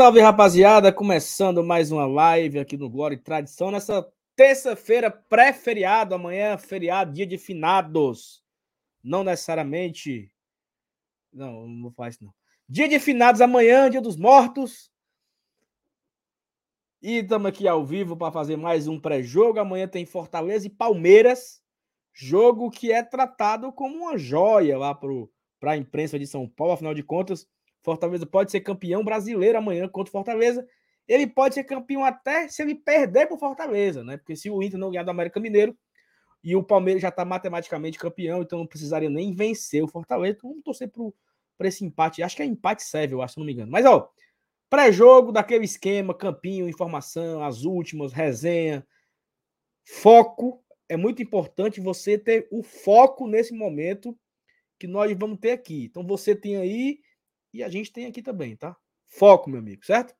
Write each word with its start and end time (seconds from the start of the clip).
Salve, 0.00 0.18
rapaziada! 0.18 0.90
Começando 0.90 1.62
mais 1.62 1.92
uma 1.92 2.06
live 2.06 2.58
aqui 2.58 2.74
no 2.74 2.88
Glória 2.88 3.16
e 3.16 3.18
Tradição 3.18 3.70
nessa 3.70 4.10
terça-feira 4.34 5.10
pré-feriado, 5.10 6.14
amanhã 6.14 6.56
feriado, 6.56 7.12
dia 7.12 7.26
de 7.26 7.36
finados. 7.36 8.42
Não 9.04 9.22
necessariamente. 9.22 10.32
Não, 11.30 11.68
não 11.68 11.94
isso 12.08 12.24
não. 12.24 12.32
Dia 12.66 12.88
de 12.88 12.98
finados 12.98 13.42
amanhã, 13.42 13.90
dia 13.90 14.00
dos 14.00 14.16
mortos. 14.16 14.90
E 17.02 17.18
estamos 17.18 17.48
aqui 17.48 17.68
ao 17.68 17.84
vivo 17.84 18.16
para 18.16 18.32
fazer 18.32 18.56
mais 18.56 18.88
um 18.88 18.98
pré-jogo. 18.98 19.60
Amanhã 19.60 19.86
tem 19.86 20.06
Fortaleza 20.06 20.66
e 20.66 20.70
Palmeiras. 20.70 21.62
Jogo 22.14 22.70
que 22.70 22.90
é 22.90 23.02
tratado 23.02 23.70
como 23.70 23.96
uma 23.96 24.16
joia 24.16 24.78
lá 24.78 24.94
para 24.94 25.72
a 25.72 25.76
imprensa 25.76 26.18
de 26.18 26.26
São 26.26 26.48
Paulo, 26.48 26.72
afinal 26.72 26.94
de 26.94 27.02
contas 27.02 27.46
Fortaleza 27.82 28.26
pode 28.26 28.50
ser 28.50 28.60
campeão 28.60 29.04
brasileiro 29.04 29.58
amanhã 29.58 29.88
contra 29.88 30.10
o 30.10 30.12
Fortaleza. 30.12 30.66
Ele 31.08 31.26
pode 31.26 31.54
ser 31.54 31.64
campeão 31.64 32.04
até 32.04 32.48
se 32.48 32.62
ele 32.62 32.74
perder 32.74 33.26
para 33.26 33.36
o 33.36 33.38
Fortaleza, 33.38 34.04
né? 34.04 34.16
Porque 34.16 34.36
se 34.36 34.50
o 34.50 34.62
Inter 34.62 34.78
não 34.78 34.90
ganhar 34.90 35.02
do 35.02 35.10
América 35.10 35.40
Mineiro 35.40 35.76
e 36.42 36.54
o 36.54 36.62
Palmeiras 36.62 37.02
já 37.02 37.08
está 37.08 37.24
matematicamente 37.24 37.98
campeão, 37.98 38.42
então 38.42 38.60
não 38.60 38.66
precisaria 38.66 39.10
nem 39.10 39.34
vencer 39.34 39.82
o 39.82 39.88
Fortaleza. 39.88 40.36
Então 40.36 40.50
vamos 40.50 40.64
torcer 40.64 40.90
para 41.58 41.68
esse 41.68 41.84
empate. 41.84 42.22
Acho 42.22 42.36
que 42.36 42.42
é 42.42 42.46
empate 42.46 42.82
serve, 42.82 43.14
eu 43.14 43.22
acho, 43.22 43.34
se 43.34 43.40
não 43.40 43.46
me 43.46 43.52
engano. 43.52 43.72
Mas, 43.72 43.84
ó, 43.84 44.10
pré-jogo 44.68 45.32
daquele 45.32 45.64
esquema, 45.64 46.14
campinho, 46.14 46.68
informação, 46.68 47.42
as 47.42 47.64
últimas, 47.64 48.12
resenha, 48.12 48.86
foco. 49.84 50.62
É 50.88 50.96
muito 50.96 51.22
importante 51.22 51.80
você 51.80 52.16
ter 52.16 52.48
o 52.50 52.62
foco 52.62 53.26
nesse 53.26 53.52
momento 53.52 54.16
que 54.78 54.86
nós 54.86 55.12
vamos 55.18 55.38
ter 55.38 55.50
aqui. 55.50 55.84
Então 55.84 56.06
você 56.06 56.34
tem 56.34 56.56
aí 56.56 57.00
e 57.52 57.62
a 57.62 57.68
gente 57.68 57.92
tem 57.92 58.06
aqui 58.06 58.22
também, 58.22 58.56
tá? 58.56 58.76
Foco, 59.06 59.50
meu 59.50 59.58
amigo, 59.58 59.84
certo? 59.84 60.14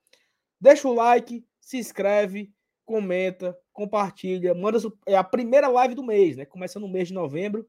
Deixa 0.61 0.89
o 0.89 0.95
like, 0.95 1.45
se 1.61 1.78
inscreve, 1.78 2.53
comenta, 2.84 3.56
compartilha, 3.73 4.55
manda. 4.55 4.78
É 5.06 5.17
a 5.17 5.25
primeira 5.25 5.69
live 5.69 5.95
do 5.95 6.03
mês, 6.03 6.36
né? 6.36 6.45
Começando 6.45 6.83
no 6.83 6.92
mês 6.92 7.08
de 7.08 7.14
novembro. 7.14 7.69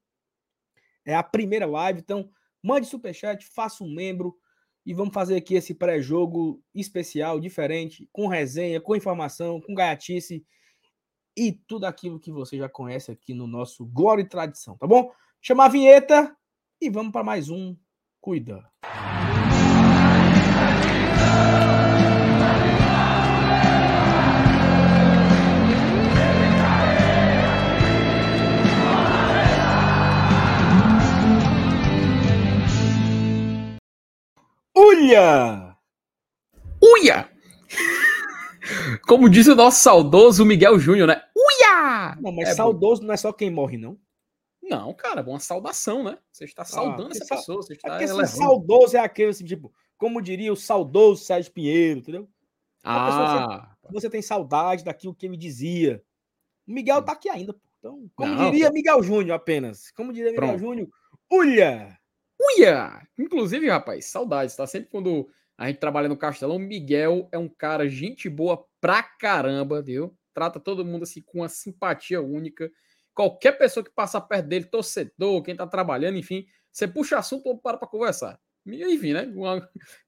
É 1.06 1.16
a 1.16 1.24
primeira 1.24 1.66
live, 1.66 2.00
então 2.00 2.30
mande 2.64 2.88
superchat, 2.88 3.46
faça 3.48 3.84
um 3.84 3.94
membro 3.94 4.36
e 4.86 4.94
vamos 4.94 5.14
fazer 5.14 5.36
aqui 5.36 5.56
esse 5.56 5.74
pré-jogo 5.74 6.62
especial, 6.74 7.40
diferente, 7.40 8.10
com 8.12 8.28
resenha, 8.28 8.82
com 8.82 8.96
informação, 8.96 9.62
com 9.62 9.74
gaiatice 9.74 10.46
e 11.38 11.52
tudo 11.52 11.86
aquilo 11.86 12.20
que 12.20 12.32
você 12.32 12.58
já 12.58 12.68
conhece 12.68 13.12
aqui 13.12 13.34
no 13.34 13.48
nosso 13.48 13.86
Glória 13.86 14.22
e 14.22 14.28
Tradição, 14.28 14.78
tá 14.78 14.88
bom? 14.88 15.12
Chama 15.42 15.66
a 15.66 15.70
vinheta 15.70 16.36
e 16.80 16.90
vamos 16.90 17.12
para 17.12 17.24
mais 17.24 17.50
um. 17.50 17.76
Cuida. 18.20 18.71
Uia! 35.12 35.76
Uia! 36.82 37.30
Como 39.06 39.30
diz 39.30 39.48
o 39.48 39.56
nosso 39.56 39.82
saudoso 39.84 40.46
Miguel 40.46 40.80
Júnior, 40.80 41.08
né? 41.08 41.22
Uia! 41.36 42.16
Não, 42.22 42.32
mas 42.32 42.50
é 42.50 42.54
saudoso 42.54 43.02
bom. 43.02 43.08
não 43.08 43.14
é 43.14 43.18
só 43.18 43.34
quem 43.34 43.52
morre, 43.52 43.78
não. 43.78 43.98
Não, 44.64 44.94
cara, 44.94 45.20
é 45.20 45.24
uma 45.24 45.40
saudação, 45.40 46.04
né? 46.04 46.18
Você 46.32 46.46
está 46.46 46.62
ah, 46.62 46.66
saudando 46.66 47.10
ah, 47.10 47.12
essa 47.12 47.36
pessoa. 47.36 47.62
Você 47.62 47.74
está 47.74 48.02
é 48.02 48.08
saudoso 48.26 48.96
é 48.96 49.00
aquele, 49.02 49.32
assim, 49.32 49.44
tipo, 49.44 49.74
como 50.02 50.20
diria 50.20 50.52
o 50.52 50.56
saudoso 50.56 51.24
Sérgio 51.24 51.52
Pinheiro, 51.52 52.00
entendeu? 52.00 52.28
Ah. 52.84 53.78
Você, 53.84 53.94
você, 53.94 54.10
tem 54.10 54.20
saudade 54.20 54.84
daquilo 54.84 55.14
que 55.14 55.28
ele 55.28 55.38
dizia. 55.38 56.04
O 56.68 56.74
Miguel 56.74 57.04
tá 57.04 57.12
aqui 57.12 57.30
ainda, 57.30 57.54
pô. 57.54 57.60
Então, 57.78 58.10
como 58.16 58.34
não, 58.34 58.50
diria 58.50 58.72
Miguel 58.72 59.04
Júnior 59.04 59.36
apenas. 59.36 59.92
Como 59.92 60.12
diria 60.12 60.32
Miguel 60.32 60.58
Júnior, 60.58 60.90
Uia! 61.32 61.96
Uia! 62.40 63.08
Inclusive, 63.16 63.70
rapaz, 63.70 64.06
saudades, 64.06 64.56
tá? 64.56 64.66
Sempre 64.66 64.90
quando 64.90 65.30
a 65.56 65.68
gente 65.68 65.78
trabalha 65.78 66.10
no 66.10 66.18
Castelão, 66.18 66.58
Miguel 66.58 67.30
é 67.32 67.38
um 67.38 67.48
cara 67.48 67.88
gente 67.88 68.28
boa 68.28 68.66
pra 68.80 69.04
caramba, 69.04 69.84
viu? 69.84 70.18
Trata 70.34 70.60
todo 70.60 70.84
mundo 70.84 71.04
assim 71.04 71.22
com 71.22 71.42
uma 71.42 71.50
simpatia 71.50 72.24
única. 72.24 72.72
Qualquer 73.14 73.52
pessoa 73.52 73.84
que 73.84 73.92
passa 73.92 74.20
perto 74.20 74.48
dele, 74.48 74.66
torcedor, 74.66 75.44
quem 75.44 75.56
tá 75.56 75.68
trabalhando, 75.68 76.18
enfim, 76.18 76.48
você 76.72 76.88
puxa 76.88 77.20
assunto 77.20 77.46
ou 77.46 77.60
para 77.60 77.78
pra 77.78 77.88
conversar. 77.88 78.40
Enfim, 78.66 79.14
né? 79.14 79.28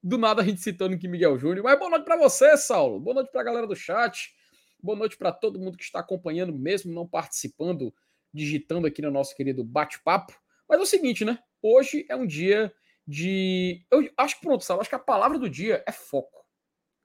Do 0.01 0.17
nada 0.17 0.41
a 0.41 0.45
gente 0.45 0.61
citando 0.61 0.95
aqui 0.95 1.07
Miguel 1.07 1.37
Júnior. 1.37 1.63
Mas 1.63 1.77
boa 1.79 1.89
noite 1.89 2.05
para 2.05 2.17
você, 2.17 2.55
Saulo. 2.55 2.99
Boa 2.99 3.15
noite 3.15 3.31
para 3.31 3.41
a 3.41 3.43
galera 3.43 3.65
do 3.65 3.75
chat. 3.75 4.33
Boa 4.81 4.97
noite 4.97 5.17
para 5.17 5.31
todo 5.31 5.59
mundo 5.59 5.77
que 5.77 5.83
está 5.83 5.99
acompanhando, 5.99 6.53
mesmo 6.53 6.93
não 6.93 7.07
participando, 7.07 7.93
digitando 8.33 8.85
aqui 8.85 9.01
no 9.01 9.09
nosso 9.09 9.35
querido 9.35 9.63
bate-papo. 9.63 10.33
Mas 10.69 10.79
é 10.79 10.81
o 10.81 10.85
seguinte, 10.85 11.25
né? 11.25 11.39
Hoje 11.61 12.05
é 12.09 12.15
um 12.15 12.27
dia 12.27 12.71
de. 13.07 13.85
Eu 13.89 14.07
acho 14.17 14.35
que 14.35 14.41
pronto, 14.41 14.63
Saulo. 14.63 14.81
Acho 14.81 14.89
que 14.89 14.95
a 14.95 14.99
palavra 14.99 15.39
do 15.39 15.49
dia 15.49 15.83
é 15.87 15.91
foco. 15.91 16.45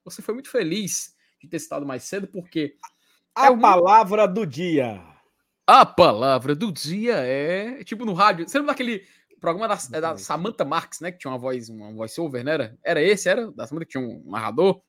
Você 0.04 0.20
foi 0.20 0.34
muito 0.34 0.50
feliz 0.50 1.14
de 1.40 1.48
ter 1.48 1.58
citado 1.58 1.86
mais 1.86 2.02
cedo, 2.02 2.26
porque. 2.26 2.76
A 3.34 3.46
é 3.46 3.56
palavra 3.56 4.26
do 4.26 4.44
dia. 4.44 5.00
A 5.66 5.86
palavra 5.86 6.54
do 6.54 6.72
dia 6.72 7.16
é. 7.16 7.84
Tipo 7.84 8.04
no 8.04 8.12
rádio. 8.12 8.48
Você 8.48 8.58
lembra 8.58 8.72
daquele 8.72 9.06
programa 9.40 9.68
da, 9.68 9.78
é 9.92 10.00
da 10.00 10.16
Samantha 10.16 10.64
Marks, 10.64 11.00
né? 11.00 11.12
Que 11.12 11.18
tinha 11.18 11.30
uma 11.30 11.38
voz, 11.38 11.68
uma 11.68 11.92
voice-over, 11.92 12.44
né? 12.44 12.54
Era, 12.54 12.78
era 12.84 13.02
esse, 13.02 13.28
era? 13.28 13.50
Da 13.52 13.66
Samantha 13.66 13.86
que 13.86 13.92
tinha 13.92 14.04
um 14.04 14.30
narrador? 14.30 14.82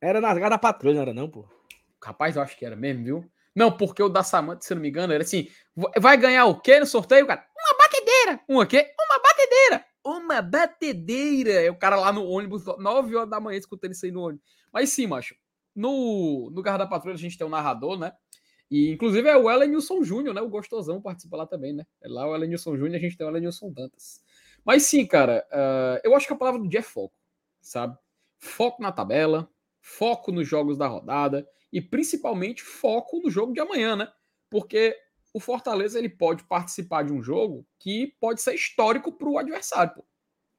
Era 0.00 0.20
na 0.20 0.34
da 0.34 0.58
patrulha, 0.58 0.94
não 0.94 1.02
era 1.02 1.14
não, 1.14 1.30
pô? 1.30 1.48
Rapaz, 2.02 2.36
eu 2.36 2.42
acho 2.42 2.56
que 2.58 2.66
era 2.66 2.76
mesmo, 2.76 3.04
viu? 3.04 3.30
Não, 3.54 3.74
porque 3.74 4.02
o 4.02 4.08
da 4.08 4.22
Samantha, 4.22 4.62
se 4.62 4.72
eu 4.72 4.74
não 4.74 4.82
me 4.82 4.88
engano, 4.88 5.12
era 5.12 5.22
assim: 5.22 5.48
vai 5.98 6.16
ganhar 6.16 6.44
o 6.46 6.60
quê 6.60 6.78
no 6.78 6.86
sorteio, 6.86 7.26
cara? 7.26 7.46
Uma 7.56 7.78
batedeira! 7.78 8.40
Uma 8.48 8.66
quê? 8.66 8.92
Uma 9.00 9.22
batedeira! 9.22 9.84
Uma 10.04 10.42
batedeira! 10.42 11.52
É 11.52 11.70
o 11.70 11.78
cara 11.78 11.96
lá 11.96 12.12
no 12.12 12.26
ônibus, 12.26 12.64
9 12.66 13.16
horas 13.16 13.30
da 13.30 13.40
manhã, 13.40 13.58
escutando 13.58 13.92
isso 13.92 14.04
aí 14.04 14.12
no 14.12 14.22
ônibus. 14.22 14.44
Mas 14.72 14.90
sim, 14.90 15.06
macho. 15.06 15.34
No, 15.74 16.50
no 16.52 16.62
Garra 16.62 16.78
da 16.78 16.86
Patrulha 16.86 17.14
a 17.14 17.18
gente 17.18 17.38
tem 17.38 17.46
um 17.46 17.50
narrador, 17.50 17.98
né? 17.98 18.12
E, 18.74 18.90
inclusive, 18.90 19.28
é 19.28 19.36
o 19.36 19.48
Elenilson 19.48 20.02
Júnior, 20.02 20.34
né? 20.34 20.40
O 20.40 20.48
gostosão 20.48 21.00
participa 21.00 21.36
lá 21.36 21.46
também, 21.46 21.72
né? 21.72 21.86
É 22.02 22.08
lá 22.08 22.28
o 22.28 22.34
Elenilson 22.34 22.76
Júnior, 22.76 22.96
a 22.96 22.98
gente 22.98 23.16
tem 23.16 23.24
o 23.24 23.30
Elenilson 23.30 23.70
Dantas. 23.70 24.20
Mas 24.64 24.82
sim, 24.82 25.06
cara, 25.06 25.46
uh, 25.52 26.00
eu 26.02 26.12
acho 26.16 26.26
que 26.26 26.32
a 26.32 26.36
palavra 26.36 26.60
do 26.60 26.68
dia 26.68 26.80
é 26.80 26.82
foco, 26.82 27.14
sabe? 27.60 27.96
Foco 28.36 28.82
na 28.82 28.90
tabela, 28.90 29.48
foco 29.80 30.32
nos 30.32 30.48
jogos 30.48 30.76
da 30.76 30.88
rodada 30.88 31.48
e 31.72 31.80
principalmente 31.80 32.64
foco 32.64 33.20
no 33.20 33.30
jogo 33.30 33.52
de 33.52 33.60
amanhã, 33.60 33.94
né? 33.94 34.12
Porque 34.50 34.96
o 35.32 35.38
Fortaleza 35.38 35.96
ele 35.96 36.08
pode 36.08 36.42
participar 36.42 37.04
de 37.04 37.12
um 37.12 37.22
jogo 37.22 37.64
que 37.78 38.16
pode 38.18 38.42
ser 38.42 38.56
histórico 38.56 39.12
para 39.12 39.28
o 39.28 39.38
adversário. 39.38 39.94
Pô. 39.94 40.04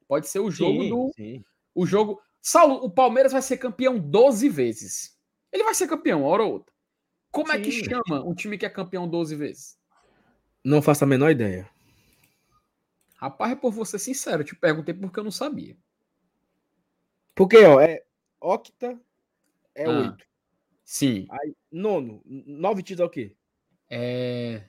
Pode 0.07 0.29
ser 0.29 0.39
o 0.39 0.50
jogo 0.50 0.83
sim, 0.83 0.89
do. 0.89 1.11
Sim. 1.13 1.44
O 1.73 1.85
jogo. 1.85 2.21
Saulo, 2.41 2.75
o 2.75 2.89
Palmeiras 2.89 3.33
vai 3.33 3.41
ser 3.41 3.57
campeão 3.57 4.00
12 4.00 4.47
vezes. 4.47 5.19
Ele 5.51 5.65
vai 5.65 5.75
ser 5.75 5.89
campeão, 5.89 6.21
uma 6.21 6.29
hora 6.29 6.44
ou 6.44 6.53
outra. 6.53 6.75
Como 7.35 7.51
Sim. 7.51 7.57
é 7.57 7.59
que 7.59 7.69
chama 7.69 8.23
um 8.23 8.33
time 8.33 8.57
que 8.57 8.65
é 8.65 8.69
campeão 8.69 9.05
12 9.09 9.35
vezes? 9.35 9.77
Não 10.63 10.81
faço 10.81 11.03
a 11.03 11.07
menor 11.07 11.31
ideia. 11.31 11.69
Rapaz, 13.17 13.51
é 13.51 13.55
por 13.57 13.73
você 13.73 13.99
sincero, 13.99 14.41
eu 14.41 14.45
te 14.45 14.55
perguntei 14.55 14.93
porque 14.93 15.19
eu 15.19 15.23
não 15.25 15.31
sabia. 15.31 15.75
Porque, 17.35 17.57
ó, 17.57 17.81
é 17.81 18.05
octa 18.39 18.97
é 19.75 19.83
ah, 19.83 19.89
oito. 19.89 20.25
Sim. 20.85 21.27
Aí, 21.29 21.53
nono, 21.69 22.21
nove 22.25 22.81
títulos 22.81 23.09
é 23.09 23.09
o 23.09 23.13
quê? 23.13 23.35
É. 23.89 24.63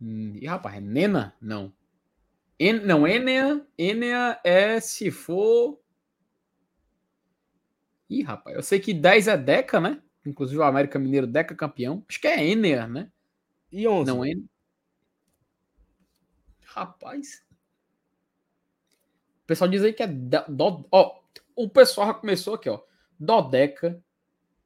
Ih, 0.00 0.46
rapaz, 0.46 0.78
é 0.78 0.80
Nena? 0.80 1.36
Não. 1.40 1.72
En... 2.58 2.80
Não, 2.80 3.06
Enea. 3.06 3.64
Enea 3.78 4.40
é 4.42 4.80
se 4.80 5.12
for. 5.12 5.80
Ih, 8.08 8.22
rapaz, 8.22 8.56
eu 8.56 8.64
sei 8.64 8.80
que 8.80 8.92
10 8.92 9.28
é 9.28 9.36
Deca, 9.36 9.80
né? 9.80 10.02
Inclusive 10.24 10.58
o 10.58 10.62
América 10.62 10.98
Mineiro 10.98 11.26
Deca 11.26 11.54
campeão. 11.54 12.04
Acho 12.08 12.20
que 12.20 12.26
é 12.26 12.46
Ener, 12.46 12.88
né? 12.88 13.10
E 13.72 13.86
11? 13.86 14.10
Não, 14.10 14.24
Ener. 14.24 14.44
Rapaz. 16.64 17.44
O 19.42 19.46
pessoal 19.46 19.68
diz 19.68 19.82
aí 19.82 19.92
que 19.92 20.02
é. 20.02 20.06
Do, 20.06 20.86
ó, 20.92 21.20
o 21.56 21.68
pessoal 21.68 22.08
já 22.08 22.14
começou 22.14 22.54
aqui, 22.54 22.68
ó. 22.68 22.80
Dodeca, 23.18 24.02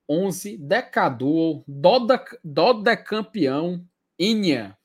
11, 0.09 0.59
Decaduo, 0.59 1.65
Doda, 1.67 2.23
Dodecampeão, 2.43 3.85
Enya, 4.19 4.77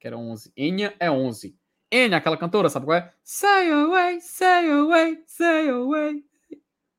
que 0.00 0.06
era 0.06 0.16
11. 0.16 0.52
Enya 0.56 0.94
é 0.98 1.10
11. 1.10 1.56
Enya, 1.90 2.16
aquela 2.16 2.36
cantora, 2.36 2.68
sabe 2.68 2.86
qual 2.86 2.98
é? 2.98 3.12
Say 3.22 3.70
away, 3.70 4.20
say 4.20 4.70
away, 4.70 5.22
say 5.26 5.68
away. 5.68 6.24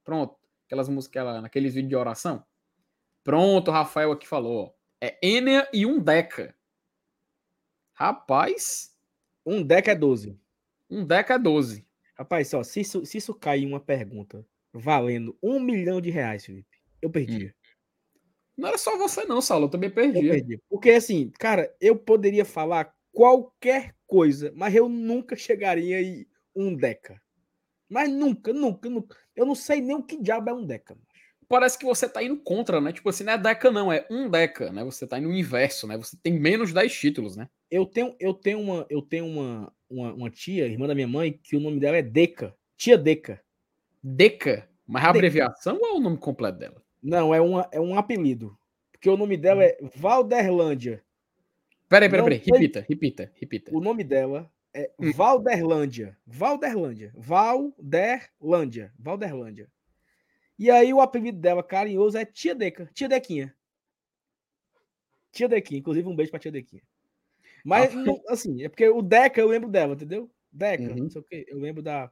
Pronto. 0.04 0.36
Aquelas 0.66 0.88
músicas, 0.88 1.42
naqueles 1.42 1.74
vídeos 1.74 1.90
de 1.90 1.96
oração. 1.96 2.44
Pronto, 3.26 3.70
o 3.70 3.74
Rafael 3.74 4.12
aqui 4.12 4.28
falou. 4.28 4.78
É 5.02 5.18
Enea 5.20 5.68
e 5.74 5.84
um 5.84 6.00
Deca. 6.00 6.56
Rapaz. 7.96 8.96
Um 9.44 9.64
Deca 9.64 9.92
é 9.92 9.96
12. 9.96 10.40
Um 10.88 11.04
Deca 11.04 11.34
é 11.34 11.40
12. 11.40 11.88
Rapaz, 12.16 12.48
só, 12.48 12.62
se 12.62 12.82
isso, 12.82 13.04
se 13.04 13.18
isso 13.18 13.34
cair 13.34 13.66
uma 13.66 13.80
pergunta 13.80 14.46
valendo 14.72 15.36
um 15.42 15.60
milhão 15.60 16.00
de 16.00 16.12
reais, 16.12 16.46
Felipe. 16.46 16.78
Eu 17.02 17.10
perdi. 17.10 17.48
Hum. 17.48 17.52
Não 18.58 18.70
era 18.70 18.78
só 18.78 18.96
você, 18.96 19.26
não, 19.26 19.42
Saulo. 19.42 19.66
Eu 19.66 19.70
também 19.70 19.90
perdi. 19.90 20.28
Eu 20.28 20.32
perdi. 20.32 20.62
Porque, 20.70 20.92
assim, 20.92 21.32
cara, 21.40 21.76
eu 21.82 21.98
poderia 21.98 22.46
falar 22.46 22.96
qualquer 23.12 23.96
coisa, 24.06 24.54
mas 24.56 24.76
eu 24.76 24.88
nunca 24.88 25.36
chegaria 25.36 26.00
em 26.00 26.28
um 26.56 26.76
Deca. 26.76 27.20
Mas 27.90 28.08
nunca, 28.08 28.54
nunca, 28.54 28.88
nunca. 28.88 29.18
Eu 29.36 29.48
não 29.48 29.56
sei 29.56 29.82
nem 29.82 29.96
o 29.96 30.04
que 30.04 30.22
diabo 30.22 30.52
é 30.52 30.54
um 30.54 30.66
Deca. 30.66 30.96
Parece 31.48 31.78
que 31.78 31.86
você 31.86 32.10
tá 32.10 32.24
indo 32.24 32.38
contra, 32.38 32.82
né? 32.82 32.92
Tipo 32.92 33.10
assim, 33.10 33.24
não 33.24 33.34
é 33.34 33.38
Deca, 33.38 33.72
não, 33.72 33.92
é 33.92 34.06
um 34.10 34.30
Deca, 34.30 34.72
né? 34.72 34.84
Você 34.84 35.06
tá 35.06 35.20
indo 35.20 35.30
no 35.30 35.36
inverso, 35.36 35.88
né? 35.88 35.98
Você 35.98 36.18
tem 36.22 36.34
menos 36.34 36.74
10 36.74 36.94
títulos, 36.94 37.36
né? 37.36 37.48
Eu 37.70 37.86
tenho, 37.86 38.16
eu 38.20 38.34
tenho, 38.34 38.60
uma, 38.60 38.86
eu 38.90 39.02
tenho 39.02 39.26
uma, 39.26 39.72
uma, 39.90 40.14
uma 40.14 40.30
tia, 40.30 40.68
irmã 40.68 40.88
da 40.88 40.96
minha 40.96 41.08
mãe, 41.08 41.40
que 41.44 41.56
o 41.56 41.60
nome 41.60 41.80
dela 41.80 41.98
é 41.98 42.02
Deca. 42.02 42.56
Tia 42.78 42.98
Deca. 42.98 43.42
Deca? 44.02 44.68
Mas 44.88 45.04
é 45.04 45.08
a 45.08 45.10
abreviação 45.10 45.80
ou 45.82 45.88
é 45.88 45.92
o 45.94 46.00
nome 46.00 46.18
completo 46.18 46.60
dela? 46.60 46.82
Não, 47.02 47.34
é, 47.34 47.42
uma, 47.42 47.68
é 47.72 47.80
um 47.80 47.98
apelido. 47.98 48.58
Porque 48.92 49.10
o 49.10 49.18
nome 49.18 49.38
dela 49.38 49.62
hum. 49.62 49.66
é 49.66 49.78
Valderlândia. 49.96 51.04
Peraí, 51.88 52.10
peraí, 52.10 52.24
peraí. 52.24 52.42
Repita, 52.44 52.86
repita, 52.88 53.32
repita. 53.36 53.76
O 53.76 53.80
nome 53.80 54.04
dela 54.04 54.52
é 54.74 54.92
hum. 55.00 55.12
Valderlândia. 55.12 56.18
Valderlândia. 56.26 57.14
Valderlândia. 57.16 58.92
Valderlândia. 58.98 59.70
E 60.58 60.72
aí 60.72 60.94
o 60.94 61.02
apelido 61.02 61.38
dela, 61.38 61.62
carinhoso, 61.62 62.18
é 62.18 62.26
Tia 62.26 62.56
Deca. 62.56 62.90
Tia 62.94 63.10
Dequinha. 63.10 63.54
Tia 65.32 65.50
Dequinha. 65.50 65.80
Inclusive, 65.80 66.08
um 66.08 66.16
beijo 66.16 66.32
pra 66.32 66.40
Tia 66.40 66.52
Dequinha. 66.52 66.82
Mas, 67.64 67.94
ah, 67.94 67.98
não, 67.98 68.22
assim, 68.30 68.64
é 68.64 68.70
porque 68.70 68.88
o 68.88 69.02
Deca 69.02 69.42
eu 69.42 69.48
lembro 69.48 69.70
dela, 69.70 69.94
entendeu? 69.94 70.32
Deca, 70.52 70.84
uhum. 70.84 70.96
não 70.96 71.10
sei 71.10 71.22
o 71.22 71.24
quê. 71.24 71.46
Eu 71.50 71.60
lembro 71.60 71.82
da, 71.82 72.10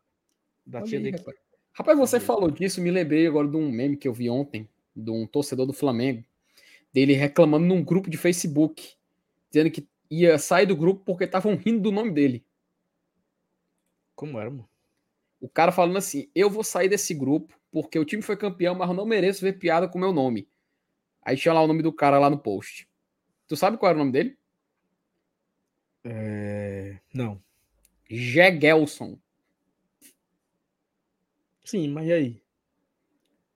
da 0.65 0.81
Tia 0.81 0.97
aí, 0.97 1.03
Dequinha. 1.03 1.19
Rapaz. 1.23 1.37
rapaz, 1.73 1.97
você 1.97 2.19
falou 2.19 2.51
disso, 2.51 2.81
me 2.81 2.91
lembrei 2.91 3.25
agora 3.25 3.47
de 3.47 3.55
um 3.55 3.71
meme 3.71 3.95
que 3.95 4.07
eu 4.07 4.13
vi 4.13 4.29
ontem, 4.29 4.67
de 4.95 5.09
um 5.09 5.25
torcedor 5.25 5.65
do 5.65 5.73
Flamengo, 5.73 6.23
dele 6.91 7.13
reclamando 7.13 7.65
num 7.65 7.83
grupo 7.83 8.09
de 8.09 8.17
Facebook, 8.17 8.95
dizendo 9.49 9.71
que 9.71 9.87
ia 10.09 10.37
sair 10.37 10.65
do 10.65 10.75
grupo 10.75 11.03
porque 11.05 11.23
estavam 11.23 11.55
rindo 11.55 11.81
do 11.81 11.91
nome 11.91 12.11
dele. 12.11 12.45
Como 14.15 14.39
era, 14.39 14.49
mano? 14.49 14.69
O 15.43 15.49
cara 15.49 15.73
falando 15.73 15.97
assim: 15.97 16.29
eu 16.33 16.49
vou 16.49 16.63
sair 16.63 16.87
desse 16.87 17.13
grupo 17.13 17.53
porque 17.69 17.99
o 17.99 18.05
time 18.05 18.21
foi 18.21 18.37
campeão, 18.37 18.73
mas 18.75 18.87
eu 18.87 18.95
não 18.95 19.05
mereço 19.05 19.41
ver 19.41 19.59
piada 19.59 19.89
com 19.89 19.97
o 19.97 20.01
meu 20.01 20.13
nome. 20.13 20.47
Aí 21.21 21.35
tinha 21.35 21.53
lá 21.53 21.61
o 21.61 21.67
nome 21.67 21.83
do 21.83 21.91
cara 21.91 22.17
lá 22.17 22.29
no 22.29 22.39
post. 22.39 22.87
Tu 23.45 23.57
sabe 23.57 23.77
qual 23.77 23.89
era 23.89 23.97
o 23.97 23.99
nome 23.99 24.13
dele? 24.13 24.37
É... 26.05 26.97
Não. 27.13 27.43
Gegelson. 28.09 29.19
Sim, 31.65 31.89
mas 31.89 32.07
e 32.07 32.13
aí? 32.13 32.41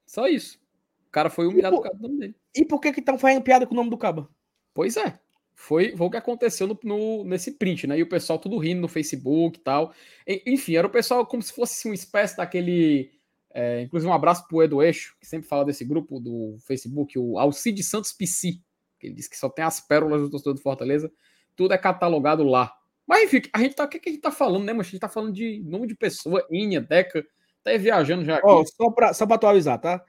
Só 0.05 0.27
isso. 0.27 0.59
O 1.07 1.11
cara 1.11 1.29
foi 1.29 1.47
humilhado 1.47 1.77
por 1.77 1.83
causa 1.83 1.97
do 1.97 2.03
nome 2.05 2.19
dele. 2.19 2.35
E 2.53 2.65
por 2.65 2.81
que 2.81 2.91
que 2.91 2.99
estão 2.99 3.17
fazendo 3.17 3.43
piada 3.43 3.65
com 3.65 3.73
o 3.73 3.77
nome 3.77 3.89
do 3.89 3.97
cabo? 3.97 4.29
Pois 4.73 4.97
é. 4.97 5.17
Foi, 5.59 5.97
foi 5.97 6.05
o 6.05 6.09
que 6.11 6.17
aconteceu 6.17 6.67
no, 6.67 6.79
no, 6.83 7.23
nesse 7.23 7.53
print, 7.53 7.87
né? 7.87 7.97
E 7.97 8.03
o 8.03 8.07
pessoal 8.07 8.37
tudo 8.37 8.59
rindo 8.59 8.79
no 8.79 8.87
Facebook 8.87 9.57
e 9.57 9.63
tal. 9.63 9.91
E, 10.25 10.43
enfim, 10.45 10.75
era 10.75 10.85
o 10.85 10.89
pessoal 10.89 11.25
como 11.25 11.41
se 11.41 11.51
fosse 11.51 11.87
uma 11.87 11.95
espécie 11.95 12.37
daquele. 12.37 13.11
É, 13.51 13.81
inclusive, 13.81 14.07
um 14.07 14.13
abraço 14.13 14.47
pro 14.47 14.61
Edu 14.61 14.83
Eixo, 14.83 15.17
que 15.19 15.25
sempre 15.25 15.47
fala 15.47 15.65
desse 15.65 15.83
grupo 15.83 16.19
do 16.19 16.57
Facebook, 16.59 17.17
o 17.17 17.39
Alcide 17.39 17.81
Santos 17.81 18.13
PC, 18.13 18.59
que 18.99 19.07
ele 19.07 19.15
disse 19.15 19.31
que 19.31 19.35
só 19.35 19.49
tem 19.49 19.65
as 19.65 19.81
pérolas 19.81 20.21
do 20.21 20.29
torcedor 20.29 20.53
do 20.53 20.61
Fortaleza. 20.61 21.11
Tudo 21.55 21.73
é 21.73 21.77
catalogado 21.77 22.43
lá. 22.43 22.71
Mas 23.07 23.23
enfim, 23.23 23.49
a 23.51 23.59
gente 23.59 23.75
tá, 23.75 23.85
o 23.85 23.87
que, 23.89 23.99
que 23.99 24.09
a 24.09 24.11
gente 24.11 24.21
tá 24.21 24.31
falando, 24.31 24.63
né, 24.63 24.73
mas 24.73 24.85
A 24.85 24.89
gente 24.91 24.99
tá 24.99 25.09
falando 25.09 25.33
de 25.33 25.63
nome 25.65 25.87
de 25.87 25.95
pessoa, 25.95 26.45
Inha, 26.51 26.79
Deca, 26.79 27.25
tá 27.63 27.75
viajando 27.77 28.23
já 28.23 28.35
aqui. 28.35 28.45
Ó, 28.45 28.63
só 28.63 28.91
pra, 28.91 29.11
só 29.11 29.25
pra 29.25 29.37
atualizar, 29.37 29.81
tá? 29.81 30.05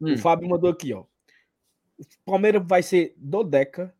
Hum. 0.00 0.14
O 0.14 0.18
Fábio 0.18 0.48
mandou 0.48 0.70
aqui, 0.70 0.94
ó. 0.94 1.00
O 1.98 2.04
Palmeiras 2.24 2.62
vai 2.64 2.84
ser 2.84 3.14
do 3.16 3.42
Deca, 3.42 3.92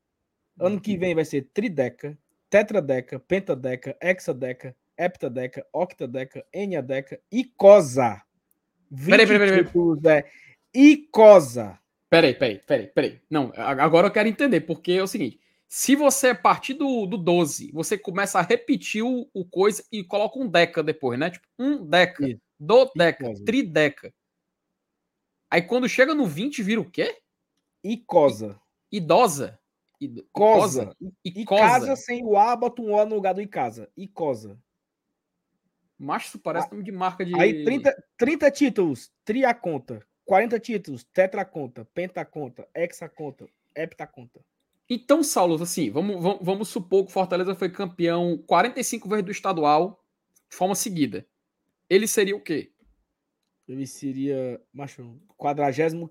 Ano 0.58 0.80
que 0.80 0.96
vem 0.96 1.14
vai 1.14 1.24
ser 1.24 1.48
trideca, 1.52 2.16
tetradeca, 2.48 3.18
pentadeca, 3.18 3.96
hexadeca, 4.00 4.76
heptadeca, 4.98 5.66
octadeca, 5.72 6.44
eniadeca 6.52 7.20
e 7.30 7.44
cosa. 7.44 8.22
Peraí, 9.06 9.26
peraí, 9.26 9.64
peraí. 9.64 10.18
É 10.18 10.30
Icosa. 10.74 11.78
Peraí, 12.08 12.34
peraí, 12.34 12.58
peraí, 12.66 12.86
peraí. 12.88 13.20
Não, 13.30 13.52
agora 13.56 14.06
eu 14.06 14.10
quero 14.10 14.28
entender, 14.28 14.60
porque 14.62 14.92
é 14.92 15.02
o 15.02 15.06
seguinte: 15.06 15.40
se 15.66 15.96
você, 15.96 16.28
a 16.28 16.34
partir 16.34 16.74
do, 16.74 17.06
do 17.06 17.16
12, 17.16 17.70
você 17.72 17.96
começa 17.96 18.38
a 18.38 18.42
repetir 18.42 19.02
o, 19.02 19.28
o 19.32 19.44
coisa 19.44 19.84
e 19.90 20.04
coloca 20.04 20.38
um 20.38 20.46
deca 20.46 20.82
depois, 20.82 21.18
né? 21.18 21.30
Tipo, 21.30 21.46
um 21.58 21.84
deca, 21.84 22.28
Isso. 22.28 22.40
do 22.58 22.90
deca, 22.94 23.24
Icosa. 23.24 23.44
trideca. 23.44 24.14
Aí 25.50 25.62
quando 25.62 25.88
chega 25.88 26.14
no 26.14 26.26
20, 26.26 26.62
vira 26.62 26.80
o 26.80 26.90
quê? 26.90 27.18
Icosa. 27.84 28.60
Idosa. 28.90 29.58
Icosa. 30.06 30.96
Icosa. 31.24 31.62
casa 31.62 31.96
sem 31.96 32.24
o 32.24 32.36
A, 32.36 32.56
bota 32.56 32.82
um 32.82 32.94
O 32.94 33.04
no 33.04 33.14
lugar 33.14 33.34
do 33.34 33.40
Icasa. 33.40 33.90
Icosa. 33.96 34.58
Macho, 35.98 36.28
isso 36.28 36.38
parece 36.38 36.66
ah, 36.66 36.70
nome 36.72 36.84
de 36.84 36.92
marca 36.92 37.24
de. 37.24 37.38
Aí 37.38 37.64
30, 37.64 38.04
30 38.16 38.50
títulos, 38.50 39.12
triaconta. 39.24 40.04
40 40.24 40.58
títulos, 40.60 41.04
tetraconta, 41.04 41.84
pentaconta, 41.92 42.68
hexaconta, 42.74 43.46
heptaconta. 43.74 44.40
Então, 44.88 45.22
Saulo, 45.22 45.60
assim, 45.62 45.90
vamos, 45.90 46.22
vamos, 46.22 46.38
vamos 46.42 46.68
supor 46.68 47.04
que 47.04 47.10
o 47.10 47.12
Fortaleza 47.12 47.54
foi 47.54 47.70
campeão 47.70 48.38
45 48.46 49.08
vezes 49.08 49.24
do 49.24 49.30
estadual 49.30 50.04
de 50.50 50.56
forma 50.56 50.74
seguida. 50.74 51.26
Ele 51.88 52.06
seria 52.06 52.36
o 52.36 52.40
quê? 52.40 52.72
Ele 53.66 53.86
seria, 53.86 54.60
macho, 54.72 55.18
45. 55.36 56.08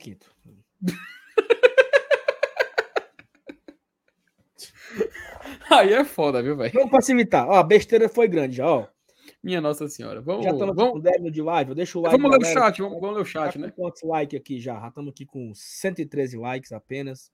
Aí 5.69 5.93
é 5.93 6.03
foda, 6.03 6.41
viu, 6.41 6.55
velho? 6.55 6.71
Vamos 6.73 6.91
facilitar. 6.91 7.47
Ó, 7.47 7.55
a 7.55 7.63
besteira 7.63 8.07
foi 8.09 8.27
grande 8.27 8.57
já, 8.57 8.67
ó. 8.67 8.87
Minha 9.43 9.59
Nossa 9.59 9.87
Senhora. 9.87 10.21
Vamos, 10.21 10.43
já 10.43 10.51
estamos 10.51 10.75
vamos... 10.75 10.93
com 10.93 10.99
10 10.99 11.31
de 11.31 11.41
live. 11.41 11.75
Deixa 11.75 11.97
o 11.97 12.01
like. 12.01 12.17
Vamos 12.17 12.37
ler 12.37 12.43
o 12.43 12.53
chat, 12.53 12.81
vamos, 12.81 12.99
vamos 12.99 13.15
ler 13.15 13.21
o 13.21 13.25
chat, 13.25 13.57
né? 13.57 13.71
Quantos 13.71 14.03
likes 14.03 14.39
aqui 14.39 14.59
já? 14.59 14.79
Já 14.79 14.87
estamos 14.87 15.11
aqui 15.11 15.25
com 15.25 15.51
113 15.53 16.37
likes 16.37 16.71
apenas. 16.71 17.31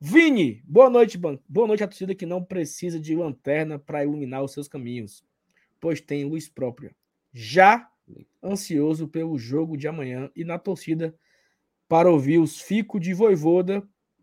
Vini, 0.00 0.62
boa 0.64 0.88
noite, 0.88 1.18
ban... 1.18 1.38
boa 1.48 1.66
noite 1.66 1.82
à 1.82 1.88
torcida 1.88 2.14
que 2.14 2.24
não 2.24 2.42
precisa 2.42 3.00
de 3.00 3.14
lanterna 3.16 3.78
para 3.78 4.04
iluminar 4.04 4.42
os 4.42 4.52
seus 4.52 4.68
caminhos, 4.68 5.24
pois 5.80 6.00
tem 6.00 6.24
luz 6.24 6.48
própria. 6.48 6.94
Já 7.32 7.90
ansioso 8.42 9.08
pelo 9.08 9.36
jogo 9.36 9.76
de 9.76 9.88
amanhã 9.88 10.30
e 10.34 10.44
na 10.44 10.58
torcida 10.58 11.14
para 11.88 12.10
ouvir 12.10 12.38
os 12.38 12.60
ficos 12.60 13.00
de 13.00 13.12
Voivoda 13.12 13.82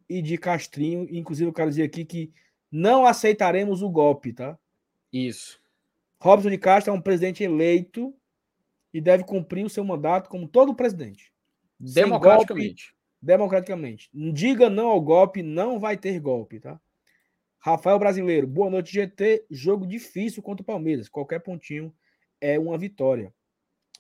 e 0.10 0.22
de 0.22 0.38
Castrinho. 0.38 1.08
Inclusive, 1.10 1.50
eu 1.50 1.54
quero 1.54 1.70
dizer 1.70 1.84
aqui 1.84 2.06
que 2.06 2.32
não 2.72 3.06
aceitaremos 3.06 3.82
o 3.82 3.90
golpe, 3.90 4.34
tá? 4.34 4.58
Isso. 5.12 5.60
Robson 6.20 6.50
de 6.50 6.58
Castro 6.58 6.94
é 6.94 6.96
um 6.96 7.02
presidente 7.02 7.44
eleito 7.44 8.14
e 8.94 9.02
deve 9.02 9.24
cumprir 9.24 9.66
o 9.66 9.70
seu 9.70 9.84
mandato 9.84 10.30
como 10.30 10.48
todo 10.48 10.76
presidente. 10.76 11.32
Democraticamente. 11.80 12.92
Golpe, 12.92 12.98
democraticamente. 13.22 14.10
Diga 14.34 14.70
não 14.70 14.88
ao 14.88 15.02
golpe, 15.02 15.44
não 15.44 15.80
vai 15.80 15.98
ter 15.98 16.20
golpe, 16.20 16.60
tá? 16.60 16.80
Rafael 17.60 17.98
Brasileiro, 17.98 18.46
boa 18.46 18.70
noite, 18.70 18.94
GT. 18.94 19.46
Jogo 19.50 19.88
difícil 19.88 20.44
contra 20.44 20.62
o 20.62 20.66
Palmeiras. 20.66 21.10
Qualquer 21.10 21.40
pontinho 21.40 21.94
é 22.40 22.60
uma 22.60 22.78
vitória. 22.78 23.34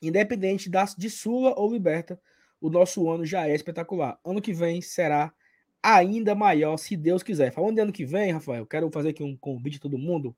Independente 0.02 0.70
das 0.70 0.96
de 0.96 1.10
Sula 1.10 1.54
ou 1.58 1.72
Liberta, 1.72 2.20
o 2.62 2.70
nosso 2.70 3.10
ano 3.10 3.26
já 3.26 3.48
é 3.48 3.56
espetacular. 3.56 4.20
Ano 4.24 4.42
que 4.42 4.54
vem 4.54 4.82
será 4.82 5.34
ainda 5.86 6.34
maior, 6.34 6.78
se 6.78 6.98
Deus 6.98 7.22
quiser. 7.22 7.52
Falando 7.52 7.76
de 7.76 7.82
ano 7.82 7.92
que 7.92 8.06
vem, 8.06 8.32
Rafael, 8.32 8.66
quero 8.66 8.90
fazer 8.90 9.10
aqui 9.10 9.24
um 9.24 9.38
convite 9.38 9.78
a 9.78 9.82
todo 9.82 9.98
mundo. 9.98 10.36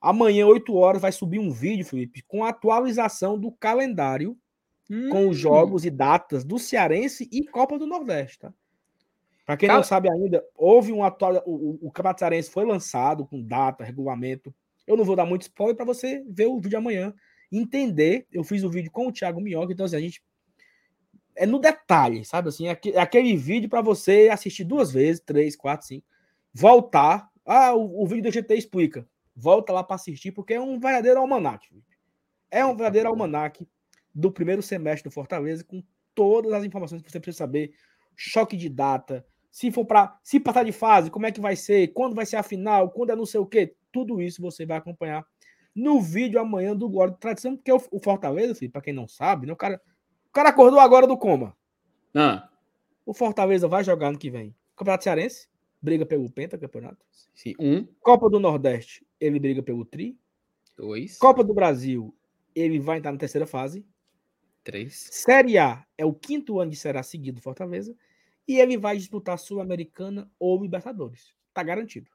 Amanhã, 0.00 0.46
8 0.46 0.74
horas, 0.74 1.00
vai 1.00 1.12
subir 1.12 1.38
um 1.38 1.50
vídeo, 1.50 1.84
Felipe, 1.84 2.22
com 2.22 2.44
a 2.44 2.50
atualização 2.50 3.38
do 3.38 3.50
calendário 3.52 4.36
hum. 4.90 5.08
com 5.08 5.28
os 5.28 5.36
hum. 5.38 5.40
jogos 5.40 5.84
e 5.84 5.90
datas 5.90 6.44
do 6.44 6.58
Cearense 6.58 7.28
e 7.32 7.44
Copa 7.46 7.78
do 7.78 7.86
Nordeste, 7.86 8.40
tá? 8.40 8.54
Para 9.46 9.56
quem 9.56 9.66
Cal... 9.66 9.78
não 9.78 9.84
sabe 9.84 10.10
ainda, 10.10 10.44
houve 10.54 10.92
um 10.92 11.02
atual. 11.02 11.42
O, 11.46 11.88
o 11.88 11.90
Campeonato 11.90 12.20
Cearense 12.20 12.50
foi 12.50 12.64
lançado 12.64 13.26
com 13.26 13.42
data, 13.42 13.82
regulamento. 13.82 14.54
Eu 14.86 14.96
não 14.96 15.04
vou 15.04 15.16
dar 15.16 15.24
muito 15.24 15.42
spoiler 15.42 15.74
para 15.74 15.84
você 15.84 16.22
ver 16.28 16.46
o 16.46 16.60
vídeo 16.60 16.78
amanhã, 16.78 17.14
entender. 17.50 18.26
Eu 18.30 18.44
fiz 18.44 18.62
o 18.62 18.70
vídeo 18.70 18.90
com 18.90 19.08
o 19.08 19.12
Thiago 19.12 19.40
Minhoca, 19.40 19.72
então 19.72 19.86
assim, 19.86 19.96
a 19.96 20.00
gente 20.00 20.22
é 21.40 21.46
no 21.46 21.58
detalhe, 21.58 22.22
sabe 22.22 22.50
assim? 22.50 22.68
É, 22.68 22.78
é 22.92 23.00
aquele 23.00 23.34
vídeo 23.34 23.68
para 23.68 23.80
você 23.80 24.28
assistir 24.30 24.62
duas 24.62 24.92
vezes, 24.92 25.22
três, 25.24 25.56
quatro, 25.56 25.86
cinco, 25.86 26.06
voltar. 26.52 27.30
Ah, 27.46 27.74
o, 27.74 28.02
o 28.02 28.06
vídeo 28.06 28.24
do 28.24 28.30
GT 28.30 28.54
explica. 28.54 29.08
Volta 29.34 29.72
lá 29.72 29.82
para 29.82 29.96
assistir, 29.96 30.32
porque 30.32 30.54
é 30.54 30.60
um 30.60 30.78
verdadeiro 30.78 31.18
almanac. 31.18 31.66
É 32.50 32.62
um 32.62 32.76
verdadeiro 32.76 33.08
almanac 33.08 33.66
do 34.14 34.30
primeiro 34.30 34.60
semestre 34.60 35.08
do 35.08 35.14
Fortaleza, 35.14 35.64
com 35.64 35.82
todas 36.14 36.52
as 36.52 36.62
informações 36.62 37.00
que 37.00 37.10
você 37.10 37.18
precisa 37.18 37.44
saber. 37.44 37.72
Choque 38.14 38.54
de 38.54 38.68
data, 38.68 39.24
se 39.50 39.70
for 39.70 39.84
para 39.84 40.18
se 40.22 40.38
passar 40.38 40.64
de 40.64 40.72
fase, 40.72 41.10
como 41.10 41.26
é 41.26 41.32
que 41.32 41.40
vai 41.40 41.56
ser, 41.56 41.88
quando 41.88 42.14
vai 42.14 42.26
ser 42.26 42.36
a 42.36 42.42
final, 42.42 42.90
quando 42.90 43.10
é 43.10 43.16
não 43.16 43.26
sei 43.26 43.40
o 43.40 43.46
quê, 43.46 43.74
tudo 43.90 44.20
isso 44.20 44.42
você 44.42 44.66
vai 44.66 44.76
acompanhar 44.76 45.24
no 45.74 46.00
vídeo 46.00 46.38
amanhã 46.38 46.76
do 46.76 46.88
Glória 46.88 47.14
de 47.14 47.20
Tradição, 47.20 47.56
porque 47.56 47.72
o, 47.72 47.98
Fortaleza, 47.98 48.54
para 48.70 48.82
quem 48.82 48.92
não 48.92 49.08
sabe, 49.08 49.46
né, 49.46 49.52
o 49.52 49.56
cara 49.56 49.80
O 50.30 50.32
cara 50.32 50.50
acordou 50.50 50.78
agora 50.78 51.06
do 51.06 51.16
coma. 51.18 51.56
Ah, 52.14 52.48
O 53.04 53.12
Fortaleza 53.12 53.66
vai 53.68 53.82
jogar 53.82 54.08
ano 54.08 54.18
que 54.18 54.30
vem. 54.30 54.54
Campeonato 54.76 55.04
Cearense, 55.04 55.48
briga 55.82 56.06
pelo 56.06 56.30
Penta 56.30 56.56
Campeonato. 56.56 57.04
sim. 57.34 57.54
Um, 57.58 57.84
Copa 58.00 58.30
do 58.30 58.38
Nordeste, 58.40 59.04
ele 59.18 59.38
briga 59.40 59.62
pelo 59.62 59.84
Tri. 59.84 60.18
dois, 60.76 61.18
Copa 61.18 61.42
do 61.44 61.52
Brasil, 61.52 62.14
ele 62.54 62.78
vai 62.78 62.98
entrar 62.98 63.12
na 63.12 63.18
terceira 63.18 63.46
fase. 63.46 63.84
três. 64.62 65.08
Série 65.10 65.58
A 65.58 65.84
é 65.98 66.04
o 66.04 66.14
quinto 66.14 66.60
ano 66.60 66.70
de 66.70 66.76
Série 66.76 66.98
A 66.98 67.02
seguido 67.02 67.36
do 67.40 67.42
Fortaleza. 67.42 67.96
E 68.48 68.58
ele 68.58 68.76
vai 68.76 68.96
disputar 68.96 69.38
Sul-Americana 69.38 70.30
ou 70.38 70.60
Libertadores. 70.62 71.32
Tá 71.54 71.62
garantido. 71.62 72.10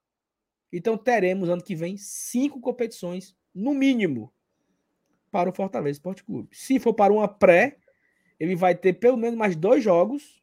Então 0.71 0.97
teremos 0.97 1.47
ano 1.49 1.63
que 1.63 1.75
vem 1.75 1.95
cinco 1.97 2.59
competições, 2.59 3.35
no 3.53 3.73
mínimo, 3.73 4.33
para 5.31 5.49
o 5.49 5.53
Fortaleza 5.53 5.97
Esporte 5.97 6.23
Clube. 6.23 6.49
Se 6.51 6.77
for 6.79 6.93
para 6.93 7.13
uma 7.13 7.27
pré, 7.27 7.77
ele 8.39 8.55
vai 8.55 8.75
ter 8.75 8.93
pelo 8.93 9.17
menos 9.17 9.37
mais 9.37 9.55
dois 9.55 9.83
jogos 9.83 10.41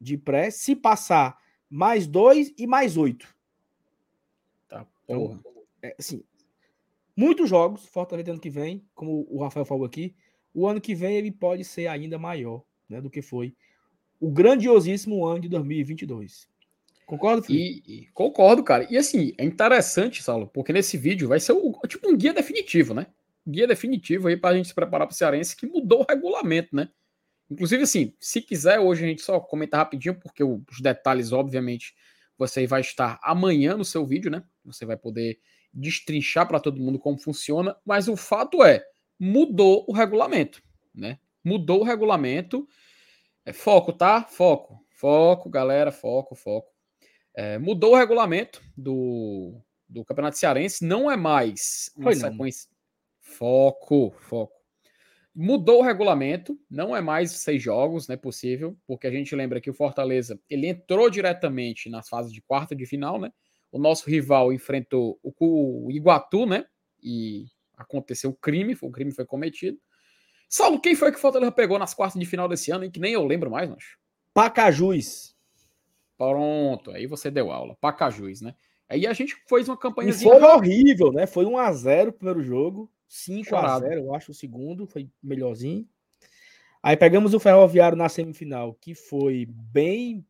de 0.00 0.16
pré. 0.16 0.50
Se 0.50 0.74
passar, 0.74 1.38
mais 1.68 2.06
dois 2.06 2.52
e 2.56 2.66
mais 2.66 2.96
oito. 2.96 3.34
Tá, 4.68 4.86
Então, 5.04 5.40
é, 5.82 5.94
assim, 5.98 6.22
muitos 7.16 7.48
jogos, 7.48 7.86
Fortaleza 7.86 8.30
ano 8.30 8.40
que 8.40 8.50
vem, 8.50 8.84
como 8.94 9.26
o 9.30 9.42
Rafael 9.42 9.66
falou 9.66 9.84
aqui, 9.84 10.14
o 10.54 10.66
ano 10.66 10.80
que 10.80 10.94
vem 10.94 11.16
ele 11.16 11.30
pode 11.30 11.64
ser 11.64 11.86
ainda 11.86 12.18
maior 12.18 12.62
né, 12.88 13.00
do 13.00 13.10
que 13.10 13.20
foi 13.20 13.54
o 14.20 14.30
grandiosíssimo 14.30 15.24
ano 15.24 15.40
de 15.40 15.48
2022. 15.48 16.48
Concorda, 17.04 17.42
Felipe? 17.42 17.82
E, 17.86 18.00
e 18.00 18.06
concordo, 18.08 18.64
cara. 18.64 18.86
E 18.90 18.96
assim, 18.96 19.32
é 19.38 19.44
interessante, 19.44 20.22
Saulo, 20.22 20.48
porque 20.48 20.72
nesse 20.72 20.96
vídeo 20.96 21.28
vai 21.28 21.38
ser 21.38 21.52
o, 21.52 21.72
tipo 21.86 22.10
um 22.10 22.16
guia 22.16 22.32
definitivo, 22.32 22.94
né? 22.94 23.06
Guia 23.46 23.66
definitivo 23.66 24.28
aí 24.28 24.36
pra 24.36 24.54
gente 24.54 24.68
se 24.68 24.74
preparar 24.74 25.06
pro 25.06 25.16
Cearense 25.16 25.56
que 25.56 25.66
mudou 25.66 26.00
o 26.00 26.06
regulamento, 26.08 26.74
né? 26.74 26.88
Inclusive, 27.50 27.84
assim, 27.84 28.12
se 28.18 28.42
quiser, 28.42 28.80
hoje 28.80 29.04
a 29.04 29.08
gente 29.08 29.22
só 29.22 29.38
comenta 29.38 29.76
rapidinho, 29.76 30.18
porque 30.18 30.42
o- 30.42 30.62
os 30.70 30.80
detalhes, 30.80 31.32
obviamente, 31.32 31.94
você 32.36 32.66
vai 32.66 32.80
estar 32.80 33.20
amanhã 33.22 33.76
no 33.76 33.84
seu 33.84 34.04
vídeo, 34.04 34.30
né? 34.30 34.42
Você 34.64 34.84
vai 34.84 34.96
poder 34.96 35.38
destrinchar 35.72 36.48
para 36.48 36.58
todo 36.58 36.80
mundo 36.80 36.98
como 36.98 37.18
funciona, 37.18 37.76
mas 37.84 38.08
o 38.08 38.16
fato 38.16 38.64
é, 38.64 38.84
mudou 39.18 39.84
o 39.88 39.92
regulamento, 39.92 40.60
né? 40.94 41.18
Mudou 41.44 41.80
o 41.82 41.84
regulamento. 41.84 42.66
É 43.44 43.52
foco, 43.52 43.92
tá? 43.92 44.24
Foco. 44.24 44.84
Foco, 44.90 45.48
galera, 45.48 45.92
foco, 45.92 46.34
foco. 46.34 46.72
É, 47.34 47.58
mudou 47.58 47.92
o 47.92 47.96
regulamento 47.96 48.60
do, 48.76 49.60
do 49.88 50.04
Campeonato 50.04 50.38
Cearense, 50.38 50.84
não 50.84 51.08
é 51.10 51.16
mais 51.16 51.90
uma 51.94 52.04
Foi 52.04 52.14
não. 52.30 52.36
Foco, 53.26 54.14
foco. 54.20 54.54
Mudou 55.34 55.80
o 55.80 55.82
regulamento, 55.82 56.58
não 56.70 56.96
é 56.96 57.00
mais 57.02 57.32
seis 57.32 57.60
jogos, 57.60 58.08
não 58.08 58.14
é 58.14 58.16
possível, 58.16 58.74
porque 58.86 59.06
a 59.06 59.10
gente 59.10 59.34
lembra 59.36 59.60
que 59.60 59.68
o 59.68 59.74
Fortaleza 59.74 60.40
ele 60.48 60.68
entrou 60.68 61.10
diretamente 61.10 61.90
nas 61.90 62.08
fases 62.08 62.32
de 62.32 62.40
quarta 62.40 62.74
de 62.74 62.86
final, 62.86 63.20
né? 63.20 63.30
O 63.70 63.78
nosso 63.78 64.08
rival 64.08 64.52
enfrentou 64.52 65.18
o, 65.22 65.90
Iguatu, 65.90 66.46
né? 66.46 66.64
E 67.02 67.46
aconteceu 67.76 68.30
o 68.30 68.34
crime, 68.34 68.78
o 68.80 68.90
crime 68.90 69.10
foi 69.12 69.26
cometido. 69.26 69.78
Saulo, 70.48 70.80
quem 70.80 70.94
foi 70.94 71.10
que 71.10 71.18
o 71.18 71.20
Fortaleza 71.20 71.52
pegou 71.52 71.78
nas 71.78 71.92
quartas 71.92 72.18
de 72.18 72.24
final 72.26 72.48
desse 72.48 72.70
ano, 72.70 72.84
hein? 72.84 72.90
Que 72.90 73.00
nem 73.00 73.12
eu 73.12 73.26
lembro 73.26 73.50
mais, 73.50 73.68
macho. 73.68 73.98
Pacajus. 74.32 75.36
Pronto, 76.16 76.92
aí 76.92 77.06
você 77.06 77.30
deu 77.30 77.50
aula. 77.50 77.76
Pacajus, 77.80 78.40
né? 78.40 78.54
Aí 78.88 79.06
a 79.06 79.12
gente 79.12 79.36
fez 79.46 79.68
uma 79.68 79.74
E 79.74 79.78
campanha. 79.78 80.12
foi 80.14 80.40
horrível, 80.40 81.12
né? 81.12 81.26
Foi 81.26 81.44
1x0 81.44 82.08
o 82.08 82.12
primeiro 82.12 82.42
jogo. 82.42 82.90
5x0, 83.08 83.92
eu 83.92 84.14
acho, 84.14 84.30
o 84.30 84.34
segundo, 84.34 84.86
foi 84.86 85.08
melhorzinho. 85.22 85.86
Aí 86.82 86.96
pegamos 86.96 87.34
o 87.34 87.40
Ferroviário 87.40 87.96
na 87.98 88.08
semifinal, 88.08 88.74
que 88.80 88.94
foi 88.94 89.46
bem 89.48 90.24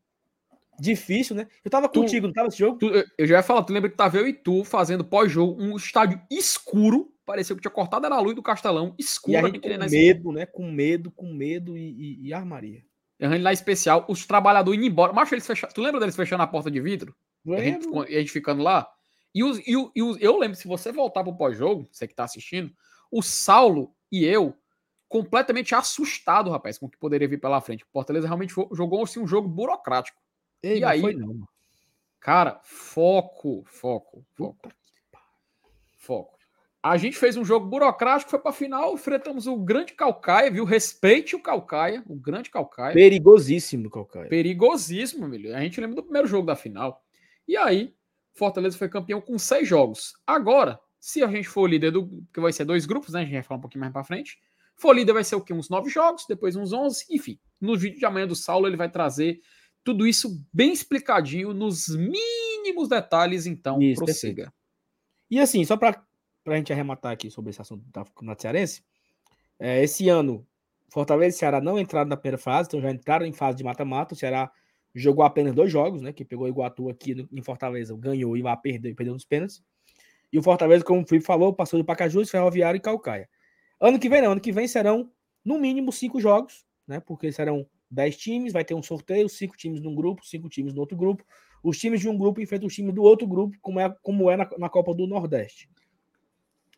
difícil, 0.79 1.35
né? 1.35 1.47
Eu 1.63 1.71
tava 1.71 1.87
Tu- 1.89 1.99
contigo, 2.01 2.27
não 2.27 2.33
tava 2.33 2.47
esse 2.49 2.57
jogo? 2.59 2.77
Tu- 2.79 3.05
eu- 3.17 3.27
já 3.27 3.37
ia 3.37 3.43
falar, 3.43 3.63
tu 3.63 3.73
lembra 3.73 3.89
que 3.89 3.95
tava 3.97 4.17
eu 4.17 4.27
e 4.27 4.33
tu 4.33 4.63
fazendo 4.63 5.03
pós-jogo 5.03 5.61
um 5.61 5.75
estádio 5.75 6.21
escuro. 6.31 7.13
Pareceu 7.25 7.55
que 7.55 7.61
tinha 7.61 7.71
cortado 7.71 8.05
era 8.05 8.15
a 8.15 8.19
luz 8.21 8.35
do 8.35 8.41
Castelão, 8.41 8.95
E 8.97 9.03
escuro. 9.03 9.37
a 9.37 9.41
a 9.41 9.45
gente 9.47 9.59
com 9.59 9.89
medo, 9.89 10.31
né? 10.31 10.45
Com 10.45 10.71
medo, 10.71 11.11
com 11.11 11.33
medo 11.33 11.77
e, 11.77 11.89
e, 12.23 12.27
e 12.27 12.33
armaria. 12.33 12.83
errando 13.19 13.43
lá 13.43 13.51
especial, 13.51 14.05
os 14.07 14.25
trabalhadores 14.25 14.77
indo 14.77 14.87
embora. 14.87 15.11
Macho, 15.11 15.33
eles 15.33 15.45
fecharam. 15.45 15.73
Tu 15.73 15.81
lembra 15.81 15.99
deles 15.99 16.15
fechando 16.15 16.43
a 16.43 16.47
porta 16.47 16.71
de 16.71 16.79
vidro? 16.79 17.15
E 17.45 17.53
a 17.55 17.59
gente, 17.59 17.87
e 18.09 18.15
a 18.15 18.19
gente 18.19 18.31
ficando 18.31 18.61
lá? 18.63 18.87
E, 19.41 19.71
e, 19.71 19.75
o- 19.77 19.91
e 19.95 20.23
eu 20.23 20.37
lembro, 20.37 20.55
se 20.57 20.67
você 20.67 20.91
voltar 20.91 21.23
pro 21.23 21.35
pós-jogo, 21.35 21.87
você 21.91 22.07
que 22.07 22.15
tá 22.15 22.23
assistindo, 22.23 22.71
o 23.11 23.21
Saulo 23.21 23.93
e 24.11 24.25
eu, 24.25 24.53
completamente 25.07 25.73
assustado, 25.75 26.49
rapaz, 26.51 26.77
com 26.77 26.85
o 26.85 26.89
que 26.89 26.97
poderia 26.97 27.27
vir 27.27 27.39
pela 27.39 27.61
frente. 27.61 27.83
O 27.83 27.87
Fortaleza 27.91 28.27
realmente 28.27 28.53
jogou 28.73 29.03
assim, 29.03 29.19
um 29.19 29.27
jogo 29.27 29.47
burocrático. 29.47 30.21
Ei, 30.61 30.79
E 30.79 30.83
aí? 30.83 31.01
foi. 31.01 31.15
Cara, 32.19 32.59
foco, 32.63 33.63
foco, 33.67 34.25
foco, 34.35 34.69
foco. 35.97 36.37
A 36.81 36.95
gente 36.95 37.17
fez 37.17 37.35
um 37.35 37.43
jogo 37.43 37.65
burocrático, 37.67 38.29
foi 38.31 38.39
pra 38.39 38.51
final, 38.51 38.93
enfrentamos 38.93 39.45
o 39.47 39.57
grande 39.57 39.93
Calcaia, 39.93 40.49
viu? 40.49 40.63
Respeite 40.63 41.35
o 41.35 41.41
Calcaia, 41.41 42.03
o 42.07 42.15
grande 42.15 42.49
Calcaia. 42.49 42.93
Perigosíssimo, 42.93 43.89
Calcaia. 43.89 44.29
Perigosíssimo, 44.29 45.29
velho. 45.29 45.55
A 45.55 45.59
gente 45.61 45.81
lembra 45.81 45.95
do 45.97 46.03
primeiro 46.03 46.27
jogo 46.27 46.45
da 46.47 46.55
final. 46.55 47.03
E 47.47 47.57
aí, 47.57 47.93
Fortaleza 48.37 48.77
foi 48.77 48.87
campeão 48.87 49.19
com 49.19 49.37
seis 49.37 49.67
jogos. 49.67 50.13
Agora, 50.25 50.79
se 50.99 51.23
a 51.23 51.27
gente 51.27 51.47
for 51.47 51.67
líder 51.67 51.91
do. 51.91 52.23
que 52.33 52.39
vai 52.39 52.53
ser 52.53 52.65
dois 52.65 52.85
grupos, 52.85 53.13
né? 53.13 53.21
A 53.21 53.23
gente 53.23 53.33
vai 53.33 53.43
falar 53.43 53.57
um 53.57 53.61
pouquinho 53.61 53.81
mais 53.81 53.93
pra 53.93 54.03
frente. 54.03 54.37
For 54.75 54.93
líder 54.93 55.13
vai 55.13 55.23
ser 55.23 55.35
o 55.35 55.41
quê? 55.41 55.53
Uns 55.53 55.69
nove 55.69 55.89
jogos, 55.89 56.25
depois 56.27 56.55
uns 56.55 56.71
onze. 56.71 57.05
Enfim, 57.09 57.39
no 57.59 57.75
vídeo 57.77 57.97
de 57.97 58.05
amanhã 58.05 58.27
do 58.27 58.35
Saulo 58.35 58.67
ele 58.67 58.77
vai 58.77 58.89
trazer 58.89 59.39
tudo 59.83 60.05
isso 60.05 60.45
bem 60.53 60.71
explicadinho, 60.71 61.53
nos 61.53 61.87
mínimos 61.87 62.89
detalhes. 62.89 63.45
Então, 63.45 63.81
Isso, 63.81 64.03
prossiga. 64.03 64.53
E 65.31 65.39
assim, 65.39 65.63
só 65.65 65.77
para 65.77 66.05
a 66.45 66.55
gente 66.55 66.71
arrematar 66.71 67.13
aqui 67.13 67.31
sobre 67.31 67.49
esse 67.49 67.61
assunto 67.61 67.83
da 67.91 68.03
Campeonato 68.03 68.41
Cearense, 68.41 68.83
é, 69.59 69.83
esse 69.83 70.09
ano, 70.09 70.45
Fortaleza 70.91 71.35
e 71.35 71.39
Ceará 71.39 71.59
não 71.59 71.79
entraram 71.79 72.09
na 72.09 72.17
primeira 72.17 72.37
fase, 72.37 72.67
então 72.67 72.81
já 72.81 72.91
entraram 72.91 73.25
em 73.25 73.33
fase 73.33 73.57
de 73.57 73.63
mata-mata. 73.63 74.13
O 74.13 74.17
Ceará 74.17 74.51
jogou 74.93 75.23
apenas 75.23 75.53
dois 75.53 75.71
jogos, 75.71 76.01
né? 76.01 76.11
Que 76.11 76.25
pegou 76.25 76.45
o 76.45 76.49
Iguatu 76.49 76.89
aqui 76.89 77.15
no- 77.15 77.29
em 77.31 77.41
Fortaleza, 77.41 77.95
ganhou 77.95 78.35
e 78.35 78.41
vai 78.41 78.55
perder, 78.57 78.95
perdeu 78.95 79.13
nos 79.13 79.25
pênaltis. 79.25 79.63
E 80.31 80.37
o 80.37 80.43
Fortaleza, 80.43 80.83
como 80.83 81.01
o 81.01 81.05
Felipe 81.05 81.25
falou, 81.25 81.53
passou 81.53 81.79
de 81.79 81.85
Pacajus, 81.85 82.29
Ferroviário 82.29 82.77
e 82.77 82.81
Calcaia. 82.81 83.29
Ano 83.79 83.99
que 83.99 84.09
vem, 84.09 84.21
não. 84.21 84.31
Ano 84.31 84.41
que 84.41 84.51
vem 84.51 84.67
serão, 84.67 85.11
no 85.45 85.57
mínimo, 85.59 85.91
cinco 85.91 86.19
jogos, 86.19 86.65
né? 86.87 86.99
Porque 86.99 87.31
serão 87.31 87.65
dez 87.89 88.17
times, 88.17 88.51
vai 88.51 88.65
ter 88.65 88.73
um 88.73 88.83
sorteio, 88.83 89.29
cinco 89.29 89.55
times 89.55 89.79
num 89.81 89.95
grupo, 89.95 90.25
cinco 90.25 90.49
times 90.49 90.73
no 90.73 90.81
outro 90.81 90.97
grupo. 90.97 91.23
Os 91.63 91.77
times 91.77 92.01
de 92.01 92.09
um 92.09 92.17
grupo 92.17 92.41
enfrentam 92.41 92.67
os 92.67 92.75
times 92.75 92.93
do 92.93 93.01
outro 93.03 93.25
grupo, 93.27 93.57
como 93.61 93.79
é, 93.79 93.95
como 94.01 94.29
é 94.29 94.37
na, 94.37 94.49
na 94.57 94.69
Copa 94.69 94.93
do 94.93 95.07
Nordeste. 95.07 95.69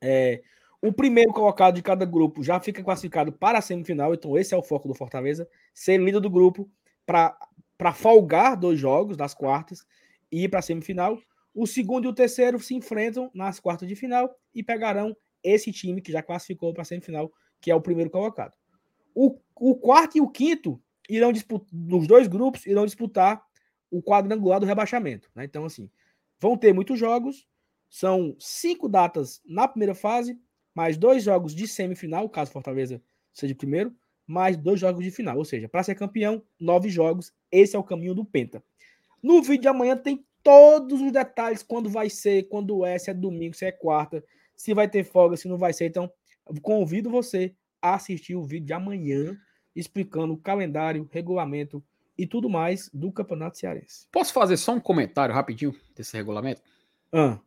É, 0.01 0.42
o 0.82 0.94
primeiro 0.94 1.34
colocado 1.34 1.75
de 1.75 1.82
cada 1.82 2.06
grupo 2.06 2.42
já 2.42 2.60
fica 2.60 2.84
classificado 2.84 3.32
para 3.34 3.58
a 3.58 3.62
semifinal, 3.62 4.13
então 4.13 4.38
esse 4.38 4.54
é 4.54 4.58
o 4.58 4.63
foco 4.63 4.88
do 4.88 4.94
Fortaleza, 4.94 5.48
ser 5.74 6.00
líder 6.00 6.22
do 6.22 6.30
grupo 6.30 6.70
para 7.06 7.38
folgar 7.94 8.58
dois 8.58 8.80
jogos 8.80 9.16
das 9.16 9.34
quartas 9.34 9.86
e 10.32 10.44
ir 10.44 10.50
para 10.50 10.60
a 10.60 10.62
semifinal. 10.62 11.18
O 11.54 11.66
segundo 11.66 12.06
e 12.06 12.08
o 12.08 12.14
terceiro 12.14 12.60
se 12.60 12.76
enfrentam 12.76 13.32
nas 13.34 13.60
quartas 13.60 13.88
de 13.88 13.96
final 13.96 14.30
e 14.54 14.62
pegarão 14.62 15.16
esse 15.44 15.72
time 15.72 16.02
que 16.02 16.12
já 16.12 16.22
classificou 16.22 16.74
para 16.74 16.82
a 16.82 16.86
semifinal, 16.86 17.32
que 17.62 17.72
é 17.72 17.76
o 17.76 17.82
primeiro 17.82 18.10
colocado. 18.10 18.54
O, 19.16 19.40
o 19.56 19.76
quarto 19.76 20.18
e 20.18 20.22
o 20.22 20.30
quinto 20.30 20.82
irão 21.10 21.32
disputar, 21.32 21.68
nos 21.72 22.06
dois 22.06 22.28
grupos, 22.28 22.66
irão 22.66 22.86
disputar 22.86 23.42
o 23.90 24.02
quadrangular 24.04 24.60
do 24.60 24.66
rebaixamento. 24.66 25.30
Né? 25.34 25.46
Então, 25.46 25.66
assim, 25.66 25.90
vão 26.40 26.56
ter 26.56 26.74
muitos 26.74 27.00
jogos, 27.00 27.48
são 27.90 28.36
cinco 28.40 28.88
datas 28.88 29.42
na 29.46 29.68
primeira 29.68 29.96
fase, 29.96 30.40
mais 30.76 30.98
dois 30.98 31.24
jogos 31.24 31.56
de 31.56 31.68
semifinal, 31.68 32.30
caso 32.30 32.52
Fortaleza 32.52 33.02
seja 33.34 33.56
primeiro, 33.56 33.96
mais 34.30 34.56
dois 34.56 34.80
jogos 34.80 35.04
de 35.04 35.10
final. 35.10 35.38
Ou 35.38 35.46
seja, 35.46 35.68
para 35.68 35.84
ser 35.84 35.96
campeão, 35.96 36.44
nove 36.60 36.90
jogos. 36.90 37.34
Esse 37.52 37.76
é 37.76 37.80
o 37.80 37.84
caminho 37.84 38.14
do 38.14 38.24
Penta. 38.24 38.64
No 39.22 39.42
vídeo 39.42 39.64
de 39.64 39.68
amanhã 39.68 39.98
tem 39.98 40.24
todos 40.44 41.02
os 41.02 41.12
detalhes, 41.12 41.64
quando 41.64 41.90
vai 41.90 42.10
ser, 42.10 42.44
quando 42.44 42.86
é, 42.86 42.98
se 42.98 43.10
é 43.10 43.14
domingo, 43.14 43.56
se 43.56 43.66
é 43.66 43.72
quarta, 43.72 44.24
se 44.56 44.74
vai 44.74 44.88
ter 44.88 45.04
folga, 45.04 45.36
se 45.36 45.48
não 45.48 45.58
vai 45.58 45.74
ser. 45.74 45.88
Então, 45.88 46.12
convido 46.62 47.10
você 47.10 47.54
a 47.82 47.96
assistir 47.96 48.36
o 48.36 48.44
vídeo 48.44 48.68
de 48.68 48.74
amanhã, 48.74 49.38
explicando 49.76 50.34
o 50.34 50.38
calendário, 50.38 51.10
regulamento 51.12 51.84
e 52.18 52.28
tudo 52.28 52.50
mais 52.50 52.90
do 52.94 53.12
Campeonato 53.12 53.58
Cearense. 53.58 54.08
Posso 54.12 54.32
fazer 54.32 54.58
só 54.58 54.74
um 54.74 54.80
comentário 54.80 55.34
rapidinho 55.34 55.76
desse 55.96 56.16
regulamento? 56.16 56.62
Ah, 57.12 57.40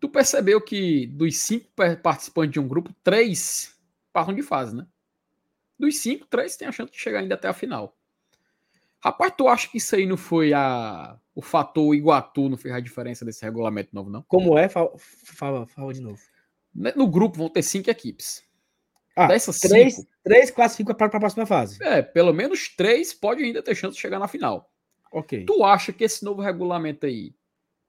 Tu 0.00 0.08
percebeu 0.08 0.58
que 0.62 1.06
dos 1.06 1.36
cinco 1.36 1.66
participantes 2.02 2.52
de 2.52 2.58
um 2.58 2.66
grupo, 2.66 2.94
três 3.04 3.78
passam 4.10 4.34
de 4.34 4.42
fase, 4.42 4.74
né? 4.74 4.86
Dos 5.80 5.98
cinco, 5.98 6.26
três 6.26 6.56
têm 6.56 6.68
a 6.68 6.72
chance 6.72 6.92
de 6.92 6.98
chegar 6.98 7.20
ainda 7.20 7.34
até 7.34 7.48
a 7.48 7.52
final. 7.54 7.96
Rapaz, 9.02 9.32
tu 9.36 9.48
acha 9.48 9.66
que 9.68 9.78
isso 9.78 9.96
aí 9.96 10.04
não 10.04 10.16
foi 10.18 10.52
a... 10.52 11.18
o 11.34 11.40
fator 11.40 11.94
Iguatu 11.94 12.50
não 12.50 12.58
fez 12.58 12.74
a 12.74 12.80
diferença 12.80 13.24
desse 13.24 13.42
regulamento 13.42 13.94
novo, 13.94 14.10
não? 14.10 14.22
como 14.28 14.58
é? 14.58 14.68
Fala, 14.68 14.92
fala, 14.98 15.66
fala 15.66 15.94
de 15.94 16.00
novo. 16.02 16.20
Ne- 16.74 16.92
No 16.94 17.08
grupo 17.08 17.38
vão 17.38 17.48
ter 17.48 17.62
cinco 17.62 17.88
equipes. 17.90 18.44
Ah, 19.16 19.26
dessas 19.26 19.58
três, 19.58 19.94
cinco, 19.96 20.08
três 20.22 20.50
classificam 20.50 20.94
para 20.94 21.06
a 21.06 21.18
próxima 21.20 21.46
fase. 21.46 21.82
É, 21.82 22.02
pelo 22.02 22.32
menos 22.34 22.68
três 22.68 23.14
pode 23.14 23.42
ainda 23.42 23.62
ter 23.62 23.74
chance 23.74 23.94
de 23.96 24.00
chegar 24.02 24.18
na 24.18 24.28
final. 24.28 24.70
Ok. 25.10 25.46
Tu 25.46 25.64
acha 25.64 25.92
que 25.94 26.04
esse 26.04 26.22
novo 26.22 26.42
regulamento 26.42 27.06
aí 27.06 27.34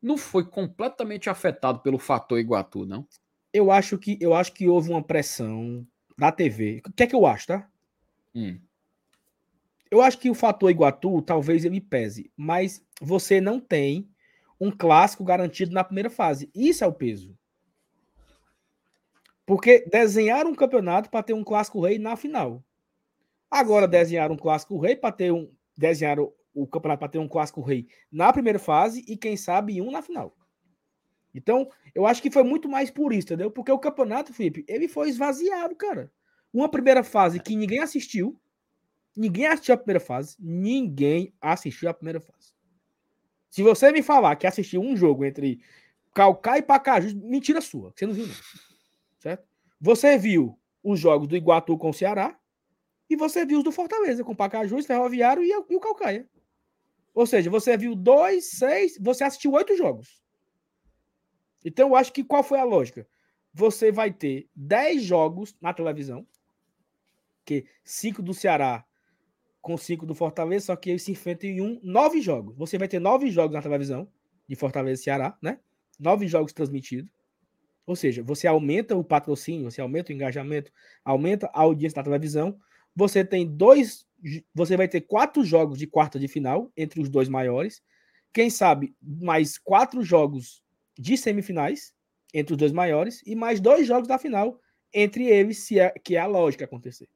não 0.02 0.18
foi 0.18 0.46
completamente 0.46 1.30
afetado 1.30 1.80
pelo 1.82 2.00
fator 2.00 2.40
Iguatu, 2.40 2.86
não? 2.86 3.06
Eu 3.54 3.70
acho 3.70 3.98
que 3.98 4.18
eu 4.22 4.34
acho 4.34 4.54
que 4.54 4.68
houve 4.68 4.90
uma 4.90 5.04
pressão 5.04 5.86
da 6.18 6.32
TV. 6.32 6.82
O 6.88 6.92
que 6.94 7.04
é 7.04 7.08
que 7.08 7.16
eu 7.16 7.26
acho, 7.26 7.48
tá? 7.48 7.70
Hum. 8.34 8.60
Eu 9.90 10.02
acho 10.02 10.18
que 10.18 10.30
o 10.30 10.36
fator 10.36 10.72
Iguatu 10.72 11.22
talvez 11.22 11.66
ele 11.66 11.82
pese, 11.82 12.32
mas 12.38 12.86
você 13.02 13.42
não 13.42 13.60
tem 13.60 14.10
um 14.60 14.72
clássico 14.72 15.24
garantido 15.24 15.74
na 15.74 15.84
primeira 15.84 16.10
fase. 16.10 16.50
Isso 16.56 16.84
é 16.84 16.88
o 16.88 16.94
peso. 16.94 17.38
Porque 19.46 19.86
desenhar 19.92 20.46
um 20.46 20.56
campeonato 20.56 21.10
para 21.10 21.24
ter 21.24 21.34
um 21.34 21.44
clássico 21.44 21.82
rei 21.82 22.00
na 22.00 22.16
final. 22.16 22.64
Agora 23.50 23.88
desenhar 23.88 24.32
um 24.32 24.38
clássico 24.38 24.80
rei 24.80 24.96
para 24.96 25.12
ter 25.12 25.34
um 25.34 25.52
desenhar 25.76 26.20
o, 26.20 26.34
o 26.54 26.66
campeonato 26.66 27.00
para 27.00 27.10
ter 27.10 27.20
um 27.20 27.28
clássico 27.28 27.60
rei 27.60 27.88
na 28.10 28.32
primeira 28.32 28.60
fase 28.60 29.04
e 29.08 29.18
quem 29.18 29.36
sabe 29.36 29.82
um 29.82 29.92
na 29.92 30.02
final. 30.02 30.34
Então, 31.34 31.70
eu 31.96 32.06
acho 32.06 32.22
que 32.22 32.32
foi 32.32 32.44
muito 32.44 32.70
mais 32.70 32.92
por 32.92 33.12
isso, 33.12 33.28
entendeu? 33.28 33.50
Porque 33.50 33.72
o 33.72 33.80
campeonato, 33.80 34.34
Felipe, 34.34 34.66
ele 34.68 34.88
foi 34.88 35.10
esvaziado, 35.10 35.76
cara. 35.76 36.12
Uma 36.54 36.70
primeira 36.70 37.04
fase 37.04 37.40
que 37.40 37.56
ninguém 37.56 37.80
assistiu. 37.80 38.40
Ninguém 39.16 39.48
assistiu 39.48 39.76
a 39.76 39.78
primeira 39.78 40.00
fase. 40.00 40.36
Ninguém 40.40 41.34
assistiu 41.42 41.90
a 41.90 41.94
primeira 41.94 42.20
fase. 42.20 42.54
Se 43.50 43.62
você 43.62 43.92
me 43.92 44.02
falar 44.02 44.36
que 44.38 44.48
assistiu 44.48 44.82
um 44.82 44.96
jogo 44.96 45.26
entre 45.26 45.62
Calcá 46.14 46.58
e 46.58 46.62
Pacajus, 46.62 47.14
mentira 47.14 47.62
sua. 47.62 47.94
Você 47.96 48.06
não 48.06 48.14
viu, 48.14 48.28
não 48.28 48.36
certo? 49.20 49.48
Você 49.80 50.18
viu 50.18 50.58
os 50.84 51.00
jogos 51.00 51.28
do 51.28 51.36
Iguatu 51.36 51.78
com 51.78 51.90
o 51.90 51.94
Ceará 51.94 52.38
e 53.10 53.16
você 53.16 53.46
viu 53.46 53.58
os 53.58 53.64
do 53.64 53.72
Fortaleza 53.72 54.24
com 54.24 54.32
o 54.32 54.36
Pacajus, 54.36 54.86
Ferroviário 54.86 55.44
e, 55.44 55.54
o 55.54 55.80
Calcaia. 55.80 56.28
Ou 57.14 57.26
seja, 57.26 57.50
você 57.50 57.76
viu 57.76 57.94
dois, 57.94 58.52
seis, 58.52 58.98
você 59.00 59.24
assistiu 59.24 59.52
oito 59.52 59.76
jogos. 59.76 60.22
Então, 61.64 61.90
eu 61.90 61.96
acho 61.96 62.14
que 62.14 62.24
qual 62.24 62.42
foi 62.42 62.60
a 62.60 62.64
lógica? 62.64 63.06
Você 63.54 63.92
vai 63.92 64.14
ter 64.14 64.50
dez 64.56 65.04
jogos 65.04 65.56
na 65.60 65.74
televisão, 65.74 66.26
que 67.52 67.66
cinco 67.84 68.22
do 68.22 68.34
Ceará 68.34 68.86
com 69.62 69.78
cinco 69.78 70.06
do 70.06 70.16
Fortaleza, 70.16 70.68
só 70.68 70.76
que 70.76 70.90
eles 70.90 71.04
se 71.04 71.12
enfrentam 71.12 71.50
em 71.50 71.62
um, 71.62 71.80
nove 71.84 72.22
jogos. 72.22 72.56
Você 72.56 72.78
vai 72.78 72.88
ter 72.88 73.00
nove 73.00 73.30
jogos 73.30 73.54
na 73.54 73.62
televisão 73.62 74.08
de 74.48 74.56
Fortaleza 74.56 75.02
e 75.02 75.04
Ceará, 75.04 75.38
né? 75.42 75.60
Nove 76.00 76.28
jogos 76.28 76.54
transmitidos. 76.54 77.12
Ou 77.86 77.96
seja, 77.96 78.24
você 78.24 78.48
aumenta 78.48 78.96
o 78.96 79.04
patrocínio, 79.04 79.70
você 79.70 79.82
aumenta 79.82 80.12
o 80.12 80.16
engajamento, 80.16 80.72
aumenta 81.04 81.48
a 81.54 81.62
audiência 81.62 81.98
da 81.98 82.04
televisão. 82.04 82.58
Você 82.96 83.24
tem 83.24 83.46
dois, 83.46 84.08
você 84.54 84.78
vai 84.78 84.88
ter 84.88 85.02
quatro 85.02 85.44
jogos 85.44 85.78
de 85.78 85.86
quarta 85.86 86.18
de 86.18 86.28
final 86.28 86.72
entre 86.76 87.02
os 87.02 87.10
dois 87.10 87.28
maiores. 87.28 87.84
Quem 88.34 88.50
sabe 88.50 88.96
mais 89.02 89.58
quatro 89.58 90.02
jogos 90.02 90.64
de 90.98 91.18
semifinais 91.18 91.94
entre 92.34 92.54
os 92.54 92.58
dois 92.58 92.72
maiores 92.72 93.22
e 93.26 93.36
mais 93.36 93.60
dois 93.60 93.86
jogos 93.86 94.08
da 94.08 94.18
final 94.18 94.60
entre 94.94 95.26
eles, 95.26 95.60
se 95.60 95.80
é, 95.80 95.92
que 96.04 96.16
é 96.16 96.20
a 96.20 96.26
lógica 96.26 96.66
acontecer. 96.66 97.08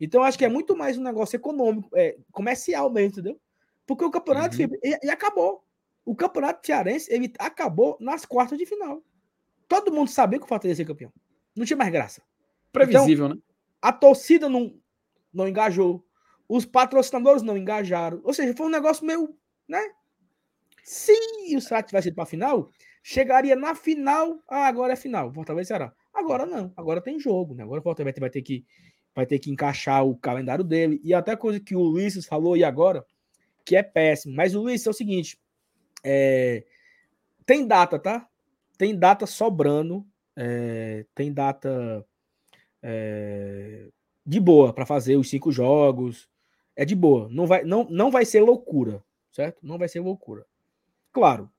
Então, 0.00 0.22
acho 0.22 0.38
que 0.38 0.44
é 0.44 0.48
muito 0.48 0.76
mais 0.76 0.96
um 0.96 1.02
negócio 1.02 1.36
econômico, 1.36 1.88
é, 1.94 2.16
comercial 2.30 2.90
mesmo, 2.90 3.12
entendeu? 3.12 3.40
Porque 3.86 4.04
o 4.04 4.10
campeonato 4.10 4.56
uhum. 4.60 4.68
e, 4.82 5.06
e 5.06 5.10
acabou. 5.10 5.64
O 6.04 6.14
campeonato 6.14 6.66
cearense 6.66 7.12
ele 7.12 7.32
acabou 7.38 7.96
nas 8.00 8.24
quartas 8.24 8.58
de 8.58 8.64
final. 8.64 9.02
Todo 9.66 9.92
mundo 9.92 10.08
sabia 10.08 10.38
que 10.38 10.44
o 10.44 10.48
Fortaleza 10.48 10.80
ia 10.80 10.86
ser 10.86 10.90
campeão. 10.90 11.12
Não 11.54 11.66
tinha 11.66 11.76
mais 11.76 11.92
graça. 11.92 12.22
Previsível, 12.72 13.26
então, 13.26 13.36
né? 13.36 13.42
A 13.82 13.92
torcida 13.92 14.48
não, 14.48 14.74
não 15.32 15.46
engajou. 15.46 16.04
Os 16.48 16.64
patrocinadores 16.64 17.42
não 17.42 17.56
engajaram. 17.56 18.20
Ou 18.24 18.32
seja, 18.32 18.54
foi 18.56 18.66
um 18.66 18.70
negócio 18.70 19.04
meio, 19.04 19.36
né? 19.68 19.82
Se 20.82 21.12
o 21.54 21.60
Ceará 21.60 21.82
tivesse 21.82 22.08
ido 22.08 22.14
para 22.14 22.24
a 22.24 22.26
final, 22.26 22.70
chegaria 23.02 23.54
na 23.54 23.74
final. 23.74 24.42
Ah, 24.48 24.66
agora 24.66 24.94
é 24.94 24.96
final. 24.96 25.32
Fortaleza 25.32 25.68
será. 25.68 25.92
Agora 26.14 26.46
não. 26.46 26.72
Agora 26.76 27.02
tem 27.02 27.20
jogo, 27.20 27.54
né? 27.54 27.62
Agora 27.62 27.80
o 27.80 27.82
Fortaleza 27.82 28.18
vai 28.18 28.30
ter 28.30 28.40
que 28.40 28.64
vai 29.14 29.26
ter 29.26 29.38
que 29.38 29.50
encaixar 29.50 30.04
o 30.04 30.16
calendário 30.16 30.64
dele. 30.64 31.00
E 31.04 31.12
até 31.14 31.36
coisa 31.36 31.60
que 31.60 31.74
o 31.74 31.82
Luiz 31.82 32.24
falou 32.26 32.56
e 32.56 32.64
agora, 32.64 33.04
que 33.64 33.76
é 33.76 33.82
péssimo. 33.82 34.34
Mas 34.34 34.54
o 34.54 34.62
Luiz 34.62 34.86
é 34.86 34.90
o 34.90 34.94
seguinte: 34.94 35.38
é, 36.04 36.64
tem 37.44 37.66
data, 37.66 37.98
tá? 37.98 38.28
tem 38.78 38.96
data 38.96 39.26
sobrando, 39.26 40.06
é, 40.36 41.04
tem 41.14 41.32
data 41.32 42.06
é, 42.80 43.88
de 44.24 44.38
boa 44.38 44.72
para 44.72 44.86
fazer 44.86 45.16
os 45.16 45.28
cinco 45.28 45.50
jogos. 45.50 46.28
É 46.76 46.84
de 46.84 46.94
boa. 46.94 47.28
Não 47.28 47.44
vai, 47.44 47.64
não, 47.64 47.84
não 47.90 48.08
vai 48.08 48.24
ser 48.24 48.40
loucura, 48.40 49.02
certo? 49.32 49.58
Não 49.66 49.76
vai 49.76 49.88
ser 49.88 49.98
loucura. 49.98 50.46
Claro, 51.12 51.50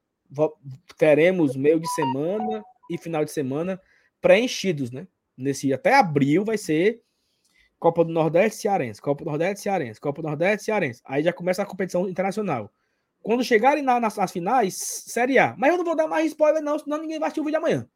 teremos 0.98 1.58
meio 1.58 1.78
de 1.78 1.90
semana 1.90 2.64
e 2.90 2.98
final 2.98 3.26
de 3.26 3.32
semana 3.32 3.80
preenchidos, 4.22 4.92
né? 4.92 5.06
Nesse 5.38 5.74
até 5.74 5.94
abril 5.94 6.46
vai 6.46 6.58
ser 6.58 7.02
Copa 7.80 8.04
do 8.04 8.12
Nordeste 8.12 8.62
Cearense, 8.62 9.02
Copa 9.02 9.24
do 9.24 9.30
Nordeste 9.30 9.63
Cearense, 9.63 10.02
Copa 10.02 10.22
do 10.22 10.28
Nordeste 10.28 10.65
Cearense. 10.65 11.02
Aí 11.06 11.24
já 11.24 11.32
começa 11.32 11.63
a 11.63 11.65
competição 11.65 12.10
internacional. 12.10 12.72
Quando 13.22 13.44
chegarem 13.44 13.82
na, 13.82 14.00
nas, 14.00 14.18
nas, 14.18 14.32
finais, 14.32 14.76
Série 14.76 15.39
A. 15.39 15.56
Mas 15.58 15.72
eu 15.72 15.78
não 15.78 15.86
vou 15.86 15.96
dar 15.96 16.08
mais 16.08 16.28
spoiler, 16.28 16.62
não, 16.62 16.78
senão 16.78 16.98
ninguém 16.98 17.20
vai 17.20 17.28
assistir 17.28 17.42
o 17.42 17.46
vídeo 17.46 17.58
amanhã. 17.58 17.88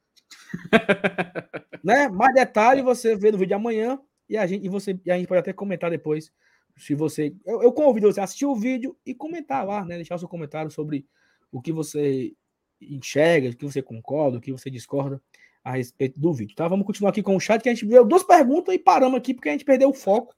né? 1.84 2.08
Mais 2.08 2.34
detalhe 2.34 2.82
você 2.82 3.15
vê 3.15 3.32
no 3.32 3.38
vídeo 3.38 3.56
amanhã 3.56 4.00
e 4.30 4.38
a 4.38 4.48
gente, 4.48 4.65
e 4.65 4.69
você, 4.69 4.98
e 5.06 5.12
a 5.12 5.17
gente 5.17 5.28
pode 5.28 5.39
até 5.39 5.52
comentar 5.52 5.89
depois. 5.89 6.32
Se 6.78 6.96
você. 6.96 7.36
Eu, 7.46 7.62
eu 7.62 7.72
convido 7.72 8.12
você 8.12 8.19
a 8.19 8.24
assistir 8.24 8.46
o 8.46 8.56
vídeo 8.56 8.98
e 9.06 9.13
comentar 9.13 9.65
lá, 9.65 9.86
né? 9.86 9.96
Deixar 9.96 10.15
o 10.15 10.19
seu 10.19 10.28
comentário 10.28 10.72
sobre 10.72 11.06
o 11.52 11.62
que 11.62 11.72
você 11.72 12.34
enxerga, 12.82 13.50
o 13.50 13.56
que 13.56 13.65
você 13.65 13.82
concorda, 13.82 14.38
o 14.38 14.41
que 14.41 14.52
você 14.52 14.72
discorda 14.72 15.22
a 15.63 15.71
respeito 15.71 16.19
do 16.19 16.34
vídeo. 16.34 16.56
Tá? 16.56 16.67
Vamos 16.67 16.86
continuar 16.86 17.12
aqui 17.12 17.23
com 17.23 17.36
o 17.36 17.39
chat, 17.39 17.62
que 17.62 17.69
a 17.69 17.73
gente 17.73 17.86
viu 17.86 18.06
duas 18.06 18.23
perguntas 18.23 18.73
e 18.73 18.80
paramos 18.80 19.17
aqui 19.17 19.34
porque 19.34 19.49
a 19.49 19.52
gente 19.54 19.65
perdeu 19.65 19.89
o 19.89 19.93
foco. 19.93 20.36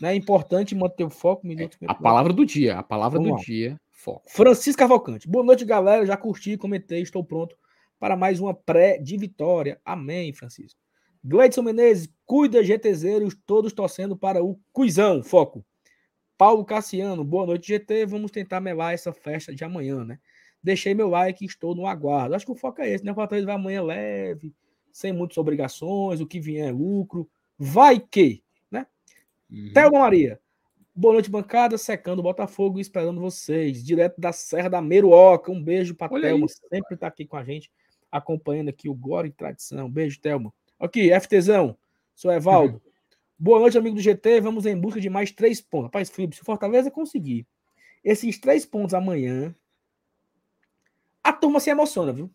Né? 0.00 0.12
É 0.12 0.14
importante 0.16 0.74
manter 0.74 1.04
o 1.04 1.10
foco. 1.10 1.46
Minuto, 1.46 1.76
é, 1.80 1.86
a 1.88 1.94
palavra 1.94 2.32
do 2.32 2.44
dia, 2.44 2.78
a 2.78 2.82
palavra 2.82 3.18
Vamos 3.18 3.34
do 3.34 3.38
lá. 3.38 3.44
dia 3.44 3.80
Foco. 3.96 4.22
Francisco 4.30 4.78
Cavalcante. 4.78 5.28
Boa 5.28 5.44
noite, 5.44 5.64
galera. 5.64 6.04
Já 6.04 6.16
curti, 6.16 6.56
comentei, 6.56 7.02
estou 7.02 7.24
pronto 7.24 7.56
para 7.98 8.16
mais 8.16 8.38
uma 8.40 8.54
pré 8.54 8.98
de 8.98 9.16
vitória. 9.16 9.80
Amém, 9.84 10.32
Francisco. 10.32 10.78
Gleidson 11.24 11.62
Menezes, 11.62 12.08
cuida 12.24 12.62
GTZeros, 12.62 13.36
todos 13.46 13.72
torcendo 13.72 14.16
para 14.16 14.44
o 14.44 14.60
Cuizão. 14.72 15.22
Foco. 15.22 15.64
Paulo 16.38 16.64
Cassiano, 16.64 17.24
boa 17.24 17.46
noite, 17.46 17.68
GT. 17.68 18.06
Vamos 18.06 18.30
tentar 18.30 18.60
melar 18.60 18.92
essa 18.92 19.12
festa 19.12 19.54
de 19.54 19.64
amanhã, 19.64 20.04
né? 20.04 20.18
Deixei 20.66 20.94
meu 20.94 21.08
like 21.08 21.44
e 21.44 21.46
estou 21.46 21.76
no 21.76 21.86
aguardo. 21.86 22.34
Acho 22.34 22.44
que 22.44 22.50
o 22.50 22.56
foco 22.56 22.82
é 22.82 22.90
esse, 22.90 23.04
né? 23.04 23.12
O 23.12 23.14
Fortaleza 23.14 23.46
vai 23.46 23.54
amanhã 23.54 23.84
leve, 23.84 24.52
sem 24.90 25.12
muitas 25.12 25.38
obrigações, 25.38 26.20
o 26.20 26.26
que 26.26 26.40
vier 26.40 26.70
é 26.70 26.72
lucro. 26.72 27.30
Vai 27.56 28.00
que, 28.00 28.42
né? 28.68 28.84
Uhum. 29.48 29.70
Thelma 29.72 30.00
Maria, 30.00 30.40
Boa 30.92 31.12
noite, 31.12 31.30
bancada. 31.30 31.78
Secando 31.78 32.18
o 32.18 32.22
Botafogo 32.22 32.80
esperando 32.80 33.20
vocês. 33.20 33.84
Direto 33.84 34.20
da 34.20 34.32
Serra 34.32 34.68
da 34.68 34.82
Meruoca. 34.82 35.52
Um 35.52 35.62
beijo 35.62 35.94
para 35.94 36.20
Thelma. 36.20 36.48
Sempre 36.48 36.94
está 36.94 37.06
aqui 37.06 37.24
com 37.24 37.36
a 37.36 37.44
gente, 37.44 37.70
acompanhando 38.10 38.70
aqui 38.70 38.88
o 38.88 38.94
Glória 38.94 39.28
e 39.28 39.32
Tradição. 39.32 39.88
Beijo, 39.88 40.20
Thelma. 40.20 40.52
Aqui, 40.80 41.12
FTzão. 41.20 41.78
Sou 42.12 42.32
Evaldo. 42.32 42.82
Uhum. 42.84 42.90
Boa 43.38 43.60
noite, 43.60 43.78
amigo 43.78 43.94
do 43.94 44.02
GT. 44.02 44.40
Vamos 44.40 44.66
em 44.66 44.76
busca 44.76 45.00
de 45.00 45.08
mais 45.08 45.30
três 45.30 45.60
pontos. 45.60 45.86
Rapaz, 45.86 46.10
Felipe, 46.10 46.34
se 46.34 46.42
o 46.42 46.44
Fortaleza 46.44 46.90
conseguir 46.90 47.46
esses 48.02 48.40
três 48.40 48.66
pontos 48.66 48.94
amanhã, 48.94 49.54
a 51.28 51.32
turma 51.32 51.60
se 51.60 51.70
emociona, 51.70 52.12
viu? 52.12 52.30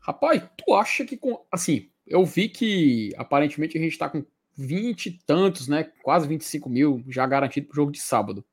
Rapaz, 0.00 0.42
tu 0.56 0.74
acha 0.74 1.04
que 1.04 1.16
com. 1.16 1.44
Assim, 1.50 1.90
eu 2.06 2.24
vi 2.24 2.48
que 2.48 3.10
aparentemente 3.16 3.78
a 3.78 3.80
gente 3.80 3.92
está 3.92 4.08
com 4.08 4.24
20 4.56 5.06
e 5.06 5.18
tantos, 5.26 5.68
né? 5.68 5.84
Quase 6.02 6.26
25 6.26 6.68
mil 6.68 7.04
já 7.08 7.26
garantido 7.26 7.68
para 7.68 7.74
o 7.74 7.76
jogo 7.76 7.92
de 7.92 8.00
sábado. 8.00 8.44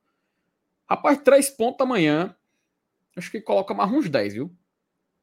Rapaz, 0.87 1.19
três 1.21 1.49
pontos 1.49 1.85
amanhã. 1.85 2.35
Acho 3.15 3.31
que 3.31 3.41
coloca 3.41 3.73
mais 3.73 3.91
uns 3.91 4.09
10, 4.09 4.33
viu? 4.33 4.55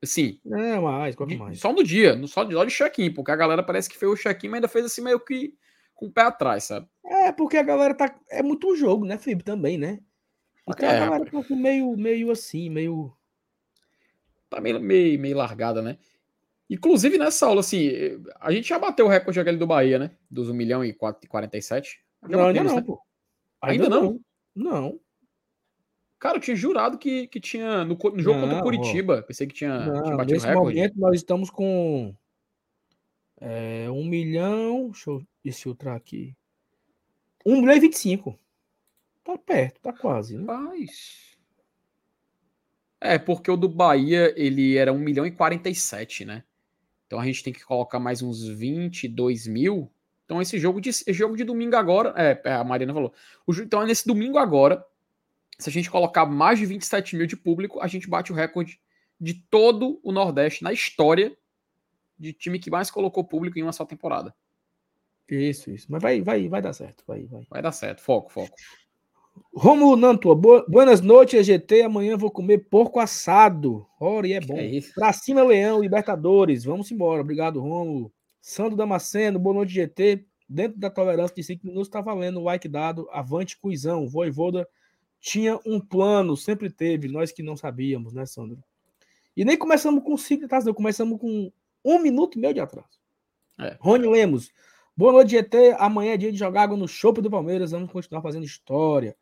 Assim. 0.03 0.41
É, 0.53 0.79
mais, 0.79 1.15
quanto 1.15 1.37
mais. 1.37 1.59
Só 1.59 1.73
no 1.73 1.83
dia, 1.83 2.15
só 2.27 2.45
de, 2.45 2.55
só 2.55 2.65
de 2.65 2.73
check-in, 2.73 3.13
porque 3.13 3.31
a 3.31 3.37
galera 3.37 3.63
parece 3.63 3.89
que 3.89 3.97
fez 3.97 4.11
o 4.11 4.17
check-in, 4.17 4.49
mas 4.49 4.57
ainda 4.57 4.69
fez 4.69 4.85
assim 4.85 5.01
meio 5.01 5.19
que 5.19 5.55
com 5.95 6.07
o 6.07 6.13
pé 6.13 6.23
atrás, 6.23 6.65
sabe? 6.65 6.87
É, 7.05 7.33
porque 7.33 7.57
a 7.57 7.63
galera 7.63 7.95
tá. 7.95 8.15
É 8.29 8.43
muito 8.43 8.77
jogo, 8.77 9.07
né, 9.07 9.17
Felipe? 9.17 9.43
Também, 9.43 9.79
né? 9.79 9.99
Então 10.69 10.89
é, 10.89 10.97
a 10.97 11.07
galera 11.07 11.31
tá 11.31 11.57
meio, 11.57 11.97
meio 11.97 12.31
assim, 12.31 12.69
meio. 12.69 13.16
Tá 14.57 14.63
meio, 14.63 14.81
meio, 14.81 15.21
meio 15.21 15.37
largada, 15.37 15.83
né? 15.83 15.99
Inclusive 16.71 17.19
nessa 17.19 17.45
aula, 17.45 17.61
assim, 17.61 17.91
a 18.41 18.51
gente 18.51 18.71
já 18.71 18.79
bateu 18.79 19.05
o 19.05 19.09
recorde 19.09 19.39
aquele 19.39 19.59
do 19.59 19.67
Bahia, 19.67 19.99
né? 19.99 20.13
Dos 20.31 20.49
1 20.49 20.55
milhão 20.55 20.83
e 20.83 20.95
47. 20.95 22.01
Já 22.23 22.29
não, 22.29 22.47
ainda 22.47 22.65
não, 22.65 22.77
né? 22.77 22.83
pô. 22.83 22.99
Ainda, 23.61 23.85
ainda 23.85 24.01
não? 24.01 24.21
não? 24.55 25.01
Cara, 26.19 26.39
eu 26.39 26.41
tinha 26.41 26.57
jurado 26.57 26.97
que, 26.97 27.27
que 27.27 27.39
tinha. 27.39 27.85
No, 27.85 27.97
no 27.97 28.19
jogo 28.19 28.39
não, 28.39 28.49
contra 28.49 28.61
o 28.61 28.63
Curitiba, 28.63 29.19
ó. 29.19 29.23
pensei 29.23 29.47
que 29.47 29.53
tinha, 29.53 29.79
não, 29.79 30.03
tinha 30.03 30.17
batido 30.17 30.33
nesse 30.33 30.47
recorde. 30.47 30.75
momento 30.75 30.95
nós 30.97 31.17
estamos 31.17 31.51
com. 31.51 32.15
É, 33.39 33.91
1 33.91 34.05
milhão. 34.07 34.91
Deixa 34.91 35.11
eu 35.11 35.53
filtrar 35.53 35.95
aqui. 35.95 36.35
1 37.45 37.61
milhão 37.61 37.77
e 37.77 37.81
25. 37.81 38.39
Tá 39.23 39.37
perto, 39.37 39.81
tá 39.83 39.93
quase, 39.93 40.39
né? 40.39 40.45
Mas... 40.47 41.36
É, 43.01 43.19
porque 43.19 43.51
o 43.51 43.57
do 43.57 43.69
Bahia, 43.69 44.33
ele 44.37 44.77
era 44.77 44.93
1 44.93 44.99
milhão 44.99 45.27
e 45.27 45.31
47, 45.31 46.25
né? 46.25 46.43
Então 47.07 47.21
a 47.21 47.25
gente 47.25 47.43
tem 47.43 47.53
que 47.53 47.65
colocar 47.65 48.01
mais 48.01 48.23
uns 48.23 48.47
22 48.49 49.47
mil. 49.47 49.91
Então 50.25 50.43
esse 50.43 50.59
jogo 50.59 50.81
de, 50.81 50.91
jogo 51.09 51.37
de 51.37 51.45
domingo 51.45 51.77
agora, 51.77 52.13
é, 52.17 52.41
é 52.45 52.53
a 52.55 52.65
Mariana 52.65 52.93
falou. 52.93 53.15
O, 53.47 53.55
então 53.55 53.85
nesse 53.87 54.07
domingo 54.07 54.39
agora, 54.39 54.85
se 55.59 55.71
a 55.71 55.73
gente 55.73 55.91
colocar 55.91 56.27
mais 56.27 56.59
de 56.59 56.67
27 56.67 57.17
mil 57.17 57.27
de 57.27 57.37
público, 57.37 57.81
a 57.81 57.87
gente 57.87 58.09
bate 58.09 58.33
o 58.33 58.35
recorde 58.35 58.81
de 59.21 59.35
todo 59.35 60.01
o 60.03 60.13
Nordeste 60.13 60.65
na 60.65 60.73
história 60.73 61.37
de 62.19 62.33
time 62.33 62.59
que 62.59 62.71
mais 62.71 62.91
colocou 62.91 63.25
público 63.25 63.59
em 63.59 63.63
uma 63.63 63.73
só 63.73 63.85
temporada. 63.85 64.35
Isso, 65.29 65.71
isso. 65.71 65.87
Mas 65.91 66.03
vai, 66.03 66.23
vai, 66.23 66.49
vai 66.49 66.63
dar 66.63 66.73
certo. 66.73 67.05
Vai, 67.07 67.25
vai. 67.25 67.47
Vai 67.51 67.63
dar 67.63 67.73
certo. 67.73 68.01
Foco, 68.01 68.31
foco. 68.31 68.55
Romulo 69.55 69.97
Nantua, 69.97 70.35
boa, 70.35 70.65
boas 70.69 71.01
noites, 71.01 71.49
EGT. 71.49 71.83
Amanhã 71.83 72.17
vou 72.17 72.31
comer 72.31 72.69
porco 72.69 73.01
assado. 73.01 73.87
Ora, 73.99 74.27
e 74.29 74.33
é 74.33 74.41
bom. 74.41 74.59
É 74.59 74.81
pra 74.95 75.13
cima, 75.13 75.43
Leão, 75.43 75.81
Libertadores. 75.81 76.65
Vamos 76.65 76.91
embora. 76.91 77.23
Obrigado, 77.23 77.61
Romulo. 77.61 78.13
Sandro 78.41 78.77
Damasceno, 78.77 79.39
boa 79.39 79.55
noite, 79.55 79.73
GT. 79.73 80.25
Dentro 80.49 80.79
da 80.79 80.89
tolerância 80.89 81.35
de 81.35 81.43
5 81.43 81.67
minutos, 81.67 81.89
tá 81.89 82.01
valendo 82.01 82.39
o 82.39 82.45
like 82.45 82.69
dado. 82.69 83.09
Avante, 83.11 83.59
Cuizão. 83.59 84.07
Voivoda 84.07 84.69
tinha 85.21 85.59
um 85.67 85.81
plano, 85.81 86.37
sempre 86.37 86.71
teve. 86.71 87.09
Nós 87.09 87.33
que 87.33 87.43
não 87.43 87.57
sabíamos, 87.57 88.13
né, 88.13 88.25
Sandro? 88.27 88.63
E 89.37 89.45
nem 89.45 89.57
começamos 89.57 90.05
com 90.05 90.17
5 90.17 90.47
tá? 90.47 90.61
Começamos 90.73 91.21
com 91.21 91.51
um 91.85 92.01
minuto 92.01 92.39
e 92.39 92.41
meio 92.41 92.55
de 92.55 92.61
atraso. 92.61 93.01
É. 93.59 93.77
Rony 93.81 94.07
Lemos. 94.07 94.53
Boa 94.97 95.13
noite, 95.13 95.33
GT. 95.33 95.75
Amanhã 95.79 96.13
é 96.13 96.17
dia 96.17 96.33
de 96.33 96.39
jogar 96.39 96.63
água 96.63 96.77
no 96.77 96.87
chope 96.87 97.21
do 97.21 97.31
Palmeiras. 97.31 97.73
Vamos 97.73 97.91
continuar 97.91 98.23
fazendo 98.23 98.45
história. 98.45 99.17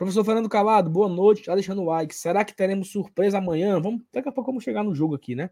Professor 0.00 0.24
Fernando 0.24 0.48
Calado, 0.48 0.88
boa 0.88 1.10
noite. 1.10 1.44
Já 1.44 1.54
deixando 1.54 1.82
o 1.82 1.84
like. 1.84 2.14
Será 2.14 2.42
que 2.42 2.56
teremos 2.56 2.90
surpresa 2.90 3.36
amanhã? 3.36 3.78
Vamos, 3.78 4.00
daqui 4.10 4.30
a 4.30 4.32
pouco 4.32 4.50
vamos 4.50 4.64
chegar 4.64 4.82
no 4.82 4.94
jogo 4.94 5.14
aqui, 5.14 5.34
né? 5.34 5.50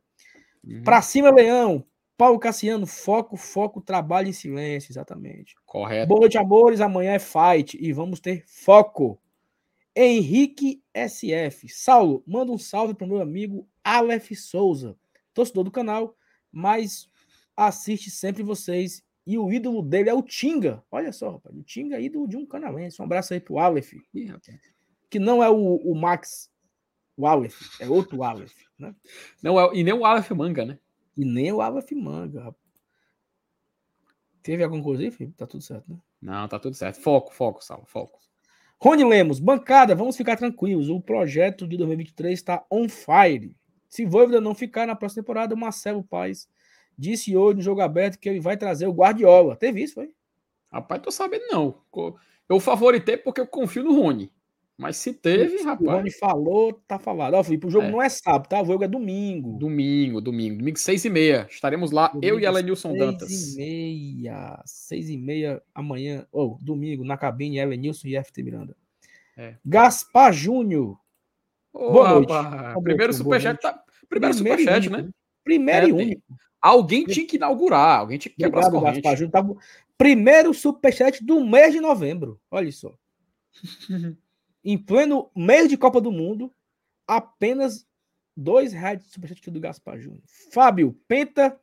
Uhum. 0.64 0.82
Pra 0.82 1.02
cima, 1.02 1.30
Leão. 1.30 1.84
Paulo 2.16 2.38
Cassiano, 2.38 2.86
foco, 2.86 3.36
foco, 3.36 3.82
trabalho 3.82 4.28
em 4.28 4.32
silêncio, 4.32 4.90
exatamente. 4.90 5.54
Correto. 5.66 6.08
Boa 6.08 6.20
noite, 6.20 6.38
amores. 6.38 6.80
Amanhã 6.80 7.12
é 7.12 7.18
fight 7.18 7.76
e 7.78 7.92
vamos 7.92 8.20
ter 8.20 8.42
foco. 8.46 9.20
Henrique 9.94 10.82
SF. 10.94 11.68
Saulo, 11.68 12.24
manda 12.26 12.50
um 12.50 12.56
salve 12.56 12.94
pro 12.94 13.06
meu 13.06 13.20
amigo 13.20 13.68
Aleph 13.84 14.30
Souza, 14.34 14.96
torcedor 15.34 15.64
do 15.64 15.70
canal, 15.70 16.16
mas 16.50 17.06
assiste 17.54 18.10
sempre 18.10 18.42
vocês 18.42 19.04
e 19.28 19.36
o 19.36 19.52
ídolo 19.52 19.82
dele 19.82 20.08
é 20.08 20.14
o 20.14 20.22
Tinga. 20.22 20.82
Olha 20.90 21.12
só, 21.12 21.32
rapaz. 21.32 21.54
O 21.54 21.62
Tinga 21.62 21.96
é 21.96 22.02
ídolo 22.02 22.26
de 22.26 22.38
um 22.38 22.46
canalense. 22.46 23.00
Um 23.00 23.04
abraço 23.04 23.34
aí 23.34 23.40
pro 23.40 23.58
Aleph. 23.58 23.92
Que 25.10 25.18
não 25.18 25.44
é 25.44 25.50
o, 25.50 25.76
o 25.76 25.94
Max 25.94 26.50
o 27.14 27.26
Aleph, 27.26 27.80
é 27.80 27.88
outro 27.88 28.22
Aleph, 28.22 28.54
né? 28.78 28.94
Não 29.42 29.60
é, 29.60 29.74
e 29.74 29.82
nem 29.82 29.92
o 29.92 30.04
Aleph 30.04 30.30
Manga, 30.30 30.64
né? 30.64 30.78
E 31.16 31.24
nem 31.24 31.52
o 31.52 31.60
Aleph 31.60 31.90
Manga, 31.92 32.38
rapaz. 32.44 32.64
Teve 34.40 34.62
alguma 34.62 34.82
coisa 34.82 35.02
aí, 35.02 35.10
filho? 35.10 35.34
Tá 35.36 35.46
tudo 35.46 35.62
certo, 35.62 35.92
né? 35.92 35.98
Não, 36.22 36.48
tá 36.48 36.58
tudo 36.58 36.74
certo. 36.74 37.00
Foco, 37.00 37.34
foco, 37.34 37.62
Sal, 37.62 37.84
foco. 37.86 38.20
Rony 38.80 39.04
Lemos, 39.04 39.40
bancada, 39.40 39.94
vamos 39.94 40.16
ficar 40.16 40.36
tranquilos. 40.36 40.88
O 40.88 41.00
projeto 41.00 41.66
de 41.66 41.76
2023 41.76 42.32
está 42.32 42.64
on 42.70 42.88
fire. 42.88 43.54
Se 43.88 44.06
Voivoda 44.06 44.40
não 44.40 44.54
ficar 44.54 44.86
na 44.86 44.94
próxima 44.94 45.22
temporada, 45.22 45.54
o 45.54 45.58
Marcelo 45.58 46.04
Paz 46.04 46.48
disse 46.98 47.36
hoje 47.36 47.56
no 47.56 47.62
jogo 47.62 47.80
aberto 47.80 48.18
que 48.18 48.28
ele 48.28 48.40
vai 48.40 48.56
trazer 48.56 48.86
o 48.86 48.92
Guardiola. 48.92 49.56
Teve 49.56 49.82
isso, 49.82 49.94
foi? 49.94 50.10
Rapaz, 50.70 51.00
tô 51.00 51.10
sabendo 51.10 51.44
não. 51.50 51.74
Eu 52.48 52.58
favoritei 52.60 53.16
porque 53.16 53.40
eu 53.40 53.46
confio 53.46 53.84
no 53.84 53.94
Rony. 53.94 54.30
Mas 54.76 54.96
se 54.96 55.12
teve, 55.12 55.60
rapaz. 55.64 55.80
O 55.80 55.90
Rony 55.90 56.10
falou, 56.12 56.72
tá 56.86 57.00
falado. 57.00 57.34
Ó, 57.34 57.42
Felipe, 57.42 57.66
o 57.66 57.70
jogo 57.70 57.86
é. 57.86 57.90
não 57.90 58.00
é 58.00 58.08
sábado, 58.08 58.48
tá? 58.48 58.62
O 58.62 58.64
jogo 58.64 58.84
é 58.84 58.88
domingo. 58.88 59.58
Domingo, 59.58 60.20
domingo. 60.20 60.58
Domingo, 60.58 60.78
seis 60.78 61.04
e 61.04 61.10
meia. 61.10 61.48
Estaremos 61.50 61.90
lá, 61.90 62.08
domingo, 62.08 62.24
eu 62.24 62.38
e 62.38 62.44
Elenilson 62.44 62.96
Dantas. 62.96 63.28
Seis 63.28 63.54
e 63.54 63.56
meia. 63.56 64.62
Seis 64.64 65.08
e 65.10 65.16
meia 65.16 65.60
amanhã. 65.74 66.24
Ou, 66.30 66.52
oh, 66.52 66.64
domingo, 66.64 67.04
na 67.04 67.16
cabine, 67.16 67.58
Elenilson 67.58 68.06
e 68.06 68.22
FT 68.22 68.40
Miranda. 68.44 68.76
É. 69.36 69.56
Gaspar 69.64 70.32
Júnior. 70.32 70.96
Oh, 71.72 71.92
boa 71.92 72.14
noite. 72.14 72.32
Primeiro 72.82 73.12
superchat 73.12 73.60
tá. 73.60 73.82
Primeiro, 74.08 74.36
Primeiro 74.36 74.60
superchat, 74.62 74.90
né? 74.90 75.10
Primeiro 75.42 75.86
é, 75.86 75.88
e 75.88 75.92
único. 75.92 76.22
Alguém 76.60 77.04
tinha 77.04 77.26
que 77.26 77.36
inaugurar, 77.36 78.00
alguém 78.00 78.18
tinha 78.18 78.32
que 78.32 78.42
quebrar 78.42 78.66
as 78.66 78.68
correntes. 78.68 79.30
Tá... 79.30 79.44
Primeiro 79.96 80.52
superchat 80.52 81.24
do 81.24 81.44
mês 81.44 81.72
de 81.72 81.80
novembro. 81.80 82.40
Olha 82.50 82.70
só. 82.72 82.94
em 84.64 84.76
pleno 84.76 85.30
mês 85.34 85.68
de 85.68 85.76
Copa 85.76 86.00
do 86.00 86.12
Mundo, 86.12 86.52
apenas 87.06 87.86
dois 88.36 88.72
reais 88.72 89.02
de 89.02 89.08
superchat 89.08 89.50
do 89.50 89.60
Gaspar 89.60 89.98
Júnior. 89.98 90.22
Fábio, 90.52 90.98
Penta, 91.06 91.58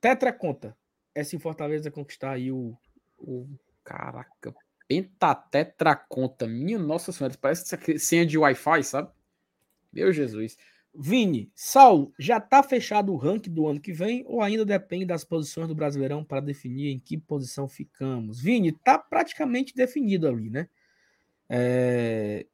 Tetra 0.00 0.32
conta. 0.32 0.76
Essa 1.14 1.36
em 1.36 1.38
Fortaleza 1.38 1.90
conquistar 1.90 2.32
aí 2.32 2.50
o, 2.50 2.76
o... 3.18 3.46
Caraca, 3.84 4.54
Penta 4.88 5.34
Tetra 5.34 5.96
conta. 5.96 6.46
Minha 6.46 6.78
nossa 6.78 7.12
senhora, 7.12 7.34
parece 7.40 7.98
senha 7.98 8.26
de 8.26 8.38
Wi-Fi, 8.38 8.84
sabe? 8.84 9.10
Meu 9.92 10.12
Jesus. 10.12 10.56
Vini, 10.94 11.50
Saulo, 11.54 12.12
já 12.18 12.36
está 12.36 12.62
fechado 12.62 13.12
o 13.12 13.16
ranking 13.16 13.50
do 13.50 13.66
ano 13.66 13.80
que 13.80 13.92
vem 13.92 14.22
ou 14.26 14.42
ainda 14.42 14.64
depende 14.64 15.06
das 15.06 15.24
posições 15.24 15.66
do 15.66 15.74
Brasileirão 15.74 16.22
para 16.22 16.40
definir 16.40 16.90
em 16.90 16.98
que 16.98 17.16
posição 17.16 17.66
ficamos? 17.66 18.40
Vini, 18.40 18.68
está 18.68 18.98
praticamente 18.98 19.74
definido 19.74 20.28
ali, 20.28 20.50
né? 20.50 20.68
É... 21.48 22.46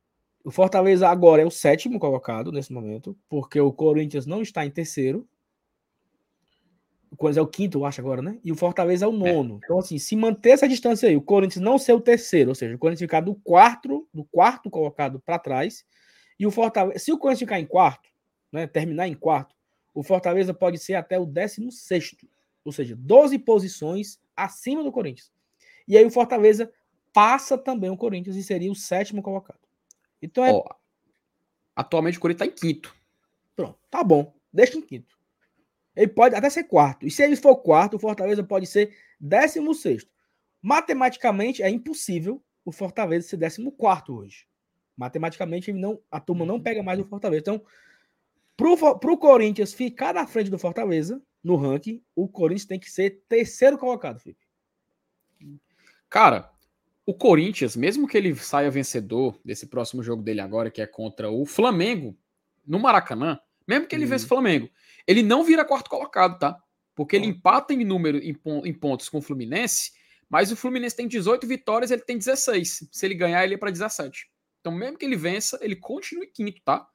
O 0.44 0.52
Fortaleza 0.52 1.08
agora 1.08 1.42
é 1.42 1.44
o 1.44 1.50
sétimo 1.50 1.98
colocado 1.98 2.52
nesse 2.52 2.72
momento, 2.72 3.18
porque 3.28 3.60
o 3.60 3.72
Corinthians 3.72 4.24
não 4.24 4.40
está 4.40 4.64
em 4.64 4.70
terceiro. 4.70 5.28
O 7.10 7.16
Corinthians 7.16 7.38
é 7.38 7.42
o 7.42 7.50
quinto, 7.50 7.78
eu 7.78 7.84
acho 7.84 8.00
agora, 8.00 8.22
né? 8.22 8.38
E 8.44 8.52
o 8.52 8.56
Fortaleza 8.56 9.04
é 9.04 9.08
o 9.08 9.12
nono. 9.12 9.56
É. 9.56 9.58
Então, 9.64 9.78
assim, 9.80 9.98
se 9.98 10.14
manter 10.14 10.50
essa 10.50 10.68
distância 10.68 11.08
aí, 11.08 11.16
o 11.16 11.22
Corinthians 11.22 11.62
não 11.62 11.76
ser 11.76 11.92
o 11.92 12.00
terceiro, 12.00 12.50
ou 12.50 12.54
seja, 12.54 12.74
o 12.74 12.78
Corinthians 12.78 13.00
ficar 13.00 13.20
do 13.20 13.34
quarto, 13.34 14.08
do 14.14 14.24
quarto 14.24 14.70
colocado 14.70 15.20
para 15.20 15.38
trás, 15.38 15.84
e 16.38 16.46
o 16.46 16.50
Fortaleza, 16.50 17.00
se 17.00 17.12
o 17.12 17.18
Corinthians 17.18 17.40
ficar 17.40 17.60
em 17.60 17.66
quarto, 17.66 18.07
né, 18.52 18.66
terminar 18.66 19.08
em 19.08 19.14
quarto, 19.14 19.54
o 19.94 20.02
Fortaleza 20.02 20.54
pode 20.54 20.78
ser 20.78 20.94
até 20.94 21.18
o 21.18 21.26
16, 21.26 22.16
ou 22.64 22.72
seja, 22.72 22.94
12 22.96 23.38
posições 23.40 24.20
acima 24.36 24.82
do 24.82 24.92
Corinthians. 24.92 25.32
E 25.86 25.96
aí 25.96 26.04
o 26.04 26.10
Fortaleza 26.10 26.72
passa 27.12 27.58
também 27.58 27.90
o 27.90 27.96
Corinthians 27.96 28.36
e 28.36 28.42
seria 28.42 28.70
o 28.70 28.76
sétimo 28.76 29.22
colocado. 29.22 29.60
Então 30.22 30.44
é. 30.44 30.62
atualmente 31.74 32.18
o 32.18 32.20
Corinthians 32.20 32.48
está 32.50 32.66
em 32.66 32.72
quinto. 32.72 32.94
Pronto, 33.56 33.78
tá 33.90 34.04
bom. 34.04 34.34
Deixa 34.52 34.76
em 34.78 34.82
quinto. 34.82 35.18
Ele 35.96 36.08
pode 36.08 36.34
até 36.34 36.48
ser 36.48 36.64
quarto. 36.64 37.06
E 37.06 37.10
se 37.10 37.22
ele 37.22 37.34
for 37.34 37.56
quarto, 37.56 37.96
o 37.96 37.98
Fortaleza 37.98 38.44
pode 38.44 38.66
ser 38.66 38.96
décimo 39.18 39.74
sexto. 39.74 40.10
Matematicamente 40.62 41.62
é 41.62 41.68
impossível 41.68 42.42
o 42.64 42.70
Fortaleza 42.70 43.28
ser 43.28 43.36
décimo 43.36 43.72
quarto 43.72 44.14
hoje. 44.14 44.46
Matematicamente 44.96 45.70
ele 45.70 45.80
não, 45.80 46.00
a 46.10 46.20
turma 46.20 46.44
não 46.44 46.60
pega 46.60 46.82
mais 46.82 47.00
o 47.00 47.04
Fortaleza. 47.04 47.40
Então, 47.40 47.64
para 48.58 49.12
o 49.12 49.16
Corinthians 49.16 49.72
ficar 49.72 50.12
na 50.12 50.26
frente 50.26 50.50
do 50.50 50.58
Fortaleza 50.58 51.22
no 51.44 51.54
ranking, 51.54 52.02
o 52.16 52.26
Corinthians 52.26 52.66
tem 52.66 52.80
que 52.80 52.90
ser 52.90 53.22
terceiro 53.28 53.78
colocado, 53.78 54.18
Felipe. 54.18 54.44
Cara, 56.10 56.50
o 57.06 57.14
Corinthians, 57.14 57.76
mesmo 57.76 58.08
que 58.08 58.18
ele 58.18 58.34
saia 58.34 58.68
vencedor 58.68 59.38
desse 59.44 59.68
próximo 59.68 60.02
jogo 60.02 60.22
dele 60.22 60.40
agora, 60.40 60.72
que 60.72 60.82
é 60.82 60.86
contra 60.86 61.30
o 61.30 61.46
Flamengo, 61.46 62.18
no 62.66 62.80
Maracanã, 62.80 63.38
mesmo 63.66 63.86
que 63.86 63.94
ele 63.94 64.04
hum. 64.04 64.08
vença 64.08 64.24
o 64.24 64.28
Flamengo, 64.28 64.68
ele 65.06 65.22
não 65.22 65.44
vira 65.44 65.64
quarto 65.64 65.88
colocado, 65.88 66.38
tá? 66.38 66.60
Porque 66.96 67.14
ele 67.14 67.26
empata 67.26 67.72
em 67.72 67.84
número 67.84 68.18
em, 68.18 68.36
em 68.64 68.74
pontos 68.74 69.08
com 69.08 69.18
o 69.18 69.22
Fluminense, 69.22 69.92
mas 70.28 70.50
o 70.50 70.56
Fluminense 70.56 70.96
tem 70.96 71.06
18 71.06 71.46
vitórias, 71.46 71.92
ele 71.92 72.02
tem 72.02 72.18
16. 72.18 72.88
Se 72.90 73.06
ele 73.06 73.14
ganhar, 73.14 73.44
ele 73.44 73.54
é 73.54 73.56
para 73.58 73.70
17. 73.70 74.28
Então, 74.60 74.72
mesmo 74.72 74.98
que 74.98 75.04
ele 75.04 75.16
vença, 75.16 75.58
ele 75.62 75.76
continua 75.76 76.24
em 76.24 76.32
quinto, 76.32 76.60
tá? 76.64 76.86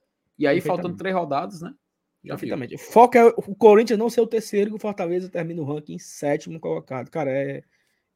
E 0.43 0.47
aí, 0.47 0.59
faltando 0.59 0.97
três 0.97 1.15
rodadas, 1.15 1.61
né? 1.61 1.73
Já 2.21 2.33
Perfeitamente. 2.33 2.77
Foca 2.77 3.17
é 3.17 3.25
o 3.25 3.55
Corinthians 3.55 3.97
não 3.97 4.09
ser 4.09 4.19
o 4.19 4.27
terceiro 4.27 4.75
o 4.75 4.79
Fortaleza 4.79 5.29
termina 5.29 5.61
o 5.61 5.65
ranking 5.65 5.93
em 5.93 5.99
sétimo 5.99 6.59
colocado. 6.59 7.09
Cara, 7.09 7.31
é... 7.31 7.63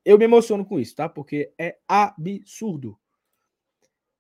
eu 0.03 0.17
me 0.17 0.25
emociono 0.25 0.65
com 0.65 0.77
isso, 0.77 0.93
tá? 0.93 1.07
Porque 1.07 1.53
é 1.57 1.77
absurdo. 1.87 2.99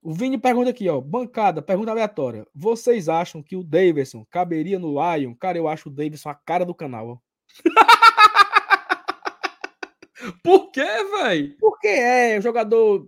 O 0.01 0.13
Vini 0.13 0.37
pergunta 0.37 0.69
aqui, 0.69 0.87
ó. 0.87 1.01
Bancada, 1.01 1.61
pergunta 1.61 1.91
aleatória. 1.91 2.47
Vocês 2.55 3.09
acham 3.09 3.43
que 3.43 3.57
o 3.57 3.63
Davidson 3.63 4.25
caberia 4.29 4.79
no 4.79 4.93
Lion? 4.93 5.35
Cara, 5.35 5.57
eu 5.57 5.67
acho 5.67 5.89
o 5.89 5.91
Davidson 5.91 6.29
a 6.29 6.35
cara 6.35 6.65
do 6.65 6.73
canal. 6.73 7.21
Por 10.41 10.71
quê, 10.71 10.81
velho? 10.81 11.57
Porque 11.59 11.87
é 11.87 12.39
jogador 12.39 13.05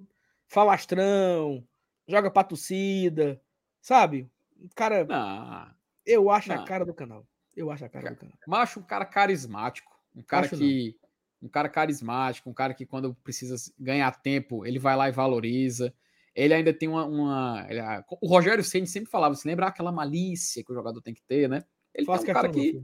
falastrão, 0.50 1.66
joga 2.06 2.30
pra 2.30 2.44
torcida, 2.44 3.42
sabe? 3.82 4.30
Cara, 4.76 5.06
não, 5.06 5.74
eu 6.06 6.30
acho 6.30 6.50
não. 6.50 6.62
a 6.62 6.66
cara 6.66 6.86
do 6.86 6.94
canal. 6.94 7.26
Eu 7.56 7.72
acho 7.72 7.86
a 7.86 7.90
cara 7.90 8.12
do 8.12 8.16
canal. 8.18 8.36
Macho, 8.48 8.80
um 8.80 8.84
cara 8.84 9.06
carismático. 9.06 10.00
Um 10.16 10.24
cara 10.24 10.46
Acho 10.46 10.58
que. 10.58 10.96
Não. 11.02 11.10
Um 11.42 11.48
cara 11.48 11.70
carismático, 11.70 12.50
um 12.50 12.54
cara 12.54 12.74
que 12.74 12.86
quando 12.86 13.16
precisa 13.16 13.56
ganhar 13.80 14.12
tempo, 14.22 14.66
ele 14.66 14.78
vai 14.78 14.98
lá 14.98 15.08
e 15.08 15.12
valoriza. 15.12 15.94
Ele 16.36 16.54
ainda 16.54 16.74
tem 16.74 16.90
uma. 16.90 17.06
uma 17.06 17.66
ele, 17.70 17.80
o 18.22 18.28
Rogério 18.28 18.64
Senna 18.64 18.86
sempre 18.86 19.10
falava, 19.10 19.36
se 19.36 19.48
lembra 19.48 19.68
aquela 19.68 19.92
malícia 19.92 20.64
que 20.64 20.72
o 20.72 20.76
jogador 20.76 21.02
tem 21.02 21.14
que 21.14 21.24
ter, 21.24 21.48
né? 21.48 21.64
Ele 21.94 22.06
Faz 22.06 22.24
é 22.24 22.32
um 22.32 22.34
cara 22.34 22.50
que. 22.50 22.84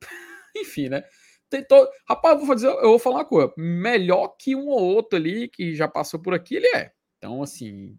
Enfim, 0.56 0.88
né? 0.88 1.02
Tentou... 1.48 1.86
Rapaz, 2.08 2.34
eu 2.34 2.38
vou, 2.38 2.46
fazer, 2.46 2.66
eu 2.68 2.88
vou 2.90 2.98
falar 2.98 3.16
uma 3.16 3.24
coisa. 3.24 3.52
Melhor 3.58 4.28
que 4.38 4.54
um 4.56 4.68
ou 4.68 4.80
outro 4.80 5.18
ali 5.18 5.48
que 5.48 5.74
já 5.74 5.86
passou 5.86 6.20
por 6.20 6.34
aqui, 6.34 6.56
ele 6.56 6.68
é. 6.68 6.92
Então, 7.18 7.42
assim. 7.42 7.98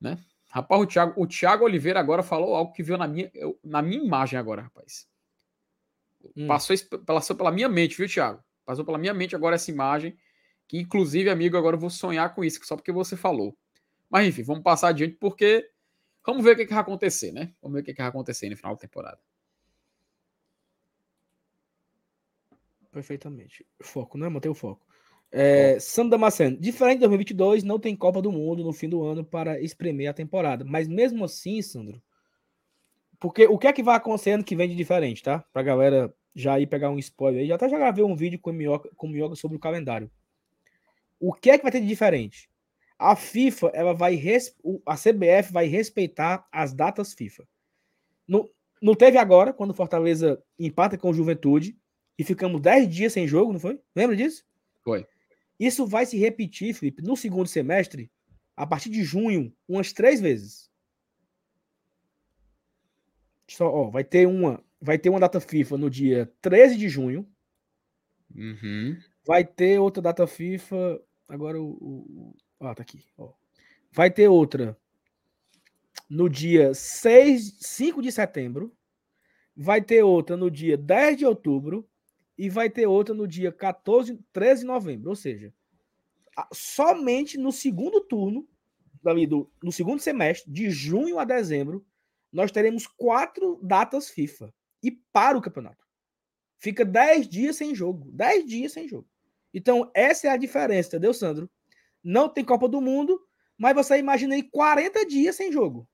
Né? 0.00 0.18
Rapaz, 0.48 0.80
o 0.80 0.86
Thiago, 0.86 1.22
o 1.22 1.26
Thiago 1.26 1.64
Oliveira 1.64 2.00
agora 2.00 2.22
falou 2.22 2.54
algo 2.54 2.72
que 2.72 2.82
viu 2.82 2.96
na 2.96 3.06
minha, 3.06 3.30
na 3.62 3.82
minha 3.82 4.02
imagem 4.02 4.38
agora, 4.38 4.62
rapaz. 4.62 5.06
Hum. 6.36 6.46
Passou, 6.46 6.74
passou 7.04 7.36
pela 7.36 7.52
minha 7.52 7.68
mente, 7.68 7.96
viu, 7.96 8.08
Thiago? 8.08 8.42
Passou 8.64 8.84
pela 8.84 8.98
minha 8.98 9.14
mente 9.14 9.36
agora 9.36 9.56
essa 9.56 9.70
imagem. 9.70 10.16
Que, 10.66 10.78
inclusive, 10.78 11.30
amigo, 11.30 11.56
agora 11.56 11.76
eu 11.76 11.80
vou 11.80 11.90
sonhar 11.90 12.34
com 12.34 12.44
isso, 12.44 12.60
só 12.64 12.76
porque 12.76 12.92
você 12.92 13.16
falou. 13.16 13.56
Mas, 14.10 14.26
enfim, 14.26 14.42
vamos 14.42 14.62
passar 14.62 14.88
adiante, 14.88 15.16
porque. 15.16 15.70
Vamos 16.26 16.44
ver 16.44 16.52
o 16.52 16.56
que, 16.56 16.66
que 16.66 16.74
vai 16.74 16.82
acontecer, 16.82 17.32
né? 17.32 17.54
Vamos 17.62 17.76
ver 17.76 17.80
o 17.80 17.84
que, 17.84 17.94
que 17.94 18.02
vai 18.02 18.08
acontecer 18.08 18.50
no 18.50 18.56
final 18.56 18.74
da 18.74 18.80
temporada. 18.80 19.18
Perfeitamente. 22.90 23.66
Foco, 23.80 24.18
né? 24.18 24.28
Manter 24.28 24.50
o 24.50 24.54
foco. 24.54 24.86
É, 25.30 25.78
Sandra 25.78 26.12
Damasceno, 26.12 26.56
diferente 26.56 26.94
de 26.94 27.00
2022, 27.00 27.62
não 27.62 27.78
tem 27.78 27.94
Copa 27.94 28.22
do 28.22 28.32
Mundo 28.32 28.64
no 28.64 28.72
fim 28.72 28.88
do 28.88 29.02
ano 29.04 29.24
para 29.24 29.60
espremer 29.60 30.08
a 30.08 30.14
temporada. 30.14 30.64
Mas 30.64 30.88
mesmo 30.88 31.24
assim, 31.24 31.60
Sandro, 31.60 32.02
porque 33.20 33.46
o 33.46 33.58
que 33.58 33.66
é 33.66 33.72
que 33.72 33.82
vai 33.82 33.96
acontecer 33.96 34.32
ano 34.32 34.44
que 34.44 34.56
vem 34.56 34.68
de 34.68 34.74
diferente, 34.74 35.22
tá? 35.22 35.44
Pra 35.52 35.62
galera 35.62 36.14
já 36.34 36.58
ir 36.58 36.66
pegar 36.66 36.90
um 36.90 36.98
spoiler 36.98 37.42
aí. 37.42 37.48
Já 37.48 37.56
até 37.56 37.68
já 37.68 37.76
gravei 37.76 38.04
um 38.04 38.14
vídeo 38.14 38.38
com 38.38 38.50
o 38.50 38.52
Minhoca, 38.52 38.88
com 38.96 39.06
o 39.06 39.10
Minhoca 39.10 39.34
sobre 39.34 39.56
o 39.56 39.60
calendário. 39.60 40.10
O 41.18 41.32
que 41.32 41.50
é 41.50 41.58
que 41.58 41.64
vai 41.64 41.72
ter 41.72 41.80
de 41.80 41.86
diferente? 41.86 42.48
A 42.96 43.16
FIFA, 43.16 43.70
ela 43.74 43.92
vai 43.92 44.20
a 44.86 44.94
CBF 44.96 45.52
vai 45.52 45.66
respeitar 45.66 46.46
as 46.50 46.72
datas 46.72 47.12
FIFA. 47.12 47.46
No, 48.26 48.48
não 48.80 48.94
teve 48.94 49.18
agora, 49.18 49.52
quando 49.52 49.70
o 49.70 49.74
Fortaleza 49.74 50.42
empata 50.58 50.96
com 50.96 51.10
o 51.10 51.14
Juventude 51.14 51.76
e 52.16 52.24
ficamos 52.24 52.60
10 52.60 52.88
dias 52.88 53.12
sem 53.12 53.26
jogo, 53.26 53.52
não 53.52 53.60
foi? 53.60 53.80
Lembra 53.94 54.16
disso? 54.16 54.44
Foi. 54.84 55.06
Isso 55.58 55.86
vai 55.86 56.06
se 56.06 56.16
repetir, 56.16 56.74
Felipe, 56.74 57.02
no 57.02 57.16
segundo 57.16 57.48
semestre, 57.48 58.10
a 58.56 58.66
partir 58.66 58.90
de 58.90 59.02
junho, 59.02 59.52
umas 59.68 59.92
três 59.92 60.20
vezes. 60.20 60.70
Só, 63.48 63.66
ó, 63.66 63.90
vai 63.90 64.04
ter 64.04 64.26
uma, 64.26 64.62
vai 64.80 64.98
ter 64.98 65.08
uma 65.08 65.18
data 65.20 65.40
FIFA 65.40 65.78
no 65.78 65.90
dia 65.90 66.32
13 66.40 66.76
de 66.76 66.88
junho. 66.88 67.28
Uhum. 68.34 68.96
Vai 69.26 69.44
ter 69.44 69.78
outra 69.80 70.02
data 70.02 70.26
FIFA. 70.26 71.00
Agora 71.28 71.60
o. 71.60 71.70
o 71.70 72.36
ah, 72.60 72.74
tá 72.74 72.82
aqui. 72.82 73.04
Ó. 73.16 73.32
Vai 73.90 74.10
ter 74.10 74.28
outra 74.28 74.76
no 76.08 76.28
dia 76.28 76.74
6, 76.74 77.58
5 77.60 78.02
de 78.02 78.12
setembro. 78.12 78.74
Vai 79.56 79.82
ter 79.82 80.02
outra 80.02 80.36
no 80.36 80.50
dia 80.50 80.76
10 80.76 81.18
de 81.18 81.26
outubro 81.26 81.88
e 82.38 82.48
vai 82.48 82.70
ter 82.70 82.86
outra 82.86 83.12
no 83.12 83.26
dia 83.26 83.50
14, 83.50 84.16
13 84.32 84.60
de 84.60 84.66
novembro. 84.66 85.10
Ou 85.10 85.16
seja, 85.16 85.52
somente 86.52 87.36
no 87.36 87.50
segundo 87.50 88.00
turno, 88.00 88.48
no 89.62 89.72
segundo 89.72 90.00
semestre, 90.00 90.50
de 90.50 90.70
junho 90.70 91.18
a 91.18 91.24
dezembro, 91.24 91.84
nós 92.32 92.52
teremos 92.52 92.86
quatro 92.86 93.58
datas 93.62 94.08
FIFA. 94.08 94.54
E 94.82 94.92
para 94.92 95.36
o 95.36 95.42
campeonato. 95.42 95.84
Fica 96.60 96.84
10 96.84 97.28
dias 97.28 97.56
sem 97.56 97.74
jogo. 97.74 98.10
10 98.12 98.46
dias 98.46 98.72
sem 98.72 98.86
jogo. 98.86 99.08
Então, 99.52 99.90
essa 99.92 100.28
é 100.28 100.30
a 100.30 100.36
diferença, 100.36 100.90
entendeu, 100.90 101.12
Sandro? 101.12 101.50
Não 102.04 102.28
tem 102.28 102.44
Copa 102.44 102.68
do 102.68 102.80
Mundo, 102.80 103.20
mas 103.56 103.74
você 103.74 103.98
imagina 103.98 104.34
aí 104.34 104.42
40 104.42 105.06
dias 105.06 105.34
sem 105.34 105.50
jogo. 105.50 105.88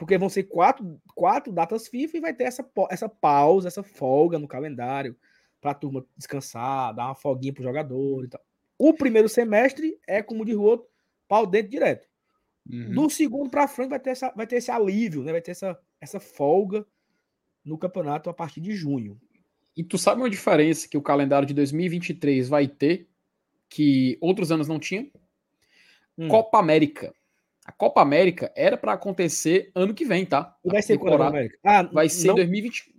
Porque 0.00 0.16
vão 0.16 0.30
ser 0.30 0.44
quatro, 0.44 0.98
quatro 1.14 1.52
datas 1.52 1.86
FIFA 1.86 2.16
e 2.16 2.20
vai 2.20 2.32
ter 2.32 2.44
essa, 2.44 2.66
essa 2.88 3.06
pausa, 3.06 3.68
essa 3.68 3.82
folga 3.82 4.38
no 4.38 4.48
calendário 4.48 5.14
para 5.60 5.72
a 5.72 5.74
turma 5.74 6.06
descansar, 6.16 6.94
dar 6.94 7.08
uma 7.08 7.14
folguinha 7.14 7.52
pro 7.52 7.62
jogador 7.62 8.24
e 8.24 8.28
tal. 8.28 8.40
O 8.78 8.94
primeiro 8.94 9.28
semestre 9.28 10.00
é, 10.08 10.22
como 10.22 10.42
diz 10.42 10.56
o 10.56 10.62
outro, 10.62 10.88
pau 11.28 11.46
dentro 11.46 11.70
direto. 11.70 12.08
Uhum. 12.66 12.94
Do 12.94 13.10
segundo 13.10 13.50
para 13.50 13.68
frente 13.68 13.90
vai 13.90 14.00
ter, 14.00 14.08
essa, 14.08 14.32
vai 14.34 14.46
ter 14.46 14.56
esse 14.56 14.70
alívio, 14.70 15.22
né? 15.22 15.32
vai 15.32 15.42
ter 15.42 15.50
essa, 15.50 15.78
essa 16.00 16.18
folga 16.18 16.86
no 17.62 17.76
campeonato 17.76 18.30
a 18.30 18.32
partir 18.32 18.62
de 18.62 18.72
junho. 18.72 19.20
E 19.76 19.84
tu 19.84 19.98
sabe 19.98 20.22
uma 20.22 20.30
diferença 20.30 20.88
que 20.88 20.96
o 20.96 21.02
calendário 21.02 21.46
de 21.46 21.52
2023 21.52 22.48
vai 22.48 22.66
ter, 22.66 23.06
que 23.68 24.16
outros 24.18 24.50
anos 24.50 24.66
não 24.66 24.78
tinha? 24.78 25.06
Hum. 26.16 26.28
Copa 26.28 26.58
América. 26.58 27.12
A 27.64 27.72
Copa 27.72 28.00
América 28.00 28.52
era 28.56 28.76
para 28.76 28.94
acontecer 28.94 29.70
ano 29.74 29.94
que 29.94 30.04
vem, 30.04 30.24
tá? 30.24 30.56
E 30.64 30.70
vai 30.70 30.82
ser 30.82 30.98
quando 30.98 31.22
América? 31.22 31.58
Ah, 31.64 31.82
vai 31.82 32.08
ser 32.08 32.28
não, 32.28 32.34
2020, 32.36 32.94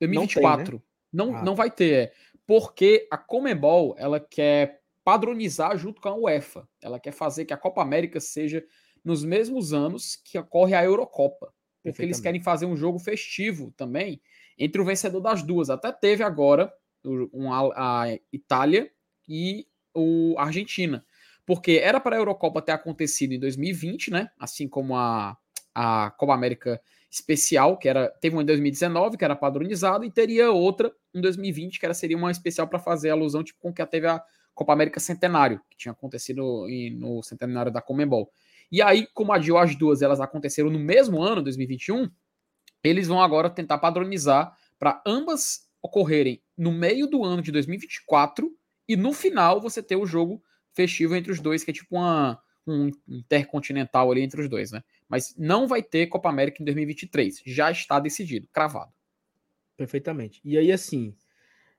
2024. 0.00 0.82
Não, 1.12 1.26
tem, 1.26 1.32
né? 1.32 1.32
não, 1.32 1.36
ah. 1.36 1.44
não 1.44 1.54
vai 1.54 1.70
ter, 1.70 1.94
é. 1.94 2.12
Porque 2.46 3.06
a 3.10 3.18
Comebol, 3.18 3.94
ela 3.98 4.18
quer 4.18 4.80
padronizar 5.04 5.76
junto 5.76 6.00
com 6.00 6.08
a 6.08 6.14
UEFA. 6.14 6.66
Ela 6.82 6.98
quer 6.98 7.12
fazer 7.12 7.44
que 7.44 7.52
a 7.52 7.58
Copa 7.58 7.82
América 7.82 8.20
seja 8.20 8.64
nos 9.04 9.24
mesmos 9.24 9.72
anos 9.72 10.16
que 10.16 10.38
ocorre 10.38 10.74
a 10.74 10.84
Eurocopa. 10.84 11.52
Porque 11.82 12.02
eles 12.02 12.20
querem 12.20 12.40
fazer 12.40 12.66
um 12.66 12.76
jogo 12.76 12.98
festivo 12.98 13.72
também 13.76 14.20
entre 14.58 14.80
o 14.80 14.84
vencedor 14.84 15.20
das 15.20 15.42
duas. 15.42 15.70
Até 15.70 15.92
teve 15.92 16.22
agora 16.22 16.72
um, 17.04 17.52
a, 17.52 18.02
a 18.04 18.18
Itália 18.32 18.90
e 19.28 19.66
o 19.94 20.34
Argentina 20.38 21.04
porque 21.48 21.80
era 21.82 21.98
para 21.98 22.14
a 22.14 22.18
Eurocopa 22.18 22.60
ter 22.60 22.72
acontecido 22.72 23.32
em 23.32 23.40
2020, 23.40 24.10
né? 24.10 24.30
Assim 24.38 24.68
como 24.68 24.94
a, 24.94 25.34
a 25.74 26.10
Copa 26.10 26.34
América 26.34 26.78
especial, 27.10 27.78
que 27.78 27.88
era 27.88 28.10
teve 28.20 28.36
uma 28.36 28.42
em 28.42 28.44
2019, 28.44 29.16
que 29.16 29.24
era 29.24 29.34
padronizada, 29.34 30.04
e 30.04 30.10
teria 30.10 30.52
outra 30.52 30.92
em 31.14 31.22
2020, 31.22 31.80
que 31.80 31.86
era, 31.86 31.94
seria 31.94 32.18
uma 32.18 32.30
especial 32.30 32.68
para 32.68 32.78
fazer 32.78 33.08
alusão, 33.08 33.42
tipo, 33.42 33.58
com 33.60 33.72
que 33.72 33.84
teve 33.86 34.06
a 34.06 34.22
Copa 34.54 34.74
América 34.74 35.00
Centenário, 35.00 35.58
que 35.70 35.78
tinha 35.78 35.92
acontecido 35.92 36.68
em, 36.68 36.90
no 36.90 37.22
centenário 37.22 37.72
da 37.72 37.80
Comembol. 37.80 38.30
E 38.70 38.82
aí, 38.82 39.06
como 39.14 39.32
adiou 39.32 39.56
as 39.56 39.74
duas, 39.74 40.02
elas 40.02 40.20
aconteceram 40.20 40.68
no 40.68 40.78
mesmo 40.78 41.22
ano, 41.22 41.40
2021, 41.42 42.10
eles 42.84 43.08
vão 43.08 43.22
agora 43.22 43.48
tentar 43.48 43.78
padronizar 43.78 44.54
para 44.78 45.02
ambas 45.06 45.66
ocorrerem 45.80 46.42
no 46.54 46.72
meio 46.72 47.06
do 47.06 47.24
ano 47.24 47.40
de 47.40 47.50
2024 47.50 48.54
e 48.86 48.98
no 48.98 49.14
final 49.14 49.62
você 49.62 49.82
ter 49.82 49.96
o 49.96 50.04
jogo 50.04 50.42
festivo 50.78 51.16
entre 51.16 51.32
os 51.32 51.40
dois, 51.40 51.64
que 51.64 51.72
é 51.72 51.74
tipo 51.74 51.96
uma, 51.96 52.40
um 52.64 52.90
intercontinental 53.08 54.10
ali 54.12 54.20
entre 54.20 54.40
os 54.40 54.48
dois, 54.48 54.70
né? 54.70 54.82
Mas 55.08 55.34
não 55.36 55.66
vai 55.66 55.82
ter 55.82 56.06
Copa 56.06 56.28
América 56.28 56.62
em 56.62 56.64
2023. 56.64 57.42
Já 57.44 57.70
está 57.70 57.98
decidido, 57.98 58.46
cravado. 58.52 58.92
Perfeitamente. 59.76 60.40
E 60.44 60.56
aí, 60.56 60.70
assim, 60.70 61.14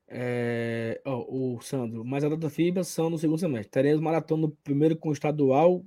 é... 0.07 1.01
oh, 1.05 1.55
o 1.55 1.61
Sandro, 1.61 2.03
mas 2.03 2.23
a 2.23 2.29
data 2.29 2.49
FIBA 2.49 2.83
são 2.83 3.09
no 3.09 3.17
segundo 3.17 3.39
semestre. 3.39 3.71
Teremos 3.71 4.01
maratona 4.01 4.43
no 4.43 4.51
primeiro 4.51 4.97
com 4.97 5.09
o 5.09 5.13
estadual. 5.13 5.85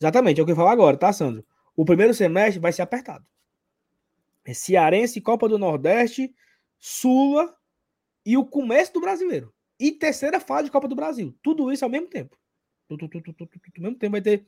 Exatamente, 0.00 0.40
é 0.40 0.42
o 0.42 0.46
que 0.46 0.52
eu 0.52 0.56
falo 0.56 0.68
agora, 0.68 0.96
tá, 0.96 1.12
Sandro? 1.12 1.44
O 1.76 1.84
primeiro 1.84 2.14
semestre 2.14 2.58
vai 2.58 2.72
ser 2.72 2.82
apertado. 2.82 3.24
É 4.44 4.54
Cearense, 4.54 5.20
Copa 5.20 5.48
do 5.48 5.58
Nordeste, 5.58 6.34
Sula 6.78 7.54
e 8.24 8.36
o 8.36 8.46
começo 8.46 8.92
do 8.94 9.00
brasileiro. 9.00 9.52
E 9.78 9.92
terceira 9.92 10.40
fase 10.40 10.64
de 10.64 10.70
Copa 10.70 10.88
do 10.88 10.96
Brasil. 10.96 11.36
Tudo 11.42 11.70
isso 11.72 11.84
ao 11.84 11.90
mesmo 11.90 12.08
tempo. 12.08 12.37
Tudo, 12.88 13.08
tudo, 13.08 13.32
tudo, 13.34 13.50
ao 13.76 13.82
mesmo 13.82 13.98
tempo 13.98 14.12
vai 14.12 14.22
ter 14.22 14.46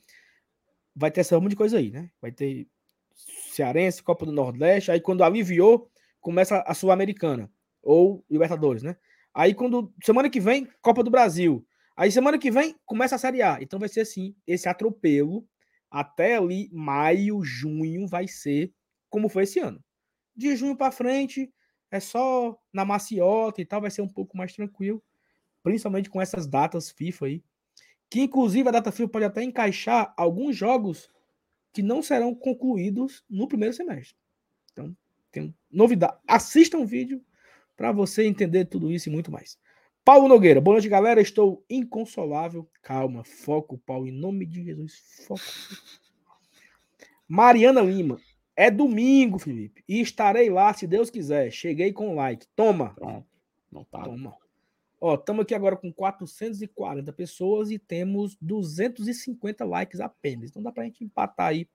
vai 0.94 1.10
ter 1.10 1.20
essa 1.20 1.36
rama 1.36 1.48
de 1.48 1.56
coisa 1.56 1.78
aí, 1.78 1.90
né? 1.90 2.10
Vai 2.20 2.32
ter 2.32 2.66
Cearense, 3.14 4.02
Copa 4.02 4.26
do 4.26 4.32
Nordeste, 4.32 4.90
aí 4.90 5.00
quando 5.00 5.22
aliviou, 5.22 5.90
começa 6.20 6.60
a 6.66 6.74
Sul-Americana 6.74 7.50
ou 7.82 8.24
Libertadores, 8.30 8.82
né? 8.82 8.96
Aí 9.34 9.54
quando 9.54 9.92
semana 10.02 10.28
que 10.28 10.40
vem, 10.40 10.68
Copa 10.82 11.02
do 11.04 11.10
Brasil. 11.10 11.66
Aí 11.96 12.10
semana 12.10 12.38
que 12.38 12.50
vem 12.50 12.74
começa 12.84 13.16
a 13.16 13.18
Série 13.18 13.42
A. 13.42 13.58
Então 13.60 13.78
vai 13.78 13.88
ser 13.88 14.00
assim, 14.00 14.34
esse 14.46 14.68
atropelo 14.68 15.46
até 15.90 16.36
ali 16.36 16.70
maio, 16.72 17.42
junho 17.44 18.06
vai 18.06 18.26
ser 18.26 18.72
como 19.08 19.28
foi 19.28 19.44
esse 19.44 19.60
ano. 19.60 19.82
De 20.34 20.54
junho 20.56 20.76
para 20.76 20.92
frente 20.92 21.52
é 21.90 22.00
só 22.00 22.58
na 22.72 22.84
maciota 22.84 23.60
e 23.60 23.64
tal, 23.66 23.80
vai 23.80 23.90
ser 23.90 24.02
um 24.02 24.08
pouco 24.08 24.36
mais 24.36 24.52
tranquilo, 24.54 25.02
principalmente 25.62 26.08
com 26.08 26.20
essas 26.20 26.46
datas 26.46 26.90
FIFA 26.90 27.26
aí 27.26 27.44
que 28.10 28.20
inclusive 28.20 28.68
a 28.68 28.72
data 28.72 28.90
FIFA 28.90 29.08
pode 29.08 29.24
até 29.24 29.42
encaixar 29.42 30.12
alguns 30.16 30.56
jogos 30.56 31.08
que 31.72 31.82
não 31.82 32.02
serão 32.02 32.34
concluídos 32.34 33.24
no 33.30 33.46
primeiro 33.46 33.72
semestre. 33.72 34.16
Então, 34.72 34.94
tem 35.30 35.54
novidade. 35.70 36.18
Assista 36.26 36.76
um 36.76 36.84
vídeo 36.84 37.24
para 37.76 37.92
você 37.92 38.26
entender 38.26 38.64
tudo 38.64 38.90
isso 38.90 39.08
e 39.08 39.12
muito 39.12 39.30
mais. 39.30 39.56
Paulo 40.04 40.26
Nogueira, 40.26 40.60
boa 40.60 40.74
noite, 40.74 40.88
galera. 40.88 41.20
Estou 41.20 41.64
inconsolável. 41.70 42.68
Calma, 42.82 43.22
foco, 43.22 43.78
Paulo, 43.78 44.08
em 44.08 44.12
nome 44.12 44.44
de 44.44 44.64
Jesus. 44.64 45.00
Foco. 45.26 45.42
Mariana 47.28 47.80
Lima, 47.80 48.20
é 48.56 48.70
domingo, 48.70 49.38
Felipe, 49.38 49.84
e 49.88 50.00
estarei 50.00 50.50
lá 50.50 50.74
se 50.74 50.84
Deus 50.84 51.10
quiser. 51.10 51.52
Cheguei 51.52 51.92
com 51.92 52.16
like. 52.16 52.44
Toma. 52.56 52.96
Notado. 53.70 54.10
Toma. 54.10 54.34
Ó, 55.00 55.14
estamos 55.14 55.42
aqui 55.42 55.54
agora 55.54 55.76
com 55.76 55.90
440 55.90 57.12
pessoas 57.12 57.70
e 57.70 57.78
temos 57.78 58.36
250 58.40 59.64
likes 59.64 59.98
apenas. 59.98 60.50
Então 60.50 60.62
dá 60.62 60.70
pra 60.70 60.84
gente 60.84 61.02
empatar 61.02 61.48
aí. 61.48 61.66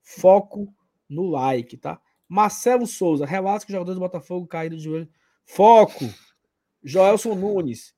Foco 0.00 0.74
no 1.08 1.28
like, 1.28 1.76
tá? 1.76 2.00
Marcelo 2.26 2.86
Souza, 2.86 3.26
relatos 3.26 3.64
que 3.64 3.70
os 3.70 3.74
jogadores 3.74 3.96
do 3.96 4.00
Botafogo 4.00 4.46
caíram 4.46 4.76
de 4.76 4.84
joelho. 4.84 5.08
Foco! 5.44 6.06
Joelson 6.82 7.34
Nunes, 7.34 7.94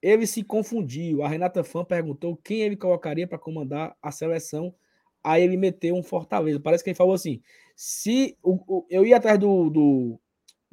ele 0.00 0.26
se 0.26 0.42
confundiu. 0.42 1.22
A 1.22 1.28
Renata 1.28 1.62
Fã 1.62 1.84
perguntou 1.84 2.36
quem 2.36 2.62
ele 2.62 2.76
colocaria 2.76 3.28
para 3.28 3.38
comandar 3.38 3.94
a 4.02 4.10
seleção. 4.10 4.74
Aí 5.22 5.42
ele 5.42 5.56
meteu 5.56 5.94
um 5.94 6.02
Fortaleza. 6.02 6.58
Parece 6.58 6.82
que 6.82 6.90
ele 6.90 6.96
falou 6.96 7.14
assim: 7.14 7.42
se 7.76 8.36
o, 8.42 8.58
o 8.66 8.86
eu 8.90 9.04
ia 9.04 9.18
atrás 9.18 9.38
do, 9.38 9.70
do, 9.70 10.20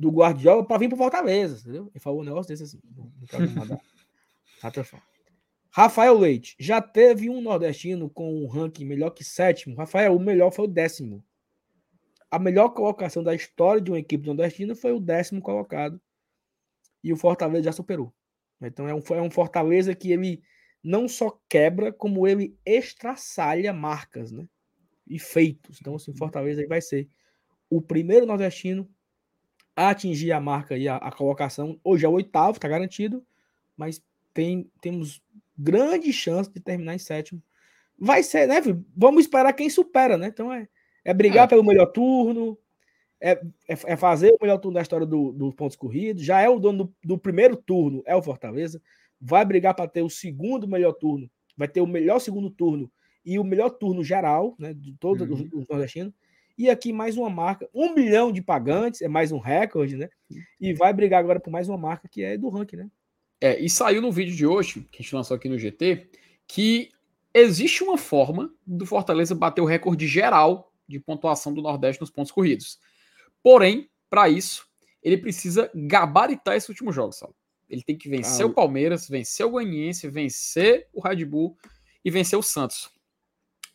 do 0.01 0.09
Guardiola 0.09 0.65
para 0.65 0.77
vir 0.77 0.89
para 0.89 0.97
Fortaleza, 0.97 1.61
entendeu? 1.61 1.89
Ele 1.93 1.99
falou 1.99 2.21
um 2.21 2.25
negócio 2.25 2.49
desse 2.49 2.63
assim. 2.63 2.79
Não, 2.95 3.11
não 3.39 3.51
mandar. 3.51 3.81
Rafael 5.73 6.17
Leite, 6.17 6.55
já 6.59 6.81
teve 6.81 7.29
um 7.29 7.41
nordestino 7.41 8.09
com 8.09 8.43
um 8.43 8.47
ranking 8.47 8.83
melhor 8.83 9.11
que 9.11 9.23
sétimo. 9.23 9.75
Rafael, 9.75 10.15
o 10.15 10.19
melhor 10.19 10.51
foi 10.51 10.65
o 10.65 10.67
décimo 10.67 11.23
a 12.31 12.39
melhor 12.39 12.69
colocação 12.69 13.21
da 13.21 13.35
história 13.35 13.81
de 13.81 13.91
uma 13.91 13.99
equipe 13.99 14.25
nordestina 14.25 14.73
foi 14.73 14.93
o 14.93 15.01
décimo 15.01 15.41
colocado. 15.41 16.01
E 17.03 17.11
o 17.11 17.17
Fortaleza 17.17 17.65
já 17.65 17.71
superou. 17.73 18.13
Então 18.61 18.87
é 18.87 18.95
um, 18.95 19.01
é 19.09 19.21
um 19.21 19.29
Fortaleza 19.29 19.93
que 19.93 20.13
ele 20.13 20.41
não 20.81 21.09
só 21.09 21.37
quebra, 21.49 21.91
como 21.91 22.25
ele 22.25 22.57
extraçalha 22.65 23.73
marcas, 23.73 24.31
né? 24.31 24.47
E 25.05 25.19
feitos. 25.19 25.79
Então, 25.81 25.95
assim, 25.95 26.15
Fortaleza 26.15 26.65
vai 26.67 26.81
ser 26.81 27.09
o 27.69 27.81
primeiro 27.81 28.25
nordestino 28.25 28.89
a 29.87 29.91
atingir 29.91 30.31
a 30.31 30.39
marca 30.39 30.77
e 30.77 30.87
a, 30.87 30.97
a 30.97 31.11
colocação. 31.11 31.79
Hoje 31.83 32.05
é 32.05 32.09
o 32.09 32.13
oitavo, 32.13 32.57
está 32.57 32.67
garantido, 32.67 33.25
mas 33.75 34.01
tem, 34.33 34.69
temos 34.81 35.21
grande 35.57 36.11
chance 36.11 36.51
de 36.51 36.59
terminar 36.59 36.95
em 36.95 36.99
sétimo. 36.99 37.41
Vai 37.99 38.23
ser, 38.23 38.47
né? 38.47 38.55
Vamos 38.95 39.25
esperar 39.25 39.53
quem 39.53 39.69
supera, 39.69 40.17
né? 40.17 40.27
Então 40.27 40.51
é 40.51 40.67
é 41.03 41.13
brigar 41.13 41.45
é. 41.45 41.47
pelo 41.47 41.63
melhor 41.63 41.87
turno, 41.87 42.57
é, 43.19 43.31
é, 43.31 43.73
é, 43.85 43.97
fazer 43.97 44.31
o 44.31 44.37
melhor 44.41 44.57
turno 44.57 44.75
da 44.75 44.81
história 44.81 45.05
dos 45.05 45.35
do 45.35 45.53
pontos 45.53 45.75
corridos. 45.75 46.23
Já 46.23 46.41
é 46.41 46.49
o 46.49 46.59
dono 46.59 46.85
do, 46.85 46.95
do, 47.03 47.17
primeiro 47.17 47.55
turno, 47.55 48.03
é 48.05 48.15
o 48.15 48.21
Fortaleza. 48.21 48.81
Vai 49.19 49.45
brigar 49.45 49.75
para 49.75 49.87
ter 49.87 50.01
o 50.01 50.09
segundo 50.09 50.67
melhor 50.67 50.93
turno. 50.93 51.29
Vai 51.55 51.67
ter 51.67 51.81
o 51.81 51.87
melhor 51.87 52.19
segundo 52.19 52.49
turno 52.49 52.91
e 53.23 53.37
o 53.37 53.43
melhor 53.43 53.69
turno 53.69 54.03
geral, 54.03 54.55
né? 54.57 54.73
De 54.73 54.93
todos 54.93 55.27
uhum. 55.27 55.33
os, 55.33 55.41
os 55.53 55.67
nordestinos. 55.67 56.13
E 56.57 56.69
aqui 56.69 56.93
mais 56.93 57.17
uma 57.17 57.29
marca, 57.29 57.69
um 57.73 57.93
milhão 57.93 58.31
de 58.31 58.41
pagantes, 58.41 59.01
é 59.01 59.07
mais 59.07 59.31
um 59.31 59.39
recorde, 59.39 59.95
né? 59.95 60.09
E 60.59 60.73
vai 60.73 60.93
brigar 60.93 61.19
agora 61.19 61.39
por 61.39 61.49
mais 61.49 61.67
uma 61.67 61.77
marca 61.77 62.07
que 62.07 62.23
é 62.23 62.37
do 62.37 62.49
ranking, 62.49 62.77
né? 62.77 62.89
É, 63.39 63.59
e 63.59 63.69
saiu 63.69 64.01
no 64.01 64.11
vídeo 64.11 64.35
de 64.35 64.45
hoje, 64.45 64.87
que 64.91 64.99
a 64.99 65.01
gente 65.01 65.15
lançou 65.15 65.35
aqui 65.35 65.49
no 65.49 65.57
GT, 65.57 66.07
que 66.47 66.89
existe 67.33 67.83
uma 67.83 67.97
forma 67.97 68.53
do 68.65 68.85
Fortaleza 68.85 69.33
bater 69.33 69.61
o 69.61 69.65
recorde 69.65 70.07
geral 70.07 70.71
de 70.87 70.99
pontuação 70.99 71.53
do 71.53 71.61
Nordeste 71.61 72.01
nos 72.01 72.11
pontos 72.11 72.31
corridos. 72.31 72.79
Porém, 73.41 73.89
para 74.09 74.29
isso, 74.29 74.67
ele 75.01 75.17
precisa 75.17 75.71
gabaritar 75.73 76.55
esse 76.55 76.69
último 76.69 76.91
jogo, 76.91 77.13
sabe? 77.13 77.33
Ele 77.69 77.81
tem 77.81 77.97
que 77.97 78.09
vencer 78.09 78.45
ah, 78.45 78.49
o 78.49 78.53
Palmeiras, 78.53 79.07
vencer 79.07 79.45
o 79.45 79.51
Goianiense, 79.51 80.09
vencer 80.09 80.87
o 80.93 81.01
Red 81.01 81.23
Bull 81.25 81.57
e 82.03 82.11
vencer 82.11 82.37
o 82.37 82.43
Santos. 82.43 82.91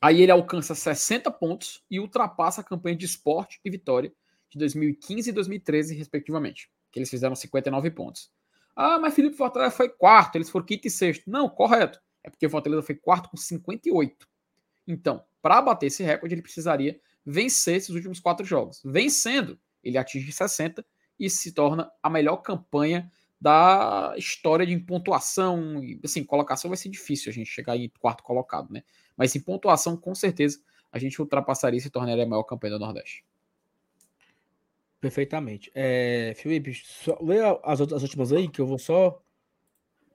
Aí 0.00 0.22
ele 0.22 0.30
alcança 0.30 0.74
60 0.74 1.30
pontos 1.30 1.82
e 1.90 1.98
ultrapassa 1.98 2.60
a 2.60 2.64
campanha 2.64 2.96
de 2.96 3.06
esporte 3.06 3.60
e 3.64 3.70
vitória 3.70 4.12
de 4.50 4.58
2015 4.58 5.30
e 5.30 5.32
2013, 5.32 5.94
respectivamente, 5.94 6.70
que 6.92 6.98
eles 6.98 7.10
fizeram 7.10 7.34
59 7.34 7.90
pontos. 7.90 8.30
Ah, 8.74 8.98
mas 8.98 9.14
Felipe 9.14 9.36
Fortaleza 9.36 9.74
foi 9.74 9.88
quarto, 9.88 10.36
eles 10.36 10.50
foram 10.50 10.66
quinto 10.66 10.86
e 10.86 10.90
sexto. 10.90 11.30
Não, 11.30 11.48
correto. 11.48 12.00
É 12.22 12.28
porque 12.28 12.46
o 12.46 12.50
Fortaleza 12.50 12.82
foi 12.82 12.94
quarto 12.94 13.30
com 13.30 13.36
58. 13.36 14.28
Então, 14.86 15.24
para 15.40 15.62
bater 15.62 15.86
esse 15.86 16.02
recorde, 16.02 16.34
ele 16.34 16.42
precisaria 16.42 17.00
vencer 17.24 17.76
esses 17.76 17.90
últimos 17.90 18.20
quatro 18.20 18.44
jogos. 18.44 18.82
Vencendo, 18.84 19.58
ele 19.82 19.96
atinge 19.96 20.30
60 20.30 20.84
e 21.18 21.30
se 21.30 21.52
torna 21.52 21.90
a 22.02 22.10
melhor 22.10 22.36
campanha 22.38 23.10
da 23.40 24.14
história 24.16 24.66
de 24.66 24.76
pontuação. 24.78 25.80
Assim, 26.04 26.24
colocação 26.24 26.68
vai 26.68 26.76
ser 26.76 26.88
difícil 26.88 27.30
a 27.30 27.32
gente 27.32 27.50
chegar 27.50 27.76
em 27.76 27.90
quarto 28.00 28.22
colocado, 28.22 28.72
né? 28.72 28.82
Mas 29.16 29.34
em 29.34 29.40
pontuação, 29.40 29.96
com 29.96 30.14
certeza, 30.14 30.60
a 30.92 30.98
gente 30.98 31.20
ultrapassaria 31.20 31.78
e 31.78 31.80
se 31.80 31.90
tornaria 31.90 32.24
a 32.24 32.26
maior 32.26 32.44
campanha 32.44 32.74
do 32.74 32.78
Nordeste. 32.78 33.24
Perfeitamente. 35.00 35.70
É, 35.74 36.34
Felipe, 36.36 36.74
só, 36.74 37.18
lê 37.20 37.38
as, 37.62 37.80
as 37.80 38.02
últimas 38.02 38.32
aí, 38.32 38.48
que 38.48 38.60
eu 38.60 38.66
vou 38.66 38.78
só 38.78 39.22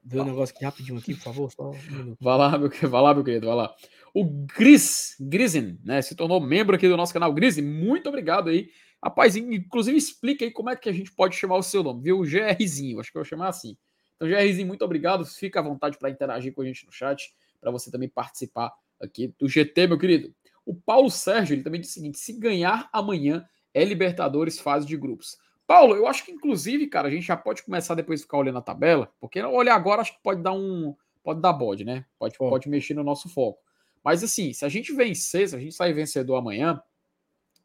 ver 0.04 0.18
o 0.18 0.22
um 0.22 0.26
negócio 0.26 0.54
aqui 0.54 0.64
rapidinho 0.64 0.98
aqui, 0.98 1.14
por 1.14 1.22
favor. 1.22 1.50
Só 1.50 1.70
um 1.70 2.16
vai 2.20 2.36
lá, 2.36 2.58
meu, 2.58 2.68
vai 2.68 3.02
lá, 3.02 3.14
meu 3.14 3.24
querido, 3.24 3.46
vai 3.46 3.56
lá. 3.56 3.74
O 4.12 4.24
Gris, 4.24 5.16
Grisen, 5.20 5.78
né? 5.84 6.02
Se 6.02 6.14
tornou 6.14 6.40
membro 6.40 6.74
aqui 6.74 6.88
do 6.88 6.96
nosso 6.96 7.12
canal. 7.12 7.32
Grisen, 7.32 7.64
muito 7.64 8.08
obrigado 8.08 8.50
aí. 8.50 8.68
Rapaz, 9.02 9.34
inclusive 9.36 9.96
explica 9.96 10.44
aí 10.44 10.50
como 10.50 10.70
é 10.70 10.76
que 10.76 10.88
a 10.88 10.92
gente 10.92 11.12
pode 11.12 11.34
chamar 11.36 11.56
o 11.56 11.62
seu 11.62 11.82
nome, 11.82 12.02
viu? 12.02 12.20
O 12.20 12.24
GRzinho, 12.24 13.00
acho 13.00 13.10
que 13.10 13.16
eu 13.16 13.22
vou 13.22 13.28
chamar 13.28 13.48
assim. 13.48 13.76
Então, 14.16 14.28
GRzinho, 14.28 14.66
muito 14.66 14.84
obrigado. 14.84 15.24
Fica 15.24 15.60
à 15.60 15.62
vontade 15.62 15.98
para 15.98 16.10
interagir 16.10 16.52
com 16.52 16.62
a 16.62 16.64
gente 16.64 16.86
no 16.86 16.92
chat, 16.92 17.34
para 17.60 17.70
você 17.70 17.90
também 17.90 18.08
participar 18.08 18.72
aqui 19.02 19.34
do 19.38 19.48
GT, 19.48 19.86
meu 19.86 19.98
querido. 19.98 20.34
O 20.64 20.74
Paulo 20.74 21.10
Sérgio, 21.10 21.54
ele 21.54 21.62
também 21.62 21.80
disse 21.80 21.92
o 21.92 21.94
seguinte: 21.94 22.18
se 22.18 22.32
ganhar 22.38 22.88
amanhã 22.92 23.44
é 23.74 23.84
Libertadores 23.84 24.58
fase 24.58 24.86
de 24.86 24.96
grupos. 24.96 25.36
Paulo, 25.66 25.94
eu 25.94 26.06
acho 26.06 26.24
que 26.24 26.32
inclusive, 26.32 26.86
cara, 26.86 27.08
a 27.08 27.10
gente 27.10 27.26
já 27.26 27.36
pode 27.36 27.62
começar 27.62 27.94
depois 27.94 28.20
de 28.20 28.24
ficar 28.24 28.38
olhando 28.38 28.58
a 28.58 28.62
tabela, 28.62 29.12
porque 29.20 29.42
olhar 29.42 29.74
agora 29.74 30.02
acho 30.02 30.14
que 30.14 30.22
pode 30.22 30.42
dar 30.42 30.52
um. 30.52 30.94
Pode 31.22 31.40
dar 31.40 31.52
bode, 31.52 31.84
né? 31.84 32.04
Pode, 32.18 32.36
pode 32.36 32.68
mexer 32.68 32.94
no 32.94 33.04
nosso 33.04 33.28
foco. 33.28 33.60
Mas 34.04 34.24
assim, 34.24 34.52
se 34.52 34.64
a 34.64 34.68
gente 34.68 34.92
vencer, 34.92 35.48
se 35.48 35.54
a 35.54 35.58
gente 35.58 35.72
sair 35.72 35.92
vencedor 35.92 36.34
amanhã, 36.36 36.82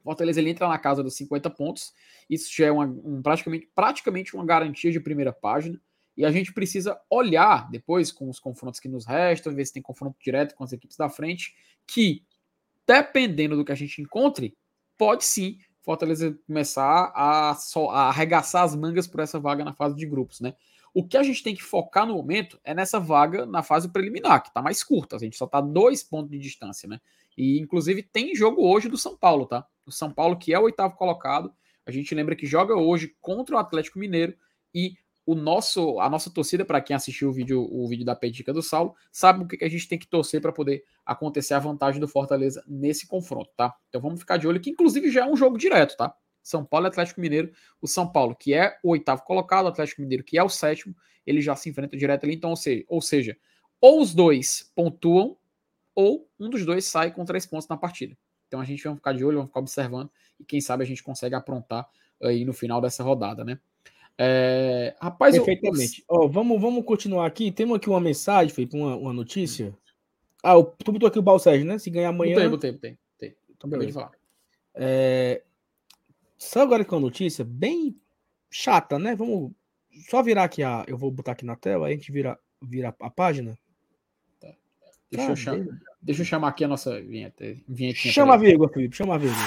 Fortaleza 0.07 0.39
ele 0.39 0.51
entra 0.51 0.69
na 0.69 0.77
casa 0.77 1.03
dos 1.03 1.17
50 1.17 1.49
pontos. 1.49 1.93
Isso 2.29 2.49
já 2.55 2.67
é 2.67 2.71
uma, 2.71 2.85
um, 2.85 3.21
praticamente, 3.21 3.69
praticamente 3.75 4.35
uma 4.35 4.45
garantia 4.45 4.89
de 4.89 5.01
primeira 5.01 5.33
página. 5.33 5.81
E 6.17 6.25
a 6.25 6.31
gente 6.31 6.51
precisa 6.51 6.99
olhar 7.09 7.69
depois 7.69 8.11
com 8.11 8.27
os 8.27 8.39
confrontos 8.39 8.79
que 8.79 8.89
nos 8.89 9.05
restam, 9.05 9.53
ver 9.53 9.65
se 9.65 9.73
tem 9.73 9.81
confronto 9.81 10.17
direto 10.19 10.55
com 10.55 10.63
as 10.63 10.73
equipes 10.73 10.97
da 10.97 11.09
frente, 11.09 11.55
que, 11.85 12.25
dependendo 12.87 13.55
do 13.55 13.63
que 13.63 13.71
a 13.71 13.75
gente 13.75 14.01
encontre, 14.01 14.57
pode 14.97 15.23
sim 15.23 15.59
Fortaleza 15.87 16.37
começar 16.45 17.13
a, 17.15 17.51
a 17.51 18.09
arregaçar 18.09 18.63
as 18.63 18.75
mangas 18.75 19.07
por 19.07 19.21
essa 19.21 19.39
vaga 19.39 19.63
na 19.63 19.71
fase 19.71 19.95
de 19.95 20.05
grupos, 20.05 20.41
né? 20.41 20.53
O 20.93 21.07
que 21.07 21.15
a 21.15 21.23
gente 21.23 21.41
tem 21.41 21.55
que 21.55 21.63
focar 21.63 22.05
no 22.05 22.15
momento 22.15 22.59
é 22.61 22.73
nessa 22.73 22.99
vaga 22.99 23.45
na 23.45 23.63
fase 23.63 23.87
preliminar, 23.87 24.43
que 24.43 24.49
está 24.49 24.61
mais 24.61 24.83
curta. 24.83 25.15
A 25.15 25.19
gente 25.19 25.37
só 25.37 25.45
está 25.45 25.61
dois 25.61 26.03
pontos 26.03 26.29
de 26.29 26.39
distância, 26.39 26.89
né? 26.89 26.99
E 27.37 27.57
inclusive 27.57 28.03
tem 28.03 28.35
jogo 28.35 28.67
hoje 28.67 28.89
do 28.89 28.97
São 28.97 29.15
Paulo, 29.15 29.45
tá? 29.45 29.65
O 29.85 29.91
São 29.91 30.11
Paulo, 30.11 30.37
que 30.37 30.53
é 30.53 30.59
o 30.59 30.63
oitavo 30.63 30.97
colocado. 30.97 31.53
A 31.85 31.91
gente 31.91 32.13
lembra 32.13 32.35
que 32.35 32.45
joga 32.45 32.75
hoje 32.75 33.15
contra 33.21 33.55
o 33.55 33.57
Atlético 33.57 33.97
Mineiro 33.97 34.35
e 34.75 34.97
o 35.27 35.35
nosso, 35.35 35.99
a 35.99 36.09
nossa 36.09 36.31
torcida, 36.31 36.63
para 36.63 36.79
quem 36.79 36.95
assistiu 36.95 37.27
o 37.27 37.33
vídeo, 37.33 37.67
o 37.69 37.85
vídeo 37.85 38.05
da 38.05 38.15
Pedica 38.15 38.53
do 38.53 38.63
Saulo, 38.63 38.95
sabe 39.11 39.43
o 39.43 39.47
que, 39.47 39.61
a 39.63 39.67
gente 39.67 39.85
tem 39.85 39.99
que 39.99 40.07
torcer 40.07 40.41
para 40.41 40.53
poder 40.53 40.85
acontecer 41.05 41.53
a 41.53 41.59
vantagem 41.59 41.99
do 41.99 42.07
Fortaleza 42.07 42.63
nesse 42.65 43.05
confronto, 43.05 43.51
tá? 43.57 43.75
Então 43.89 43.99
vamos 43.99 44.21
ficar 44.21 44.37
de 44.37 44.47
olho, 44.47 44.61
que 44.61 44.69
inclusive 44.69 45.11
já 45.11 45.25
é 45.25 45.29
um 45.29 45.35
jogo 45.35 45.57
direto, 45.57 45.97
tá? 45.97 46.15
São 46.41 46.63
Paulo 46.63 46.87
e 46.87 46.87
Atlético 46.87 47.19
Mineiro. 47.19 47.51
O 47.81 47.87
São 47.89 48.09
Paulo, 48.09 48.33
que 48.33 48.53
é 48.53 48.77
o 48.81 48.91
oitavo 48.91 49.21
colocado, 49.23 49.65
o 49.65 49.67
Atlético 49.67 50.01
Mineiro, 50.01 50.23
que 50.23 50.37
é 50.37 50.43
o 50.43 50.47
sétimo, 50.47 50.95
ele 51.25 51.41
já 51.41 51.57
se 51.57 51.69
enfrenta 51.69 51.97
direto 51.97 52.23
ali. 52.23 52.33
Então, 52.33 52.51
ou 52.51 52.55
seja, 52.55 52.85
ou, 52.87 53.01
seja, 53.01 53.37
ou 53.81 54.01
os 54.01 54.13
dois 54.13 54.71
pontuam, 54.73 55.35
ou 55.93 56.25
um 56.39 56.49
dos 56.49 56.65
dois 56.65 56.85
sai 56.85 57.11
com 57.11 57.25
três 57.25 57.45
pontos 57.45 57.67
na 57.67 57.75
partida. 57.75 58.17
Então 58.47 58.61
a 58.61 58.63
gente 58.63 58.81
vai 58.81 58.95
ficar 58.95 59.11
de 59.11 59.25
olho, 59.25 59.39
vamos 59.39 59.49
ficar 59.49 59.59
observando, 59.59 60.09
e 60.39 60.45
quem 60.45 60.61
sabe 60.61 60.85
a 60.85 60.87
gente 60.87 61.03
consegue 61.03 61.35
aprontar 61.35 61.85
aí 62.23 62.45
no 62.45 62.53
final 62.53 62.79
dessa 62.79 63.03
rodada, 63.03 63.43
né? 63.43 63.59
É, 64.19 64.95
rapaz, 64.99 65.35
Perfeitamente. 65.35 66.03
Eu... 66.09 66.21
Oh, 66.21 66.27
vamos, 66.27 66.59
vamos 66.59 66.83
continuar 66.83 67.25
aqui. 67.25 67.51
Temos 67.51 67.77
aqui 67.77 67.89
uma 67.89 67.99
mensagem, 67.99 68.53
Felipe, 68.53 68.75
uma, 68.75 68.95
uma 68.95 69.13
notícia. 69.13 69.75
Ah, 70.43 70.53
eu, 70.53 70.63
tu 70.63 70.91
botou 70.91 71.07
aqui 71.07 71.19
o 71.19 71.23
Balsérgio, 71.23 71.65
né? 71.65 71.77
Se 71.77 71.89
ganhar 71.89 72.09
amanhã. 72.09 72.35
Botei, 72.35 72.49
botei, 72.49 72.71
botei. 72.71 72.97
botei. 73.13 73.37
Então, 73.55 73.69
beleza. 73.69 73.93
falar. 73.93 74.11
É, 74.73 75.43
só 76.37 76.61
agora 76.61 76.85
com 76.85 76.95
a 76.95 76.99
notícia 76.99 77.43
bem 77.43 77.95
chata, 78.49 78.97
né? 78.97 79.15
Vamos 79.15 79.51
só 80.09 80.21
virar 80.23 80.43
aqui 80.43 80.63
a. 80.63 80.83
Eu 80.87 80.97
vou 80.97 81.11
botar 81.11 81.33
aqui 81.33 81.45
na 81.45 81.55
tela, 81.55 81.87
a 81.87 81.91
gente 81.91 82.11
vira, 82.11 82.39
vira 82.61 82.95
a 82.99 83.09
página. 83.09 83.57
Tá. 84.39 84.53
Deixa, 85.11 85.31
eu 85.31 85.35
chamar, 85.35 85.65
deixa 86.01 86.21
eu 86.21 86.25
chamar 86.25 86.47
aqui 86.49 86.63
a 86.63 86.67
nossa 86.67 87.01
vinheta. 87.01 87.43
Vinhetinha 87.67 88.13
chama 88.13 88.35
a 88.35 88.37
vírgula, 88.37 88.69
Felipe, 88.69 88.95
chama 88.95 89.15
a 89.15 89.17
vírgula. 89.17 89.43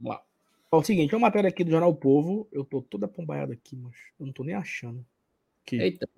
Vamos 0.00 0.16
lá. 0.16 0.31
É 0.72 0.76
o 0.76 0.82
seguinte, 0.82 1.14
uma 1.14 1.20
matéria 1.20 1.48
aqui 1.48 1.62
do 1.62 1.70
Jornal 1.70 1.90
o 1.90 1.94
Povo. 1.94 2.48
Eu 2.50 2.64
tô 2.64 2.80
toda 2.80 3.06
pombaiada 3.06 3.52
aqui, 3.52 3.76
mas 3.76 3.92
eu 4.18 4.24
não 4.24 4.32
tô 4.32 4.42
nem 4.42 4.54
achando. 4.54 5.04
Aqui. 5.62 5.76
Eita. 5.76 6.08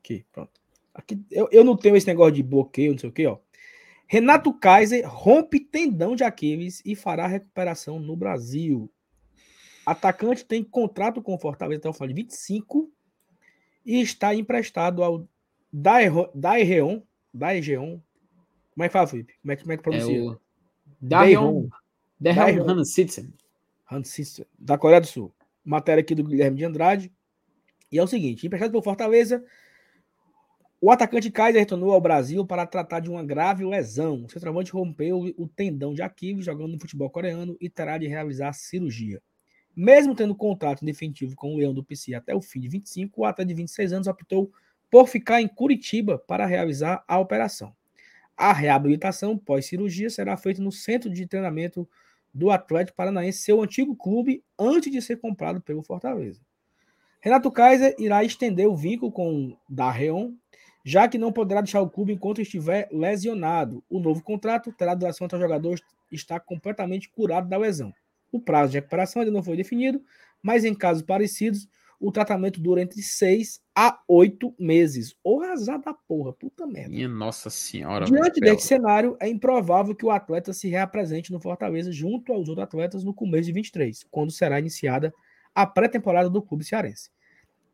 Aqui, 0.00 0.26
pronto. 0.32 0.50
Aqui, 0.92 1.24
eu, 1.30 1.48
eu 1.52 1.62
não 1.62 1.76
tenho 1.76 1.94
esse 1.94 2.08
negócio 2.08 2.34
de 2.34 2.42
bloqueio, 2.42 2.90
não 2.90 2.98
sei 2.98 3.08
o 3.08 3.12
que, 3.12 3.24
ó. 3.24 3.38
Renato 4.08 4.52
Kaiser 4.52 5.08
rompe 5.08 5.60
tendão 5.60 6.16
de 6.16 6.24
Aquiles 6.24 6.82
e 6.84 6.96
fará 6.96 7.28
recuperação 7.28 8.00
no 8.00 8.16
Brasil. 8.16 8.90
Atacante 9.86 10.44
tem 10.44 10.64
contrato 10.64 11.22
Fortaleza 11.38 11.78
até 11.78 11.88
o 11.88 11.92
final 11.92 12.08
de 12.08 12.14
25 12.14 12.90
e 13.86 14.00
está 14.00 14.34
emprestado 14.34 15.04
ao 15.04 15.28
Daereon. 16.34 17.00
Daereon. 17.32 18.00
Como 18.74 18.84
é 18.84 18.88
que 18.88 18.92
fala, 18.92 19.06
Felipe? 19.06 19.34
Como 19.40 19.52
é, 19.52 19.56
como 19.56 19.72
é 19.72 19.76
que 19.76 19.82
pronuncia? 19.84 20.18
É 20.18 20.22
o 20.22 20.40
Daereon. 21.00 21.68
Da 24.58 24.78
Coreia 24.78 25.00
do 25.00 25.06
Sul. 25.06 25.34
Matéria 25.64 26.00
aqui 26.00 26.14
do 26.14 26.24
Guilherme 26.24 26.56
de 26.56 26.64
Andrade. 26.64 27.12
E 27.90 27.98
é 27.98 28.02
o 28.02 28.06
seguinte: 28.06 28.46
emprestado 28.46 28.70
pelo 28.70 28.82
Fortaleza, 28.82 29.44
o 30.80 30.90
atacante 30.90 31.30
Kaiser 31.30 31.60
retornou 31.60 31.92
ao 31.92 32.00
Brasil 32.00 32.46
para 32.46 32.64
tratar 32.66 33.00
de 33.00 33.10
uma 33.10 33.22
grave 33.22 33.64
lesão. 33.64 34.24
O 34.24 34.30
centroavante 34.30 34.72
rompeu 34.72 35.34
o 35.36 35.46
tendão 35.46 35.92
de 35.92 36.02
Aquiles 36.02 36.44
jogando 36.44 36.72
no 36.72 36.80
futebol 36.80 37.10
coreano 37.10 37.56
e 37.60 37.68
terá 37.68 37.98
de 37.98 38.06
realizar 38.06 38.52
cirurgia. 38.52 39.20
Mesmo 39.76 40.14
tendo 40.14 40.34
contrato 40.34 40.84
definitivo 40.84 41.36
com 41.36 41.54
o 41.54 41.58
Leão 41.58 41.74
do 41.74 41.84
PC 41.84 42.14
até 42.14 42.34
o 42.34 42.40
fim 42.40 42.60
de 42.60 42.68
25, 42.68 43.20
o 43.20 43.24
atleta 43.24 43.48
de 43.48 43.54
26 43.54 43.92
anos 43.92 44.08
optou 44.08 44.50
por 44.90 45.06
ficar 45.06 45.42
em 45.42 45.48
Curitiba 45.48 46.18
para 46.18 46.46
realizar 46.46 47.04
a 47.06 47.18
operação. 47.18 47.74
A 48.36 48.52
reabilitação 48.52 49.36
pós-cirurgia 49.36 50.08
será 50.08 50.36
feita 50.36 50.62
no 50.62 50.72
centro 50.72 51.10
de 51.10 51.26
treinamento 51.26 51.88
do 52.32 52.50
Atlético 52.50 52.96
Paranaense, 52.96 53.42
seu 53.42 53.62
antigo 53.62 53.96
clube, 53.96 54.42
antes 54.58 54.90
de 54.90 55.02
ser 55.02 55.16
comprado 55.16 55.60
pelo 55.60 55.82
Fortaleza. 55.82 56.40
Renato 57.20 57.50
Kaiser 57.50 57.94
irá 57.98 58.24
estender 58.24 58.66
o 58.66 58.76
vínculo 58.76 59.12
com 59.12 59.56
Darreon 59.68 60.32
já 60.84 61.08
que 61.08 61.18
não 61.18 61.32
poderá 61.32 61.60
deixar 61.60 61.80
o 61.80 61.90
clube 61.90 62.12
enquanto 62.12 62.40
estiver 62.40 62.88
lesionado. 62.90 63.84
O 63.88 64.00
novo 64.00 64.22
contrato 64.22 64.72
terá 64.72 64.94
duração 64.94 65.26
até 65.26 65.36
o 65.36 65.40
jogador 65.40 65.78
estar 66.10 66.40
completamente 66.40 67.08
curado 67.08 67.48
da 67.48 67.58
lesão. 67.58 67.92
O 68.32 68.40
prazo 68.40 68.72
de 68.72 68.78
recuperação 68.78 69.20
ainda 69.20 69.32
não 69.32 69.42
foi 69.42 69.56
definido, 69.56 70.02
mas 70.42 70.64
em 70.64 70.74
casos 70.74 71.02
parecidos, 71.02 71.68
o 72.00 72.10
tratamento 72.10 72.58
dura 72.60 72.80
entre 72.80 73.02
6 73.02 73.60
a 73.76 74.00
8 74.08 74.54
meses. 74.58 75.14
Ou 75.22 75.42
azar 75.42 75.78
da 75.80 75.92
porra, 75.92 76.32
puta 76.32 76.66
merda. 76.66 76.88
Minha 76.88 77.08
nossa 77.08 77.50
senhora. 77.50 78.06
Diante 78.06 78.40
desse 78.40 78.66
cenário, 78.66 79.16
é 79.20 79.28
improvável 79.28 79.94
que 79.94 80.06
o 80.06 80.10
atleta 80.10 80.54
se 80.54 80.68
reapresente 80.68 81.30
no 81.30 81.38
Fortaleza 81.38 81.92
junto 81.92 82.32
aos 82.32 82.48
outros 82.48 82.64
atletas 82.64 83.04
no 83.04 83.12
começo 83.12 83.46
de 83.46 83.52
23, 83.52 84.06
quando 84.10 84.32
será 84.32 84.58
iniciada 84.58 85.12
a 85.54 85.66
pré-temporada 85.66 86.30
do 86.30 86.40
clube 86.40 86.64
cearense. 86.64 87.10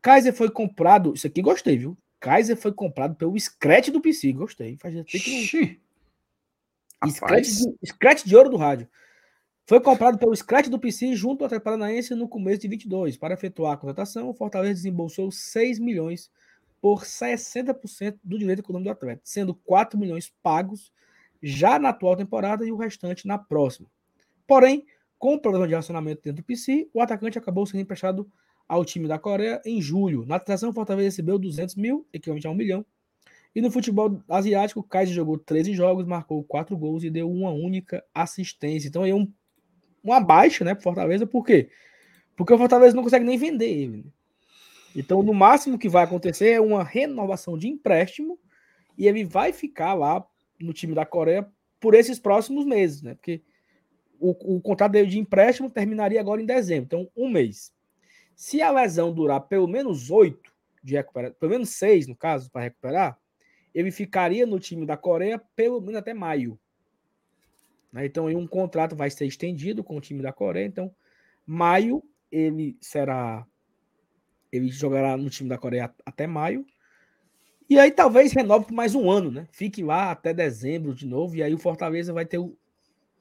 Kaiser 0.03 0.33
foi 0.33 0.51
comprado, 0.51 1.15
isso 1.15 1.27
aqui 1.27 1.41
gostei, 1.41 1.79
viu? 1.79 1.97
Kaiser 2.19 2.57
foi 2.57 2.73
comprado 2.73 3.15
pelo 3.15 3.39
Scratch 3.39 3.91
do 3.91 4.01
PC. 4.01 4.33
Gostei. 4.33 4.77
Faz 4.81 4.95
tempo 4.95 5.07
que. 5.07 5.81
Scratch, 7.09 7.47
de, 7.47 7.87
Scratch 7.87 8.25
de 8.25 8.35
ouro 8.35 8.49
do 8.49 8.57
rádio. 8.57 8.89
Foi 9.69 9.81
comprado 9.81 10.17
pelo 10.17 10.35
Scratch 10.35 10.69
do 10.69 10.79
PC 10.79 11.17
junto 11.17 11.43
ao 11.43 11.47
Atlético 11.47 11.65
Paranaense 11.65 12.15
no 12.15 12.29
começo 12.29 12.61
de 12.61 12.69
22. 12.69 13.17
Para 13.17 13.35
efetuar 13.35 13.73
a 13.73 13.77
contratação, 13.77 14.29
o 14.31 14.33
Fortaleza 14.33 14.75
desembolsou 14.75 15.29
6 15.33 15.81
milhões 15.81 16.31
por 16.81 17.03
60% 17.03 18.17
do 18.23 18.39
direito 18.39 18.61
econômico 18.61 18.89
do 18.89 18.93
atleta, 18.93 19.23
sendo 19.25 19.53
4 19.53 19.99
milhões 19.99 20.33
pagos 20.41 20.93
já 21.43 21.81
na 21.81 21.89
atual 21.89 22.15
temporada 22.15 22.65
e 22.65 22.71
o 22.71 22.77
restante 22.77 23.27
na 23.27 23.39
próxima. 23.39 23.91
Porém, 24.47 24.87
com 25.19 25.35
o 25.35 25.41
problema 25.41 25.67
de 25.67 25.73
relacionamento 25.73 26.23
dentro 26.23 26.43
do 26.43 26.47
PC, 26.47 26.89
o 26.95 27.01
atacante 27.01 27.37
acabou 27.37 27.67
sendo 27.67 27.81
emprestado 27.81 28.31
ao 28.69 28.85
time 28.85 29.09
da 29.09 29.19
Coreia 29.19 29.61
em 29.65 29.83
julho. 29.83 30.25
Na 30.27 30.39
transação, 30.39 30.71
o 30.71 30.73
Fortaleza 30.73 31.09
recebeu 31.09 31.41
200 31.41 31.75
mil, 31.75 32.07
equivalente 32.13 32.47
a 32.47 32.51
um 32.51 32.55
milhão. 32.55 32.87
E 33.53 33.61
no 33.61 33.73
futebol 33.73 34.23
asiático, 34.29 34.79
o 34.79 34.85
Kaiser 34.85 35.13
jogou 35.15 35.37
13 35.39 35.75
jogos, 35.75 36.07
marcou 36.07 36.45
4 36.45 36.77
gols 36.77 37.03
e 37.03 37.11
deu 37.11 37.29
uma 37.29 37.51
única 37.51 38.05
assistência. 38.15 38.87
Então 38.87 39.03
aí 39.03 39.11
é 39.11 39.15
um, 39.15 39.27
uma 40.11 40.21
baixa 40.21 40.65
né, 40.65 40.75
para 40.75 40.83
Fortaleza, 40.83 41.27
por 41.27 41.45
quê? 41.45 41.69
Porque 42.37 42.53
o 42.53 42.59
Fortaleza 42.59 42.95
não 42.95 43.03
consegue 43.03 43.25
nem 43.25 43.39
vender 43.39 43.69
ele. 43.69 44.05
Então, 44.95 45.23
no 45.23 45.35
máximo 45.35 45.79
que 45.79 45.89
vai 45.89 46.05
acontecer 46.05 46.51
é 46.53 46.61
uma 46.61 46.83
renovação 46.83 47.59
de 47.59 47.69
empréstimo 47.69 48.39
e 48.97 49.07
ele 49.07 49.25
vai 49.25 49.53
ficar 49.53 49.95
lá 49.95 50.25
no 50.59 50.73
time 50.73 50.95
da 50.95 51.05
Coreia 51.05 51.47
por 51.79 51.95
esses 51.95 52.19
próximos 52.19 52.65
meses, 52.65 53.03
né? 53.03 53.15
Porque 53.15 53.43
o, 54.19 54.57
o 54.57 54.61
contrato 54.61 54.93
dele 54.93 55.09
de 55.09 55.19
empréstimo 55.19 55.71
terminaria 55.71 56.19
agora 56.19 56.41
em 56.41 56.47
dezembro, 56.47 56.85
então 56.87 57.11
um 57.17 57.29
mês. 57.29 57.73
Se 58.35 58.63
a 58.63 58.71
lesão 58.71 59.13
durar 59.13 59.41
pelo 59.43 59.67
menos 59.67 60.11
oito 60.11 60.53
de 60.83 60.95
recuperar, 60.95 61.33
pelo 61.35 61.53
menos 61.53 61.71
seis, 61.71 62.07
no 62.07 62.17
caso, 62.17 62.51
para 62.51 62.63
recuperar, 62.63 63.19
ele 63.75 63.91
ficaria 63.91 64.47
no 64.47 64.59
time 64.59 64.87
da 64.87 64.97
Coreia 64.97 65.39
pelo 65.55 65.81
menos 65.81 65.97
até 65.97 66.15
maio. 66.15 66.59
Né? 67.97 68.05
Então, 68.05 68.27
um 68.27 68.47
contrato 68.47 68.95
vai 68.95 69.09
ser 69.09 69.25
estendido 69.25 69.83
com 69.83 69.97
o 69.97 70.01
time 70.01 70.23
da 70.23 70.33
Coreia. 70.33 70.67
Então, 70.67 70.95
maio 71.47 72.03
ele 72.31 72.77
será. 72.79 73.47
Ele 74.53 74.69
jogará 74.69 75.17
no 75.17 75.31
time 75.31 75.49
da 75.49 75.57
Coreia 75.57 75.93
até 76.05 76.27
maio. 76.27 76.67
E 77.69 77.79
aí 77.79 77.91
talvez 77.91 78.33
renove 78.33 78.67
por 78.67 78.75
mais 78.75 78.95
um 78.95 79.11
ano, 79.11 79.31
né? 79.31 79.49
Fique 79.51 79.83
lá 79.83 80.11
até 80.11 80.35
dezembro 80.35 80.95
de 80.95 81.07
novo. 81.07 81.35
E 81.35 81.43
aí 81.43 81.55
o 81.55 81.59
Fortaleza 81.59 82.13
vai 82.13 82.27
ter 82.27 82.39
o, 82.39 82.57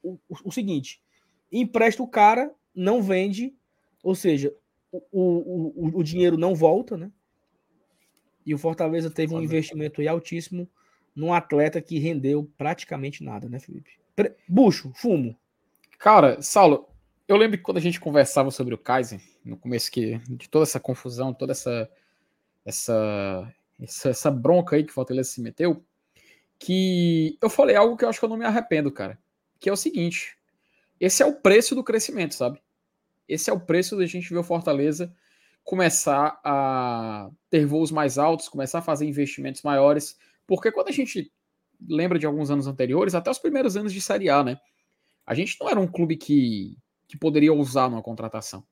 o, 0.02 0.18
o 0.44 0.52
seguinte: 0.52 1.02
empresta 1.50 2.02
o 2.02 2.08
cara, 2.08 2.54
não 2.74 3.02
vende. 3.02 3.54
Ou 4.02 4.14
seja, 4.14 4.54
o, 4.92 5.00
o, 5.10 5.98
o, 5.98 6.02
dinheiro 6.02 6.36
não 6.36 6.54
volta, 6.54 6.96
né? 6.96 7.10
E 8.44 8.54
o 8.54 8.58
Fortaleza 8.58 9.10
teve 9.10 9.34
um 9.34 9.42
investimento 9.42 10.06
altíssimo 10.06 10.68
num 11.14 11.32
atleta 11.32 11.80
que 11.80 11.98
rendeu 11.98 12.48
praticamente 12.56 13.24
nada, 13.24 13.48
né, 13.48 13.58
Felipe? 13.58 13.98
Bucho, 14.48 14.92
fumo. 14.94 15.36
Cara, 15.98 16.40
Saulo, 16.40 16.88
eu 17.26 17.36
lembro 17.36 17.58
que 17.58 17.64
quando 17.64 17.78
a 17.78 17.80
gente 17.80 18.00
conversava 18.00 18.50
sobre 18.50 18.74
o 18.74 18.78
Kaiser, 18.78 19.20
no 19.44 19.56
começo 19.56 19.90
que, 19.90 20.18
de 20.28 20.48
toda 20.48 20.64
essa 20.64 20.80
confusão, 20.80 21.34
toda 21.34 21.52
essa, 21.52 21.90
essa, 22.64 23.54
essa, 23.80 24.08
essa 24.10 24.30
bronca 24.30 24.76
aí 24.76 24.84
que 24.84 24.90
o 24.90 24.94
Fortaleza 24.94 25.30
se 25.30 25.40
meteu, 25.40 25.84
que 26.58 27.36
eu 27.42 27.50
falei 27.50 27.76
algo 27.76 27.96
que 27.96 28.04
eu 28.04 28.08
acho 28.08 28.18
que 28.18 28.24
eu 28.24 28.28
não 28.28 28.36
me 28.36 28.44
arrependo, 28.44 28.90
cara. 28.90 29.18
Que 29.58 29.68
é 29.68 29.72
o 29.72 29.76
seguinte: 29.76 30.36
esse 31.00 31.22
é 31.22 31.26
o 31.26 31.34
preço 31.34 31.74
do 31.74 31.84
crescimento, 31.84 32.34
sabe? 32.34 32.60
Esse 33.28 33.50
é 33.50 33.52
o 33.52 33.60
preço 33.60 33.96
da 33.96 34.06
gente 34.06 34.32
ver 34.32 34.38
o 34.38 34.44
Fortaleza 34.44 35.14
começar 35.66 36.40
a 36.44 37.28
ter 37.50 37.66
voos 37.66 37.90
mais 37.90 38.18
altos, 38.18 38.48
começar 38.48 38.78
a 38.78 38.82
fazer 38.82 39.04
investimentos 39.04 39.62
maiores, 39.62 40.16
porque 40.46 40.70
quando 40.70 40.88
a 40.88 40.92
gente 40.92 41.32
lembra 41.88 42.18
de 42.18 42.26
alguns 42.26 42.50
anos 42.50 42.66
anteriores, 42.66 43.14
até 43.14 43.30
os 43.30 43.38
primeiros 43.38 43.76
anos 43.76 43.92
de 43.92 44.00
Série 44.00 44.30
A, 44.30 44.42
né? 44.42 44.58
A 45.26 45.34
gente 45.34 45.56
não 45.60 45.68
era 45.68 45.80
um 45.80 45.86
clube 45.86 46.16
que, 46.16 46.76
que 47.08 47.16
poderia 47.16 47.52
ousar 47.52 47.90
numa 47.90 48.02
contratação. 48.02 48.64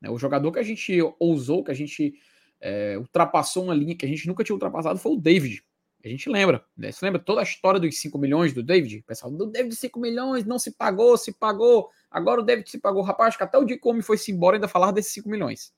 Né? 0.00 0.10
O 0.10 0.18
jogador 0.18 0.52
que 0.52 0.58
a 0.58 0.62
gente 0.62 0.98
ousou, 1.18 1.64
que 1.64 1.70
a 1.70 1.74
gente 1.74 2.14
é, 2.60 2.96
ultrapassou 2.98 3.64
uma 3.64 3.74
linha 3.74 3.96
que 3.96 4.04
a 4.04 4.08
gente 4.08 4.26
nunca 4.26 4.44
tinha 4.44 4.54
ultrapassado 4.54 4.98
foi 4.98 5.12
o 5.12 5.16
David. 5.16 5.64
A 6.04 6.08
gente 6.08 6.28
lembra, 6.28 6.64
né? 6.76 6.90
Você 6.90 7.04
lembra 7.04 7.20
toda 7.20 7.40
a 7.40 7.44
história 7.44 7.78
dos 7.78 7.96
5 8.00 8.18
milhões 8.18 8.52
do 8.52 8.62
David? 8.62 9.02
pessoal, 9.06 9.30
do 9.30 9.46
David 9.46 9.74
5 9.74 10.00
milhões, 10.00 10.44
não 10.44 10.58
se 10.58 10.72
pagou, 10.72 11.16
se 11.16 11.32
pagou. 11.32 11.90
Agora 12.10 12.40
o 12.40 12.44
David 12.44 12.68
se 12.68 12.78
pagou. 12.78 13.02
Rapaz, 13.02 13.36
que 13.36 13.42
até 13.44 13.56
o 13.56 13.64
dia 13.64 13.78
como 13.78 14.02
foi-se 14.02 14.32
embora 14.32 14.56
ainda 14.56 14.66
falar 14.66 14.90
desses 14.90 15.12
5 15.12 15.28
milhões. 15.28 15.72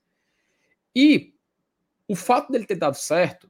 E 0.95 1.35
o 2.07 2.15
fato 2.15 2.51
dele 2.51 2.65
ter 2.65 2.75
dado 2.75 2.95
certo 2.95 3.49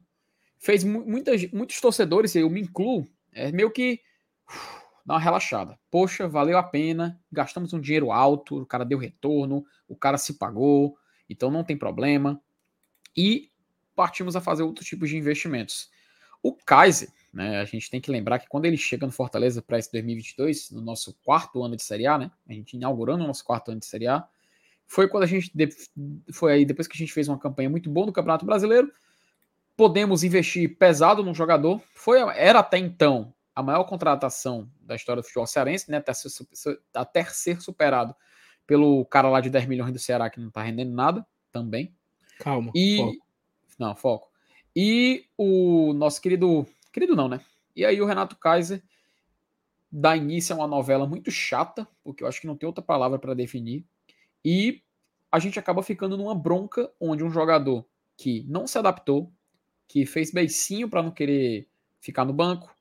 fez 0.58 0.84
muitas, 0.84 1.50
muitos 1.50 1.80
torcedores, 1.80 2.34
e 2.34 2.40
eu 2.40 2.50
me 2.50 2.60
incluo, 2.60 3.06
é 3.36 3.52
meio 3.52 3.70
que 3.70 4.00
uf, 4.48 4.82
dar 5.04 5.14
uma 5.14 5.20
relaxada. 5.20 5.78
Poxa, 5.90 6.26
valeu 6.26 6.58
a 6.58 6.62
pena, 6.62 7.20
gastamos 7.30 7.72
um 7.72 7.80
dinheiro 7.80 8.10
alto, 8.10 8.62
o 8.62 8.66
cara 8.66 8.84
deu 8.84 8.98
retorno, 8.98 9.64
o 9.86 9.94
cara 9.94 10.18
se 10.18 10.34
pagou, 10.34 10.96
então 11.28 11.50
não 11.50 11.62
tem 11.62 11.76
problema. 11.76 12.40
E 13.16 13.50
partimos 13.94 14.34
a 14.34 14.40
fazer 14.40 14.62
outros 14.62 14.86
tipos 14.86 15.08
de 15.08 15.16
investimentos. 15.16 15.90
O 16.42 16.52
Kaiser, 16.52 17.08
né, 17.32 17.60
a 17.60 17.64
gente 17.64 17.90
tem 17.90 18.00
que 18.00 18.10
lembrar 18.10 18.38
que 18.38 18.48
quando 18.48 18.66
ele 18.66 18.76
chega 18.76 19.06
no 19.06 19.12
Fortaleza 19.12 19.62
para 19.62 19.78
esse 19.78 19.90
2022, 19.92 20.70
no 20.70 20.80
nosso 20.80 21.14
quarto 21.22 21.62
ano 21.62 21.76
de 21.76 21.82
Série 21.82 22.06
A, 22.06 22.18
né, 22.18 22.30
a 22.48 22.52
gente 22.52 22.76
inaugurando 22.76 23.24
o 23.24 23.26
nosso 23.26 23.44
quarto 23.44 23.70
ano 23.70 23.80
de 23.80 23.86
Série 23.86 24.06
A, 24.06 24.26
foi 24.86 25.08
quando 25.08 25.24
a 25.24 25.26
gente 25.26 25.52
foi 26.32 26.52
aí 26.52 26.64
depois 26.64 26.86
que 26.86 26.96
a 26.96 26.98
gente 26.98 27.12
fez 27.12 27.28
uma 27.28 27.38
campanha 27.38 27.68
muito 27.68 27.90
boa 27.90 28.06
no 28.06 28.12
Campeonato 28.12 28.46
Brasileiro, 28.46 28.92
podemos 29.76 30.24
investir 30.24 30.76
pesado 30.78 31.22
num 31.22 31.34
jogador. 31.34 31.80
Foi 31.94 32.18
era 32.36 32.60
até 32.60 32.78
então 32.78 33.32
a 33.54 33.62
maior 33.62 33.84
contratação 33.84 34.70
da 34.80 34.94
história 34.94 35.22
do 35.22 35.24
futebol 35.24 35.46
cearense, 35.46 35.90
né, 35.90 35.96
até 35.98 36.12
ser, 36.12 36.28
até 36.94 37.24
ser 37.24 37.60
superado 37.60 38.14
pelo 38.66 39.04
cara 39.06 39.30
lá 39.30 39.40
de 39.40 39.48
10 39.48 39.66
milhões 39.66 39.92
do 39.92 39.98
Ceará 39.98 40.28
que 40.28 40.40
não 40.40 40.50
tá 40.50 40.62
rendendo 40.62 40.92
nada 40.92 41.26
também. 41.52 41.94
Calma. 42.38 42.70
E 42.74 42.96
foco. 42.96 43.26
não, 43.78 43.96
foco. 43.96 44.30
E 44.74 45.24
o 45.38 45.92
nosso 45.94 46.20
querido. 46.20 46.66
Querido 46.92 47.16
não, 47.16 47.28
né? 47.28 47.40
E 47.74 47.84
aí 47.84 48.00
o 48.00 48.06
Renato 48.06 48.36
Kaiser 48.36 48.82
dá 49.90 50.16
início 50.16 50.54
a 50.54 50.58
uma 50.58 50.66
novela 50.66 51.06
muito 51.06 51.30
chata, 51.30 51.86
porque 52.02 52.22
eu 52.22 52.28
acho 52.28 52.40
que 52.40 52.46
não 52.46 52.56
tem 52.56 52.66
outra 52.66 52.84
palavra 52.84 53.18
para 53.18 53.34
definir. 53.34 53.86
E 54.44 54.82
a 55.30 55.38
gente 55.38 55.58
acaba 55.58 55.82
ficando 55.82 56.16
numa 56.16 56.34
bronca 56.34 56.90
onde 57.00 57.24
um 57.24 57.30
jogador 57.30 57.86
que 58.16 58.44
não 58.48 58.66
se 58.66 58.78
adaptou, 58.78 59.32
que 59.88 60.06
fez 60.06 60.30
beicinho 60.30 60.88
para 60.88 61.02
não 61.02 61.10
querer 61.10 61.68
ficar 62.00 62.24
no 62.24 62.32
banco, 62.32 62.74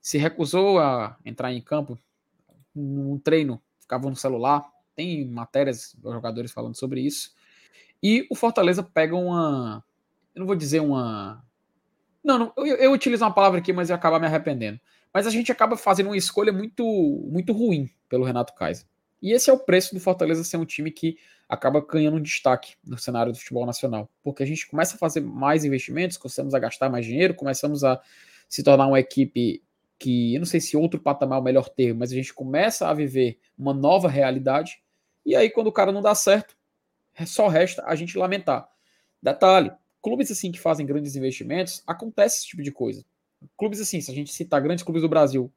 se 0.00 0.18
recusou 0.18 0.78
a 0.78 1.16
entrar 1.24 1.52
em 1.52 1.60
campo 1.60 1.98
num 2.74 3.18
treino, 3.18 3.60
ficava 3.78 4.08
no 4.08 4.16
celular, 4.16 4.64
tem 4.94 5.26
matérias 5.26 5.94
dos 5.98 6.12
jogadores 6.12 6.52
falando 6.52 6.76
sobre 6.76 7.00
isso. 7.00 7.34
E 8.02 8.26
o 8.30 8.34
Fortaleza 8.34 8.82
pega 8.82 9.14
uma. 9.14 9.84
Eu 10.34 10.40
não 10.40 10.46
vou 10.46 10.56
dizer 10.56 10.80
uma. 10.80 11.44
Não, 12.22 12.38
não 12.38 12.52
eu, 12.56 12.76
eu 12.76 12.92
utilizo 12.92 13.24
uma 13.24 13.32
palavra 13.32 13.58
aqui, 13.58 13.72
mas 13.72 13.90
eu 13.90 13.96
acabo 13.96 14.18
me 14.18 14.26
arrependendo. 14.26 14.80
Mas 15.12 15.26
a 15.26 15.30
gente 15.30 15.50
acaba 15.50 15.76
fazendo 15.76 16.06
uma 16.06 16.16
escolha 16.16 16.52
muito, 16.52 16.84
muito 17.30 17.52
ruim 17.52 17.90
pelo 18.08 18.24
Renato 18.24 18.54
Kaiser. 18.54 18.86
E 19.22 19.32
esse 19.32 19.50
é 19.50 19.52
o 19.52 19.58
preço 19.58 19.94
do 19.94 20.00
Fortaleza 20.00 20.42
ser 20.44 20.56
um 20.56 20.64
time 20.64 20.90
que 20.90 21.18
acaba 21.48 21.84
ganhando 21.84 22.16
um 22.16 22.22
destaque 22.22 22.74
no 22.84 22.96
cenário 22.96 23.32
do 23.32 23.38
futebol 23.38 23.66
nacional. 23.66 24.08
Porque 24.22 24.42
a 24.42 24.46
gente 24.46 24.66
começa 24.68 24.94
a 24.94 24.98
fazer 24.98 25.20
mais 25.20 25.64
investimentos, 25.64 26.16
começamos 26.16 26.54
a 26.54 26.58
gastar 26.58 26.88
mais 26.88 27.04
dinheiro, 27.04 27.34
começamos 27.34 27.82
a 27.84 28.00
se 28.48 28.62
tornar 28.62 28.86
uma 28.86 29.00
equipe 29.00 29.62
que, 29.98 30.34
eu 30.34 30.40
não 30.40 30.46
sei 30.46 30.60
se 30.60 30.76
outro 30.76 30.98
patamar 30.98 31.38
é 31.38 31.40
o 31.40 31.44
melhor 31.44 31.68
termo, 31.68 32.00
mas 32.00 32.10
a 32.10 32.14
gente 32.14 32.32
começa 32.32 32.88
a 32.88 32.94
viver 32.94 33.38
uma 33.58 33.74
nova 33.74 34.08
realidade. 34.08 34.82
E 35.26 35.36
aí, 35.36 35.50
quando 35.50 35.66
o 35.66 35.72
cara 35.72 35.92
não 35.92 36.00
dá 36.00 36.14
certo, 36.14 36.56
só 37.26 37.48
resta 37.48 37.84
a 37.84 37.94
gente 37.94 38.16
lamentar. 38.16 38.68
Detalhe: 39.22 39.70
clubes 40.02 40.30
assim 40.30 40.50
que 40.50 40.58
fazem 40.58 40.86
grandes 40.86 41.16
investimentos, 41.16 41.82
acontece 41.86 42.38
esse 42.38 42.46
tipo 42.46 42.62
de 42.62 42.72
coisa. 42.72 43.04
Clubes 43.56 43.80
assim, 43.80 44.00
se 44.00 44.10
a 44.10 44.14
gente 44.14 44.32
citar 44.32 44.60
grandes 44.62 44.82
clubes 44.82 45.02
do 45.02 45.08
Brasil, 45.08 45.52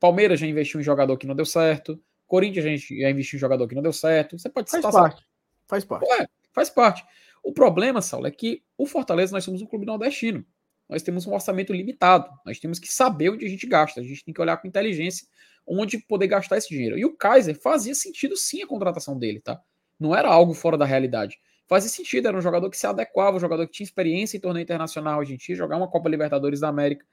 Palmeiras 0.00 0.40
já 0.40 0.46
investiu 0.46 0.80
em 0.80 0.82
jogador 0.82 1.16
que 1.16 1.26
não 1.26 1.34
deu 1.34 1.46
certo, 1.46 2.00
Corinthians 2.32 2.80
já 2.88 3.10
investiu 3.10 3.36
em 3.36 3.40
jogador 3.40 3.68
que 3.68 3.74
não 3.74 3.82
deu 3.82 3.92
certo. 3.92 4.38
Você 4.38 4.48
pode 4.48 4.70
citar. 4.70 4.90
Faz 4.90 4.94
parte. 4.94 5.26
Faz 5.66 5.84
parte. 5.84 6.10
É, 6.10 6.26
faz 6.50 6.70
parte. 6.70 7.04
O 7.42 7.52
problema, 7.52 8.00
Saulo, 8.00 8.26
é 8.26 8.30
que 8.30 8.62
o 8.78 8.86
Fortaleza 8.86 9.32
nós 9.32 9.44
somos 9.44 9.60
um 9.60 9.66
clube 9.66 9.84
nordestino. 9.84 10.42
Nós 10.88 11.02
temos 11.02 11.26
um 11.26 11.34
orçamento 11.34 11.74
limitado. 11.74 12.30
Nós 12.46 12.58
temos 12.58 12.78
que 12.78 12.90
saber 12.90 13.28
onde 13.28 13.44
a 13.44 13.48
gente 13.50 13.66
gasta. 13.66 14.00
A 14.00 14.02
gente 14.02 14.24
tem 14.24 14.32
que 14.32 14.40
olhar 14.40 14.56
com 14.56 14.66
inteligência 14.66 15.26
onde 15.66 15.98
poder 15.98 16.26
gastar 16.26 16.56
esse 16.56 16.70
dinheiro. 16.70 16.98
E 16.98 17.04
o 17.04 17.14
Kaiser 17.14 17.54
fazia 17.54 17.94
sentido 17.94 18.34
sim 18.34 18.62
a 18.62 18.66
contratação 18.66 19.18
dele, 19.18 19.38
tá? 19.38 19.60
Não 20.00 20.16
era 20.16 20.26
algo 20.26 20.54
fora 20.54 20.78
da 20.78 20.86
realidade. 20.86 21.38
Fazia 21.66 21.90
sentido, 21.90 22.28
era 22.28 22.36
um 22.36 22.40
jogador 22.40 22.70
que 22.70 22.78
se 22.78 22.86
adequava, 22.86 23.36
um 23.36 23.40
jogador 23.40 23.66
que 23.66 23.72
tinha 23.72 23.84
experiência 23.84 24.38
em 24.38 24.40
torneio 24.40 24.64
internacional, 24.64 25.20
a 25.20 25.24
gente 25.24 25.50
ia 25.50 25.54
jogar 25.54 25.76
uma 25.76 25.86
Copa 25.86 26.08
Libertadores 26.08 26.60
da 26.60 26.68
América. 26.68 27.04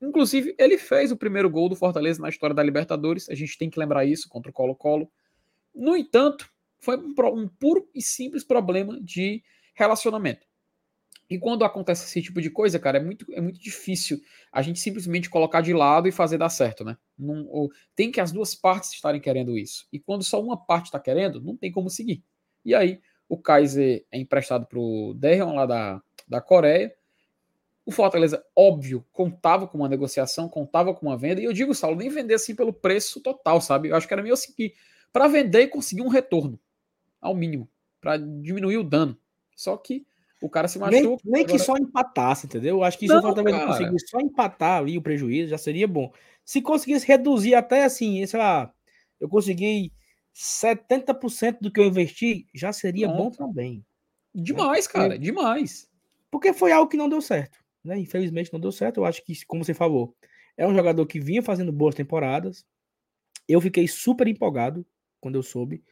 Inclusive, 0.00 0.54
ele 0.58 0.78
fez 0.78 1.12
o 1.12 1.16
primeiro 1.16 1.50
gol 1.50 1.68
do 1.68 1.76
Fortaleza 1.76 2.22
na 2.22 2.28
história 2.28 2.54
da 2.54 2.62
Libertadores, 2.62 3.28
a 3.28 3.34
gente 3.34 3.58
tem 3.58 3.68
que 3.68 3.78
lembrar 3.78 4.04
isso 4.04 4.28
contra 4.28 4.50
o 4.50 4.54
Colo-Colo. 4.54 5.10
No 5.74 5.96
entanto, 5.96 6.50
foi 6.78 6.96
um, 6.96 7.14
um 7.34 7.48
puro 7.48 7.88
e 7.94 8.00
simples 8.00 8.42
problema 8.42 8.98
de 9.00 9.42
relacionamento. 9.74 10.46
E 11.28 11.38
quando 11.38 11.64
acontece 11.64 12.04
esse 12.06 12.20
tipo 12.20 12.40
de 12.40 12.50
coisa, 12.50 12.76
cara, 12.78 12.98
é 12.98 13.00
muito, 13.00 13.24
é 13.32 13.40
muito 13.40 13.60
difícil 13.60 14.20
a 14.50 14.62
gente 14.62 14.80
simplesmente 14.80 15.30
colocar 15.30 15.60
de 15.60 15.72
lado 15.72 16.08
e 16.08 16.12
fazer 16.12 16.38
dar 16.38 16.48
certo, 16.48 16.84
né? 16.84 16.96
Não, 17.16 17.46
ou, 17.46 17.70
tem 17.94 18.10
que 18.10 18.20
as 18.20 18.32
duas 18.32 18.56
partes 18.56 18.92
estarem 18.92 19.20
querendo 19.20 19.56
isso. 19.56 19.86
E 19.92 20.00
quando 20.00 20.24
só 20.24 20.42
uma 20.42 20.56
parte 20.56 20.86
está 20.86 20.98
querendo, 20.98 21.40
não 21.40 21.56
tem 21.56 21.70
como 21.70 21.88
seguir. 21.88 22.24
E 22.64 22.74
aí, 22.74 23.00
o 23.28 23.38
Kaiser 23.38 24.04
é 24.10 24.18
emprestado 24.18 24.66
para 24.66 24.80
o 24.80 25.14
Derrion 25.14 25.54
lá 25.54 25.66
da, 25.66 26.02
da 26.26 26.40
Coreia. 26.40 26.92
O 27.90 27.92
Fortaleza, 27.92 28.40
óbvio, 28.54 29.04
contava 29.10 29.66
com 29.66 29.78
uma 29.78 29.88
negociação, 29.88 30.48
contava 30.48 30.94
com 30.94 31.06
uma 31.06 31.16
venda. 31.16 31.40
E 31.40 31.44
eu 31.44 31.52
digo, 31.52 31.74
Saulo, 31.74 31.96
nem 31.96 32.08
vender 32.08 32.34
assim 32.34 32.54
pelo 32.54 32.72
preço 32.72 33.20
total, 33.20 33.60
sabe? 33.60 33.88
Eu 33.88 33.96
acho 33.96 34.06
que 34.06 34.14
era 34.14 34.22
meio 34.22 34.32
assim 34.32 34.52
que 34.52 34.74
para 35.12 35.26
vender 35.26 35.62
e 35.62 35.66
conseguir 35.66 36.02
um 36.02 36.08
retorno, 36.08 36.56
ao 37.20 37.34
mínimo, 37.34 37.68
para 38.00 38.16
diminuir 38.16 38.76
o 38.76 38.84
dano. 38.84 39.18
Só 39.56 39.76
que 39.76 40.06
o 40.40 40.48
cara 40.48 40.68
se 40.68 40.78
machuca. 40.78 41.00
Nem, 41.00 41.18
nem 41.24 41.42
agora... 41.42 41.58
que 41.58 41.58
só 41.58 41.76
empatasse, 41.76 42.46
entendeu? 42.46 42.76
Eu 42.76 42.84
acho 42.84 42.96
que 42.96 43.08
se 43.08 43.12
o 43.12 43.20
Fortaleza 43.20 43.66
conseguisse 43.66 44.06
só 44.06 44.20
empatar 44.20 44.78
ali 44.78 44.96
o 44.96 45.02
prejuízo, 45.02 45.50
já 45.50 45.58
seria 45.58 45.88
bom. 45.88 46.12
Se 46.44 46.62
conseguisse 46.62 47.04
reduzir 47.08 47.56
até 47.56 47.82
assim, 47.82 48.24
sei 48.24 48.38
lá, 48.38 48.72
eu 49.18 49.28
consegui 49.28 49.92
70% 50.32 51.58
do 51.60 51.72
que 51.72 51.80
eu 51.80 51.86
investi, 51.86 52.46
já 52.54 52.72
seria 52.72 53.08
Pronto. 53.08 53.36
bom 53.36 53.48
também. 53.48 53.84
Demais, 54.32 54.86
né? 54.86 54.92
cara, 54.92 55.18
demais. 55.18 55.90
Porque 56.30 56.52
foi 56.52 56.70
algo 56.70 56.88
que 56.88 56.96
não 56.96 57.08
deu 57.08 57.20
certo. 57.20 57.58
Né? 57.84 57.98
Infelizmente 57.98 58.52
não 58.52 58.60
deu 58.60 58.72
certo. 58.72 58.98
Eu 58.98 59.04
acho 59.04 59.24
que, 59.24 59.44
como 59.46 59.64
você 59.64 59.74
falou, 59.74 60.14
é 60.56 60.66
um 60.66 60.74
jogador 60.74 61.06
que 61.06 61.20
vinha 61.20 61.42
fazendo 61.42 61.72
boas 61.72 61.94
temporadas. 61.94 62.64
Eu 63.48 63.60
fiquei 63.60 63.88
super 63.88 64.28
empolgado 64.28 64.86
quando 65.20 65.36
eu 65.36 65.42
soube 65.42 65.82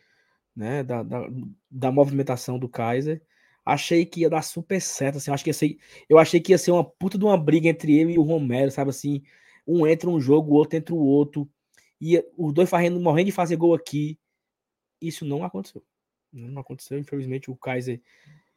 né, 0.55 0.83
da, 0.83 1.03
da, 1.03 1.29
da 1.71 1.93
movimentação 1.93 2.59
do 2.59 2.69
Kaiser. 2.69 3.23
Achei 3.65 4.05
que 4.07 4.21
ia 4.21 4.31
dar 4.31 4.43
super 4.43 4.81
certo. 4.81 5.19
Assim, 5.19 5.31
eu, 5.31 5.35
acho 5.35 5.45
que 5.45 5.51
ia 5.51 5.55
ser, 5.55 5.79
eu 6.09 6.19
achei 6.19 6.41
que 6.41 6.53
ia 6.53 6.59
ser 6.59 6.71
uma 6.71 6.85
puta 6.85 7.19
de 7.19 7.25
uma 7.25 7.37
briga 7.37 7.69
entre 7.69 7.97
ele 7.97 8.15
e 8.15 8.19
o 8.19 8.23
Romero, 8.23 8.71
sabe 8.71 8.91
assim? 8.91 9.23
Um 9.67 9.87
entra 9.87 10.09
um 10.09 10.21
jogo, 10.21 10.53
o 10.53 10.55
outro 10.55 10.77
entra 10.79 10.95
o 10.95 10.99
outro. 10.99 11.49
E 12.01 12.25
os 12.37 12.53
dois 12.53 12.69
fazendo, 12.71 13.01
morrendo 13.01 13.27
de 13.27 13.33
fazer 13.33 13.57
gol 13.57 13.75
aqui. 13.75 14.19
Isso 15.01 15.25
não 15.25 15.45
aconteceu. 15.45 15.85
Não 16.33 16.61
aconteceu. 16.61 16.99
Infelizmente, 16.99 17.51
o 17.51 17.57
Kaiser 17.57 18.01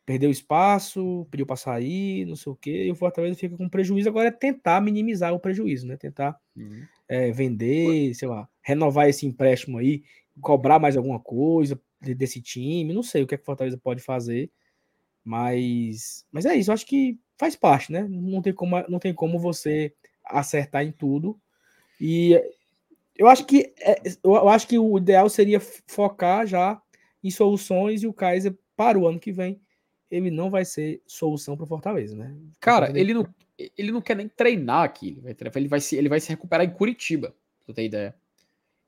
perdeu 0.06 0.32
espaço, 0.32 1.28
pediu 1.30 1.46
para 1.46 1.56
sair, 1.56 2.26
não 2.26 2.36
sei 2.36 2.52
o 2.52 2.56
quê, 2.56 2.86
e 2.86 2.92
o 2.92 2.96
Fortaleza 2.96 3.38
fica 3.38 3.56
com 3.56 3.70
prejuízo. 3.70 4.10
Agora 4.10 4.28
é 4.28 4.32
tentar 4.32 4.82
minimizar 4.82 5.34
o 5.34 5.40
prejuízo, 5.40 5.88
né? 5.88 5.96
Tentar 5.96 6.40
uhum. 6.56 6.84
é, 7.08 7.32
vender, 7.32 8.14
sei 8.16 8.28
lá, 8.28 8.48
renovar 8.62 9.08
esse 9.08 9.26
empréstimo 9.26 9.78
aí, 9.78 10.04
cobrar 10.42 10.80
mais 10.80 10.98
alguma 10.98 11.20
coisa 11.20 11.80
desse 12.02 12.42
time. 12.42 12.94
Não 12.94 13.04
sei 13.04 13.24
o 13.24 13.28
que, 13.28 13.36
é 13.36 13.38
que 13.38 13.44
o 13.44 13.46
Fortaleza 13.46 13.78
pode 13.78 14.02
fazer, 14.02 14.52
mas, 15.24 16.26
mas 16.32 16.46
é 16.46 16.56
isso. 16.56 16.72
Eu 16.72 16.74
acho 16.74 16.86
que 16.86 17.20
faz 17.38 17.56
parte, 17.56 17.92
né? 17.92 18.06
Não 18.10 18.42
tem 18.42 18.54
como, 18.54 18.84
não 18.90 19.00
tem 19.00 19.14
como 19.14 19.40
você 19.40 19.94
acertar 20.26 20.84
em 20.84 20.92
tudo. 20.92 21.40
E 22.00 22.42
eu 23.16 23.28
acho 23.28 23.46
que 23.46 23.74
é, 23.80 24.02
eu 24.24 24.50
acho 24.50 24.68
que 24.68 24.80
o 24.80 24.98
ideal 24.98 25.30
seria 25.30 25.60
focar 25.60 26.48
já 26.48 26.82
em 27.24 27.30
soluções 27.30 28.02
e 28.02 28.08
o 28.08 28.14
Kaiser 28.14 28.58
para 28.76 28.98
o 28.98 29.08
ano 29.08 29.20
que 29.20 29.32
vem 29.32 29.62
ele 30.12 30.30
não 30.30 30.50
vai 30.50 30.66
ser 30.66 31.02
solução 31.08 31.56
para 31.56 31.64
o 31.64 31.68
Fortaleza, 31.68 32.16
né? 32.16 32.36
Cara, 32.60 32.92
ele 33.00 33.14
não, 33.14 33.26
ele 33.78 33.92
não 33.92 34.02
quer 34.02 34.16
nem 34.16 34.28
treinar 34.28 34.84
aqui. 34.84 35.18
Ele 35.24 35.50
vai, 35.50 35.52
ele 35.56 35.68
vai, 35.70 35.80
se, 35.80 35.96
ele 35.96 36.10
vai 36.10 36.20
se 36.20 36.30
recuperar 36.30 36.66
em 36.66 36.74
Curitiba, 36.74 37.30
pra 37.30 37.66
tu 37.68 37.74
ter 37.74 37.86
ideia. 37.86 38.14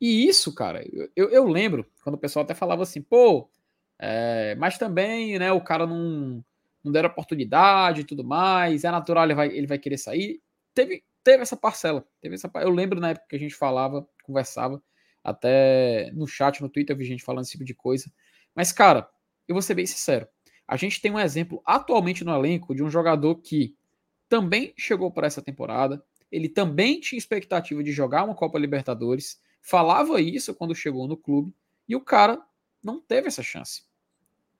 E 0.01 0.27
isso, 0.27 0.53
cara, 0.53 0.85
eu, 1.15 1.29
eu 1.29 1.47
lembro 1.47 1.89
quando 2.03 2.15
o 2.15 2.19
pessoal 2.19 2.43
até 2.43 2.53
falava 2.53 2.83
assim, 2.83 3.01
pô, 3.01 3.49
é, 3.97 4.53
mas 4.55 4.77
também, 4.77 5.39
né, 5.39 5.51
o 5.53 5.61
cara 5.61 5.87
não, 5.87 6.43
não 6.83 6.91
deram 6.91 7.09
oportunidade 7.09 8.01
e 8.01 8.03
tudo 8.03 8.21
mais, 8.21 8.83
é 8.83 8.91
natural, 8.91 9.23
ele 9.23 9.33
vai, 9.33 9.47
ele 9.47 9.67
vai 9.67 9.79
querer 9.79 9.97
sair. 9.97 10.41
Teve, 10.73 11.03
teve 11.23 11.41
essa 11.41 11.55
parcela, 11.55 12.05
teve 12.19 12.35
essa 12.35 12.51
Eu 12.55 12.69
lembro 12.69 12.99
na 12.99 13.11
época 13.11 13.27
que 13.29 13.35
a 13.37 13.39
gente 13.39 13.55
falava, 13.55 14.05
conversava, 14.23 14.83
até 15.23 16.11
no 16.11 16.27
chat, 16.27 16.61
no 16.61 16.67
Twitter, 16.67 16.93
eu 16.93 16.97
vi 16.97 17.05
gente 17.05 17.23
falando 17.23 17.43
esse 17.43 17.51
tipo 17.51 17.63
de 17.63 17.73
coisa. 17.73 18.11
Mas, 18.53 18.73
cara, 18.73 19.09
eu 19.47 19.55
vou 19.55 19.61
ser 19.61 19.73
bem 19.73 19.85
sincero. 19.85 20.27
A 20.73 20.75
gente 20.75 20.99
tem 20.99 21.11
um 21.11 21.19
exemplo 21.19 21.61
atualmente 21.63 22.23
no 22.23 22.33
elenco 22.33 22.73
de 22.73 22.81
um 22.81 22.89
jogador 22.89 23.35
que 23.35 23.75
também 24.27 24.73
chegou 24.75 25.11
para 25.11 25.27
essa 25.27 25.39
temporada, 25.39 26.03
ele 26.31 26.49
também 26.49 26.99
tinha 26.99 27.15
expectativa 27.15 27.83
de 27.83 27.91
jogar 27.91 28.23
uma 28.23 28.33
Copa 28.33 28.57
Libertadores, 28.57 29.39
falava 29.61 30.19
isso 30.19 30.51
quando 30.55 30.73
chegou 30.73 31.07
no 31.07 31.15
clube, 31.15 31.53
e 31.87 31.95
o 31.95 32.01
cara 32.01 32.43
não 32.83 32.99
teve 32.99 33.27
essa 33.27 33.43
chance. 33.43 33.83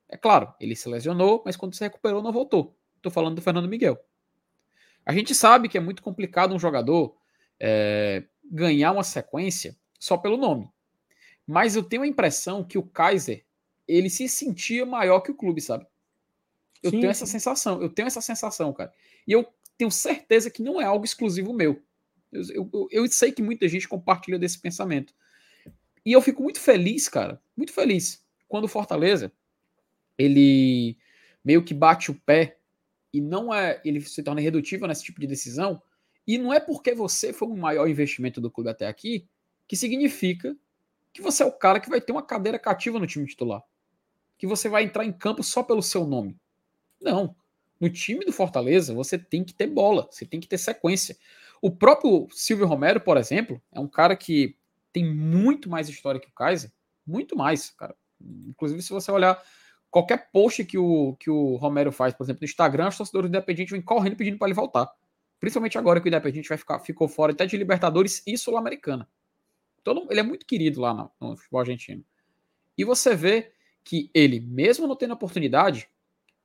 É 0.07 0.15
claro, 0.15 0.53
ele 0.59 0.75
se 0.75 0.87
lesionou, 0.87 1.41
mas 1.43 1.55
quando 1.55 1.73
se 1.73 1.83
recuperou, 1.83 2.21
não 2.21 2.31
voltou. 2.31 2.77
Estou 2.97 3.11
falando 3.11 3.37
do 3.37 3.41
Fernando 3.41 3.67
Miguel. 3.67 3.97
A 5.03 5.13
gente 5.13 5.33
sabe 5.33 5.67
que 5.67 5.79
é 5.79 5.81
muito 5.81 6.03
complicado 6.03 6.53
um 6.53 6.59
jogador 6.59 7.17
é, 7.59 8.23
ganhar 8.43 8.91
uma 8.91 9.03
sequência 9.03 9.75
só 9.99 10.15
pelo 10.15 10.37
nome. 10.37 10.69
Mas 11.47 11.75
eu 11.75 11.81
tenho 11.81 12.03
a 12.03 12.07
impressão 12.07 12.63
que 12.63 12.77
o 12.77 12.83
Kaiser 12.83 13.43
ele 13.87 14.11
se 14.11 14.29
sentia 14.29 14.85
maior 14.85 15.21
que 15.21 15.31
o 15.31 15.35
clube, 15.35 15.59
sabe? 15.59 15.87
Eu 16.83 16.91
sim, 16.91 16.99
tenho 16.99 17.09
essa 17.09 17.25
sensação, 17.25 17.81
eu 17.81 17.89
tenho 17.89 18.07
essa 18.07 18.21
sensação, 18.21 18.73
cara. 18.73 18.93
E 19.25 19.31
eu 19.31 19.47
tenho 19.77 19.89
certeza 19.89 20.49
que 20.49 20.61
não 20.61 20.81
é 20.81 20.83
algo 20.83 21.05
exclusivo 21.05 21.53
meu. 21.53 21.81
Eu, 22.31 22.69
eu, 22.73 22.87
eu 22.91 23.11
sei 23.11 23.31
que 23.31 23.41
muita 23.41 23.67
gente 23.67 23.87
compartilha 23.87 24.37
desse 24.37 24.59
pensamento. 24.59 25.13
E 26.05 26.11
eu 26.11 26.21
fico 26.21 26.43
muito 26.43 26.59
feliz, 26.59 27.07
cara, 27.07 27.41
muito 27.55 27.71
feliz, 27.71 28.23
quando 28.47 28.65
o 28.65 28.67
Fortaleza 28.67 29.31
ele 30.17 30.97
meio 31.43 31.63
que 31.63 31.73
bate 31.73 32.11
o 32.11 32.15
pé 32.15 32.57
e 33.11 33.21
não 33.21 33.53
é, 33.53 33.81
ele 33.85 34.01
se 34.01 34.21
torna 34.21 34.41
irredutível 34.41 34.87
nesse 34.87 35.03
tipo 35.03 35.19
de 35.19 35.27
decisão. 35.27 35.81
E 36.25 36.37
não 36.37 36.53
é 36.53 36.59
porque 36.59 36.93
você 36.93 37.33
foi 37.33 37.47
o 37.47 37.55
maior 37.55 37.87
investimento 37.87 38.41
do 38.41 38.51
clube 38.51 38.69
até 38.69 38.87
aqui 38.87 39.27
que 39.67 39.75
significa 39.75 40.55
que 41.13 41.21
você 41.21 41.43
é 41.43 41.45
o 41.45 41.51
cara 41.51 41.79
que 41.79 41.89
vai 41.89 42.01
ter 42.01 42.11
uma 42.11 42.23
cadeira 42.23 42.57
cativa 42.57 42.99
no 42.99 43.07
time 43.07 43.25
titular. 43.25 43.63
Que 44.37 44.47
você 44.47 44.67
vai 44.67 44.83
entrar 44.83 45.05
em 45.05 45.13
campo 45.13 45.43
só 45.43 45.61
pelo 45.63 45.81
seu 45.81 46.05
nome. 46.05 46.37
Não. 47.03 47.35
No 47.79 47.89
time 47.89 48.23
do 48.23 48.31
Fortaleza, 48.31 48.93
você 48.93 49.17
tem 49.17 49.43
que 49.43 49.53
ter 49.53 49.67
bola, 49.67 50.07
você 50.09 50.25
tem 50.25 50.39
que 50.39 50.47
ter 50.47 50.57
sequência. 50.57 51.17
O 51.61 51.69
próprio 51.69 52.27
Silvio 52.31 52.65
Romero, 52.65 53.01
por 53.01 53.17
exemplo, 53.17 53.61
é 53.71 53.79
um 53.79 53.87
cara 53.87 54.15
que 54.15 54.55
tem 54.91 55.05
muito 55.05 55.69
mais 55.69 55.89
história 55.89 56.19
que 56.19 56.27
o 56.27 56.33
Kaiser, 56.33 56.71
muito 57.05 57.35
mais, 57.35 57.71
cara. 57.71 57.95
Inclusive, 58.21 58.81
se 58.81 58.91
você 58.91 59.11
olhar 59.11 59.41
qualquer 59.91 60.31
post 60.31 60.63
que 60.65 60.77
o, 60.77 61.15
que 61.19 61.29
o 61.29 61.55
Romero 61.57 61.91
faz, 61.91 62.13
por 62.13 62.23
exemplo, 62.23 62.41
no 62.41 62.45
Instagram, 62.45 62.87
os 62.87 62.97
torcedores 62.97 63.29
do 63.29 63.35
Independente 63.35 63.71
vêm 63.71 63.81
correndo 63.81 64.15
pedindo 64.15 64.37
para 64.37 64.47
ele 64.47 64.55
voltar. 64.55 64.89
Principalmente 65.39 65.77
agora 65.77 65.99
que 65.99 66.07
o 66.07 66.09
Independente 66.09 66.47
vai 66.47 66.57
ficar, 66.57 66.79
ficou 66.79 67.07
fora 67.07 67.33
até 67.33 67.45
de 67.45 67.57
Libertadores 67.57 68.23
e 68.25 68.37
Sul-Americana. 68.37 69.09
Todo, 69.83 70.07
ele 70.09 70.21
é 70.21 70.23
muito 70.23 70.45
querido 70.45 70.79
lá 70.79 70.93
no, 70.93 71.11
no 71.19 71.37
futebol 71.37 71.59
argentino. 71.59 72.03
E 72.77 72.85
você 72.85 73.13
vê 73.15 73.51
que 73.83 74.09
ele, 74.13 74.39
mesmo 74.39 74.87
não 74.87 74.95
tendo 74.95 75.13
oportunidade, 75.13 75.89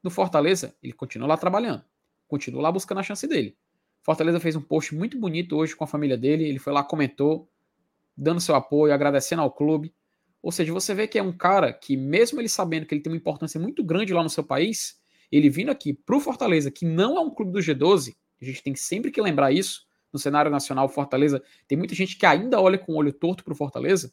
no 0.09 0.11
Fortaleza, 0.11 0.74
ele 0.82 0.94
continua 0.94 1.28
lá 1.28 1.36
trabalhando, 1.36 1.84
continua 2.26 2.62
lá 2.62 2.72
buscando 2.72 2.98
a 2.98 3.02
chance 3.02 3.26
dele. 3.26 3.54
Fortaleza 4.02 4.40
fez 4.40 4.56
um 4.56 4.61
post 4.62 4.94
muito 4.94 5.18
bonito 5.18 5.54
hoje 5.54 5.76
com 5.76 5.84
a 5.84 5.86
família 5.86 6.16
dele, 6.16 6.48
ele 6.48 6.59
foi 6.59 6.72
lá, 6.72 6.82
comentou, 6.82 7.46
dando 8.16 8.40
seu 8.40 8.54
apoio, 8.54 8.94
agradecendo 8.94 9.42
ao 9.42 9.50
clube. 9.50 9.94
Ou 10.42 10.50
seja, 10.50 10.72
você 10.72 10.94
vê 10.94 11.06
que 11.06 11.18
é 11.18 11.22
um 11.22 11.30
cara 11.30 11.74
que, 11.74 11.94
mesmo 11.94 12.40
ele 12.40 12.48
sabendo 12.48 12.86
que 12.86 12.94
ele 12.94 13.02
tem 13.02 13.12
uma 13.12 13.18
importância 13.18 13.61
muito 13.61 13.84
grande 13.84 14.14
lá 14.14 14.22
no 14.22 14.30
seu 14.30 14.42
país, 14.42 14.98
ele 15.30 15.50
vindo 15.50 15.70
aqui 15.70 15.92
pro 15.92 16.20
Fortaleza, 16.20 16.70
que 16.70 16.86
não 16.86 17.18
é 17.18 17.20
um 17.20 17.28
clube 17.28 17.52
do 17.52 17.59
G12, 17.59 18.16
a 18.40 18.44
gente 18.46 18.62
tem 18.62 18.74
sempre 18.74 19.11
que 19.11 19.20
lembrar 19.20 19.52
isso, 19.52 19.86
no 20.11 20.18
cenário 20.18 20.50
nacional, 20.50 20.88
Fortaleza, 20.88 21.42
tem 21.66 21.76
muita 21.76 21.94
gente 21.94 22.16
que 22.16 22.24
ainda 22.24 22.59
olha 22.59 22.78
com 22.78 22.92
o 22.92 22.96
olho 22.96 23.12
torto 23.12 23.44
pro 23.44 23.54
Fortaleza. 23.54 24.11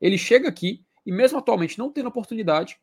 Ele 0.00 0.16
chega 0.16 0.48
aqui 0.48 0.82
e, 1.04 1.12
mesmo 1.12 1.36
atualmente 1.36 1.78
não 1.78 1.92
tendo 1.92 2.08
oportunidade, 2.08 2.78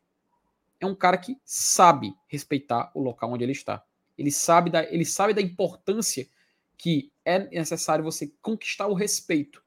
é 0.80 0.86
um 0.86 0.94
cara 0.94 1.16
que 1.16 1.38
sabe 1.44 2.14
respeitar 2.26 2.90
o 2.94 3.00
local 3.00 3.32
onde 3.32 3.44
ele 3.44 3.52
está. 3.52 3.84
Ele 4.16 4.30
sabe 4.30 4.70
da, 4.70 4.84
ele 4.84 5.04
sabe 5.04 5.34
da 5.34 5.40
importância 5.40 6.28
que 6.76 7.12
é 7.24 7.38
necessário 7.38 8.04
você 8.04 8.32
conquistar 8.42 8.86
o 8.86 8.94
respeito 8.94 9.62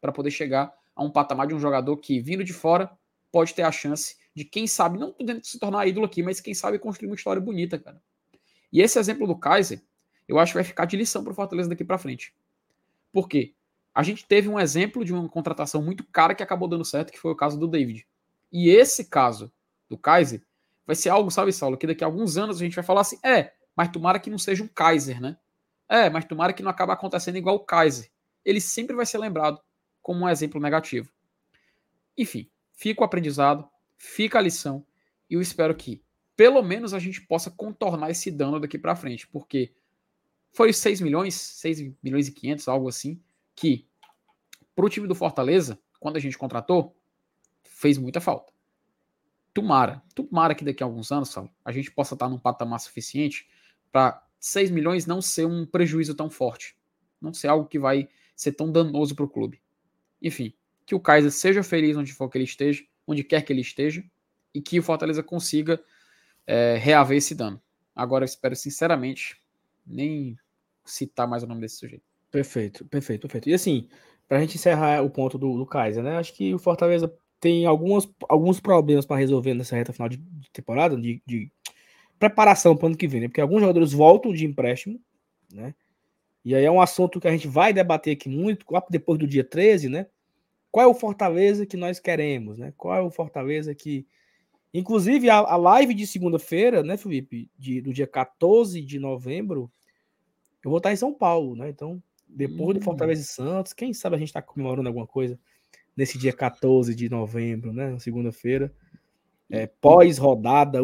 para 0.00 0.12
poder 0.12 0.30
chegar 0.30 0.72
a 0.94 1.02
um 1.02 1.10
patamar 1.10 1.46
de 1.46 1.54
um 1.54 1.60
jogador 1.60 1.96
que, 1.96 2.20
vindo 2.20 2.42
de 2.42 2.52
fora, 2.52 2.90
pode 3.30 3.54
ter 3.54 3.62
a 3.62 3.72
chance 3.72 4.16
de, 4.34 4.44
quem 4.44 4.66
sabe, 4.66 4.98
não 4.98 5.12
podendo 5.12 5.44
se 5.44 5.58
tornar 5.58 5.86
ídolo 5.86 6.06
aqui, 6.06 6.22
mas 6.22 6.40
quem 6.40 6.54
sabe 6.54 6.78
construir 6.78 7.08
uma 7.08 7.16
história 7.16 7.40
bonita, 7.40 7.78
cara. 7.78 8.00
E 8.72 8.80
esse 8.80 8.98
exemplo 8.98 9.26
do 9.26 9.36
Kaiser, 9.36 9.82
eu 10.26 10.38
acho 10.38 10.52
que 10.52 10.58
vai 10.58 10.64
ficar 10.64 10.84
de 10.84 10.96
lição 10.96 11.22
para 11.22 11.32
o 11.32 11.34
Fortaleza 11.34 11.68
daqui 11.68 11.84
para 11.84 11.98
frente. 11.98 12.34
Por 13.12 13.28
quê? 13.28 13.54
A 13.94 14.02
gente 14.02 14.26
teve 14.26 14.48
um 14.48 14.60
exemplo 14.60 15.04
de 15.04 15.12
uma 15.12 15.28
contratação 15.28 15.82
muito 15.82 16.04
cara 16.04 16.34
que 16.34 16.42
acabou 16.42 16.68
dando 16.68 16.84
certo, 16.84 17.12
que 17.12 17.18
foi 17.18 17.32
o 17.32 17.36
caso 17.36 17.58
do 17.58 17.66
David. 17.66 18.06
E 18.52 18.68
esse 18.68 19.04
caso 19.06 19.52
do 19.88 19.96
Kaiser 19.96 20.42
vai 20.86 20.96
ser 20.96 21.10
algo, 21.10 21.30
sabe, 21.30 21.52
Saulo, 21.52 21.76
que 21.76 21.86
daqui 21.86 22.02
a 22.02 22.06
alguns 22.06 22.38
anos 22.38 22.56
a 22.56 22.64
gente 22.64 22.74
vai 22.74 22.84
falar 22.84 23.02
assim: 23.02 23.18
é, 23.22 23.52
mas 23.76 23.90
tomara 23.90 24.18
que 24.18 24.30
não 24.30 24.38
seja 24.38 24.64
um 24.64 24.68
Kaiser, 24.68 25.20
né? 25.20 25.36
É, 25.88 26.08
mas 26.08 26.24
tomara 26.24 26.52
que 26.52 26.62
não 26.62 26.70
acabe 26.70 26.92
acontecendo 26.92 27.36
igual 27.36 27.56
o 27.56 27.60
Kaiser. 27.60 28.10
Ele 28.44 28.60
sempre 28.60 28.96
vai 28.96 29.06
ser 29.06 29.18
lembrado 29.18 29.60
como 30.02 30.24
um 30.24 30.28
exemplo 30.28 30.60
negativo. 30.60 31.10
Enfim, 32.16 32.50
fica 32.72 33.02
o 33.02 33.04
aprendizado, 33.04 33.68
fica 33.96 34.38
a 34.38 34.42
lição, 34.42 34.84
e 35.28 35.34
eu 35.34 35.42
espero 35.42 35.74
que, 35.74 36.02
pelo 36.34 36.62
menos, 36.62 36.94
a 36.94 36.98
gente 36.98 37.20
possa 37.20 37.50
contornar 37.50 38.10
esse 38.10 38.30
dano 38.30 38.58
daqui 38.58 38.78
para 38.78 38.96
frente, 38.96 39.26
porque 39.26 39.72
foi 40.52 40.72
6 40.72 41.00
milhões, 41.00 41.34
6 41.34 41.92
milhões 42.02 42.28
e 42.28 42.32
500, 42.32 42.68
algo 42.68 42.88
assim, 42.88 43.20
que 43.54 43.86
para 44.74 44.86
o 44.86 44.88
time 44.88 45.06
do 45.06 45.14
Fortaleza, 45.14 45.78
quando 46.00 46.16
a 46.16 46.20
gente 46.20 46.38
contratou, 46.38 46.96
fez 47.62 47.98
muita 47.98 48.20
falta. 48.20 48.52
Tomara, 49.52 50.02
tomara 50.14 50.54
que 50.54 50.64
daqui 50.64 50.82
a 50.82 50.86
alguns 50.86 51.10
anos, 51.10 51.34
a 51.64 51.72
gente 51.72 51.90
possa 51.90 52.14
estar 52.14 52.28
num 52.28 52.38
patamar 52.38 52.80
suficiente 52.80 53.48
para 53.90 54.22
6 54.38 54.70
milhões 54.70 55.06
não 55.06 55.20
ser 55.20 55.46
um 55.46 55.66
prejuízo 55.66 56.14
tão 56.14 56.30
forte. 56.30 56.76
Não 57.20 57.32
ser 57.32 57.48
algo 57.48 57.66
que 57.66 57.78
vai 57.78 58.08
ser 58.36 58.52
tão 58.52 58.70
danoso 58.70 59.14
para 59.14 59.24
o 59.24 59.28
clube. 59.28 59.60
Enfim, 60.22 60.54
que 60.86 60.94
o 60.94 61.00
Kaiser 61.00 61.32
seja 61.32 61.62
feliz 61.62 61.96
onde 61.96 62.12
for 62.12 62.28
que 62.28 62.38
ele 62.38 62.44
esteja, 62.44 62.84
onde 63.06 63.24
quer 63.24 63.42
que 63.42 63.52
ele 63.52 63.60
esteja, 63.60 64.04
e 64.54 64.60
que 64.60 64.78
o 64.78 64.82
Fortaleza 64.82 65.22
consiga 65.22 65.80
é, 66.46 66.76
reaver 66.76 67.18
esse 67.18 67.34
dano. 67.34 67.60
Agora 67.94 68.24
eu 68.24 68.26
espero 68.26 68.54
sinceramente 68.54 69.40
nem 69.86 70.38
citar 70.84 71.26
mais 71.26 71.42
o 71.42 71.46
nome 71.46 71.60
desse 71.60 71.76
sujeito. 71.76 72.04
Perfeito, 72.30 72.84
perfeito, 72.84 73.22
perfeito. 73.22 73.48
E 73.48 73.54
assim, 73.54 73.88
para 74.28 74.38
a 74.38 74.40
gente 74.40 74.56
encerrar 74.56 75.02
o 75.02 75.10
ponto 75.10 75.38
do, 75.38 75.56
do 75.56 75.66
Kaiser, 75.66 76.02
né? 76.02 76.16
Acho 76.16 76.32
que 76.34 76.54
o 76.54 76.58
Fortaleza 76.58 77.12
tem 77.40 77.66
algumas, 77.66 78.08
alguns 78.28 78.60
problemas 78.60 79.06
para 79.06 79.16
resolver 79.16 79.54
nessa 79.54 79.76
reta 79.76 79.92
final 79.92 80.08
de, 80.08 80.20
temporada, 80.52 80.96
de, 80.96 81.22
de 81.24 81.50
preparação 82.18 82.76
para 82.76 82.84
o 82.84 82.86
ano 82.88 82.96
que 82.96 83.06
vem, 83.06 83.22
né? 83.22 83.28
Porque 83.28 83.40
alguns 83.40 83.60
jogadores 83.60 83.92
voltam 83.92 84.32
de 84.32 84.44
empréstimo, 84.44 85.00
né? 85.52 85.74
E 86.44 86.54
aí 86.54 86.64
é 86.64 86.70
um 86.70 86.80
assunto 86.80 87.20
que 87.20 87.28
a 87.28 87.32
gente 87.32 87.46
vai 87.46 87.72
debater 87.72 88.14
aqui 88.14 88.28
muito, 88.28 88.66
depois 88.90 89.18
do 89.18 89.26
dia 89.26 89.44
13, 89.44 89.88
né? 89.88 90.06
Qual 90.70 90.84
é 90.84 90.88
o 90.88 90.94
Fortaleza 90.94 91.66
que 91.66 91.76
nós 91.76 92.00
queremos, 92.00 92.58
né? 92.58 92.72
Qual 92.76 92.96
é 92.96 93.00
o 93.00 93.10
Fortaleza 93.10 93.74
que. 93.74 94.06
Inclusive, 94.72 95.30
a, 95.30 95.38
a 95.38 95.56
live 95.56 95.94
de 95.94 96.06
segunda-feira, 96.06 96.82
né, 96.82 96.96
Felipe? 96.96 97.50
De, 97.56 97.80
do 97.80 97.92
dia 97.92 98.06
14 98.06 98.80
de 98.82 98.98
novembro, 98.98 99.70
eu 100.64 100.70
vou 100.70 100.78
estar 100.78 100.92
em 100.92 100.96
São 100.96 101.12
Paulo, 101.12 101.54
né? 101.54 101.68
Então, 101.68 102.02
depois 102.28 102.76
hum. 102.76 102.80
do 102.80 102.84
Fortaleza 102.84 103.22
e 103.22 103.24
Santos, 103.24 103.72
quem 103.72 103.94
sabe 103.94 104.16
a 104.16 104.18
gente 104.18 104.28
está 104.28 104.42
comemorando 104.42 104.88
alguma 104.88 105.06
coisa 105.06 105.38
nesse 105.98 106.16
dia 106.16 106.32
14 106.32 106.94
de 106.94 107.08
novembro, 107.08 107.72
né? 107.72 107.98
Segunda-feira. 107.98 108.72
É, 109.50 109.66
pós-rodada, 109.66 110.78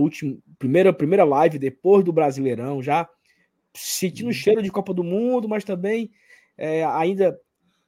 primeira, 0.58 0.92
primeira 0.92 1.22
live 1.22 1.56
depois 1.56 2.02
do 2.04 2.12
Brasileirão, 2.12 2.82
já 2.82 3.08
sentindo 3.72 4.26
o 4.26 4.28
uhum. 4.28 4.32
cheiro 4.32 4.60
de 4.60 4.72
Copa 4.72 4.92
do 4.92 5.04
Mundo, 5.04 5.48
mas 5.48 5.62
também 5.62 6.10
é, 6.58 6.84
ainda 6.84 7.38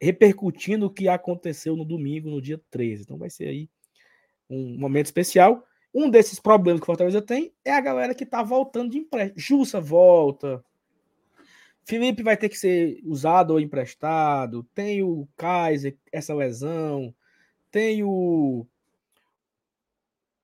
repercutindo 0.00 0.86
o 0.86 0.90
que 0.90 1.08
aconteceu 1.08 1.74
no 1.74 1.84
domingo, 1.84 2.30
no 2.30 2.40
dia 2.40 2.60
13. 2.70 3.02
Então 3.02 3.18
vai 3.18 3.30
ser 3.30 3.48
aí 3.48 3.68
um 4.48 4.78
momento 4.78 5.06
especial. 5.06 5.66
Um 5.92 6.08
desses 6.08 6.38
problemas 6.38 6.78
que 6.78 6.84
o 6.84 6.86
Fortaleza 6.86 7.20
tem 7.20 7.52
é 7.64 7.72
a 7.72 7.80
galera 7.80 8.14
que 8.14 8.24
tá 8.24 8.40
voltando 8.40 8.92
de 8.92 8.98
empréstimo. 8.98 9.40
Jussa 9.40 9.80
volta. 9.80 10.64
Felipe 11.86 12.20
vai 12.20 12.36
ter 12.36 12.48
que 12.48 12.58
ser 12.58 13.00
usado 13.04 13.52
ou 13.52 13.60
emprestado. 13.60 14.64
Tem 14.74 15.04
o 15.04 15.26
Kaiser, 15.36 15.96
essa 16.10 16.34
lesão. 16.34 17.14
Tem 17.70 18.02
o 18.02 18.66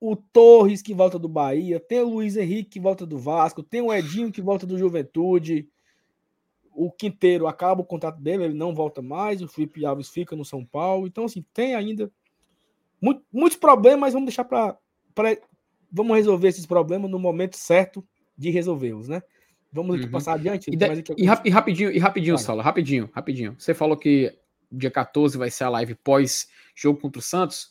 o 0.05 0.16
Torres 0.16 0.82
que 0.82 0.93
volta 0.93 1.16
do 1.16 1.28
Bahia, 1.28 1.78
tem 1.78 2.01
o 2.01 2.09
Luiz 2.09 2.36
Henrique 2.36 2.70
que 2.70 2.80
volta 2.80 3.07
do 3.07 3.16
Vasco, 3.16 3.62
tem 3.62 3.80
o 3.80 3.93
Edinho 3.93 4.32
que 4.32 4.43
volta 4.43 4.66
do 4.66 4.76
Juventude. 4.76 5.68
O 6.74 6.90
Quinteiro 6.90 7.47
acaba 7.47 7.82
o 7.82 7.84
contrato 7.84 8.20
dele, 8.20 8.45
ele 8.45 8.55
não 8.55 8.74
volta 8.74 9.01
mais, 9.01 9.40
o 9.40 9.47
Felipe 9.47 9.86
Alves 9.86 10.09
fica 10.09 10.34
no 10.34 10.45
São 10.45 10.64
Paulo. 10.64 11.07
Então, 11.07 11.26
assim, 11.26 11.45
tem 11.55 11.76
ainda 11.76 12.11
muito, 13.01 13.24
muitos 13.32 13.57
problemas, 13.57 14.01
mas 14.01 14.12
vamos 14.12 14.26
deixar 14.26 14.45
para. 14.45 14.76
Vamos 15.90 16.16
resolver 16.16 16.49
esses 16.49 16.66
problemas 16.66 17.09
no 17.09 17.18
momento 17.18 17.57
certo 17.57 18.05
de 18.36 18.51
resolvê-los, 18.51 19.07
né? 19.07 19.22
Vamos 19.72 20.00
uhum. 20.00 20.10
passar 20.10 20.34
adiante. 20.34 20.70
E, 20.70 20.76
de, 20.76 20.84
e, 21.16 21.24
rap, 21.24 21.46
e 21.46 21.50
rapidinho, 21.50 21.90
e 21.90 21.98
rapidinho, 21.98 22.36
Saulo, 22.36 22.60
rapidinho, 22.60 23.08
rapidinho. 23.12 23.56
Você 23.58 23.72
falou 23.72 23.96
que 23.96 24.36
dia 24.70 24.90
14 24.90 25.38
vai 25.38 25.50
ser 25.50 25.64
a 25.64 25.70
live 25.70 25.94
pós 25.94 26.48
jogo 26.74 27.00
contra 27.00 27.18
o 27.18 27.22
Santos. 27.22 27.70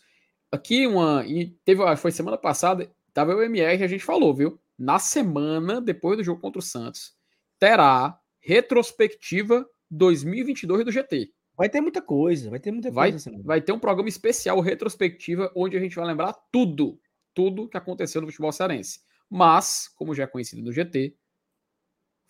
Aqui 0.52 0.88
uma. 0.88 1.24
E 1.26 1.48
teve, 1.64 1.96
foi 1.98 2.12
semana 2.12 2.38
passada, 2.38 2.92
tava 3.14 3.36
o 3.36 3.44
MR, 3.44 3.84
a 3.84 3.88
gente 3.88 4.04
falou, 4.04 4.34
viu? 4.34 4.60
Na 4.78 4.98
semana, 4.98 5.80
depois 5.80 6.18
do 6.18 6.24
jogo 6.24 6.42
contra 6.42 6.60
o 6.60 6.64
Santos, 6.64 7.14
terá 7.60 8.20
retrospectiva 8.40 9.66
2022 9.92 10.86
do 10.86 10.92
GT. 10.92 11.32
Vai 11.56 11.70
ter 11.70 11.82
muita 11.82 12.02
coisa, 12.02 12.50
vai 12.50 12.60
ter 12.60 12.72
muita 12.72 12.90
vai, 12.90 13.12
coisa. 13.12 13.32
Vai 13.44 13.62
ter 13.62 13.72
um 13.72 13.80
programa 13.80 14.10
especial, 14.10 14.60
retrospectiva, 14.60 15.52
onde 15.56 15.78
a 15.78 15.80
gente 15.80 15.96
vai 15.96 16.06
lembrar 16.06 16.34
tudo, 16.52 17.00
tudo 17.34 17.70
que 17.70 17.78
aconteceu 17.78 18.22
no 18.22 18.28
futebol 18.28 18.52
cearense. 18.52 19.02
Mas, 19.30 19.88
como 19.96 20.16
já 20.16 20.24
é 20.24 20.28
conhecido 20.28 20.64
no 20.64 20.72
GT, 20.72 21.16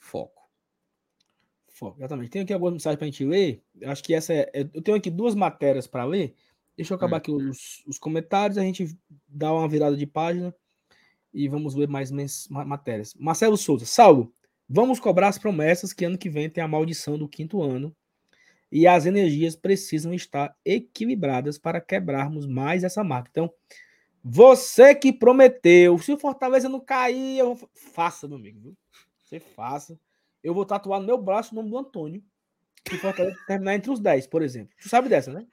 foco. 0.01 0.41
Foco, 1.69 1.99
exatamente. 1.99 2.29
Tem 2.31 2.41
aqui 2.41 2.51
algumas 2.51 2.73
mensagens 2.73 2.97
para 2.97 3.07
a 3.07 3.09
gente 3.09 3.23
ler. 3.23 3.63
Acho 3.85 4.03
que 4.03 4.13
essa 4.13 4.33
é. 4.33 4.51
Eu 4.73 4.81
tenho 4.81 4.97
aqui 4.97 5.09
duas 5.09 5.33
matérias 5.33 5.87
para 5.87 6.03
ler. 6.03 6.35
Deixa 6.75 6.93
eu 6.93 6.97
acabar 6.97 7.15
hum. 7.15 7.17
aqui 7.17 7.31
os, 7.31 7.83
os, 7.87 7.97
comentários, 7.97 8.57
a 8.57 8.61
gente 8.61 8.97
dá 9.27 9.53
uma 9.53 9.67
virada 9.67 9.95
de 9.95 10.05
página 10.05 10.53
e 11.33 11.47
vamos 11.47 11.73
ver 11.73 11.87
mais 11.87 12.11
matérias. 12.49 13.13
Marcelo 13.15 13.57
Souza, 13.57 13.85
Saulo, 13.85 14.33
vamos 14.67 14.99
cobrar 14.99 15.29
as 15.29 15.37
promessas 15.37 15.93
que 15.93 16.03
ano 16.05 16.17
que 16.17 16.29
vem 16.29 16.49
tem 16.49 16.63
a 16.63 16.67
maldição 16.67 17.17
do 17.17 17.27
quinto 17.27 17.61
ano 17.61 17.95
e 18.71 18.87
as 18.87 19.05
energias 19.05 19.55
precisam 19.55 20.13
estar 20.13 20.55
equilibradas 20.65 21.57
para 21.57 21.81
quebrarmos 21.81 22.47
mais 22.47 22.83
essa 22.83 23.03
marca. 23.03 23.29
Então, 23.29 23.53
você 24.23 24.95
que 24.95 25.11
prometeu, 25.11 25.97
se 25.97 26.13
o 26.13 26.17
Fortaleza 26.17 26.69
não 26.69 26.79
cair, 26.79 27.39
eu 27.39 27.55
vou... 27.55 27.69
faça, 27.73 28.27
meu 28.27 28.37
amigo, 28.37 28.59
viu? 28.59 28.77
Você 29.31 29.39
faça. 29.39 29.97
Eu 30.43 30.53
vou 30.53 30.65
tatuar 30.65 30.99
no 30.99 31.05
meu 31.05 31.17
braço 31.17 31.53
o 31.53 31.55
nome 31.55 31.69
do 31.69 31.77
Antônio. 31.77 32.21
Se 32.87 32.95
o 32.95 32.99
Fortaleza 32.99 33.37
terminar 33.47 33.75
entre 33.75 33.89
os 33.89 33.99
10, 33.99 34.27
por 34.27 34.41
exemplo. 34.41 34.75
Tu 34.81 34.89
sabe 34.89 35.07
dessa, 35.07 35.31
né? 35.31 35.47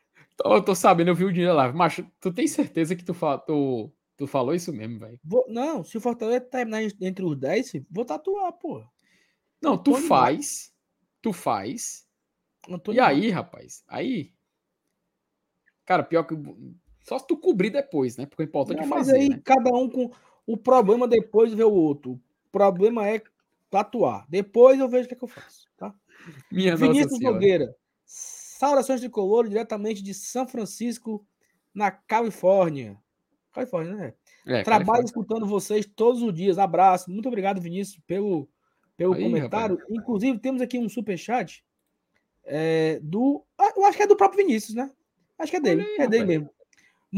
Eu 0.44 0.62
tô 0.62 0.74
sabendo, 0.74 1.08
eu 1.10 1.14
vi 1.14 1.24
o 1.24 1.32
dinheiro 1.32 1.54
lá. 1.54 1.72
Mas 1.72 2.02
tu 2.20 2.32
tem 2.32 2.48
certeza 2.48 2.96
que 2.96 3.04
tu, 3.04 3.14
tu, 3.46 3.92
tu 4.16 4.26
falou 4.26 4.52
isso 4.52 4.72
mesmo, 4.72 4.98
velho? 4.98 5.20
Não, 5.46 5.84
se 5.84 5.96
o 5.96 6.00
Fortaleza 6.00 6.40
terminar 6.40 6.82
entre 6.82 7.24
os 7.24 7.36
10, 7.36 7.72
vou 7.88 8.04
tatuar, 8.04 8.52
pô. 8.52 8.84
Não, 9.62 9.76
tu 9.76 9.92
Antônio 9.92 10.08
faz. 10.08 10.74
Tu 11.22 11.32
faz. 11.32 12.06
Antônio 12.68 12.98
e 12.98 13.00
aí, 13.00 13.30
rapaz? 13.30 13.84
Aí. 13.86 14.32
Cara, 15.84 16.02
pior 16.02 16.24
que. 16.24 16.34
Só 17.02 17.18
se 17.18 17.26
tu 17.26 17.36
cobrir 17.36 17.70
depois, 17.70 18.16
né? 18.16 18.26
Porque 18.26 18.42
é 18.42 18.46
importante 18.46 18.80
não, 18.80 18.88
fazer. 18.88 19.12
Mas 19.12 19.20
aí, 19.20 19.28
né? 19.28 19.40
cada 19.44 19.70
um 19.70 19.88
com. 19.88 20.10
O 20.46 20.56
problema 20.56 21.06
depois 21.06 21.52
vê 21.52 21.64
o 21.64 21.72
outro. 21.72 22.12
O 22.12 22.50
problema 22.50 23.06
é 23.06 23.22
tatuar. 23.70 24.26
Depois 24.28 24.78
eu 24.78 24.88
vejo 24.88 25.04
o 25.04 25.08
que, 25.08 25.14
é 25.14 25.16
que 25.16 25.24
eu 25.24 25.28
faço, 25.28 25.66
tá? 25.76 25.94
Minha 26.50 26.76
Vinícius 26.76 27.20
Nogueira. 27.20 27.74
Saudações 28.04 29.00
de 29.00 29.08
color 29.08 29.48
diretamente 29.48 30.02
de 30.02 30.12
São 30.12 30.46
Francisco, 30.46 31.24
na 31.74 31.90
Califórnia. 31.90 32.96
Califórnia, 33.52 33.94
né? 33.94 34.14
É, 34.46 34.62
Trabalho 34.62 34.64
Califórnia. 34.64 35.04
escutando 35.04 35.46
vocês 35.46 35.86
todos 35.86 36.22
os 36.22 36.32
dias. 36.32 36.58
Abraço. 36.58 37.10
Muito 37.10 37.28
obrigado, 37.28 37.60
Vinícius, 37.60 38.00
pelo, 38.06 38.48
pelo 38.96 39.14
Aí, 39.14 39.22
comentário. 39.22 39.76
Rapaz. 39.76 39.96
Inclusive, 39.96 40.38
temos 40.38 40.60
aqui 40.60 40.78
um 40.78 40.88
superchat 40.88 41.64
é, 42.44 42.98
do. 43.02 43.44
Ah, 43.58 43.72
eu 43.76 43.84
acho 43.84 43.96
que 43.96 44.02
é 44.02 44.06
do 44.06 44.16
próprio 44.16 44.44
Vinícius, 44.44 44.74
né? 44.74 44.90
Acho 45.38 45.50
que 45.50 45.56
é 45.56 45.60
dele. 45.60 45.82
Aí, 45.82 45.96
é 45.98 46.08
dele 46.08 46.24
mesmo. 46.24 46.50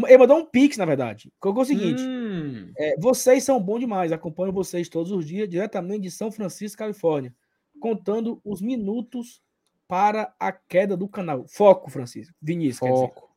Ele 0.07 0.18
mandou 0.18 0.38
um 0.38 0.44
pix, 0.44 0.76
na 0.76 0.84
verdade. 0.84 1.32
Colocou 1.40 1.62
o 1.62 1.66
seguinte: 1.66 2.03
hum. 2.03 2.20
É, 2.83 2.97
vocês 2.99 3.45
são 3.45 3.61
bons 3.61 3.81
demais. 3.81 4.11
Acompanho 4.11 4.53
vocês 4.53 4.89
todos 4.89 5.12
os 5.12 5.26
dias, 5.26 5.47
diretamente 5.47 6.05
de 6.05 6.11
São 6.11 6.33
Francisco, 6.33 6.78
Califórnia, 6.78 7.35
contando 7.78 8.41
os 8.43 8.62
minutos 8.62 9.43
para 9.87 10.35
a 10.41 10.51
queda 10.51 10.97
do 10.97 11.07
canal. 11.07 11.47
Foco, 11.47 11.91
Francisco. 11.91 12.35
Vinícius, 12.41 12.89
foco. 12.89 13.31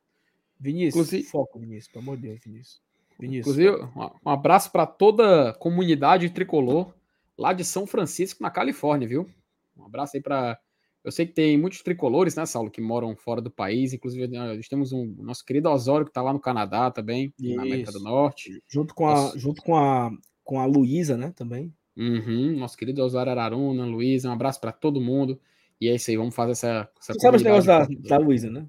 Vinícius, 0.58 0.94
Inclusive, 0.94 1.22
foco, 1.24 1.58
Vinícius, 1.58 1.92
pelo 1.92 2.04
amor 2.04 2.16
de 2.16 2.22
Deus, 2.22 2.40
Vinícius. 2.42 2.82
Vinícius 3.20 3.58
Inclusive, 3.58 3.90
um 4.24 4.30
abraço 4.30 4.72
para 4.72 4.86
toda 4.86 5.50
a 5.50 5.54
comunidade 5.54 6.30
tricolor 6.30 6.94
lá 7.36 7.52
de 7.52 7.64
São 7.64 7.86
Francisco, 7.86 8.42
na 8.42 8.50
Califórnia, 8.50 9.06
viu? 9.06 9.28
Um 9.76 9.84
abraço 9.84 10.16
aí 10.16 10.22
para. 10.22 10.58
Eu 11.04 11.12
sei 11.12 11.26
que 11.26 11.34
tem 11.34 11.58
muitos 11.58 11.82
tricolores, 11.82 12.34
né, 12.34 12.46
Saulo, 12.46 12.70
que 12.70 12.80
moram 12.80 13.14
fora 13.14 13.42
do 13.42 13.50
país. 13.50 13.92
Inclusive, 13.92 14.26
nós 14.26 14.66
temos 14.68 14.90
um 14.90 15.14
nosso 15.18 15.44
querido 15.44 15.68
Osório, 15.68 16.06
que 16.06 16.10
está 16.10 16.22
lá 16.22 16.32
no 16.32 16.40
Canadá 16.40 16.90
também, 16.90 17.32
Isso. 17.38 17.56
na 17.56 17.62
América 17.62 17.92
do 17.92 18.00
Norte. 18.00 18.62
Junto 18.66 18.94
com 18.94 19.06
a, 19.06 19.32
junto 19.36 19.62
com 19.62 19.76
a, 19.76 20.10
com 20.42 20.58
a 20.58 20.64
Luísa, 20.64 21.16
né, 21.16 21.30
também. 21.36 21.70
Uhum, 21.94 22.56
nosso 22.58 22.76
querido 22.76 23.02
Osório 23.02 23.30
Araruna, 23.30 23.84
Luísa, 23.84 24.30
um 24.30 24.32
abraço 24.32 24.60
para 24.60 24.72
todo 24.72 25.00
mundo. 25.00 25.38
E 25.78 25.88
é 25.88 25.94
isso 25.94 26.10
aí, 26.10 26.16
vamos 26.16 26.34
fazer 26.34 26.52
essa. 26.52 26.88
essa 26.98 27.12
Você 27.12 27.20
sabe 27.20 27.36
os 27.36 27.42
negócios 27.42 27.66
da, 27.66 27.86
da 28.08 28.16
Luísa, 28.16 28.50
né? 28.50 28.66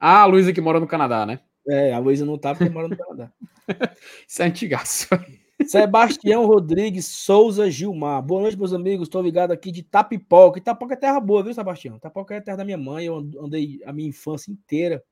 Ah, 0.00 0.22
a 0.22 0.26
Luísa 0.26 0.52
que 0.52 0.60
mora 0.60 0.80
no 0.80 0.86
Canadá, 0.86 1.26
né? 1.26 1.40
É, 1.68 1.92
a 1.92 1.98
Luísa 1.98 2.24
não 2.24 2.38
tá 2.38 2.54
porque 2.54 2.72
mora 2.72 2.88
no 2.88 2.96
Canadá. 2.96 3.32
isso 4.26 4.42
é 4.42 4.46
antigaço. 4.46 5.08
Sebastião 5.66 6.46
Rodrigues 6.46 7.06
Souza 7.06 7.70
Gilmar. 7.70 8.22
Boa 8.22 8.42
noite, 8.42 8.56
meus 8.56 8.72
amigos. 8.72 9.06
Estou 9.06 9.22
ligado 9.22 9.52
aqui 9.52 9.70
de 9.70 9.82
Tapipoca. 9.82 10.58
Itapoca 10.58 10.94
é 10.94 10.96
terra 10.96 11.20
boa, 11.20 11.42
viu, 11.42 11.54
Sebastião? 11.54 11.98
Tapipoca 11.98 12.34
é 12.34 12.40
terra 12.40 12.58
da 12.58 12.64
minha 12.64 12.78
mãe. 12.78 13.06
Eu 13.06 13.16
andei 13.40 13.80
a 13.84 13.92
minha 13.92 14.08
infância 14.08 14.50
inteira. 14.50 15.02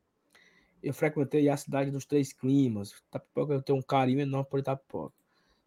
Eu 0.82 0.94
frequentei 0.94 1.48
a 1.48 1.56
cidade 1.56 1.90
dos 1.90 2.04
três 2.04 2.32
climas. 2.32 2.94
Tapipoca 3.10 3.54
eu 3.54 3.62
tenho 3.62 3.78
um 3.78 3.82
carinho 3.82 4.20
enorme 4.20 4.48
por 4.50 4.60
Itapipoca. 4.60 5.14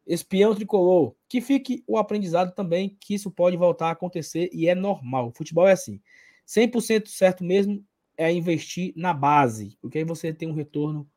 Espião 0.05 0.55
tricolor. 0.55 1.13
Que 1.27 1.41
fique 1.41 1.83
o 1.87 1.97
aprendizado 1.97 2.53
também 2.53 2.97
que 2.99 3.13
isso 3.13 3.31
pode 3.31 3.57
voltar 3.57 3.87
a 3.87 3.91
acontecer 3.91 4.49
e 4.51 4.67
é 4.67 4.75
normal. 4.75 5.27
O 5.27 5.31
futebol 5.31 5.67
é 5.67 5.73
assim. 5.73 6.01
100% 6.47 7.07
certo 7.07 7.43
mesmo 7.43 7.83
é 8.17 8.31
investir 8.31 8.93
na 8.95 9.13
base, 9.13 9.77
porque 9.81 9.99
aí 9.99 10.03
você 10.03 10.33
tem 10.33 10.47
um 10.47 10.53
retorno 10.53 11.07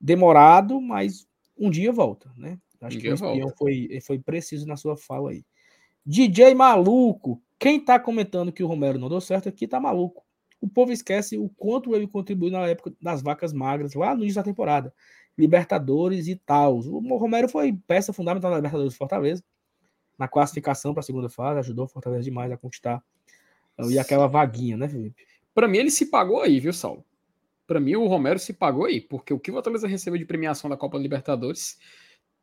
demorado, 0.00 0.80
mas 0.80 1.26
um 1.58 1.70
dia 1.70 1.92
volta, 1.92 2.30
né? 2.36 2.58
Acho 2.80 2.96
um 2.96 3.00
que 3.00 3.08
o 3.08 3.14
espião 3.14 3.52
foi, 3.56 3.98
foi 4.04 4.18
preciso 4.18 4.66
na 4.66 4.76
sua 4.76 4.96
fala 4.96 5.30
aí. 5.30 5.44
DJ 6.04 6.54
maluco. 6.54 7.42
Quem 7.58 7.80
tá 7.80 7.98
comentando 7.98 8.52
que 8.52 8.62
o 8.62 8.66
Romero 8.66 8.98
não 8.98 9.08
deu 9.08 9.20
certo 9.20 9.48
aqui 9.48 9.66
tá 9.66 9.80
maluco. 9.80 10.24
O 10.60 10.68
povo 10.68 10.92
esquece 10.92 11.38
o 11.38 11.48
quanto 11.48 11.94
ele 11.94 12.06
contribuiu 12.06 12.52
na 12.52 12.66
época 12.66 12.92
das 13.00 13.22
vacas 13.22 13.52
magras, 13.52 13.94
lá 13.94 14.14
no 14.14 14.22
início 14.22 14.40
da 14.40 14.44
temporada. 14.44 14.92
Libertadores 15.36 16.28
e 16.28 16.36
tal. 16.36 16.78
O 16.78 17.16
Romero 17.16 17.48
foi 17.48 17.72
peça 17.86 18.12
fundamental 18.12 18.50
na 18.50 18.56
Libertadores 18.56 18.92
do 18.92 18.96
Fortaleza, 18.96 19.42
na 20.18 20.26
classificação 20.26 20.92
para 20.92 21.00
a 21.00 21.04
segunda 21.04 21.28
fase, 21.28 21.60
ajudou 21.60 21.84
o 21.84 21.88
Fortaleza 21.88 22.24
demais 22.24 22.50
a 22.50 22.56
conquistar 22.56 23.02
e 23.86 23.98
aquela 23.98 24.26
vaguinha, 24.26 24.76
né, 24.76 24.88
Felipe? 24.88 25.24
Para 25.54 25.68
mim 25.68 25.78
ele 25.78 25.90
se 25.90 26.06
pagou 26.06 26.42
aí, 26.42 26.58
viu, 26.58 26.72
Saulo? 26.72 27.04
Para 27.66 27.78
mim 27.78 27.94
o 27.94 28.06
Romero 28.06 28.38
se 28.38 28.52
pagou 28.52 28.86
aí, 28.86 29.00
porque 29.00 29.32
o 29.32 29.38
que 29.38 29.50
o 29.50 29.54
Fortaleza 29.54 29.86
recebeu 29.86 30.18
de 30.18 30.24
premiação 30.24 30.68
da 30.68 30.76
Copa 30.76 30.98
Libertadores 30.98 31.78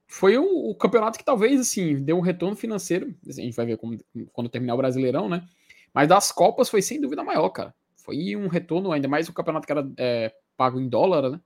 foi 0.08 0.38
o, 0.38 0.70
o, 0.70 0.76
campeonato 0.76 1.18
que 1.18 1.26
talvez 1.26 1.60
assim 1.60 2.04
deu 2.04 2.18
um 2.18 2.22
retorno 2.22 2.56
financeiro. 2.56 3.14
A 3.28 3.32
gente 3.32 3.56
vai 3.56 3.66
ver 3.66 3.78
como, 3.78 3.98
quando 4.32 4.50
terminar 4.50 4.76
o 4.76 4.78
Brasileirão, 4.78 5.28
né? 5.28 5.48
Mas 5.94 6.08
das 6.08 6.32
Copas 6.32 6.70
foi 6.70 6.82
sem 6.82 7.02
dúvida 7.02 7.24
maior, 7.24 7.50
cara. 7.50 7.74
Foi 7.96 8.36
um 8.36 8.48
retorno, 8.48 8.92
ainda 8.92 9.08
mais 9.08 9.28
o 9.28 9.34
campeonato 9.34 9.66
que 9.66 9.72
era 9.72 9.90
é, 9.98 10.34
pago 10.56 10.80
em 10.80 10.88
dólar, 10.88 11.32
né? 11.32 11.42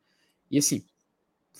E 0.52 0.58
assim, 0.58 0.84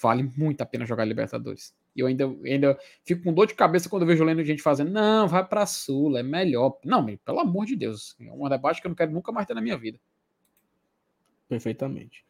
vale 0.02 0.24
muito 0.36 0.62
a 0.62 0.66
pena 0.66 0.86
jogar 0.86 1.06
Libertadores. 1.06 1.74
E 1.96 2.02
eu 2.02 2.08
ainda, 2.08 2.26
ainda 2.44 2.78
fico 3.04 3.24
com 3.24 3.34
dor 3.34 3.48
de 3.48 3.54
cabeça 3.54 3.90
quando 3.90 4.04
eu 4.04 4.08
vejo 4.08 4.24
lendo 4.24 4.44
gente 4.44 4.62
fazendo, 4.62 4.92
não, 4.92 5.28
vai 5.28 5.46
pra 5.46 5.66
Sula, 5.66 6.20
é 6.20 6.24
melhor. 6.24 6.78
Não, 6.84 7.06
pelo 7.18 7.40
amor 7.40 7.66
de 7.66 7.76
Deus, 7.76 8.16
é 8.20 8.32
uma 8.32 8.50
debate 8.50 8.82
que 8.82 8.88
eu 8.88 8.90
não 8.90 8.96
quero 8.96 9.12
nunca 9.12 9.32
mais 9.32 9.48
ter 9.48 9.54
na 9.54 9.62
minha 9.62 9.78
vida. 9.78 10.00
Perfeitamente. 11.48 12.26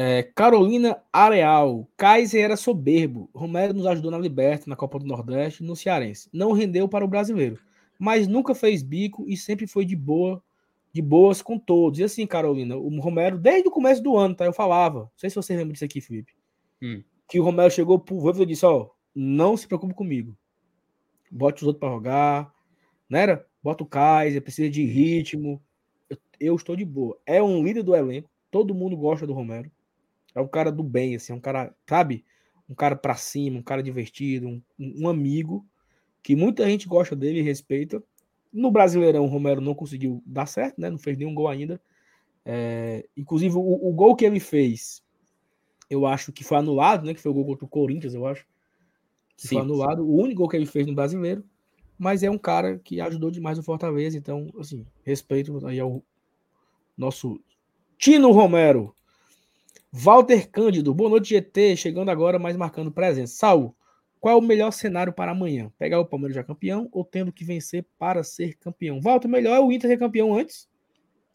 É, 0.00 0.22
Carolina 0.22 1.02
Areal, 1.12 1.88
Kaiser 1.96 2.44
era 2.44 2.56
soberbo. 2.56 3.28
Romero 3.34 3.74
nos 3.74 3.84
ajudou 3.84 4.12
na 4.12 4.18
Liberta, 4.18 4.70
na 4.70 4.76
Copa 4.76 4.96
do 4.96 5.04
Nordeste, 5.04 5.64
no 5.64 5.74
Cearense. 5.74 6.28
Não 6.32 6.52
rendeu 6.52 6.88
para 6.88 7.04
o 7.04 7.08
brasileiro, 7.08 7.58
mas 7.98 8.28
nunca 8.28 8.54
fez 8.54 8.80
bico 8.80 9.24
e 9.28 9.36
sempre 9.36 9.66
foi 9.66 9.84
de 9.84 9.96
boa, 9.96 10.40
de 10.92 11.02
boas 11.02 11.42
com 11.42 11.58
todos. 11.58 11.98
E 11.98 12.04
assim, 12.04 12.28
Carolina, 12.28 12.76
o 12.76 12.96
Romero, 13.00 13.36
desde 13.36 13.66
o 13.66 13.72
começo 13.72 14.00
do 14.00 14.16
ano, 14.16 14.36
tá? 14.36 14.44
Eu 14.44 14.52
falava. 14.52 15.00
Não 15.00 15.10
sei 15.16 15.30
se 15.30 15.34
você 15.34 15.56
lembra 15.56 15.72
disso 15.72 15.84
aqui, 15.84 16.00
Felipe. 16.00 16.32
Hum. 16.80 17.02
Que 17.28 17.40
o 17.40 17.42
Romero 17.42 17.72
chegou 17.72 17.98
pro 17.98 18.20
Voivoda 18.20 18.44
e 18.44 18.46
disse: 18.54 18.64
Ó, 18.64 18.90
não 19.12 19.56
se 19.56 19.66
preocupe 19.66 19.94
comigo. 19.94 20.38
Bote 21.28 21.62
os 21.62 21.66
outros 21.66 21.80
para 21.80 21.92
jogar. 21.92 22.54
Não 23.10 23.18
era? 23.18 23.44
Bota 23.60 23.82
o 23.82 23.86
Kaiser, 23.86 24.40
precisa 24.42 24.70
de 24.70 24.84
ritmo. 24.84 25.60
Eu, 26.08 26.16
eu, 26.38 26.54
estou 26.54 26.76
de 26.76 26.84
boa. 26.84 27.18
É 27.26 27.42
um 27.42 27.64
líder 27.64 27.82
do 27.82 27.96
elenco. 27.96 28.30
Todo 28.48 28.72
mundo 28.72 28.96
gosta 28.96 29.26
do 29.26 29.32
Romero. 29.32 29.68
É 30.38 30.42
um 30.42 30.48
cara 30.48 30.70
do 30.70 30.82
bem, 30.82 31.16
assim, 31.16 31.32
é 31.32 31.36
um 31.36 31.40
cara, 31.40 31.74
sabe? 31.88 32.24
Um 32.68 32.74
cara 32.74 32.96
para 32.96 33.14
cima, 33.14 33.58
um 33.58 33.62
cara 33.62 33.82
divertido, 33.82 34.48
um, 34.48 34.62
um, 34.78 35.08
amigo 35.08 35.66
que 36.22 36.36
muita 36.36 36.68
gente 36.68 36.86
gosta 36.86 37.16
dele 37.16 37.40
e 37.40 37.42
respeita. 37.42 38.02
No 38.52 38.70
Brasileirão, 38.70 39.24
o 39.24 39.28
Romero 39.28 39.60
não 39.60 39.74
conseguiu 39.74 40.22
dar 40.24 40.46
certo, 40.46 40.80
né? 40.80 40.90
Não 40.90 40.98
fez 40.98 41.16
nenhum 41.16 41.34
gol 41.34 41.48
ainda. 41.48 41.80
É, 42.44 43.06
inclusive, 43.16 43.56
o, 43.56 43.88
o, 43.88 43.92
gol 43.92 44.16
que 44.16 44.24
ele 44.24 44.40
fez 44.40 45.02
eu 45.90 46.06
acho 46.06 46.32
que 46.32 46.44
foi 46.44 46.58
anulado, 46.58 47.06
né? 47.06 47.14
Que 47.14 47.20
foi 47.20 47.30
o 47.30 47.34
gol 47.34 47.46
contra 47.46 47.64
o 47.64 47.68
Corinthians, 47.68 48.14
eu 48.14 48.26
acho. 48.26 48.46
Sim, 49.36 49.48
foi 49.48 49.62
anulado. 49.62 50.02
Sim. 50.02 50.08
O 50.08 50.16
único 50.16 50.40
gol 50.40 50.48
que 50.48 50.56
ele 50.56 50.66
fez 50.66 50.86
no 50.86 50.94
brasileiro. 50.94 51.44
Mas 51.98 52.22
é 52.22 52.30
um 52.30 52.38
cara 52.38 52.78
que 52.78 53.00
ajudou 53.00 53.30
demais 53.30 53.58
o 53.58 53.62
Fortaleza. 53.62 54.16
Então, 54.16 54.48
assim, 54.58 54.86
respeito 55.02 55.66
aí 55.66 55.80
ao 55.80 56.02
nosso 56.96 57.40
Tino 57.96 58.30
Romero. 58.30 58.94
Walter 59.92 60.48
Cândido, 60.50 60.92
boa 60.92 61.10
noite, 61.10 61.30
GT. 61.30 61.76
Chegando 61.76 62.10
agora, 62.10 62.38
mas 62.38 62.56
marcando 62.56 62.90
presença. 62.90 63.34
Saul, 63.34 63.74
qual 64.20 64.34
é 64.34 64.38
o 64.38 64.42
melhor 64.42 64.70
cenário 64.70 65.12
para 65.12 65.32
amanhã? 65.32 65.72
Pegar 65.78 66.00
o 66.00 66.06
Palmeiras 66.06 66.34
já 66.34 66.44
campeão 66.44 66.88
ou 66.92 67.04
tendo 67.04 67.32
que 67.32 67.44
vencer 67.44 67.86
para 67.98 68.22
ser 68.22 68.56
campeão? 68.56 69.00
Walter, 69.00 69.28
melhor 69.28 69.56
é 69.56 69.60
o 69.60 69.72
Inter 69.72 69.90
ser 69.90 69.98
campeão 69.98 70.34
antes. 70.34 70.68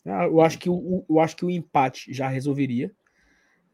Ah, 0.06 0.26
eu 0.26 0.42
acho 0.42 0.60
que 0.60 0.70
o, 0.70 1.06
eu 1.10 1.20
acho 1.20 1.36
que 1.36 1.46
o 1.46 1.50
empate 1.50 2.14
já 2.14 2.28
resolveria. 2.28 2.92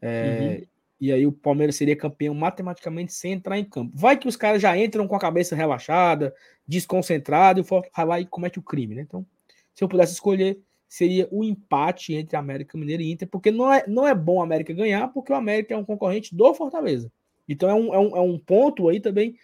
É, 0.00 0.60
uhum. 0.60 0.66
E 1.00 1.12
aí 1.12 1.26
o 1.26 1.32
Palmeiras 1.32 1.76
seria 1.76 1.96
campeão 1.96 2.34
matematicamente 2.34 3.12
sem 3.12 3.32
entrar 3.32 3.58
em 3.58 3.64
campo. 3.64 3.92
Vai 3.94 4.16
que 4.16 4.28
os 4.28 4.36
caras 4.36 4.62
já 4.62 4.76
entram 4.78 5.08
com 5.08 5.16
a 5.16 5.20
cabeça 5.20 5.56
relaxada, 5.56 6.34
desconcentrado, 6.66 7.58
e 7.58 7.62
o 7.62 7.64
Fortaleza 7.64 7.92
vai 7.96 8.06
lá 8.06 8.20
e 8.20 8.26
comete 8.26 8.58
o 8.58 8.62
crime, 8.62 8.94
né? 8.94 9.02
Então, 9.02 9.26
se 9.74 9.82
eu 9.82 9.88
pudesse 9.88 10.12
escolher, 10.12 10.60
seria 10.90 11.28
o 11.30 11.44
empate 11.44 12.14
entre 12.14 12.36
América 12.36 12.76
Mineiro 12.76 13.00
e 13.00 13.12
Inter, 13.12 13.28
porque 13.28 13.52
não 13.52 13.72
é, 13.72 13.86
não 13.86 14.08
é 14.08 14.12
bom 14.12 14.38
o 14.38 14.42
América 14.42 14.74
ganhar, 14.74 15.06
porque 15.08 15.32
o 15.32 15.36
América 15.36 15.72
é 15.72 15.76
um 15.76 15.84
concorrente 15.84 16.34
do 16.34 16.52
Fortaleza. 16.52 17.12
Então 17.48 17.70
é 17.70 17.74
um, 17.74 17.94
é 17.94 17.98
um, 18.00 18.16
é 18.16 18.20
um 18.20 18.36
ponto 18.36 18.88
aí 18.88 18.98
também. 18.98 19.36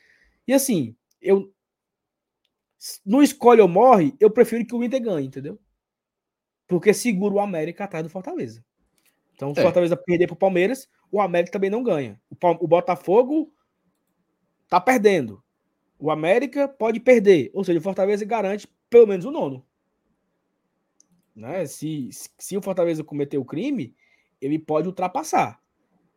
E 0.44 0.52
assim, 0.52 0.96
eu 1.22 1.54
no 3.04 3.22
escolhe 3.22 3.60
ou 3.60 3.68
morre, 3.68 4.12
eu 4.18 4.28
prefiro 4.28 4.66
que 4.66 4.74
o 4.74 4.82
Inter 4.82 5.00
ganhe, 5.00 5.28
entendeu? 5.28 5.56
Porque 6.66 6.92
segura 6.92 7.36
o 7.36 7.40
América 7.40 7.84
atrás 7.84 8.02
do 8.02 8.10
Fortaleza. 8.10 8.64
Então, 9.32 9.54
se 9.54 9.60
o 9.60 9.62
é. 9.62 9.64
Fortaleza 9.64 9.96
perder 9.96 10.26
para 10.26 10.34
o 10.34 10.38
Palmeiras, 10.38 10.88
o 11.12 11.20
América 11.20 11.52
também 11.52 11.70
não 11.70 11.84
ganha. 11.84 12.20
O, 12.28 12.36
o 12.64 12.66
Botafogo 12.66 13.52
tá 14.68 14.80
perdendo. 14.80 15.40
O 15.96 16.10
América 16.10 16.66
pode 16.66 16.98
perder. 16.98 17.52
Ou 17.54 17.62
seja, 17.62 17.78
o 17.78 17.82
Fortaleza 17.82 18.24
garante 18.24 18.68
pelo 18.90 19.06
menos 19.06 19.24
o 19.24 19.30
nono. 19.30 19.64
Né? 21.36 21.66
Se, 21.66 22.08
se 22.38 22.56
o 22.56 22.62
Fortaleza 22.62 23.04
cometer 23.04 23.36
o 23.36 23.44
crime, 23.44 23.94
ele 24.40 24.58
pode 24.58 24.88
ultrapassar. 24.88 25.60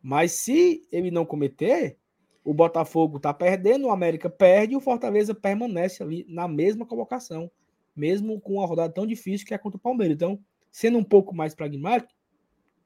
Mas 0.02 0.32
se 0.32 0.88
ele 0.92 1.12
não 1.12 1.26
cometer, 1.26 1.98
o 2.44 2.54
Botafogo 2.54 3.20
tá 3.20 3.34
perdendo, 3.34 3.88
o 3.88 3.92
América 3.92 4.30
perde 4.30 4.74
e 4.74 4.78
o 4.78 4.82
Fortaleza 4.82 5.36
permanece 5.36 6.02
ali 6.02 6.26
na 6.30 6.48
mesma 6.48 6.86
colocação, 6.86 7.52
mesmo 7.94 8.40
com 8.40 8.54
uma 8.54 8.66
rodada 8.66 8.94
tão 8.94 9.06
difícil 9.06 9.46
que 9.46 9.54
é 9.54 9.58
contra 9.58 9.78
o 9.78 9.82
Palmeiras. 9.82 10.16
Então, 10.16 10.40
sendo 10.72 10.98
um 10.98 11.04
pouco 11.04 11.36
mais 11.36 11.54
pragmático, 11.54 12.14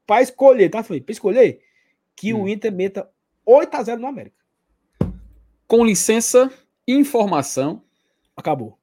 para 0.08 0.24
escolher, 0.24 0.70
tá, 0.70 0.82
Felipe? 0.82 1.06
Para 1.06 1.14
escolher 1.14 1.62
que 2.16 2.34
hum. 2.34 2.44
o 2.44 2.50
Inter 2.50 2.72
meta 2.74 3.10
8 3.46 3.76
a 3.76 3.84
0 3.84 4.02
no 4.02 4.08
América. 4.08 4.44
Com 5.68 5.86
licença, 5.86 6.52
informação. 6.88 7.84
Acabou. 8.36 8.78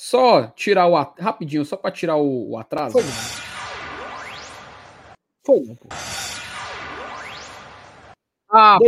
Só 0.00 0.46
tirar 0.46 0.86
o 0.86 0.94
rapidinho, 0.94 1.64
só 1.64 1.76
para 1.76 1.90
tirar 1.90 2.14
o, 2.14 2.50
o, 2.50 2.56
atraso. 2.56 2.92
Foi. 2.92 3.02
Foi, 5.44 5.74
pô. 5.74 5.88
Ah, 8.48 8.78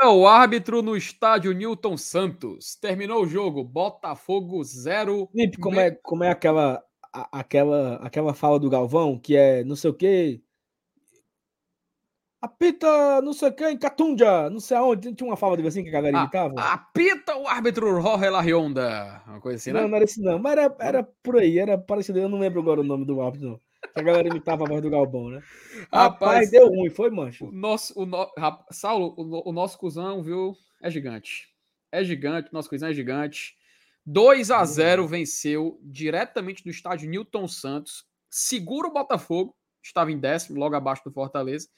é 0.00 0.06
o 0.06 0.26
árbitro 0.26 0.80
no 0.80 0.96
estádio 0.96 1.52
Newton 1.52 1.98
Santos. 1.98 2.74
Terminou 2.76 3.24
o 3.24 3.28
jogo. 3.28 3.62
Botafogo 3.62 4.64
0. 4.64 5.28
Como 5.60 5.78
é, 5.78 5.90
como 5.90 6.24
é 6.24 6.30
aquela, 6.30 6.82
aquela, 7.12 7.96
aquela 7.96 8.32
fala 8.32 8.58
do 8.58 8.70
Galvão 8.70 9.18
que 9.18 9.36
é 9.36 9.62
não 9.64 9.76
sei 9.76 9.90
o 9.90 9.94
quê. 9.94 10.40
Apita, 12.40 13.20
não 13.20 13.32
sei 13.32 13.50
quem, 13.50 13.76
Catunja, 13.76 14.48
não 14.48 14.60
sei 14.60 14.76
aonde. 14.76 15.12
Tinha 15.12 15.28
uma 15.28 15.36
fala 15.36 15.56
de 15.56 15.66
assim 15.66 15.82
que 15.82 15.88
a 15.88 15.92
galera 15.92 16.18
imitava. 16.18 16.54
Apita 16.56 17.36
o 17.36 17.48
árbitro 17.48 18.00
Jorge 18.00 18.28
Larionda. 18.28 19.22
Uma 19.26 19.40
coisa 19.40 19.56
assim, 19.56 19.72
né? 19.72 19.80
Não, 19.80 19.88
não 19.88 19.96
era 19.96 20.04
isso 20.04 20.22
não. 20.22 20.38
Mas 20.38 20.52
era, 20.52 20.76
era 20.78 21.02
por 21.22 21.36
aí, 21.36 21.58
era 21.58 21.76
parecido. 21.76 22.20
Eu 22.20 22.28
não 22.28 22.38
lembro 22.38 22.60
agora 22.60 22.80
o 22.80 22.84
nome 22.84 23.04
do 23.04 23.20
árbitro, 23.20 23.48
não. 23.48 23.60
Que 23.92 24.00
a 24.00 24.02
galera 24.02 24.28
imitava 24.28 24.64
a 24.64 24.68
voz 24.68 24.80
do 24.80 24.90
Galvão, 24.90 25.30
né? 25.30 25.42
Rapaz, 25.92 26.12
Rapaz 26.12 26.50
deu 26.50 26.68
ruim, 26.68 26.90
foi, 26.90 27.10
mancho. 27.10 27.46
O 27.46 27.52
nosso, 27.52 28.00
o 28.00 28.06
no... 28.06 28.30
Saulo, 28.70 29.14
o, 29.16 29.50
o 29.50 29.52
nosso 29.52 29.76
cuzão, 29.76 30.22
viu? 30.22 30.56
É 30.80 30.88
gigante. 30.90 31.48
É 31.90 32.04
gigante, 32.04 32.52
nosso 32.52 32.68
cuzão 32.68 32.88
é 32.88 32.94
gigante. 32.94 33.56
2 34.06 34.50
a 34.52 34.64
0 34.64 35.06
venceu 35.08 35.78
diretamente 35.82 36.62
do 36.62 36.70
estádio 36.70 37.10
Newton 37.10 37.48
Santos. 37.48 38.06
Segura 38.30 38.88
o 38.88 38.92
Botafogo, 38.92 39.56
estava 39.82 40.12
em 40.12 40.18
décimo, 40.18 40.58
logo 40.58 40.76
abaixo 40.76 41.02
do 41.04 41.12
Fortaleza. 41.12 41.68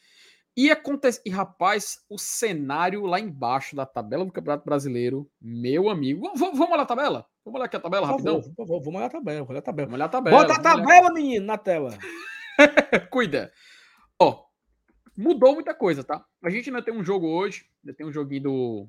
E 0.60 0.70
acontece, 0.70 1.22
e 1.24 1.30
rapaz, 1.30 2.04
o 2.06 2.18
cenário 2.18 3.06
lá 3.06 3.18
embaixo 3.18 3.74
da 3.74 3.86
tabela 3.86 4.26
do 4.26 4.30
Campeonato 4.30 4.62
Brasileiro, 4.62 5.26
meu 5.40 5.88
amigo. 5.88 6.30
Vamos, 6.36 6.58
vamos 6.58 6.74
olhar 6.74 6.82
a 6.82 6.86
tabela? 6.86 7.26
Vamos 7.42 7.58
olhar 7.58 7.64
aqui 7.64 7.76
a 7.76 7.80
tabela 7.80 8.06
rapidão? 8.06 8.42
Por 8.42 8.54
favor, 8.54 8.78
vamos 8.82 8.96
olhar 8.96 9.06
a 9.06 9.10
tabela, 9.10 9.46
olhar 9.48 9.58
a 9.58 9.62
tabela. 9.62 9.86
Vamos 9.86 9.96
olhar 9.96 10.04
a 10.04 10.08
tabela. 10.10 10.36
Bota 10.36 10.52
a 10.52 10.62
tabela, 10.62 11.00
olhar... 11.06 11.14
menino, 11.14 11.46
na 11.46 11.56
tela. 11.56 11.96
Cuida. 13.10 13.50
Ó, 14.18 14.44
mudou 15.16 15.54
muita 15.54 15.72
coisa, 15.72 16.04
tá? 16.04 16.22
A 16.44 16.50
gente 16.50 16.68
ainda 16.68 16.82
tem 16.82 16.92
um 16.92 17.02
jogo 17.02 17.26
hoje, 17.26 17.64
ainda 17.82 17.96
tem 17.96 18.06
um 18.06 18.12
joguinho 18.12 18.42
do. 18.42 18.88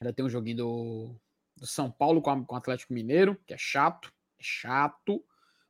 Ainda 0.00 0.12
tem 0.12 0.24
um 0.24 0.30
joguinho 0.30 0.58
do, 0.58 1.16
do 1.56 1.66
São 1.66 1.90
Paulo 1.90 2.22
com, 2.22 2.30
a, 2.30 2.44
com 2.44 2.54
o 2.54 2.58
Atlético 2.58 2.94
Mineiro, 2.94 3.36
que 3.44 3.52
é 3.52 3.58
chato, 3.58 4.12
é 4.38 4.42
chato, 4.44 5.20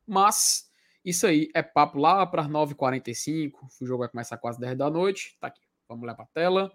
mas 0.06 0.70
isso 1.06 1.24
aí 1.24 1.48
é 1.54 1.62
papo 1.62 1.98
lá 2.00 2.26
para 2.26 2.42
as 2.42 2.48
9h45. 2.48 3.52
O 3.80 3.86
jogo 3.86 4.00
vai 4.00 4.08
começar 4.08 4.36
quase 4.38 4.58
10 4.58 4.76
da 4.76 4.90
noite. 4.90 5.36
Tá 5.38 5.46
aqui. 5.46 5.62
Vamos 5.88 6.04
lá 6.04 6.16
para 6.16 6.24
a 6.24 6.28
tela. 6.28 6.72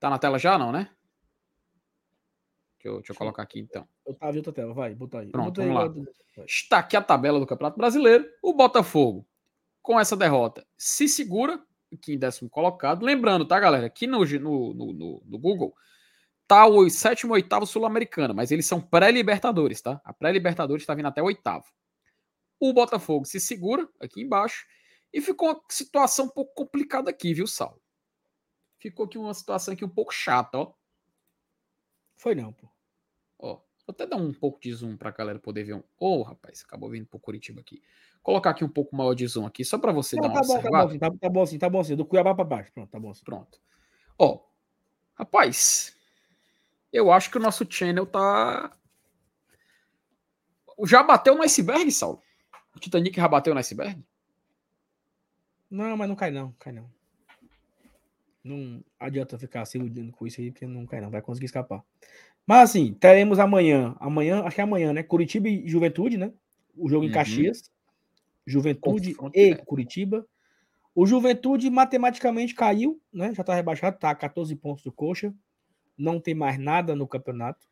Tá 0.00 0.10
na 0.10 0.18
tela 0.18 0.40
já, 0.40 0.58
não, 0.58 0.72
né? 0.72 0.90
Deixa 2.74 2.88
eu, 2.88 2.96
deixa 2.96 3.12
eu 3.12 3.16
colocar 3.16 3.44
aqui 3.44 3.60
então. 3.60 3.86
Eu 4.04 4.12
tava 4.12 4.32
em 4.32 4.38
outra 4.38 4.52
tela, 4.52 4.74
vai, 4.74 4.92
botar 4.92 5.20
aí. 5.20 5.30
Pronto, 5.30 5.62
vamos 5.62 5.74
lá. 5.74 6.44
Está 6.44 6.78
aqui 6.78 6.96
a 6.96 7.02
tabela 7.02 7.38
do 7.38 7.46
Campeonato 7.46 7.78
Brasileiro. 7.78 8.28
O 8.42 8.52
Botafogo, 8.52 9.24
com 9.80 9.98
essa 10.00 10.16
derrota, 10.16 10.66
se 10.76 11.08
segura 11.08 11.64
aqui 11.92 12.14
em 12.14 12.18
décimo 12.18 12.50
colocado. 12.50 13.04
Lembrando, 13.04 13.46
tá, 13.46 13.58
galera? 13.60 13.86
Aqui 13.86 14.08
no, 14.08 14.24
no, 14.24 14.74
no, 14.74 15.22
no 15.24 15.38
Google 15.38 15.72
tá 16.48 16.66
o 16.66 16.90
sétimo 16.90 17.34
e 17.34 17.36
oitavo 17.36 17.66
sul-americano, 17.66 18.34
mas 18.34 18.50
eles 18.50 18.66
são 18.66 18.80
pré-libertadores, 18.80 19.80
tá? 19.80 20.00
A 20.04 20.12
pré-libertadores 20.12 20.82
está 20.82 20.94
vindo 20.94 21.06
até 21.06 21.22
o 21.22 21.26
oitavo. 21.26 21.66
O 22.58 22.72
Botafogo 22.72 23.24
se 23.24 23.38
segura 23.38 23.88
aqui 24.00 24.22
embaixo 24.22 24.66
e 25.12 25.20
ficou 25.20 25.48
uma 25.48 25.60
situação 25.68 26.26
um 26.26 26.30
pouco 26.30 26.54
complicada 26.54 27.10
aqui, 27.10 27.32
viu, 27.34 27.46
Sal? 27.46 27.80
Ficou 28.78 29.06
aqui 29.06 29.18
uma 29.18 29.34
situação 29.34 29.74
aqui 29.74 29.84
um 29.84 29.88
pouco 29.88 30.12
chata, 30.12 30.58
ó. 30.58 30.72
Foi 32.16 32.34
não, 32.34 32.52
pô. 32.52 32.68
Ó, 33.38 33.54
vou 33.54 33.62
até 33.88 34.06
dar 34.06 34.16
um 34.16 34.32
pouco 34.32 34.60
de 34.60 34.72
zoom 34.72 34.96
pra 34.96 35.10
galera 35.10 35.38
poder 35.38 35.64
ver 35.64 35.74
um. 35.74 35.82
Ô, 35.98 36.20
oh, 36.20 36.22
rapaz, 36.22 36.62
acabou 36.66 36.90
vindo 36.90 37.06
pro 37.06 37.18
Curitiba 37.18 37.60
aqui. 37.60 37.82
Colocar 38.22 38.50
aqui 38.50 38.64
um 38.64 38.68
pouco 38.68 38.96
maior 38.96 39.14
de 39.14 39.26
zoom 39.26 39.46
aqui, 39.46 39.64
só 39.64 39.78
para 39.78 39.92
você 39.92 40.16
não, 40.16 40.22
dar 40.22 40.28
uma 40.28 40.40
tá 40.40 40.46
bom, 40.46 40.62
tá 40.62 40.86
bom, 40.86 40.98
tá, 40.98 41.10
tá 41.20 41.28
bom 41.28 41.42
assim, 41.42 41.58
tá 41.58 41.68
bom 41.68 41.80
assim. 41.80 41.96
Do 41.96 42.04
Cuiabá 42.04 42.34
pra 42.34 42.44
baixo. 42.44 42.72
Pronto, 42.72 42.90
tá 42.90 42.98
bom 42.98 43.10
assim. 43.10 43.24
Pronto. 43.24 43.60
Ó, 44.18 44.40
rapaz, 45.14 45.96
eu 46.92 47.12
acho 47.12 47.30
que 47.30 47.38
o 47.38 47.40
nosso 47.40 47.66
channel 47.68 48.06
tá. 48.06 48.76
Já 50.84 51.02
bateu 51.02 51.34
no 51.34 51.42
iceberg, 51.42 51.90
Saulo? 51.90 52.22
O 52.76 52.78
Titanic 52.78 53.16
já 53.16 53.26
bateu 53.26 53.54
no 53.54 53.60
iceberg? 53.60 53.98
Não, 55.70 55.96
mas 55.96 56.08
não 56.08 56.14
cai 56.14 56.30
não, 56.30 56.52
cai 56.58 56.72
não. 56.72 56.88
Não 58.44 58.84
adianta 59.00 59.38
ficar 59.38 59.64
se 59.64 59.78
iludindo 59.78 60.12
com 60.12 60.26
isso 60.26 60.40
aí, 60.40 60.52
porque 60.52 60.66
não 60.66 60.86
cai 60.86 61.00
não, 61.00 61.10
vai 61.10 61.22
conseguir 61.22 61.46
escapar. 61.46 61.82
Mas 62.46 62.70
assim, 62.70 62.92
teremos 62.92 63.38
amanhã, 63.38 63.96
amanhã, 63.98 64.42
acho 64.44 64.54
que 64.54 64.60
é 64.60 64.64
amanhã, 64.64 64.92
né? 64.92 65.02
Curitiba 65.02 65.48
e 65.48 65.66
Juventude, 65.66 66.16
né? 66.16 66.32
O 66.76 66.88
jogo 66.88 67.04
em 67.04 67.08
uhum. 67.08 67.14
Caxias. 67.14 67.72
Juventude 68.46 69.14
Confronto 69.14 69.36
e 69.36 69.56
Curitiba. 69.56 70.24
O 70.94 71.06
Juventude 71.06 71.68
matematicamente 71.70 72.54
caiu, 72.54 73.00
né? 73.12 73.34
Já 73.34 73.42
tá 73.42 73.54
rebaixado, 73.54 73.98
tá 73.98 74.10
a 74.10 74.14
14 74.14 74.54
pontos 74.54 74.84
do 74.84 74.92
Coxa. 74.92 75.34
Não 75.98 76.20
tem 76.20 76.34
mais 76.34 76.58
nada 76.58 76.94
no 76.94 77.08
campeonato. 77.08 77.66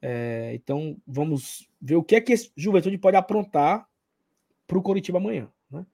É, 0.00 0.52
então 0.54 0.96
vamos 1.06 1.68
ver 1.82 1.96
o 1.96 2.02
que 2.02 2.14
é 2.14 2.20
que 2.20 2.32
esse 2.32 2.50
Juventude 2.56 2.96
pode 2.96 3.16
aprontar 3.16 3.89
para 4.70 4.78
o 4.78 4.82
Coritiba 4.82 5.18
amanhã. 5.18 5.50
Né? 5.68 5.84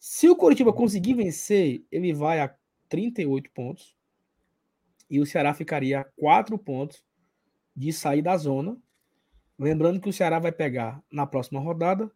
Se 0.00 0.28
o 0.28 0.34
Coritiba 0.34 0.72
conseguir 0.72 1.14
vencer, 1.14 1.86
ele 1.92 2.12
vai 2.12 2.40
a 2.40 2.52
38 2.88 3.48
pontos 3.52 3.96
e 5.08 5.20
o 5.20 5.26
Ceará 5.26 5.54
ficaria 5.54 6.00
a 6.00 6.04
4 6.04 6.58
pontos 6.58 7.04
de 7.74 7.92
sair 7.92 8.20
da 8.20 8.36
zona. 8.36 8.76
Lembrando 9.56 10.00
que 10.00 10.08
o 10.08 10.12
Ceará 10.12 10.40
vai 10.40 10.50
pegar 10.50 11.00
na 11.08 11.24
próxima 11.24 11.60
rodada 11.60 12.10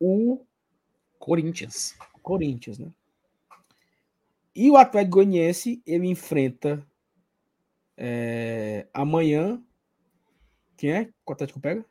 o 0.00 0.46
Corinthians. 1.18 1.94
Corinthians, 2.22 2.78
né? 2.78 2.90
E 4.56 4.70
o 4.70 4.78
Atlético 4.78 5.16
Goianiense 5.16 5.82
ele 5.84 6.06
enfrenta 6.06 6.82
é, 7.98 8.88
amanhã. 8.94 9.62
Quem 10.74 10.90
é? 10.90 11.10
O 11.26 11.32
Atlético 11.32 11.60
pega? 11.60 11.84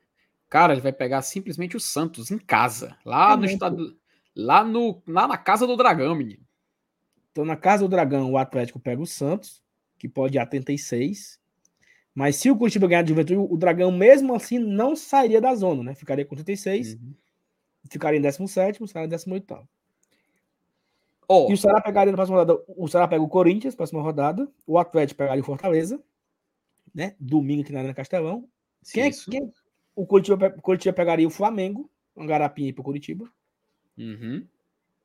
Cara, 0.53 0.73
ele 0.73 0.81
vai 0.83 0.93
pegar 0.93 1.23
simplesmente 1.23 1.75
o 1.75 1.79
Santos 1.79 2.29
em 2.29 2.37
casa, 2.37 2.95
lá 3.03 3.33
é 3.33 3.37
no 3.37 3.45
estado, 3.45 3.97
lá 4.35 4.63
no 4.63 5.01
lá 5.07 5.27
na 5.27 5.35
casa 5.35 5.65
do 5.65 5.75
Dragão, 5.75 6.13
menino. 6.13 6.45
Então 7.31 7.43
na 7.43 7.55
casa 7.55 7.81
do 7.81 7.89
Dragão 7.89 8.31
o 8.31 8.37
Atlético 8.37 8.79
pega 8.79 9.01
o 9.01 9.07
Santos, 9.07 9.63
que 9.97 10.07
pode 10.07 10.37
ir 10.37 10.39
a 10.39 10.45
36. 10.45 11.39
Mas 12.13 12.35
se 12.35 12.51
o 12.51 12.55
Curitiba 12.55 12.87
ganhar 12.87 13.01
de 13.01 13.09
Juventude, 13.09 13.39
o 13.39 13.57
Dragão 13.57 13.91
mesmo 13.91 14.35
assim 14.35 14.59
não 14.59 14.95
sairia 14.95 15.41
da 15.41 15.55
zona, 15.55 15.81
né? 15.81 15.95
Ficaria 15.95 16.23
com 16.23 16.35
36, 16.35 16.99
uhum. 17.01 17.15
ficaria 17.89 18.19
em 18.19 18.21
17, 18.21 18.87
sairia 18.87 19.07
em 19.07 19.09
18. 19.09 19.67
Oh. 21.27 21.47
E 21.49 21.53
o 21.55 21.57
Ceará 21.57 21.81
pegaria 21.81 22.11
na 22.11 22.15
próxima 22.15 22.37
rodada. 22.37 22.63
O 22.67 22.87
Ceará 22.87 23.07
pega 23.07 23.23
o 23.23 23.27
Corinthians, 23.27 23.73
próxima 23.73 24.03
rodada. 24.03 24.47
O 24.67 24.77
Atlético 24.77 25.17
pegaria 25.17 25.41
o 25.41 25.45
Fortaleza, 25.47 25.99
né? 26.93 27.15
Domingo 27.19 27.63
aqui 27.63 27.73
na 27.73 27.79
Arena 27.79 27.95
Castelão. 27.95 28.47
Quem, 28.91 29.03
é, 29.03 29.09
quem, 29.09 29.51
o 29.95 30.05
Curitiba, 30.05 30.49
Curitiba 30.49 30.93
pegaria 30.93 31.27
o 31.27 31.31
Flamengo, 31.31 31.89
um 32.15 32.25
garapinha 32.25 32.73
para 32.73 32.81
o 32.81 32.85
Curitiba. 32.85 33.29
Uhum. 33.97 34.45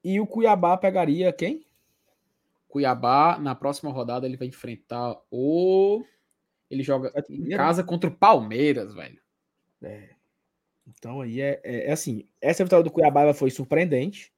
E 0.02 0.20
o 0.20 0.26
Cuiabá 0.26 0.76
pegaria 0.76 1.32
quem? 1.32 1.66
Cuiabá, 2.68 3.38
na 3.38 3.54
próxima 3.54 3.90
rodada, 3.90 4.26
ele 4.26 4.36
vai 4.36 4.48
enfrentar 4.48 5.16
o. 5.30 6.04
Ele 6.70 6.82
joga 6.82 7.12
em 7.28 7.48
casa 7.48 7.82
contra 7.82 8.10
o 8.10 8.14
Palmeiras, 8.14 8.94
velho. 8.94 9.20
É. 9.82 10.10
Então 10.86 11.20
aí 11.20 11.40
é, 11.40 11.60
é, 11.64 11.88
é, 11.88 11.92
assim. 11.92 12.26
Essa 12.40 12.64
vitória 12.64 12.84
do 12.84 12.90
Cuiabá 12.90 13.32
foi 13.32 13.50
surpreendente. 13.50 14.32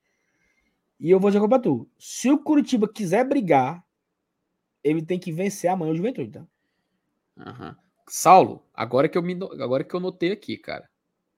E 0.99 1.11
eu 1.11 1.19
vou 1.19 1.31
dizer 1.31 1.47
pra 1.47 1.59
tu: 1.59 1.89
se 1.99 2.31
o 2.31 2.39
Curitiba 2.39 2.89
quiser 2.89 3.25
brigar, 3.25 3.85
ele 4.83 5.03
tem 5.03 5.19
que 5.19 5.33
vencer 5.33 5.71
amanhã 5.71 5.93
o 5.93 5.97
Juventude, 5.97 6.31
tá? 6.31 6.47
Aham. 7.37 7.69
Uhum. 7.69 7.90
Saulo, 8.11 8.61
agora 8.75 9.09
que 9.09 9.17
eu 9.17 9.23
me 9.23 9.39
agora 9.63 9.85
que 9.85 9.95
eu 9.95 10.01
notei 10.01 10.33
aqui, 10.33 10.57
cara. 10.57 10.91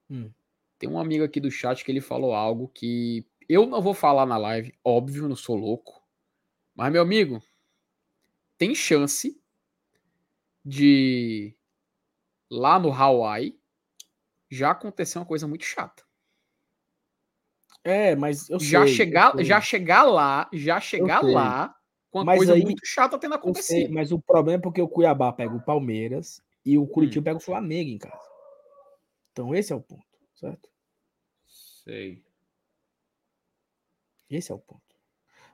Hum. 0.09 0.31
Tem 0.79 0.89
um 0.89 0.97
amigo 0.97 1.23
aqui 1.23 1.39
do 1.39 1.51
chat 1.51 1.85
que 1.85 1.91
ele 1.91 2.01
falou 2.01 2.33
algo 2.33 2.67
que 2.67 3.23
eu 3.47 3.67
não 3.67 3.79
vou 3.79 3.93
falar 3.93 4.25
na 4.25 4.37
live, 4.37 4.73
óbvio, 4.83 5.29
não 5.29 5.35
sou 5.35 5.55
louco. 5.55 6.03
Mas 6.73 6.91
meu 6.91 7.03
amigo, 7.03 7.43
tem 8.57 8.73
chance 8.73 9.39
de 10.65 11.55
lá 12.49 12.79
no 12.79 12.91
Hawaii 12.91 13.55
já 14.49 14.71
acontecer 14.71 15.19
uma 15.19 15.27
coisa 15.27 15.47
muito 15.47 15.65
chata. 15.65 16.03
É, 17.83 18.15
mas 18.15 18.49
eu 18.49 18.59
já 18.59 18.83
sei, 18.87 18.95
chegar, 18.95 19.43
já 19.43 19.61
chegar 19.61 20.05
lá, 20.05 20.49
já 20.51 20.79
chegar 20.79 21.21
lá 21.21 21.75
com 22.09 22.19
uma 22.19 22.25
mas 22.25 22.37
coisa 22.37 22.53
aí, 22.53 22.63
muito 22.63 22.83
chata 22.83 23.19
tendo 23.19 23.35
acontecido. 23.35 23.85
Sei, 23.85 23.87
mas 23.89 24.11
o 24.11 24.19
problema 24.19 24.57
é 24.57 24.61
porque 24.61 24.81
o 24.81 24.87
Cuiabá 24.87 25.31
pega 25.31 25.53
o 25.53 25.63
Palmeiras 25.63 26.41
e 26.65 26.77
o 26.77 26.87
Curitiba 26.87 27.21
hum. 27.21 27.23
pega 27.25 27.37
o 27.37 27.41
Flamengo 27.41 27.89
em 27.89 27.97
casa. 27.97 28.29
Então 29.31 29.53
esse 29.53 29.73
é 29.73 29.75
o 29.75 29.81
ponto, 29.81 30.05
certo? 30.35 30.69
Sei. 31.47 32.23
Esse 34.29 34.51
é 34.51 34.55
o 34.55 34.59
ponto. 34.59 34.81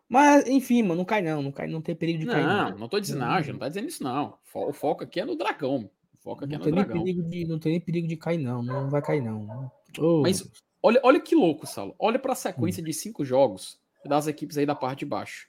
Mas, 0.07 0.47
enfim, 0.47 0.81
mano, 0.81 0.95
não 0.95 1.05
cai 1.05 1.21
não, 1.21 1.41
não 1.41 1.51
cai, 1.51 1.67
não 1.67 1.81
tem 1.81 1.95
perigo 1.95 2.19
de 2.19 2.25
não, 2.25 2.33
cair. 2.33 2.45
Não, 2.45 2.77
não 2.79 2.89
tô 2.89 2.99
dizendo, 2.99 3.19
não, 3.19 3.39
não 3.39 3.59
tá 3.59 3.67
dizendo 3.67 3.87
isso 3.87 4.03
não. 4.03 4.37
O 4.53 4.73
foco 4.73 5.03
aqui 5.03 5.19
é 5.19 5.25
no 5.25 5.35
dragão. 5.35 5.89
O 6.13 6.17
foco 6.17 6.45
aqui 6.45 6.53
não 6.57 6.61
é 6.61 6.65
no 6.65 6.71
dragão. 6.71 7.03
De, 7.03 7.45
não 7.45 7.59
tem 7.59 7.73
nem 7.73 7.81
perigo 7.81 8.07
de 8.07 8.17
cair 8.17 8.39
não, 8.39 8.63
não 8.63 8.89
vai 8.89 9.01
cair 9.01 9.21
não. 9.21 9.71
Oh, 9.99 10.21
Mas 10.21 10.49
olha, 10.81 10.99
olha 11.03 11.19
que 11.19 11.35
louco, 11.35 11.67
Saulo. 11.67 11.95
Olha 11.99 12.17
para 12.17 12.33
a 12.33 12.35
sequência 12.35 12.81
hum. 12.81 12.85
de 12.85 12.93
cinco 12.93 13.23
jogos 13.23 13.79
das 14.03 14.27
equipes 14.27 14.57
aí 14.57 14.65
da 14.65 14.75
parte 14.75 14.99
de 14.99 15.05
baixo. 15.05 15.47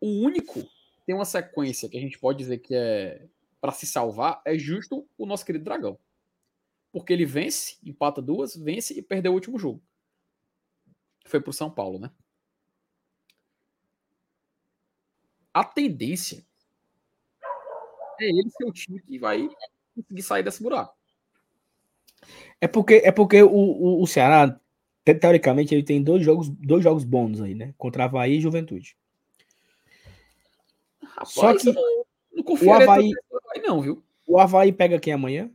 o 0.00 0.06
único 0.06 0.62
tem 1.04 1.14
uma 1.14 1.24
sequência 1.24 1.88
que 1.88 1.96
a 1.96 2.00
gente 2.00 2.18
pode 2.18 2.38
dizer 2.38 2.58
que 2.58 2.74
é 2.74 3.26
para 3.60 3.72
se 3.72 3.86
salvar 3.86 4.40
é 4.44 4.56
justo 4.56 5.08
o 5.16 5.26
nosso 5.26 5.44
querido 5.44 5.64
Dragão. 5.64 5.98
Porque 6.92 7.12
ele 7.12 7.26
vence, 7.26 7.76
empata 7.82 8.22
duas, 8.22 8.56
vence 8.56 8.98
e 8.98 9.02
perdeu 9.02 9.32
o 9.32 9.34
último 9.34 9.58
jogo. 9.58 9.82
Foi 11.26 11.40
pro 11.40 11.52
São 11.52 11.70
Paulo, 11.70 11.98
né? 11.98 12.10
A 15.52 15.64
tendência 15.64 16.46
é 18.20 18.24
ele 18.24 18.50
ser 18.50 18.64
o 18.64 18.72
time 18.72 19.00
que 19.02 19.18
vai 19.18 19.48
conseguir 19.94 20.22
sair 20.22 20.42
desse 20.42 20.62
buraco. 20.62 20.96
É 22.60 22.66
porque, 22.66 23.02
é 23.04 23.12
porque 23.12 23.42
o, 23.42 23.50
o, 23.50 24.02
o 24.02 24.06
Ceará, 24.06 24.58
teoricamente, 25.04 25.74
ele 25.74 25.84
tem 25.84 26.02
dois 26.02 26.24
jogos, 26.24 26.48
dois 26.48 26.82
jogos 26.82 27.04
bônus 27.04 27.40
aí, 27.40 27.54
né? 27.54 27.74
Contra 27.76 28.04
Havaí 28.04 28.36
e 28.36 28.40
Juventude. 28.40 28.96
Rapaz, 31.02 31.30
Só 31.30 31.56
que 31.56 31.72
não, 31.72 32.04
não 32.44 32.68
o 32.68 32.72
Havaí, 32.72 33.10
não, 33.64 33.80
viu? 33.80 34.04
O 34.26 34.38
Havaí 34.38 34.72
pega 34.72 34.98
quem 34.98 35.12
amanhã? 35.12 35.50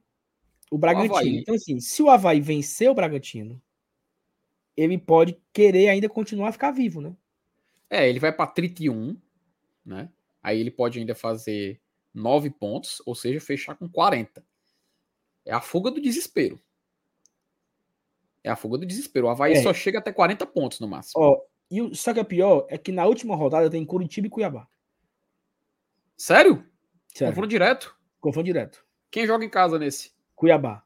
O 0.72 0.78
Bragantino. 0.78 1.16
O 1.16 1.40
então, 1.40 1.56
assim, 1.56 1.80
se 1.80 2.02
o 2.02 2.10
Havaí 2.10 2.42
vencer 2.42 2.90
o 2.90 2.96
Bragantino, 2.96 3.62
ele 4.76 4.98
pode 4.98 5.40
querer 5.52 5.90
ainda 5.90 6.10
continuar 6.10 6.50
a 6.50 6.52
ficar 6.52 6.72
vivo, 6.72 7.00
né? 7.00 7.16
É, 7.90 8.10
ele 8.10 8.20
vai 8.20 8.34
para 8.34 8.48
31, 8.48 9.16
né? 9.86 10.10
Aí 10.42 10.60
ele 10.60 10.72
pode 10.72 11.00
ainda 11.00 11.14
fazer 11.14 11.80
9 12.14 12.50
pontos, 12.50 13.02
ou 13.06 13.14
seja, 13.14 13.40
fechar 13.40 13.76
com 13.76 13.88
40. 13.88 14.44
É 15.46 15.54
a 15.54 15.62
fuga 15.62 15.92
do 15.92 16.02
desespero. 16.02 16.60
É 18.44 18.50
a 18.50 18.56
fuga 18.56 18.78
do 18.78 18.86
desespero. 18.86 19.28
O 19.28 19.30
Havaí 19.30 19.54
é. 19.54 19.62
só 19.62 19.74
chega 19.74 20.00
até 20.00 20.12
40 20.12 20.46
pontos 20.48 20.80
no 20.80 20.88
máximo. 20.88 21.24
Ó, 21.24 21.42
e 21.70 21.82
o, 21.82 21.96
só 21.96 22.14
que 22.14 22.20
é 22.20 22.24
pior 22.24 22.66
é 22.70 22.78
que 22.78 22.92
na 22.92 23.06
última 23.06 23.36
rodada 23.36 23.70
tem 23.70 23.86
Curitiba 23.86 24.28
e 24.28 24.30
Cuiabá. 24.30 24.68
Sério? 26.18 26.66
Sério. 27.14 27.34
Confronto 27.34 27.50
direto? 27.50 27.96
Confronto 28.20 28.46
direto. 28.46 28.86
Quem 29.12 29.28
joga 29.28 29.46
em 29.46 29.50
casa 29.50 29.78
nesse? 29.78 30.12
Cuiabá. 30.36 30.84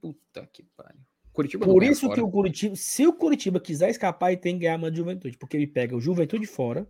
Puta 0.00 0.48
que 0.52 0.62
pariu. 0.62 1.00
Curitiba 1.32 1.66
Por 1.66 1.82
isso 1.82 2.08
que 2.10 2.20
o 2.20 2.30
Curitiba, 2.30 2.76
se 2.76 3.04
o 3.04 3.12
Curitiba 3.12 3.58
quiser 3.58 3.90
escapar, 3.90 4.30
ele 4.30 4.40
tem 4.40 4.54
que 4.54 4.60
ganhar 4.60 4.82
a 4.82 4.90
de 4.90 4.96
Juventude, 4.96 5.36
porque 5.36 5.56
ele 5.56 5.66
pega 5.66 5.96
o 5.96 6.00
Juventude 6.00 6.46
fora, 6.46 6.86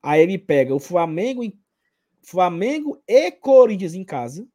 aí 0.00 0.22
ele 0.22 0.38
pega 0.38 0.72
o 0.72 0.78
Flamengo, 0.78 1.42
em, 1.42 1.60
Flamengo 2.22 3.02
e 3.08 3.32
Corinthians 3.32 3.94
em 3.94 4.04
casa. 4.04 4.46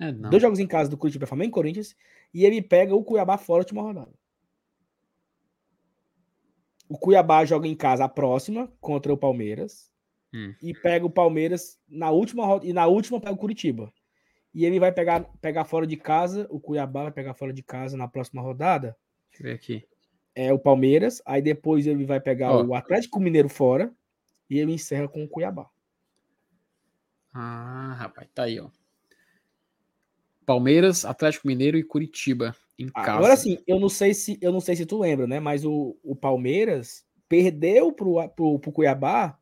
É, 0.00 0.10
Dois 0.10 0.42
jogos 0.42 0.58
em 0.58 0.66
casa 0.66 0.90
do 0.90 0.96
Curitiba, 0.96 1.26
Flamengo 1.26 1.50
e 1.50 1.54
Corinthians, 1.54 1.94
e 2.34 2.44
ele 2.44 2.60
pega 2.60 2.96
o 2.96 3.04
Cuiabá 3.04 3.38
fora 3.38 3.64
de 3.64 3.72
uma 3.72 3.82
rodada. 3.82 4.12
O 6.88 6.98
Cuiabá 6.98 7.44
joga 7.44 7.68
em 7.68 7.76
casa 7.76 8.04
a 8.04 8.08
próxima 8.08 8.72
contra 8.80 9.12
o 9.12 9.16
Palmeiras. 9.16 9.92
Hum. 10.32 10.54
E 10.62 10.74
pega 10.74 11.06
o 11.06 11.10
Palmeiras 11.10 11.78
na 11.88 12.10
última 12.10 12.60
e 12.62 12.72
na 12.72 12.86
última 12.86 13.20
pega 13.20 13.32
o 13.32 13.38
Curitiba. 13.38 13.92
E 14.54 14.64
ele 14.64 14.80
vai 14.80 14.92
pegar, 14.92 15.24
pegar 15.40 15.64
fora 15.64 15.86
de 15.86 15.96
casa, 15.96 16.46
o 16.50 16.58
Cuiabá 16.58 17.04
vai 17.04 17.12
pegar 17.12 17.34
fora 17.34 17.52
de 17.52 17.62
casa 17.62 17.96
na 17.96 18.08
próxima 18.08 18.42
rodada. 18.42 18.96
Deixa 19.30 19.42
eu 19.42 19.46
ver 19.46 19.54
aqui. 19.54 19.88
É 20.34 20.52
o 20.52 20.58
Palmeiras, 20.58 21.22
aí 21.26 21.42
depois 21.42 21.86
ele 21.86 22.04
vai 22.04 22.20
pegar 22.20 22.56
o 22.64 22.74
Atlético 22.74 23.20
Mineiro 23.20 23.48
fora 23.48 23.92
e 24.48 24.58
ele 24.58 24.72
encerra 24.72 25.08
com 25.08 25.24
o 25.24 25.28
Cuiabá. 25.28 25.68
Ah, 27.32 27.94
rapaz, 27.98 28.28
tá 28.34 28.44
aí, 28.44 28.58
ó. 28.58 28.68
Palmeiras, 30.46 31.04
Atlético 31.04 31.46
Mineiro 31.46 31.76
e 31.76 31.84
Curitiba 31.84 32.56
em 32.78 32.88
casa. 32.88 33.18
Agora 33.18 33.36
sim, 33.36 33.58
eu 33.66 33.78
não 33.78 33.88
sei 33.88 34.14
se 34.14 34.38
eu 34.40 34.50
não 34.50 34.60
sei 34.60 34.76
se 34.76 34.86
tu 34.86 34.98
lembra, 34.98 35.26
né? 35.26 35.38
Mas 35.38 35.64
o, 35.64 35.98
o 36.02 36.16
Palmeiras 36.16 37.04
perdeu 37.28 37.92
pro, 37.92 38.26
pro, 38.30 38.58
pro 38.58 38.72
Cuiabá 38.72 39.38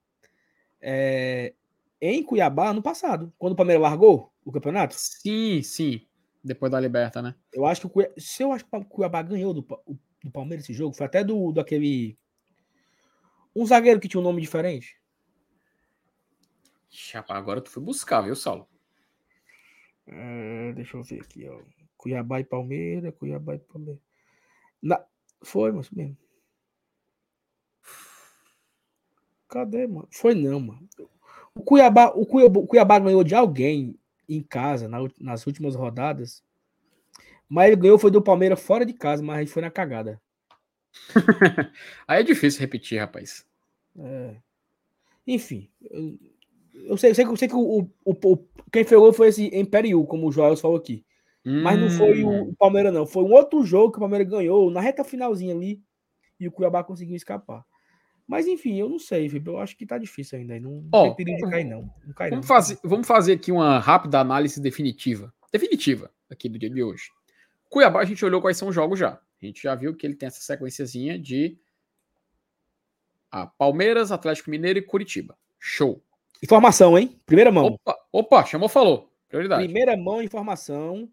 é, 0.89 1.53
em 2.01 2.23
Cuiabá 2.23 2.71
ano 2.71 2.81
passado, 2.81 3.33
quando 3.37 3.55
o 3.55 3.57
Palmeiras 3.57 3.83
largou 3.83 4.33
o 4.45 4.53
campeonato. 4.53 4.95
Sim, 4.97 5.61
sim. 5.61 6.07
Depois 6.45 6.71
da 6.71 6.79
Liberta, 6.79 7.21
né? 7.21 7.35
Eu 7.53 7.67
acho 7.67 7.81
que 7.81 7.87
o 7.89 7.91
Cuiabá, 7.91 8.15
se 8.17 8.45
eu 8.45 8.53
acho 8.53 8.65
que 8.65 8.77
o 8.77 8.85
Cuiabá 8.85 9.21
ganhou 9.21 9.53
do, 9.53 9.63
do 10.23 10.31
Palmeiras 10.31 10.65
esse 10.65 10.73
jogo, 10.73 10.95
foi 10.95 11.07
até 11.07 11.25
do, 11.25 11.51
do 11.51 11.61
aquele 11.61 12.17
um 13.55 13.67
zagueiro 13.67 13.99
que 13.99 14.07
tinha 14.07 14.21
um 14.21 14.25
nome 14.25 14.41
diferente. 14.41 14.97
Chapa, 16.89 17.35
agora 17.35 17.61
tu 17.61 17.69
foi 17.69 17.83
buscar, 17.83 18.21
viu, 18.21 18.37
Saulo? 18.37 18.69
É, 20.07 20.73
deixa 20.73 20.97
eu 20.97 21.03
ver 21.03 21.21
aqui, 21.21 21.49
ó. 21.49 21.61
Cuiabá 21.97 22.39
e 22.39 22.45
Palmeiras, 22.45 23.13
Cuiabá 23.19 23.57
e 23.57 23.59
Palmeiras. 23.59 24.01
Na... 24.81 25.05
Foi, 25.43 25.73
mas 25.73 25.91
mesmo. 25.91 26.17
Cadê, 29.49 29.87
mano? 29.87 30.09
Foi 30.11 30.35
não, 30.35 30.61
mano. 30.61 30.89
O 31.55 31.63
Cuiabá, 31.63 32.13
o 32.15 32.27
Cuiabá, 32.27 32.61
o 32.61 32.67
Cuiabá 32.67 32.99
ganhou 32.99 33.25
de 33.25 33.35
alguém 33.35 33.99
em 34.29 34.43
casa 34.43 34.89
na, 34.89 34.99
nas 35.21 35.47
últimas 35.47 35.75
rodadas. 35.75 36.43
Mas 37.49 37.69
ele 37.69 37.77
ganhou 37.77 37.99
foi 37.99 38.11
do 38.11 38.21
Palmeiras 38.21 38.61
fora 38.61 38.85
de 38.85 38.93
casa, 38.93 39.23
mas 39.23 39.51
foi 39.51 39.63
na 39.63 39.71
cagada. 39.71 40.21
aí 42.07 42.21
é 42.21 42.23
difícil 42.23 42.61
repetir, 42.61 42.99
rapaz. 42.99 43.47
É. 43.99 44.37
Enfim, 45.27 45.69
eu, 45.91 46.19
eu, 46.75 46.97
sei, 46.97 47.11
eu 47.11 47.15
sei, 47.15 47.25
eu 47.25 47.37
sei 47.37 47.49
que 47.49 47.55
o, 47.55 47.89
o, 48.05 48.13
o, 48.13 48.39
quem 48.73 48.85
pegou 48.85 49.13
foi 49.13 49.29
esse 49.29 49.47
Imperial, 49.57 50.05
como 50.07 50.29
o 50.29 50.33
Joel 50.33 50.57
falou 50.57 50.77
aqui. 50.77 51.05
Hum. 51.45 51.63
Mas 51.63 51.79
não 51.79 51.91
foi 51.91 52.23
o, 52.25 52.31
hum. 52.31 52.55
Palmeiras, 52.59 52.93
não. 52.93 53.07
Foi 53.07 53.23
um 53.23 53.33
outro 53.33 53.65
jogo 53.65 53.93
que 53.93 53.99
o 53.99 54.01
Palmeiras 54.01 54.29
ganhou 54.29 54.71
na 54.71 54.81
reta 54.81 55.05
finalzinha 55.05 55.55
ali 55.55 55.81
e 56.39 56.49
o 56.49 56.53
Cuiabá 56.53 56.83
conseguiu 56.83 57.17
escapar. 57.17 57.65
Mas 58.27 58.47
enfim, 58.47 58.79
eu 58.79 58.89
não 58.89 58.99
sei, 58.99 59.29
Felipe. 59.29 59.49
Eu 59.49 59.59
acho 59.59 59.77
que 59.77 59.87
tá 59.87 59.99
difícil 59.99 60.39
ainda. 60.39 60.59
Não 60.59 60.85
oh, 60.93 61.15
tem 61.15 61.25
de 61.25 61.41
cair, 61.49 61.65
não. 61.65 61.89
não 62.05 62.13
cai, 62.13 62.31
vamos, 62.31 62.45
não. 62.45 62.49
Fazer, 62.49 62.79
vamos 62.83 63.07
fazer 63.07 63.35
aqui 63.35 63.53
uma 63.53 63.79
rápida 63.79 64.19
análise 64.19 64.61
definitiva. 64.61 65.33
Definitiva 65.53 66.11
aqui 66.29 66.49
do 66.49 66.59
dia 66.59 66.69
de 66.69 66.83
hoje. 66.83 67.11
Cuiabá, 67.69 68.01
a 68.01 68.05
gente 68.05 68.25
olhou 68.25 68.41
quais 68.41 68.57
são 68.57 68.69
os 68.69 68.75
jogos 68.75 68.99
já. 68.99 69.21
A 69.41 69.47
gente 69.47 69.63
já 69.63 69.75
viu 69.75 69.95
que 69.95 70.07
ele 70.07 70.17
tem 70.17 70.27
essa 70.27 70.41
sequenciazinha 70.41 71.19
de 71.19 71.57
ah, 73.31 73.47
Palmeiras, 73.47 74.11
Atlético 74.11 74.51
Mineiro 74.51 74.79
e 74.79 74.83
Curitiba. 74.83 75.37
Show. 75.59 76.03
Informação, 76.43 76.99
hein? 76.99 77.21
Primeira 77.27 77.53
mão. 77.53 77.67
Opa, 77.67 77.97
opa 78.13 78.45
chamou, 78.45 78.69
falou. 78.69 79.13
Prioridade. 79.29 79.65
Primeira 79.65 79.97
mão, 79.97 80.23
informação. 80.23 81.09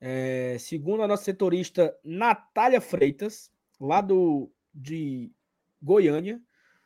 É, 0.00 0.56
segundo 0.58 1.02
a 1.02 1.08
nossa 1.08 1.24
setorista 1.24 1.96
Natália 2.04 2.80
Freitas, 2.80 3.50
lá 3.80 4.00
do, 4.00 4.50
de 4.72 5.32
Goiânia. 5.80 6.40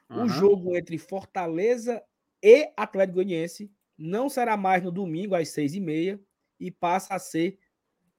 Uhum. 0.09 0.24
O 0.24 0.28
jogo 0.28 0.76
entre 0.76 0.99
Fortaleza 0.99 2.03
e 2.43 2.70
Atlético 2.76 3.16
Goianiense 3.16 3.72
não 3.97 4.28
será 4.28 4.57
mais 4.57 4.82
no 4.82 4.90
domingo 4.90 5.34
às 5.34 5.49
seis 5.49 5.74
e 5.74 5.80
meia 5.80 6.20
e 6.59 6.70
passa 6.70 7.14
a 7.14 7.18
ser 7.18 7.59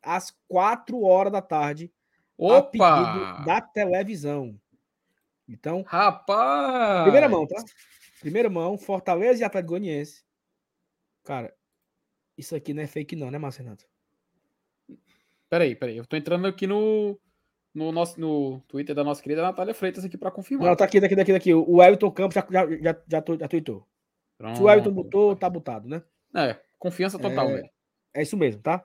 às 0.02 0.32
quatro 0.48 1.02
horas 1.04 1.32
da 1.32 1.42
tarde 1.42 1.92
Opa! 2.38 2.58
a 2.58 2.64
pedido 2.64 3.46
da 3.46 3.62
televisão. 3.62 4.60
Então, 5.48 5.84
rapaz, 5.86 7.04
primeira 7.04 7.30
mão, 7.30 7.46
tá? 7.46 7.64
Primeira 8.20 8.50
mão, 8.50 8.78
Fortaleza 8.78 9.42
e 9.42 9.44
Atlético 9.44 9.72
Goianiense. 9.72 10.24
Cara, 11.24 11.54
isso 12.38 12.56
aqui 12.56 12.74
não 12.74 12.82
é 12.82 12.88
fake 12.88 13.16
não, 13.16 13.30
né, 13.30 13.38
Marcenato? 13.38 13.86
Peraí, 15.50 15.76
peraí, 15.76 15.98
eu 15.98 16.06
tô 16.06 16.16
entrando 16.16 16.48
aqui 16.48 16.66
no 16.66 17.20
no, 17.74 17.92
nosso, 17.92 18.20
no 18.20 18.60
Twitter 18.68 18.96
da 18.96 19.04
nossa 19.04 19.22
querida 19.22 19.42
Natália 19.42 19.74
Freitas 19.74 20.06
aqui 20.06 20.18
para 20.18 20.32
confirmar. 20.32 20.70
Não, 20.70 20.76
tá 20.76 20.86
aqui, 20.86 21.00
daqui, 21.00 21.16
daqui, 21.16 21.34
daqui. 21.34 21.54
O 21.54 21.82
Everton 21.82 22.12
Campos 22.12 22.36
já, 22.36 22.46
já, 22.50 22.68
já, 22.70 22.98
já, 23.08 23.24
já 23.40 23.48
tweetou. 23.48 23.88
Pronto. 24.38 24.58
Se 24.58 24.64
o 24.64 24.70
Everton 24.70 24.92
botou, 24.92 25.36
tá 25.36 25.50
botado, 25.50 25.88
né? 25.88 26.04
É, 26.36 26.60
confiança 26.78 27.18
total, 27.18 27.50
é, 27.50 27.70
É 28.14 28.22
isso 28.22 28.38
mesmo, 28.38 28.62
tá? 28.62 28.84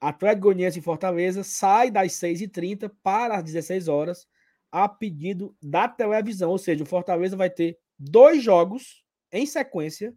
Atlético 0.00 0.42
Goianiense 0.42 0.78
e 0.80 0.82
Fortaleza 0.82 1.42
sai 1.42 1.90
das 1.90 2.12
6h30 2.12 2.90
para 3.02 3.36
as 3.36 3.44
16 3.44 3.88
horas 3.88 4.26
a 4.70 4.88
pedido 4.88 5.56
da 5.62 5.88
televisão. 5.88 6.50
Ou 6.50 6.58
seja, 6.58 6.82
o 6.82 6.86
Fortaleza 6.86 7.36
vai 7.36 7.48
ter 7.48 7.78
dois 7.98 8.42
jogos 8.42 9.04
em 9.30 9.46
sequência 9.46 10.14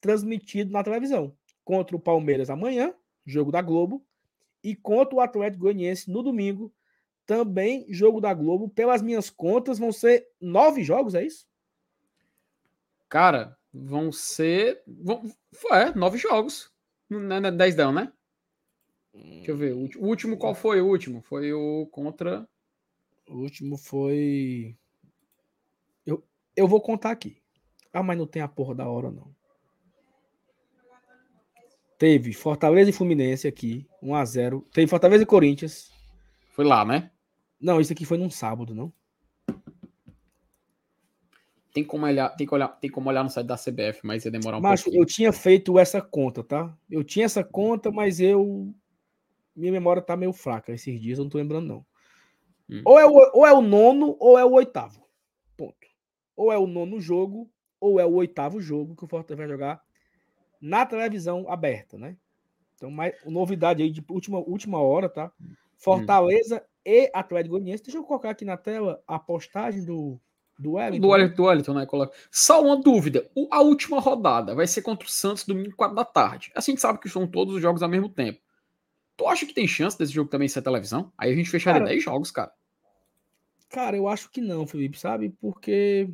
transmitidos 0.00 0.72
na 0.72 0.82
televisão. 0.82 1.34
Contra 1.64 1.96
o 1.96 2.00
Palmeiras 2.00 2.50
amanhã, 2.50 2.92
jogo 3.24 3.50
da 3.50 3.62
Globo, 3.62 4.04
e 4.62 4.76
contra 4.76 5.16
o 5.16 5.20
Atlético 5.20 5.62
Goianiense 5.64 6.10
no 6.10 6.22
domingo, 6.22 6.72
também 7.26 7.86
jogo 7.88 8.20
da 8.20 8.32
Globo. 8.34 8.68
Pelas 8.68 9.02
minhas 9.02 9.30
contas, 9.30 9.78
vão 9.78 9.92
ser 9.92 10.28
nove 10.40 10.82
jogos, 10.82 11.14
é 11.14 11.24
isso? 11.24 11.46
Cara, 13.08 13.56
vão 13.72 14.10
ser. 14.10 14.82
Vão, 14.86 15.22
é, 15.70 15.94
nove 15.94 16.18
jogos. 16.18 16.72
Não 17.08 17.36
é 17.36 17.50
dez 17.50 17.76
não, 17.76 17.92
né? 17.92 18.12
Deixa 19.12 19.50
eu 19.50 19.56
ver. 19.56 19.72
O 19.72 20.06
último, 20.06 20.36
qual 20.36 20.54
foi 20.54 20.80
o 20.80 20.86
último? 20.86 21.20
Foi 21.20 21.52
o 21.52 21.86
contra. 21.90 22.48
O 23.28 23.36
último 23.36 23.76
foi. 23.76 24.76
Eu, 26.06 26.24
eu 26.56 26.66
vou 26.66 26.80
contar 26.80 27.10
aqui. 27.10 27.36
Ah, 27.92 28.02
mas 28.02 28.16
não 28.16 28.26
tem 28.26 28.40
a 28.40 28.48
porra 28.48 28.74
da 28.74 28.88
hora, 28.88 29.10
não. 29.10 29.30
Teve 31.98 32.32
Fortaleza 32.32 32.90
e 32.90 32.92
Fluminense 32.92 33.46
aqui, 33.46 33.86
1x0. 34.02 34.64
Teve 34.72 34.88
Fortaleza 34.88 35.22
e 35.22 35.26
Corinthians. 35.26 35.92
Foi 36.50 36.64
lá, 36.64 36.84
né? 36.84 37.11
Não, 37.62 37.80
isso 37.80 37.92
aqui 37.92 38.04
foi 38.04 38.18
num 38.18 38.28
sábado, 38.28 38.74
não? 38.74 38.92
Tem 41.72 41.84
como 41.84 42.04
olhar, 42.04 42.28
tem 42.30 42.46
que 42.46 42.52
olhar, 42.52 42.68
tem 42.68 42.90
como 42.90 43.08
olhar 43.08 43.22
no 43.22 43.30
site 43.30 43.46
da 43.46 43.56
CBF, 43.56 44.00
mas 44.02 44.24
ia 44.24 44.30
demorar 44.30 44.58
um 44.58 44.60
Macho, 44.60 44.84
pouquinho. 44.84 45.02
eu 45.02 45.06
tinha 45.06 45.32
feito 45.32 45.78
essa 45.78 46.02
conta, 46.02 46.42
tá? 46.42 46.76
Eu 46.90 47.02
tinha 47.02 47.24
essa 47.24 47.42
conta, 47.42 47.90
mas 47.90 48.20
eu. 48.20 48.74
Minha 49.54 49.72
memória 49.72 50.02
tá 50.02 50.16
meio 50.16 50.32
fraca 50.32 50.72
esses 50.72 51.00
dias, 51.00 51.18
eu 51.18 51.24
não 51.24 51.30
tô 51.30 51.38
lembrando, 51.38 51.68
não. 51.68 51.86
Hum. 52.68 52.82
Ou, 52.84 52.98
é 52.98 53.06
o, 53.06 53.30
ou 53.32 53.46
é 53.46 53.52
o 53.52 53.62
nono, 53.62 54.16
ou 54.18 54.38
é 54.38 54.44
o 54.44 54.52
oitavo. 54.52 55.06
Ponto. 55.56 55.86
Ou 56.36 56.52
é 56.52 56.58
o 56.58 56.66
nono 56.66 57.00
jogo, 57.00 57.50
ou 57.80 58.00
é 58.00 58.04
o 58.04 58.14
oitavo 58.14 58.60
jogo 58.60 58.96
que 58.96 59.04
o 59.04 59.08
Fortaleza 59.08 59.46
vai 59.46 59.48
jogar 59.48 59.82
na 60.60 60.84
televisão 60.84 61.48
aberta, 61.48 61.96
né? 61.96 62.16
Então, 62.74 62.90
mais 62.90 63.14
novidade 63.24 63.82
aí 63.82 63.90
de 63.90 64.04
última, 64.10 64.38
última 64.40 64.80
hora, 64.80 65.08
tá? 65.08 65.32
Fortaleza 65.76 66.64
e 66.84 67.10
Atlético 67.14 67.52
Goianiense. 67.54 67.82
Deixa 67.82 67.98
eu 67.98 68.04
colocar 68.04 68.30
aqui 68.30 68.44
na 68.44 68.56
tela 68.56 69.02
a 69.06 69.18
postagem 69.18 69.84
do, 69.84 70.18
do 70.58 70.72
Wellington. 70.72 71.00
Do 71.06 71.08
Wellington, 71.12 71.34
do 71.36 71.44
Wellington, 71.44 71.74
né? 71.74 71.86
Coloca. 71.86 72.12
Só 72.30 72.62
uma 72.62 72.76
dúvida. 72.76 73.30
O- 73.34 73.48
a 73.50 73.60
última 73.60 74.00
rodada 74.00 74.54
vai 74.54 74.66
ser 74.66 74.82
contra 74.82 75.06
o 75.06 75.10
Santos 75.10 75.44
domingo 75.44 75.74
4 75.76 75.94
da 75.94 76.04
tarde. 76.04 76.50
Assim, 76.54 76.72
a 76.72 76.74
gente 76.74 76.80
sabe 76.82 76.98
que 76.98 77.08
são 77.08 77.26
todos 77.26 77.54
os 77.54 77.62
jogos 77.62 77.82
ao 77.82 77.88
mesmo 77.88 78.08
tempo. 78.08 78.40
Tu 79.16 79.26
acha 79.26 79.46
que 79.46 79.54
tem 79.54 79.68
chance 79.68 79.96
desse 79.98 80.12
jogo 80.12 80.30
também 80.30 80.48
ser 80.48 80.62
televisão? 80.62 81.12
Aí 81.18 81.30
a 81.32 81.34
gente 81.36 81.50
fecharia 81.50 81.80
Cara, 81.80 81.90
10 81.92 82.02
jogos, 82.02 82.30
cara. 82.30 82.52
Cara, 83.68 83.96
eu 83.96 84.08
acho 84.08 84.30
que 84.30 84.40
não, 84.40 84.66
Felipe, 84.66 84.98
sabe? 84.98 85.30
Porque. 85.40 86.08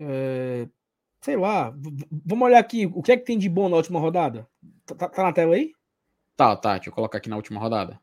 é, 0.00 0.68
sei 1.20 1.36
lá. 1.36 1.74
Vamos 2.24 2.46
olhar 2.46 2.58
aqui. 2.58 2.86
O 2.86 3.02
que 3.02 3.12
é 3.12 3.16
que 3.16 3.24
tem 3.24 3.38
de 3.38 3.48
bom 3.48 3.68
na 3.68 3.76
última 3.76 3.98
rodada? 4.00 4.46
Tá, 4.86 4.94
tá- 4.94 5.08
tá 5.08 5.22
na 5.22 5.32
tela 5.32 5.54
aí? 5.54 5.72
Tá, 6.36 6.54
tá. 6.56 6.74
Deixa 6.74 6.90
eu 6.90 6.94
colocar 6.94 7.18
aqui 7.18 7.28
na 7.28 7.36
última 7.36 7.60
rodada. 7.60 8.00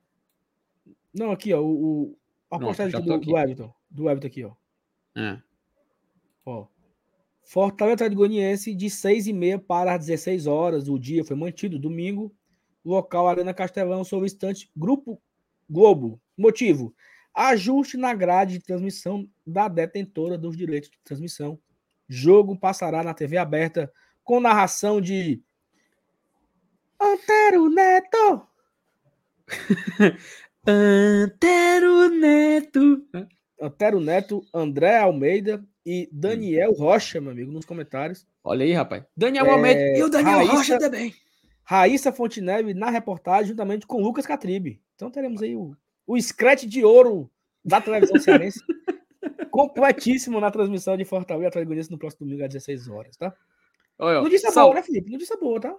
Não, 1.15 1.31
aqui, 1.31 1.53
ó. 1.53 1.61
O, 1.61 2.11
o, 2.11 2.17
a 2.51 2.59
postagem 2.59 3.01
do, 3.01 3.17
do 3.19 3.37
Everton. 3.37 3.73
Do 3.89 4.09
Everton 4.09 4.27
aqui, 4.27 4.43
ó. 4.43 4.53
É. 5.15 5.39
ó. 6.45 6.67
Fortaleza 7.41 7.95
Atlético 7.95 8.19
Goianiense 8.19 8.75
de 8.75 8.89
6 8.89 9.27
e 9.27 9.33
meia 9.33 9.57
para 9.57 9.93
as 9.93 10.05
16 10.05 10.45
horas. 10.45 10.89
O 10.89 10.99
dia 10.99 11.23
foi 11.23 11.37
mantido. 11.37 11.79
Domingo, 11.79 12.35
local 12.83 13.29
Arena 13.29 13.53
Castelão, 13.53 14.03
sob 14.03 14.25
instante. 14.25 14.69
Grupo 14.75 15.21
Globo. 15.69 16.19
Motivo: 16.37 16.93
ajuste 17.33 17.95
na 17.95 18.13
grade 18.13 18.57
de 18.57 18.65
transmissão 18.65 19.29
da 19.47 19.69
detentora 19.69 20.37
dos 20.37 20.57
direitos 20.57 20.89
de 20.89 20.99
transmissão. 21.03 21.57
Jogo 22.09 22.57
passará 22.59 23.03
na 23.03 23.13
TV 23.13 23.37
aberta 23.37 23.91
com 24.23 24.41
narração 24.41 24.99
de 24.99 25.41
Antero 26.99 27.69
Neto. 27.69 28.47
Antero 30.67 32.09
Neto. 32.09 33.01
Antero 33.61 33.99
Neto, 33.99 34.41
André 34.53 34.97
Almeida 34.97 35.63
e 35.85 36.09
Daniel 36.11 36.71
Rocha, 36.73 37.21
meu 37.21 37.31
amigo, 37.31 37.51
nos 37.51 37.65
comentários. 37.65 38.25
Olha 38.43 38.65
aí, 38.65 38.73
rapaz. 38.73 39.03
Daniel 39.15 39.45
É, 39.45 39.49
Almeida 39.51 39.97
e 39.97 40.03
o 40.03 40.09
Daniel 40.09 40.37
Raíssa- 40.37 40.53
Rocha 40.53 40.79
também. 40.79 41.13
Raíssa 41.63 42.11
Fontenelle 42.11 42.73
na 42.73 42.89
reportagem, 42.89 43.49
juntamente 43.49 43.87
com 43.87 44.01
Lucas 44.01 44.25
Catribe. 44.25 44.81
Então 44.95 45.09
teremos 45.09 45.41
aí 45.41 45.55
o, 45.55 45.75
o 46.05 46.19
scratch 46.21 46.63
de 46.65 46.83
ouro 46.83 47.29
da 47.63 47.79
televisão 47.81 48.19
cearense. 48.19 48.59
completíssimo 49.49 50.39
na 50.39 50.51
transmissão 50.51 50.97
de 50.97 51.05
Fortaleza 51.05 51.45
e 51.45 51.47
Atlético 51.47 51.69
Goianiense 51.69 51.91
no 51.91 51.97
próximo 51.97 52.25
domingo 52.25 52.43
às 52.43 52.49
16 52.49 52.87
horas, 52.89 53.15
tá? 53.15 53.33
Olha. 53.97 54.21
Notícia 54.21 54.51
Sal- 54.51 54.65
boa, 54.65 54.75
né, 54.75 54.83
Felipe? 54.83 55.09
Notícia 55.11 55.37
boa, 55.37 55.59
tá? 55.61 55.73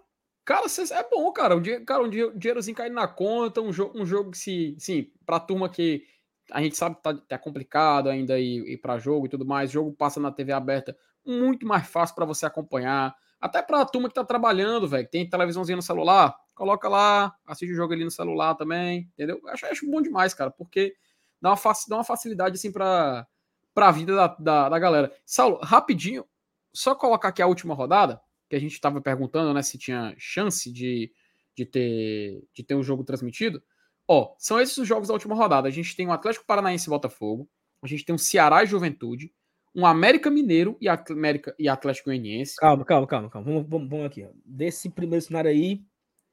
Cara, 0.46 0.66
é 0.92 1.10
bom, 1.10 1.32
cara. 1.32 1.56
Um 1.56 1.60
dia, 1.60 1.84
cara, 1.84 2.04
um 2.04 2.08
dia, 2.08 2.28
um 2.28 2.38
dinheirozinho 2.38 2.76
caindo 2.76 2.94
na 2.94 3.08
conta, 3.08 3.60
um 3.60 3.72
jogo, 3.72 4.00
um 4.00 4.06
jogo 4.06 4.30
que 4.30 4.38
se, 4.38 4.76
sim, 4.78 5.10
pra 5.26 5.40
turma 5.40 5.68
que 5.68 6.04
a 6.52 6.62
gente 6.62 6.76
sabe 6.76 6.94
que 6.94 7.02
tá, 7.02 7.12
tá 7.14 7.36
complicado 7.38 8.08
ainda 8.08 8.38
ir, 8.38 8.60
ir 8.68 8.76
para 8.78 8.96
jogo 8.96 9.26
e 9.26 9.28
tudo 9.28 9.44
mais, 9.44 9.72
jogo 9.72 9.92
passa 9.92 10.20
na 10.20 10.30
TV 10.30 10.52
aberta, 10.52 10.96
muito 11.26 11.66
mais 11.66 11.88
fácil 11.88 12.14
pra 12.14 12.24
você 12.24 12.46
acompanhar. 12.46 13.12
Até 13.40 13.60
pra 13.60 13.84
turma 13.84 14.08
que 14.08 14.14
tá 14.14 14.24
trabalhando, 14.24 14.86
velho, 14.86 15.04
que 15.04 15.10
tem 15.10 15.28
televisãozinha 15.28 15.74
no 15.76 15.82
celular, 15.82 16.36
coloca 16.54 16.88
lá, 16.88 17.34
assiste 17.44 17.72
o 17.72 17.76
jogo 17.76 17.92
ali 17.92 18.04
no 18.04 18.10
celular 18.12 18.54
também, 18.54 19.10
entendeu? 19.14 19.40
Eu 19.42 19.48
Acho, 19.50 19.66
acho 19.66 19.90
bom 19.90 20.00
demais, 20.00 20.32
cara, 20.32 20.50
porque 20.52 20.94
dá 21.42 21.50
uma, 21.52 21.56
dá 21.88 21.96
uma 21.96 22.04
facilidade, 22.04 22.54
assim, 22.54 22.70
pra, 22.70 23.26
pra 23.74 23.90
vida 23.90 24.14
da, 24.14 24.28
da, 24.38 24.68
da 24.68 24.78
galera. 24.78 25.12
Saulo, 25.24 25.58
rapidinho, 25.60 26.24
só 26.72 26.94
colocar 26.94 27.28
aqui 27.28 27.42
a 27.42 27.48
última 27.48 27.74
rodada, 27.74 28.20
que 28.48 28.56
a 28.56 28.60
gente 28.60 28.72
estava 28.72 29.00
perguntando, 29.00 29.52
né, 29.52 29.62
se 29.62 29.76
tinha 29.78 30.14
chance 30.18 30.70
de, 30.72 31.12
de, 31.54 31.64
ter, 31.64 32.42
de 32.54 32.62
ter 32.62 32.74
um 32.74 32.82
jogo 32.82 33.04
transmitido. 33.04 33.62
Ó, 34.08 34.34
são 34.38 34.60
esses 34.60 34.76
os 34.78 34.86
jogos 34.86 35.08
da 35.08 35.14
última 35.14 35.34
rodada. 35.34 35.66
A 35.68 35.70
gente 35.70 35.96
tem 35.96 36.06
o 36.06 36.12
Atlético 36.12 36.46
Paranaense 36.46 36.88
e 36.88 36.90
Botafogo, 36.90 37.48
a 37.82 37.86
gente 37.86 38.04
tem 38.04 38.14
um 38.14 38.18
Ceará 38.18 38.62
e 38.62 38.66
Juventude, 38.66 39.32
um 39.74 39.84
América 39.84 40.30
Mineiro 40.30 40.76
e, 40.80 40.88
América, 40.88 41.54
e 41.58 41.68
Atlético 41.68 42.06
Goianiense. 42.10 42.56
Calma, 42.56 42.84
calma, 42.84 43.06
calma, 43.06 43.28
calma. 43.28 43.46
Vamos, 43.50 43.68
vamos, 43.68 43.88
vamos 43.90 44.06
aqui, 44.06 44.24
ó. 44.24 44.30
Desse 44.44 44.88
primeiro 44.90 45.24
cenário 45.24 45.50
aí, 45.50 45.82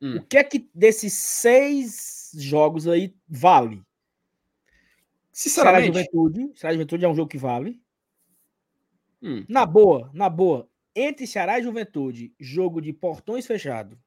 Hum. 0.02 0.18
o 0.18 0.24
que 0.26 0.38
é 0.38 0.44
que 0.44 0.70
desses 0.76 1.14
seis 1.14 2.32
jogos 2.36 2.90
aí 2.90 3.16
vale? 3.28 3.82
Ceará 5.32 5.80
Sinceramente, 5.80 5.88
Juventude. 5.88 6.52
Ceará 6.60 6.74
e 6.74 6.78
Juventude 6.78 7.06
é 7.06 7.08
um 7.08 7.16
jogo 7.16 7.30
que 7.30 7.38
vale. 7.38 7.82
hum, 9.22 9.46
Na 9.48 9.66
boa, 9.66 10.10
na 10.14 10.30
boa. 10.30 10.70
Entre 10.96 11.26
Ceará 11.26 11.60
e 11.60 11.64
Juventude, 11.64 12.34
jogo 12.40 12.80
de 12.82 12.94
portões 12.94 13.48
fechado, 13.48 13.98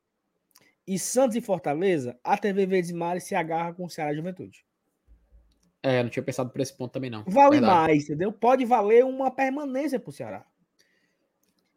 e 0.86 0.98
Santos 0.98 1.36
e 1.36 1.40
Fortaleza, 1.40 2.18
a 2.22 2.38
TV 2.38 2.64
Verdes 2.64 2.92
Mares 2.92 3.24
se 3.24 3.34
agarra 3.34 3.72
com 3.74 3.88
Ceará 3.88 4.12
e 4.12 4.16
Juventude. 4.16 4.64
é, 5.82 6.02
não 6.02 6.10
tinha 6.10 6.22
pensado 6.22 6.50
por 6.50 6.60
esse 6.60 6.76
ponto 6.76 6.92
também 6.92 7.10
não. 7.10 7.24
Vale 7.24 7.58
Verdade. 7.60 7.66
mais, 7.66 8.04
entendeu? 8.04 8.32
Pode 8.32 8.64
valer 8.64 9.04
uma 9.04 9.30
permanência 9.30 9.98
pro 10.00 10.12
Ceará. 10.12 10.44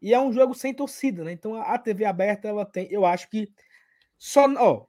E 0.02 0.14
é 0.14 0.20
um 0.20 0.32
jogo 0.32 0.54
sem 0.56 0.74
torcida, 0.74 1.24
né? 1.24 1.32
Então 1.32 1.56
a 1.56 1.78
TV 1.78 2.06
aberta, 2.06 2.48
ela 2.48 2.66
tem, 2.66 2.88
eu 2.92 3.06
acho 3.06 3.30
que 3.30 3.52
só, 4.18 4.46
ó, 4.58 4.86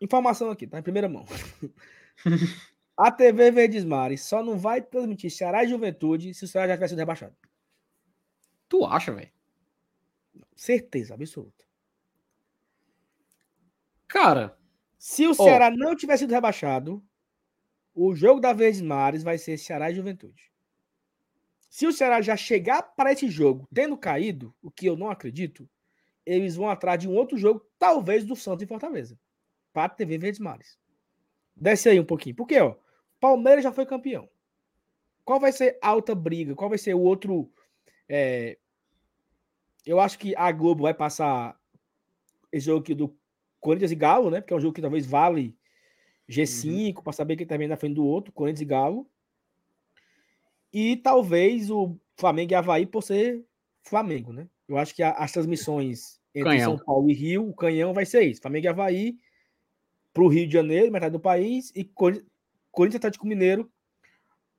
informação 0.00 0.50
aqui, 0.50 0.66
tá 0.66 0.78
em 0.78 0.82
primeira 0.82 1.08
mão. 1.08 1.24
a 2.96 3.10
TV 3.12 3.50
Verdes 3.50 3.84
Mares 3.84 4.22
só 4.22 4.42
não 4.42 4.58
vai 4.58 4.82
transmitir 4.82 5.30
Ceará 5.30 5.64
e 5.64 5.68
Juventude 5.68 6.34
se 6.34 6.44
o 6.44 6.48
Ceará 6.48 6.68
já 6.68 6.74
tiver 6.74 6.88
sido 6.88 6.98
rebaixado. 6.98 7.34
Tu 8.74 8.84
acha, 8.84 9.12
velho? 9.12 9.30
Certeza 10.56 11.14
absoluta. 11.14 11.64
Cara, 14.08 14.58
Se 14.98 15.28
o 15.28 15.32
Ceará 15.32 15.70
não 15.70 15.94
tiver 15.94 16.16
sido 16.16 16.32
rebaixado, 16.32 17.00
o 17.94 18.16
jogo 18.16 18.40
da 18.40 18.52
Verdes 18.52 18.80
Mares 18.80 19.22
vai 19.22 19.38
ser 19.38 19.58
Ceará 19.58 19.92
e 19.92 19.94
Juventude. 19.94 20.50
Se 21.70 21.86
o 21.86 21.92
Ceará 21.92 22.20
já 22.20 22.36
chegar 22.36 22.82
para 22.82 23.12
esse 23.12 23.28
jogo 23.28 23.68
tendo 23.72 23.96
caído, 23.96 24.52
o 24.60 24.72
que 24.72 24.86
eu 24.86 24.96
não 24.96 25.08
acredito, 25.08 25.70
eles 26.26 26.56
vão 26.56 26.68
atrás 26.68 26.98
de 26.98 27.08
um 27.08 27.14
outro 27.14 27.38
jogo, 27.38 27.64
talvez 27.78 28.24
do 28.24 28.34
Santos 28.34 28.64
e 28.64 28.66
Fortaleza, 28.66 29.16
para 29.72 29.84
a 29.84 29.88
TV 29.88 30.18
Verdes 30.18 30.40
Mares. 30.40 30.80
Desce 31.54 31.88
aí 31.88 32.00
um 32.00 32.04
pouquinho. 32.04 32.34
Porque, 32.34 32.58
ó, 32.58 32.74
Palmeiras 33.20 33.62
já 33.62 33.70
foi 33.70 33.86
campeão. 33.86 34.28
Qual 35.24 35.38
vai 35.38 35.52
ser 35.52 35.78
a 35.80 35.90
alta 35.90 36.12
briga? 36.12 36.56
Qual 36.56 36.68
vai 36.68 36.78
ser 36.78 36.94
o 36.94 37.00
outro. 37.00 37.48
é, 38.08 38.58
Eu 39.86 40.00
acho 40.00 40.18
que 40.18 40.34
a 40.36 40.50
Globo 40.52 40.82
vai 40.84 40.94
passar 40.94 41.58
esse 42.52 42.66
jogo 42.66 42.80
aqui 42.80 42.94
do 42.94 43.14
Corinthians 43.60 43.92
e 43.92 43.96
Galo, 43.96 44.30
né? 44.30 44.40
Porque 44.40 44.52
é 44.54 44.56
um 44.56 44.60
jogo 44.60 44.74
que 44.74 44.80
talvez 44.82 45.06
vale 45.06 45.56
G5 46.28 47.02
para 47.02 47.12
saber 47.12 47.36
quem 47.36 47.46
também 47.46 47.68
na 47.68 47.76
frente 47.76 47.94
do 47.94 48.04
outro, 48.04 48.32
Corinthians 48.32 48.62
e 48.62 48.64
Galo. 48.66 49.08
E 50.72 50.96
talvez 50.96 51.70
o 51.70 51.96
Flamengo 52.16 52.52
e 52.52 52.54
Havaí 52.54 52.86
por 52.86 53.02
ser 53.02 53.44
Flamengo, 53.82 54.32
né? 54.32 54.48
Eu 54.66 54.78
acho 54.78 54.94
que 54.94 55.02
a- 55.02 55.12
as 55.12 55.30
transmissões 55.32 56.20
entre 56.34 56.50
Canhão. 56.50 56.76
São 56.76 56.84
Paulo 56.84 57.10
e 57.10 57.14
Rio, 57.14 57.48
o 57.48 57.54
canhão 57.54 57.92
vai 57.92 58.06
ser 58.06 58.22
isso. 58.22 58.40
Flamengo 58.40 58.66
e 58.66 58.68
Havaí 58.68 59.18
para 60.12 60.22
o 60.24 60.28
Rio 60.28 60.46
de 60.46 60.52
Janeiro, 60.52 60.90
metade 60.92 61.12
do 61.12 61.20
país, 61.20 61.70
e 61.74 61.84
Cori- 61.84 62.24
Corinthians 62.70 62.94
e 62.94 62.98
Atlético 62.98 63.26
Mineiro 63.26 63.70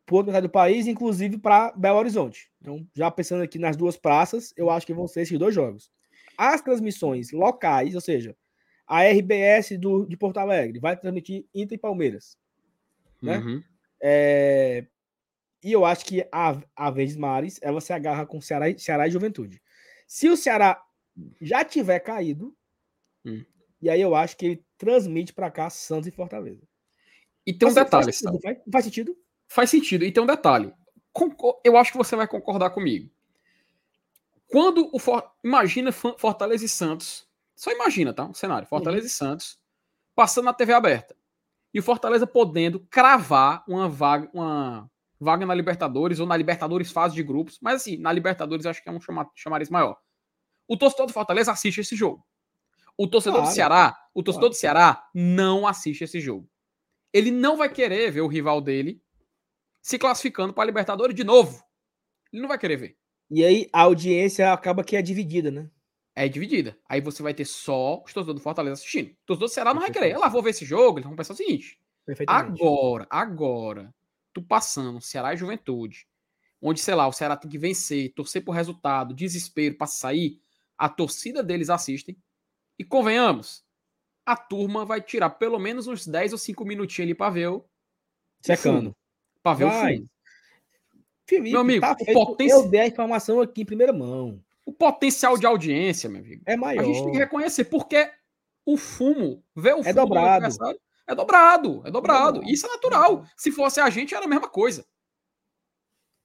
por 0.05 0.17
outra 0.17 0.31
metade 0.31 0.47
do 0.47 0.51
país, 0.51 0.85
inclusive 0.87 1.37
para 1.37 1.71
Belo 1.71 1.97
Horizonte. 1.99 2.51
Então, 2.61 2.87
já 2.93 3.09
pensando 3.09 3.41
aqui 3.43 3.57
nas 3.57 3.75
duas 3.75 3.97
praças, 3.97 4.53
eu 4.55 4.69
acho 4.69 4.85
que 4.85 4.93
vão 4.93 5.07
ser 5.07 5.21
esses 5.21 5.37
dois 5.39 5.53
jogos. 5.55 5.91
As 6.37 6.61
transmissões 6.61 7.31
locais, 7.31 7.95
ou 7.95 8.01
seja, 8.01 8.35
a 8.87 9.03
RBS 9.03 9.77
do, 9.79 10.05
de 10.05 10.15
Porto 10.15 10.37
Alegre 10.37 10.79
vai 10.79 10.95
transmitir 10.95 11.45
Inter 11.53 11.75
e 11.77 11.79
Palmeiras. 11.81 12.37
né? 13.21 13.37
uhum. 13.39 13.63
É, 14.01 14.85
E 15.63 15.71
eu 15.71 15.83
acho 15.85 16.05
que 16.05 16.27
a, 16.31 16.61
a 16.75 16.91
Verdes 16.91 17.15
Mares 17.15 17.57
ela 17.63 17.81
se 17.81 17.91
agarra 17.91 18.25
com 18.25 18.39
Ceará, 18.39 18.69
e- 18.69 18.77
Ceará 18.77 19.07
e 19.07 19.11
Juventude. 19.11 19.59
Se 20.07 20.29
o 20.29 20.37
Ceará 20.37 20.79
já 21.41 21.63
tiver 21.65 21.99
caído, 21.99 22.55
Hum. 23.25 23.43
e 23.81 23.89
aí 23.89 23.99
eu 24.01 24.13
acho 24.13 24.37
que 24.37 24.45
ele 24.45 24.65
transmite 24.77 25.33
para 25.33 25.49
cá 25.49 25.67
Santos 25.71 26.05
e 26.07 26.11
Fortaleza. 26.11 26.61
E 27.47 27.51
tem 27.53 27.67
um 27.67 27.71
Faz- 27.71 27.85
detalhe, 27.85 28.03
faz, 28.05 28.17
sentido, 28.17 28.39
faz, 28.41 28.57
faz 28.71 28.85
sentido? 28.85 29.17
Faz 29.47 29.69
sentido. 29.69 30.03
E 30.03 30.11
tem 30.11 30.23
um 30.23 30.27
detalhe. 30.27 30.73
Eu 31.63 31.77
acho 31.77 31.91
que 31.91 31.97
você 31.97 32.15
vai 32.15 32.27
concordar 32.27 32.71
comigo. 32.71 33.09
Quando 34.47 34.89
o 34.93 34.99
For... 34.99 35.23
imagina 35.43 35.91
Fortaleza 35.91 36.65
e 36.65 36.69
Santos, 36.69 37.27
só 37.55 37.71
imagina, 37.71 38.13
tá? 38.13 38.25
Um 38.25 38.33
cenário, 38.33 38.67
Fortaleza 38.67 39.07
e 39.07 39.09
Santos 39.09 39.59
passando 40.13 40.45
na 40.45 40.53
TV 40.53 40.73
aberta. 40.73 41.15
E 41.73 41.79
o 41.79 41.83
Fortaleza 41.83 42.25
podendo 42.25 42.79
cravar 42.89 43.63
uma 43.67 43.89
vaga, 43.89 44.29
uma 44.33 44.89
vaga 45.19 45.45
na 45.45 45.53
Libertadores 45.53 46.19
ou 46.19 46.25
na 46.25 46.37
Libertadores 46.37 46.91
fase 46.91 47.15
de 47.15 47.23
grupos. 47.23 47.59
Mas 47.61 47.81
assim, 47.81 47.97
na 47.97 48.11
Libertadores 48.13 48.65
acho 48.65 48.81
que 48.81 48.87
é 48.87 48.91
um 48.91 49.01
chama, 49.01 49.29
chamariz 49.35 49.69
maior. 49.69 49.97
O 50.67 50.77
torcedor 50.77 51.07
do 51.07 51.13
Fortaleza 51.13 51.51
assiste 51.51 51.81
esse 51.81 51.95
jogo. 51.95 52.25
O 52.97 53.07
torcedor 53.07 53.39
claro. 53.39 53.51
do 53.51 53.55
Ceará, 53.55 53.97
o 54.13 54.23
torcedor 54.23 54.49
claro. 54.49 54.55
do 54.55 54.59
Ceará 54.59 55.09
não 55.13 55.67
assiste 55.67 56.03
esse 56.03 56.19
jogo. 56.19 56.49
Ele 57.11 57.29
não 57.29 57.57
vai 57.57 57.69
querer 57.69 58.09
ver 58.11 58.21
o 58.21 58.27
rival 58.27 58.61
dele 58.61 59.01
se 59.85 59.99
classificando 59.99 60.51
para 60.51 60.63
a 60.63 60.65
Libertadores 60.65 61.15
de 61.15 61.23
novo. 61.23 61.63
Ele 62.33 62.41
não 62.41 62.49
vai 62.49 62.57
querer 62.57 62.75
ver. 62.75 62.97
E 63.29 63.45
aí 63.45 63.69
a 63.71 63.81
audiência 63.81 64.51
acaba 64.51 64.83
que 64.83 64.95
é 64.95 65.01
dividida, 65.01 65.51
né? 65.51 65.69
É 66.15 66.27
dividida. 66.27 66.75
Aí 66.89 66.99
você 66.99 67.21
vai 67.21 67.35
ter 67.35 67.45
só 67.45 68.01
os 68.03 68.11
torcedores 68.11 68.41
do 68.41 68.43
Fortaleza 68.43 68.81
assistindo. 68.81 69.11
O 69.11 69.15
torcedor 69.27 69.47
do 69.47 69.53
Ceará 69.53 69.73
não 69.75 69.81
vai 69.81 69.91
querer. 69.91 70.17
Lá, 70.17 70.27
vou 70.27 70.41
ver 70.41 70.49
esse 70.49 70.65
jogo. 70.65 70.97
Eles 70.97 71.07
vão 71.07 71.15
pensar 71.15 71.33
o 71.33 71.37
seguinte: 71.37 71.79
agora, 72.25 73.05
agora, 73.11 73.93
tu 74.33 74.41
passando 74.41 74.99
Ceará 74.99 75.35
e 75.35 75.37
Juventude, 75.37 76.07
onde, 76.59 76.79
sei 76.79 76.95
lá, 76.95 77.07
o 77.07 77.13
Ceará 77.13 77.37
tem 77.37 77.51
que 77.51 77.59
vencer, 77.59 78.11
torcer 78.15 78.43
por 78.43 78.53
resultado, 78.53 79.13
desespero 79.13 79.77
para 79.77 79.85
sair, 79.85 80.41
a 80.75 80.89
torcida 80.89 81.43
deles 81.43 81.69
assistem. 81.69 82.17
E 82.79 82.83
convenhamos, 82.83 83.63
a 84.25 84.35
turma 84.35 84.83
vai 84.83 84.99
tirar 84.99 85.29
pelo 85.29 85.59
menos 85.59 85.85
uns 85.85 86.07
10 86.07 86.31
ou 86.31 86.39
5 86.39 86.65
minutinhos 86.65 87.05
ali 87.05 87.13
para 87.13 87.29
ver 87.29 87.49
o. 87.49 87.69
Secando. 88.41 88.95
Para 89.45 89.57
ver 89.57 89.65
vai. 89.65 89.97
o. 89.97 90.09
Felipe, 91.27 91.51
meu 91.51 91.61
amigo, 91.61 91.81
tá 91.81 91.95
o 91.99 92.13
potencial... 92.13 92.63
eu 92.63 92.67
dei 92.67 92.79
a 92.81 92.87
informação 92.87 93.39
aqui 93.41 93.61
em 93.61 93.65
primeira 93.65 93.93
mão. 93.93 94.43
O 94.65 94.73
potencial 94.73 95.37
de 95.37 95.45
audiência, 95.45 96.09
meu 96.09 96.19
amigo, 96.19 96.41
é 96.47 96.55
maior. 96.55 96.81
A 96.81 96.83
gente 96.83 97.03
tem 97.03 97.11
que 97.11 97.17
reconhecer, 97.19 97.65
porque 97.65 98.11
o 98.65 98.75
fumo, 98.75 99.43
ver 99.55 99.75
o 99.75 99.81
é 99.81 99.83
fumo 99.83 99.89
é 99.89 99.93
dobrado. 99.93 100.45
é 101.07 101.15
dobrado, 101.15 101.83
é 101.85 101.91
dobrado. 101.91 102.43
É 102.43 102.51
Isso 102.51 102.65
é 102.65 102.69
natural. 102.69 103.23
Se 103.37 103.51
fosse 103.51 103.79
a 103.79 103.87
gente, 103.87 104.15
era 104.15 104.25
a 104.25 104.27
mesma 104.27 104.49
coisa. 104.49 104.83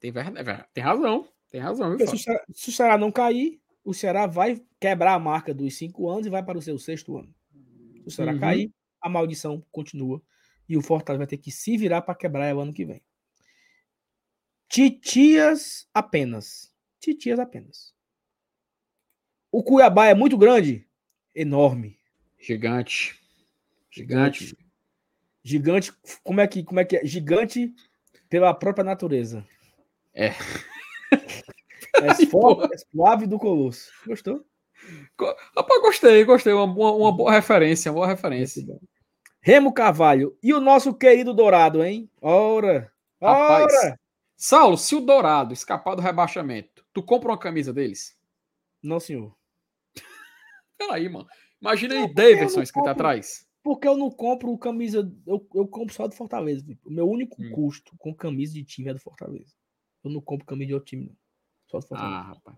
Tem, 0.00 0.10
verdade, 0.10 0.64
tem 0.72 0.82
razão. 0.82 1.28
Tem 1.50 1.60
razão. 1.60 1.98
Se 1.98 2.14
o, 2.14 2.18
Ceará, 2.18 2.44
se 2.52 2.68
o 2.70 2.72
Ceará 2.72 2.98
não 2.98 3.12
cair, 3.12 3.60
o 3.84 3.92
Ceará 3.92 4.26
vai 4.26 4.60
quebrar 4.80 5.14
a 5.14 5.18
marca 5.18 5.52
dos 5.52 5.76
cinco 5.76 6.08
anos 6.08 6.26
e 6.26 6.30
vai 6.30 6.42
para 6.42 6.58
o 6.58 6.62
seu 6.62 6.78
sexto 6.78 7.18
ano. 7.18 7.32
Se 8.02 8.08
o 8.08 8.10
Ceará 8.10 8.32
uhum. 8.32 8.40
cair, 8.40 8.70
a 9.00 9.08
maldição 9.08 9.62
continua 9.70 10.22
e 10.72 10.76
o 10.76 10.80
Fortaleza 10.80 11.18
vai 11.18 11.26
ter 11.26 11.36
que 11.36 11.50
se 11.50 11.76
virar 11.76 12.00
para 12.00 12.14
quebrar 12.14 12.46
ela 12.46 12.62
ano 12.62 12.72
que 12.72 12.86
vem. 12.86 13.02
Titias 14.70 15.86
apenas. 15.92 16.74
Titias 16.98 17.38
apenas. 17.38 17.94
O 19.50 19.62
Cuiabá 19.62 20.06
é 20.06 20.14
muito 20.14 20.38
grande? 20.38 20.88
Enorme. 21.34 21.98
Gigante. 22.38 23.20
Gigante. 23.90 24.56
Gigante. 25.44 25.92
Como 26.24 26.40
é 26.40 26.48
que, 26.48 26.64
como 26.64 26.80
é, 26.80 26.86
que 26.86 26.96
é? 26.96 27.04
Gigante 27.04 27.74
pela 28.30 28.54
própria 28.54 28.84
natureza. 28.84 29.46
É. 30.14 30.30
É 31.94 32.14
suave, 32.14 32.74
é 32.74 32.78
suave 32.78 33.26
do 33.26 33.38
Colosso. 33.38 33.92
Gostou? 34.06 34.46
Rapaz, 35.54 35.82
gostei, 35.82 36.24
gostei. 36.24 36.54
Uma, 36.54 36.64
uma, 36.64 36.92
uma 36.92 37.12
boa 37.12 37.30
referência, 37.30 37.90
uma 37.92 37.96
boa 37.96 38.06
referência. 38.06 38.64
Remo 39.42 39.72
Carvalho. 39.72 40.38
E 40.40 40.54
o 40.54 40.60
nosso 40.60 40.94
querido 40.94 41.34
Dourado, 41.34 41.82
hein? 41.82 42.08
Ora! 42.20 42.92
Ora! 43.20 43.60
Rapaz, 43.60 43.98
Saulo, 44.36 44.78
se 44.78 44.94
o 44.94 45.00
Dourado 45.00 45.52
escapar 45.52 45.96
do 45.96 46.02
rebaixamento, 46.02 46.84
tu 46.92 47.02
compra 47.02 47.30
uma 47.30 47.38
camisa 47.38 47.72
deles? 47.72 48.16
Não, 48.80 49.00
senhor. 49.00 49.36
Peraí, 50.78 51.08
mano. 51.08 51.26
Imagina 51.60 51.94
aí 51.94 52.14
Davidson 52.14 52.62
escrito 52.62 52.84
compro, 52.84 52.90
atrás. 52.92 53.46
Porque 53.62 53.86
eu 53.86 53.96
não 53.96 54.10
compro 54.10 54.56
camisa. 54.58 55.12
Eu, 55.26 55.46
eu 55.54 55.66
compro 55.66 55.92
só 55.92 56.06
do 56.06 56.14
Fortaleza. 56.14 56.64
O 56.84 56.90
meu 56.90 57.08
único 57.08 57.40
hum. 57.42 57.50
custo 57.52 57.96
com 57.98 58.14
camisa 58.14 58.54
de 58.54 58.64
time 58.64 58.90
é 58.90 58.94
do 58.94 59.00
Fortaleza. 59.00 59.54
Eu 60.04 60.10
não 60.10 60.20
compro 60.20 60.46
camisa 60.46 60.68
de 60.68 60.74
outro 60.74 60.88
time, 60.88 61.06
não. 61.06 61.16
Só 61.66 61.78
do 61.78 61.86
Fortaleza. 61.86 62.16
Ah, 62.16 62.22
rapaz. 62.22 62.56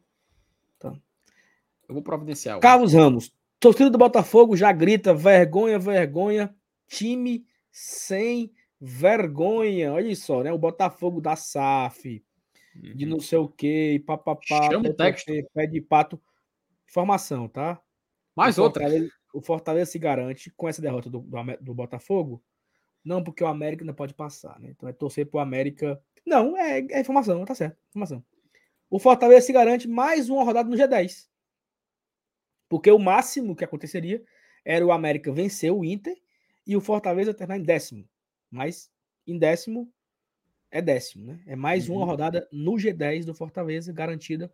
Tá. 0.78 0.92
Eu 1.88 1.94
vou 1.94 2.02
providenciar. 2.02 2.58
Carlos 2.60 2.92
Ramos. 2.92 3.34
Torcida 3.58 3.90
do 3.90 3.98
Botafogo 3.98 4.56
já 4.56 4.72
grita 4.72 5.14
vergonha, 5.14 5.78
vergonha 5.78 6.54
time 6.86 7.46
sem 7.70 8.52
vergonha. 8.80 9.92
Olha 9.92 10.14
só, 10.14 10.42
né? 10.42 10.52
O 10.52 10.58
Botafogo 10.58 11.20
da 11.20 11.36
SAF, 11.36 12.24
uhum. 12.76 12.94
de 12.94 13.06
não 13.06 13.20
sei 13.20 13.38
o 13.38 13.48
que, 13.48 14.02
papapá, 14.06 14.68
pé 15.54 15.66
de 15.66 15.80
pato. 15.80 16.20
Informação, 16.88 17.48
tá? 17.48 17.80
Mais 18.36 18.58
o 18.58 18.62
outra. 18.62 18.82
Fortaleza, 18.82 19.12
o 19.32 19.40
Fortaleza 19.40 19.90
se 19.90 19.98
garante 19.98 20.50
com 20.56 20.68
essa 20.68 20.82
derrota 20.82 21.10
do, 21.10 21.20
do, 21.20 21.56
do, 21.60 21.74
Botafogo. 21.74 22.42
Não, 23.04 23.22
porque 23.22 23.42
o 23.42 23.46
América 23.46 23.82
ainda 23.82 23.94
pode 23.94 24.14
passar, 24.14 24.58
né? 24.60 24.70
Então 24.70 24.88
é 24.88 24.92
torcer 24.92 25.26
pro 25.26 25.40
América. 25.40 26.00
Não, 26.24 26.56
é, 26.56 26.78
é 26.78 27.00
informação, 27.00 27.44
tá 27.44 27.54
certo. 27.54 27.76
Informação. 27.88 28.24
O 28.88 28.98
Fortaleza 28.98 29.46
se 29.46 29.52
garante 29.52 29.88
mais 29.88 30.28
uma 30.28 30.44
rodada 30.44 30.68
no 30.68 30.76
G10. 30.76 31.26
Porque 32.68 32.90
o 32.90 32.98
máximo 32.98 33.56
que 33.56 33.64
aconteceria 33.64 34.22
era 34.64 34.84
o 34.86 34.92
América 34.92 35.32
vencer 35.32 35.72
o 35.72 35.84
Inter 35.84 36.16
e 36.66 36.76
o 36.76 36.80
Fortaleza 36.80 37.34
terminar 37.34 37.58
em 37.58 37.62
décimo. 37.62 38.08
Mas 38.50 38.90
em 39.26 39.38
décimo 39.38 39.92
é 40.70 40.82
décimo, 40.82 41.24
né? 41.24 41.40
É 41.46 41.54
mais 41.54 41.88
uma 41.88 42.00
uhum. 42.00 42.06
rodada 42.06 42.48
no 42.50 42.72
G10 42.72 43.24
do 43.24 43.34
Fortaleza 43.34 43.92
garantida. 43.92 44.52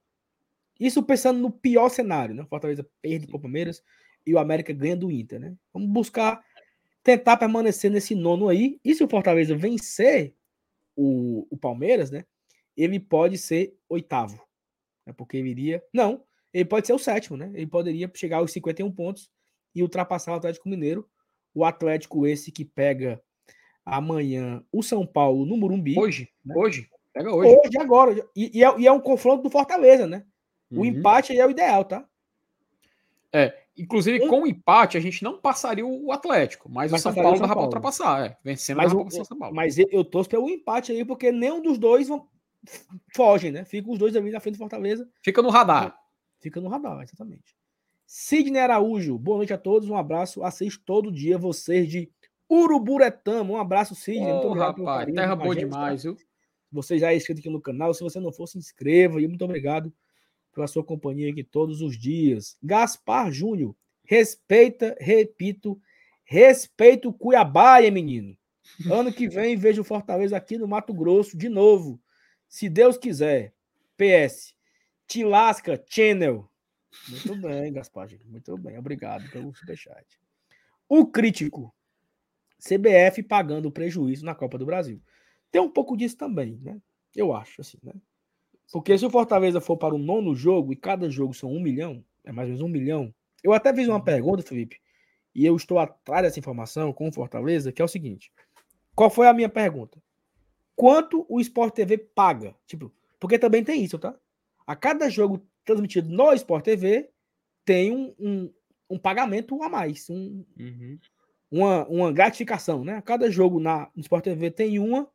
Isso 0.79 1.03
pensando 1.03 1.39
no 1.39 1.51
pior 1.51 1.89
cenário, 1.89 2.35
né? 2.35 2.43
O 2.43 2.47
Fortaleza 2.47 2.87
perde 3.01 3.27
para 3.27 3.37
o 3.37 3.41
Palmeiras 3.41 3.83
e 4.27 4.35
o 4.35 4.39
América 4.39 4.73
ganha 4.73 4.97
do 4.97 5.11
Inter, 5.11 5.41
né? 5.41 5.57
Vamos 5.73 5.89
buscar 5.89 6.45
tentar 7.03 7.37
permanecer 7.37 7.91
nesse 7.91 8.15
nono 8.15 8.49
aí. 8.49 8.79
E 8.85 8.95
se 8.95 9.03
o 9.03 9.09
Fortaleza 9.09 9.57
vencer 9.57 10.35
o, 10.95 11.47
o 11.51 11.57
Palmeiras, 11.57 12.11
né? 12.11 12.25
Ele 12.77 13.01
pode 13.01 13.39
ser 13.39 13.75
oitavo. 13.89 14.47
Né? 15.07 15.13
Porque 15.13 15.37
ele 15.37 15.51
iria. 15.51 15.83
Não, 15.93 16.23
ele 16.53 16.65
pode 16.65 16.87
ser 16.87 16.93
o 16.93 16.99
sétimo, 16.99 17.37
né? 17.37 17.51
Ele 17.55 17.67
poderia 17.67 18.11
chegar 18.15 18.39
aos 18.39 18.53
51 18.53 18.91
pontos 18.93 19.31
e 19.75 19.83
ultrapassar 19.83 20.33
o 20.33 20.37
Atlético 20.37 20.69
Mineiro 20.69 21.09
o 21.55 21.65
Atlético 21.65 22.27
esse 22.27 22.53
que 22.53 22.65
pega 22.65 23.21
amanhã 23.85 24.63
o 24.73 24.83
São 24.83 25.07
Paulo 25.07 25.45
no 25.45 25.57
Murumbi. 25.57 25.99
Hoje, 25.99 26.29
né? 26.45 26.55
hoje, 26.57 26.89
pega 27.13 27.35
hoje. 27.35 27.57
Hoje, 27.57 27.79
agora. 27.79 28.29
E, 28.37 28.59
e, 28.59 28.65
é, 28.65 28.81
e, 28.81 28.87
é, 28.87 28.93
um 28.93 29.01
confronto 29.01 29.43
do 29.43 29.51
Fortaleza, 29.51 30.07
né? 30.07 30.25
O 30.71 30.81
uhum. 30.81 30.85
empate 30.85 31.33
aí 31.33 31.39
é 31.39 31.47
o 31.47 31.51
ideal, 31.51 31.85
tá? 31.85 32.07
É, 33.33 33.57
inclusive 33.77 34.25
um... 34.25 34.29
com 34.29 34.43
o 34.43 34.47
empate 34.47 34.97
a 34.97 35.01
gente 35.01 35.23
não 35.23 35.41
passaria 35.41 35.87
o 35.87 36.13
Atlético, 36.13 36.69
mas, 36.69 36.91
mas 36.91 37.01
o 37.01 37.03
São 37.03 37.15
Paulo 37.15 37.39
dava 37.39 37.55
para 37.55 37.63
ultrapassar, 37.63 38.27
é. 38.27 38.37
Vencendo 38.43 38.77
mas, 38.77 38.93
o, 38.93 39.11
São 39.25 39.39
Paulo. 39.39 39.55
Mas 39.55 39.79
eu 39.79 40.05
torço 40.05 40.31
pelo 40.31 40.49
empate 40.49 40.93
aí, 40.93 41.05
porque 41.05 41.33
nenhum 41.33 41.61
dos 41.61 41.79
dois 41.79 42.09
vão... 42.09 42.29
fogem, 43.15 43.51
né? 43.51 43.65
Ficam 43.65 43.93
os 43.93 43.99
dois 43.99 44.15
ali 44.15 44.31
na 44.31 44.41
frente 44.41 44.55
do 44.55 44.59
Fortaleza. 44.59 45.09
Fica 45.23 45.43
no 45.43 45.51
radar. 45.51 45.97
Fica 46.41 46.61
no 46.61 46.69
radar, 46.69 47.03
exatamente. 47.03 47.60
Sidney 48.13 48.61
Araújo, 48.61 49.17
boa 49.17 49.37
noite 49.37 49.53
a 49.53 49.57
todos, 49.57 49.89
um 49.89 49.95
abraço. 49.95 50.43
Assisto 50.43 50.83
todo 50.85 51.13
dia 51.13 51.39
vocês 51.39 51.89
de 51.89 52.11
Uruburetama. 52.51 53.53
Um 53.53 53.57
abraço, 53.57 53.95
Sidney. 53.95 54.33
Oh, 54.33 54.53
rapaz, 54.53 55.05
pelo 55.05 55.15
Terra 55.15 55.37
boa 55.37 55.55
demais, 55.55 56.03
tá? 56.03 56.09
viu? 56.09 56.19
Você 56.73 56.99
já 56.99 57.13
é 57.13 57.17
inscrito 57.17 57.39
aqui 57.39 57.49
no 57.49 57.61
canal. 57.61 57.95
Se 57.95 58.03
você 58.03 58.19
não 58.19 58.33
for, 58.33 58.49
se 58.49 58.59
inscreva. 58.59 59.23
E 59.23 59.29
muito 59.29 59.45
obrigado 59.45 59.95
pela 60.53 60.67
sua 60.67 60.83
companhia 60.83 61.31
aqui 61.31 61.45
todos 61.45 61.83
os 61.83 61.97
dias. 61.97 62.59
Gaspar 62.61 63.31
Júnior, 63.31 63.77
respeita, 64.03 64.97
repito, 64.99 65.81
respeita 66.25 67.09
o 67.09 67.13
Cuiabá, 67.13 67.81
menino. 67.93 68.37
Ano 68.91 69.13
que 69.13 69.29
vem 69.29 69.57
vejo 69.57 69.85
Fortaleza 69.85 70.37
aqui 70.37 70.59
no 70.59 70.67
Mato 70.67 70.93
Grosso 70.93 71.39
de 71.39 71.49
novo. 71.49 72.01
Se 72.49 72.69
Deus 72.69 72.99
quiser. 72.99 73.55
PS. 73.97 74.53
Tilasca 75.07 75.81
Channel. 75.87 76.51
Muito 77.09 77.37
bem, 77.37 77.73
Gaspar. 77.73 78.09
Muito 78.27 78.57
bem. 78.59 78.79
Obrigado 78.79 79.31
pelo 79.31 79.55
superchat. 79.55 80.07
O 80.89 81.07
crítico. 81.07 81.75
CBF 82.59 83.23
pagando 83.23 83.71
prejuízo 83.71 84.25
na 84.25 84.35
Copa 84.35 84.59
do 84.59 84.67
Brasil. 84.67 85.01
Tem 85.51 85.61
um 85.61 85.71
pouco 85.71 85.97
disso 85.97 86.17
também, 86.17 86.59
né? 86.63 86.81
Eu 87.17 87.35
acho, 87.35 87.61
assim, 87.61 87.79
né? 87.83 87.95
Porque 88.71 88.97
se 88.97 89.05
o 89.05 89.11
Fortaleza 89.11 89.61
for 89.61 89.77
para 89.77 89.95
o 89.95 89.99
nono 89.99 90.35
jogo 90.35 90.73
e 90.73 90.77
cada 90.77 91.11
jogo 91.11 91.35
são 91.35 91.51
um 91.51 91.61
milhão, 91.61 92.05
é 92.23 92.31
mais 92.31 92.49
ou 92.49 92.55
menos 92.55 92.61
um 92.61 92.69
milhão. 92.69 93.15
Eu 93.43 93.53
até 93.53 93.75
fiz 93.75 93.89
uma 93.89 94.03
pergunta, 94.03 94.43
Felipe, 94.43 94.81
e 95.35 95.45
eu 95.45 95.57
estou 95.57 95.79
atrás 95.79 96.23
dessa 96.23 96.39
informação 96.39 96.93
com 96.93 97.09
o 97.09 97.13
Fortaleza, 97.13 97.73
que 97.73 97.83
é 97.83 97.85
o 97.85 97.89
seguinte: 97.89 98.33
qual 98.95 99.11
foi 99.11 99.27
a 99.27 99.33
minha 99.33 99.49
pergunta? 99.49 100.01
Quanto 100.77 101.27
o 101.29 101.41
Sport 101.41 101.75
TV 101.75 101.99
paga? 101.99 102.55
Tipo, 102.67 102.93
porque 103.19 103.39
também 103.39 103.65
tem 103.65 103.83
isso, 103.83 103.99
tá? 103.99 104.15
A 104.67 104.77
cada 104.77 105.09
jogo 105.11 105.45
transmitido 105.65 106.09
no 106.09 106.33
Sport 106.33 106.65
TV 106.65 107.11
tem 107.65 107.93
um, 107.93 108.15
um, 108.19 108.53
um 108.91 108.99
pagamento 108.99 109.63
a 109.63 109.69
mais, 109.69 110.09
um, 110.11 110.45
uhum. 110.59 110.99
uma, 111.51 111.87
uma 111.89 112.13
gratificação, 112.13 112.85
né? 112.85 112.95
A 112.95 113.03
cada 113.03 113.31
jogo 113.31 113.61
na, 113.61 113.91
no 113.95 114.01
Sport 114.03 114.25
TV 114.25 114.51
tem 114.51 114.79
uma 114.79 115.09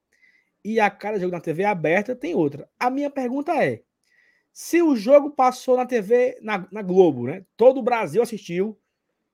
e 0.64 0.80
a 0.80 0.90
cada 0.90 1.20
jogo 1.20 1.32
na 1.32 1.40
TV 1.40 1.64
aberta 1.64 2.16
tem 2.16 2.34
outra. 2.34 2.68
A 2.80 2.90
minha 2.90 3.10
pergunta 3.10 3.54
é: 3.64 3.84
se 4.52 4.82
o 4.82 4.96
jogo 4.96 5.30
passou 5.30 5.78
na 5.78 5.86
TV, 5.86 6.40
na, 6.42 6.68
na 6.72 6.82
Globo, 6.82 7.28
né? 7.28 7.46
Todo 7.58 7.80
o 7.80 7.84
Brasil 7.84 8.22
assistiu, 8.22 8.80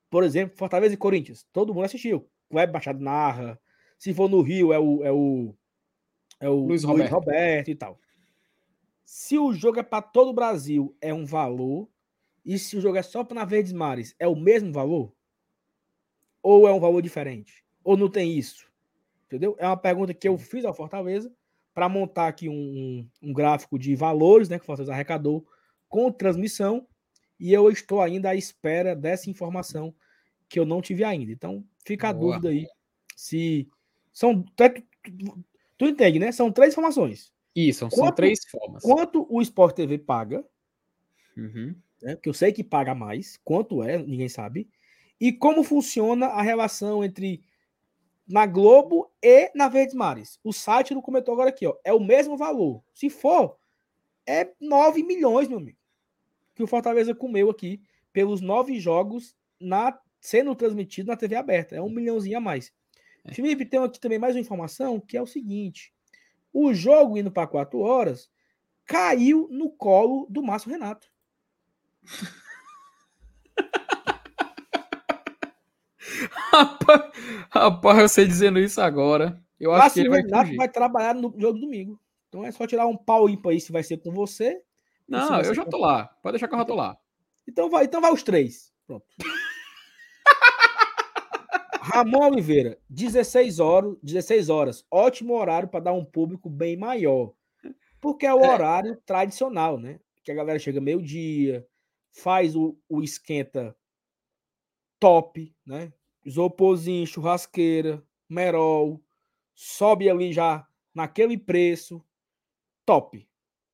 por 0.09 0.23
exemplo, 0.23 0.57
Fortaleza 0.57 0.93
e 0.93 0.97
Corinthians, 0.97 1.45
todo 1.53 1.73
mundo 1.73 1.85
assistiu. 1.85 2.27
Web 2.51 2.73
Baixado 2.73 2.99
narra. 2.99 3.59
Se 3.97 4.13
for 4.13 4.29
no 4.29 4.41
Rio, 4.41 4.73
é 4.73 4.79
o, 4.79 5.03
é 5.03 5.11
o, 5.11 5.55
é 6.39 6.49
o 6.49 6.65
Luiz, 6.65 6.83
Roberto. 6.83 7.11
Luiz 7.11 7.11
Roberto 7.11 7.69
e 7.69 7.75
tal. 7.75 7.99
Se 9.03 9.37
o 9.37 9.53
jogo 9.53 9.79
é 9.79 9.83
para 9.83 10.01
todo 10.01 10.29
o 10.29 10.33
Brasil, 10.33 10.95
é 11.01 11.13
um 11.13 11.25
valor. 11.25 11.87
E 12.43 12.57
se 12.57 12.77
o 12.77 12.81
jogo 12.81 12.97
é 12.97 13.03
só 13.03 13.23
para 13.23 13.45
Verdes 13.45 13.73
Mares, 13.73 14.15
é 14.17 14.27
o 14.27 14.35
mesmo 14.35 14.71
valor? 14.71 15.13
Ou 16.41 16.67
é 16.67 16.73
um 16.73 16.79
valor 16.79 17.01
diferente? 17.01 17.63
Ou 17.83 17.95
não 17.95 18.09
tem 18.09 18.37
isso? 18.37 18.67
Entendeu? 19.27 19.55
É 19.59 19.67
uma 19.67 19.77
pergunta 19.77 20.13
que 20.13 20.27
eu 20.27 20.37
fiz 20.37 20.65
ao 20.65 20.73
Fortaleza 20.73 21.31
para 21.73 21.87
montar 21.87 22.27
aqui 22.27 22.49
um, 22.49 22.53
um, 22.53 23.09
um, 23.29 23.33
gráfico 23.33 23.79
de 23.79 23.95
valores, 23.95 24.49
né, 24.49 24.57
que 24.57 24.63
o 24.63 24.65
Fortaleza 24.65 24.91
arrecadou 24.91 25.47
com 25.87 26.11
transmissão, 26.11 26.85
e 27.39 27.53
eu 27.53 27.69
estou 27.69 28.01
ainda 28.01 28.29
à 28.29 28.35
espera 28.35 28.95
dessa 28.95 29.29
informação 29.29 29.93
que 30.49 30.59
eu 30.59 30.65
não 30.65 30.81
tive 30.81 31.03
ainda. 31.03 31.31
Então, 31.31 31.63
fica 31.85 32.09
a 32.09 32.13
Boa. 32.13 32.35
dúvida 32.35 32.49
aí 32.49 32.67
se 33.15 33.69
são 34.11 34.41
tu, 34.41 34.63
tu, 34.69 35.45
tu, 35.77 35.85
entende, 35.85 36.19
né? 36.19 36.31
São 36.31 36.51
três 36.51 36.73
informações. 36.73 37.31
Isso, 37.55 37.85
quanto, 37.89 37.95
são 37.95 38.11
três 38.11 38.39
formas. 38.49 38.83
Quanto 38.83 39.27
o 39.29 39.41
Sport 39.41 39.75
TV 39.75 39.97
paga? 39.97 40.45
Uhum. 41.35 41.75
Né, 42.01 42.15
que 42.15 42.29
eu 42.29 42.33
sei 42.33 42.51
que 42.51 42.63
paga 42.63 42.95
mais. 42.95 43.39
Quanto 43.43 43.83
é? 43.83 43.97
Ninguém 43.97 44.29
sabe. 44.29 44.69
E 45.19 45.31
como 45.31 45.63
funciona 45.63 46.27
a 46.27 46.41
relação 46.41 47.03
entre 47.03 47.43
na 48.27 48.45
Globo 48.45 49.11
e 49.21 49.51
na 49.53 49.67
Verdes 49.67 49.93
Mares. 49.93 50.39
O 50.43 50.53
site 50.53 50.93
não 50.93 51.01
comentou 51.01 51.33
agora 51.33 51.49
aqui, 51.49 51.67
ó. 51.67 51.75
É 51.83 51.93
o 51.93 51.99
mesmo 51.99 52.37
valor. 52.37 52.81
Se 52.93 53.09
for, 53.09 53.57
é 54.25 54.51
9 54.59 55.03
milhões, 55.03 55.47
meu 55.47 55.57
amigo. 55.57 55.77
Que 56.55 56.63
o 56.63 56.67
Fortaleza 56.67 57.13
comeu 57.13 57.49
aqui 57.49 57.81
pelos 58.13 58.41
nove 58.41 58.79
jogos 58.79 59.35
na 59.59 59.99
sendo 60.19 60.55
transmitido 60.55 61.07
na 61.07 61.17
TV 61.17 61.35
aberta. 61.35 61.75
É 61.75 61.81
um 61.81 61.89
milhãozinho 61.89 62.37
a 62.37 62.41
mais. 62.41 62.71
É. 63.25 63.33
Felipe, 63.33 63.65
tem 63.65 63.79
aqui 63.79 63.99
também 63.99 64.19
mais 64.19 64.35
uma 64.35 64.41
informação 64.41 64.99
que 64.99 65.17
é 65.17 65.21
o 65.21 65.27
seguinte: 65.27 65.93
o 66.53 66.73
jogo 66.73 67.17
indo 67.17 67.31
para 67.31 67.47
quatro 67.47 67.79
horas 67.79 68.29
caiu 68.85 69.47
no 69.51 69.69
colo 69.69 70.27
do 70.29 70.43
Márcio 70.43 70.69
Renato. 70.69 71.07
Rapaz, 76.51 77.11
rapaz, 77.49 77.99
eu 77.99 78.09
sei 78.09 78.25
dizendo 78.27 78.59
isso 78.59 78.81
agora. 78.81 79.41
Eu 79.59 79.71
acho 79.71 79.93
que 79.93 80.01
ele 80.01 80.09
vai, 80.09 80.21
fugir. 80.21 80.57
vai 80.57 80.67
trabalhar 80.67 81.13
no 81.13 81.33
jogo 81.37 81.59
domingo. 81.59 81.99
Então 82.27 82.43
é 82.45 82.51
só 82.51 82.67
tirar 82.67 82.87
um 82.87 82.97
pau 82.97 83.29
ímpar 83.29 83.51
aí 83.51 83.61
se 83.61 83.71
vai 83.71 83.83
ser 83.83 83.97
com 83.97 84.11
você. 84.11 84.61
Não, 85.07 85.41
eu 85.41 85.53
já 85.53 85.65
tô 85.65 85.77
lá. 85.77 86.05
Pode 86.21 86.33
deixar 86.33 86.47
que 86.47 86.53
eu 86.53 86.59
já 86.59 86.65
tô 86.65 86.75
lá. 86.75 86.97
Então 87.47 87.69
vai, 87.69 87.85
então 87.85 88.01
vai 88.01 88.11
os 88.11 88.23
três. 88.23 88.73
Pronto. 88.85 89.05
Ramon 91.93 92.31
Oliveira, 92.31 92.79
16 92.89 93.59
horas, 93.59 93.97
16 94.01 94.49
horas. 94.49 94.85
Ótimo 94.89 95.33
horário 95.35 95.67
para 95.67 95.81
dar 95.81 95.93
um 95.93 96.05
público 96.05 96.49
bem 96.49 96.77
maior. 96.77 97.33
Porque 97.99 98.25
é 98.25 98.33
o 98.33 98.39
é. 98.39 98.49
horário 98.53 98.95
tradicional, 99.05 99.77
né? 99.77 99.99
Que 100.23 100.31
a 100.31 100.35
galera 100.35 100.57
chega 100.57 100.79
meio-dia, 100.79 101.67
faz 102.11 102.55
o, 102.55 102.77
o 102.89 103.03
esquenta 103.03 103.75
top, 104.99 105.53
né? 105.65 105.91
Isoporzinho, 106.23 107.05
churrasqueira, 107.05 108.03
merol, 108.29 109.03
sobe 109.53 110.09
ali 110.09 110.31
já 110.31 110.67
naquele 110.93 111.37
preço, 111.37 112.03
top. 112.85 113.27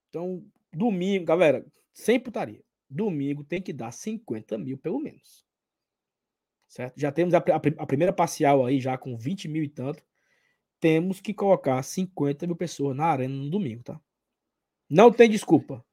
Então, 0.10 0.46
domingo, 0.74 1.26
galera, 1.26 1.66
sem 1.94 2.20
putaria. 2.20 2.64
Domingo 2.90 3.44
tem 3.44 3.62
que 3.62 3.74
dar 3.74 3.92
50 3.92 4.58
mil 4.58 4.78
pelo 4.78 5.00
menos. 5.00 5.47
Certo? 6.68 6.94
Já 7.00 7.12
temos 7.12 7.34
a, 7.34 7.38
a, 7.38 7.84
a 7.84 7.86
primeira 7.86 8.12
parcial 8.12 8.66
aí, 8.66 8.80
já 8.80 8.98
com 8.98 9.18
20 9.18 9.48
mil 9.48 9.64
e 9.64 9.70
tanto. 9.70 10.04
Temos 10.80 11.20
que 11.20 11.34
colocar 11.34 11.82
50 11.82 12.46
mil 12.46 12.56
pessoas 12.56 12.96
na 12.96 13.06
arena 13.06 13.34
no 13.34 13.50
domingo, 13.50 13.84
tá? 13.84 14.00
Não 14.90 15.12
tem 15.12 15.30
desculpa. 15.30 15.84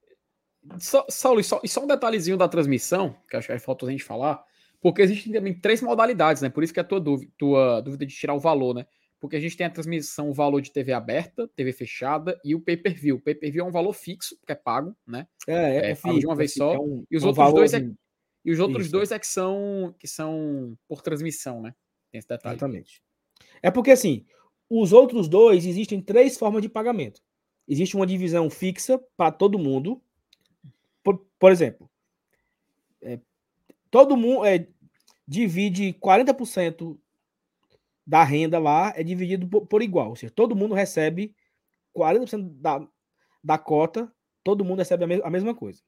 Só, 0.79 1.05
Saulo, 1.09 1.41
e 1.41 1.45
só, 1.45 1.61
e 1.63 1.69
só 1.69 1.83
um 1.83 1.87
detalhezinho 1.87 2.37
da 2.37 2.49
transmissão, 2.49 3.17
que 3.29 3.37
acho 3.37 3.49
que 3.49 3.59
faltou 3.59 3.89
a 3.89 3.93
gente 3.93 4.05
falar. 4.05 4.45
Porque 4.81 5.03
existem 5.03 5.33
também 5.33 5.59
três 5.59 5.81
modalidades, 5.81 6.43
né? 6.43 6.51
Por 6.51 6.63
isso 6.63 6.73
que 6.73 6.81
é 6.81 6.83
a 6.83 6.87
tua 6.87 7.01
dúvida, 7.01 7.33
tua 7.39 7.81
dúvida 7.81 8.05
de 8.05 8.15
tirar 8.15 8.35
o 8.35 8.41
valor, 8.41 8.75
né? 8.75 8.87
Porque 9.19 9.37
a 9.37 9.41
gente 9.41 9.57
tem 9.57 9.67
a 9.67 9.71
transmissão, 9.71 10.29
o 10.29 10.35
valor 10.35 10.61
de 10.61 10.71
TV 10.71 10.93
aberta, 10.93 11.49
TV 11.57 11.73
fechada 11.73 12.39
e 12.45 12.55
o 12.55 12.61
pay-per-view. 12.61 13.17
O 13.17 13.21
pay-per-view 13.21 13.65
é 13.65 13.69
um 13.69 13.73
valor 13.73 13.95
fixo, 13.95 14.37
que 14.47 14.53
é 14.53 14.55
pago, 14.55 14.95
né? 15.07 15.27
É, 15.49 15.55
é, 15.55 15.77
é, 15.77 15.91
é 15.93 15.95
fixo, 15.95 16.19
de 16.19 16.27
uma 16.27 16.37
vez 16.37 16.53
só. 16.53 16.75
É 16.75 16.79
um, 16.79 17.03
e 17.11 17.17
os 17.17 17.25
um 17.25 17.29
outros 17.29 17.53
dois 17.55 17.73
é, 17.73 17.91
e 18.45 18.53
os 18.53 18.61
outros 18.61 18.91
dois 18.91 19.11
é 19.11 19.19
que 19.19 19.27
são 19.27 19.95
que 19.99 20.07
são 20.07 20.77
por 20.87 21.01
transmissão, 21.01 21.63
né? 21.63 21.75
Tem 22.11 22.19
esse 22.19 22.29
detalhe. 22.29 22.55
Exatamente. 22.55 23.03
É 23.63 23.71
porque 23.71 23.91
assim, 23.91 24.27
os 24.69 24.93
outros 24.93 25.29
dois 25.29 25.65
existem 25.65 26.01
três 26.01 26.37
formas 26.37 26.63
de 26.63 26.69
pagamento. 26.69 27.23
Existe 27.67 27.97
uma 27.97 28.07
divisão 28.07 28.51
fixa 28.51 28.99
para 29.17 29.33
todo 29.33 29.59
mundo. 29.59 30.03
Por, 31.03 31.19
por 31.39 31.51
exemplo, 31.51 31.91
é, 33.01 33.19
todo 33.91 34.17
mundo 34.17 34.45
é, 34.45 34.67
divide 35.27 35.95
40% 35.95 36.99
da 38.07 38.23
renda 38.23 38.59
lá, 38.59 38.93
é 38.95 39.03
dividido 39.03 39.49
por, 39.49 39.67
por, 39.67 39.83
igual. 39.83 40.11
Ou 40.11 40.17
seja, 40.17 40.33
todo 40.33 40.57
mundo 40.57 40.75
recebe 40.75 41.35
40% 41.97 42.61
da, 42.61 42.87
da 43.43 43.59
cota, 43.59 44.13
todo 44.43 44.65
mundo 44.65 44.79
recebe 44.79 45.05
a, 45.05 45.07
me, 45.07 45.23
a 45.23 45.31
mesma 45.31 45.55
coisa. 45.55 45.83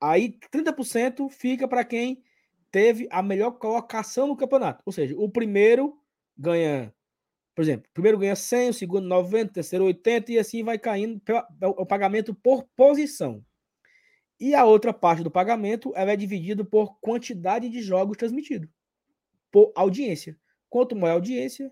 Aí 0.00 0.38
30% 0.50 1.28
fica 1.28 1.68
para 1.68 1.84
quem 1.84 2.22
teve 2.70 3.06
a 3.10 3.22
melhor 3.22 3.52
colocação 3.52 4.26
no 4.26 4.36
campeonato. 4.36 4.82
Ou 4.86 4.92
seja, 4.92 5.14
o 5.18 5.28
primeiro 5.28 5.98
ganha, 6.36 6.94
por 7.54 7.62
exemplo, 7.62 7.86
o 7.90 7.92
primeiro 7.92 8.18
ganha 8.18 8.36
100, 8.36 8.70
o 8.70 8.74
segundo 8.74 9.06
90, 9.06 9.50
o 9.50 9.54
terceiro 9.54 9.84
80 9.84 10.32
e 10.32 10.38
assim 10.38 10.62
vai 10.62 10.78
caindo 10.78 11.20
o 11.76 11.84
pagamento 11.84 12.34
por 12.34 12.64
posição. 12.76 13.44
E 14.38 14.54
a 14.54 14.64
outra 14.64 14.92
parte 14.94 15.22
do 15.22 15.30
pagamento 15.30 15.92
ela 15.94 16.12
é 16.12 16.16
dividida 16.16 16.64
por 16.64 16.98
quantidade 17.00 17.68
de 17.68 17.82
jogos 17.82 18.16
transmitidos, 18.16 18.70
por 19.50 19.70
audiência. 19.74 20.38
Quanto 20.70 20.96
maior 20.96 21.12
a 21.12 21.16
audiência, 21.16 21.70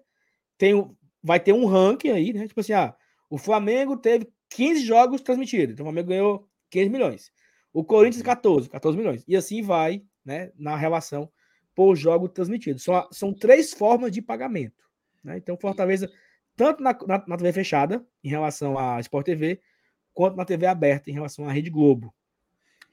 tem, 0.59 0.74
vai 1.22 1.40
ter 1.40 1.55
um 1.55 1.64
ranking 1.64 2.10
aí, 2.10 2.32
né? 2.34 2.46
Tipo 2.46 2.60
assim, 2.60 2.74
ah, 2.74 2.94
o 3.30 3.38
Flamengo 3.38 3.96
teve 3.96 4.30
15 4.50 4.84
jogos 4.84 5.22
transmitidos, 5.22 5.72
então 5.72 5.84
o 5.84 5.86
Flamengo 5.86 6.09
ganhou 6.09 6.48
15 6.70 6.90
milhões. 6.90 7.32
O 7.73 7.85
Corinthians, 7.85 8.23
14, 8.23 8.69
14 8.69 8.97
milhões. 8.97 9.24
E 9.27 9.36
assim 9.36 9.62
vai, 9.62 10.03
né, 10.24 10.51
na 10.57 10.77
relação 10.77 11.31
por 11.74 11.95
jogo 11.95 12.28
transmitido. 12.28 12.78
São, 12.78 13.09
são 13.12 13.32
três 13.32 13.73
formas 13.73 14.11
de 14.11 14.20
pagamento. 14.20 14.85
Né? 15.23 15.36
Então, 15.36 15.57
Fortaleza, 15.57 16.11
tanto 16.57 16.82
na, 16.82 16.93
na, 17.07 17.24
na 17.27 17.36
TV 17.36 17.53
fechada, 17.53 18.05
em 18.23 18.28
relação 18.28 18.78
à 18.78 18.99
Sport 19.01 19.27
TV, 19.27 19.61
quanto 20.12 20.36
na 20.36 20.45
TV 20.45 20.66
aberta, 20.66 21.09
em 21.09 21.12
relação 21.15 21.49
à 21.49 21.53
Rede 21.53 21.70
Globo. 21.70 22.12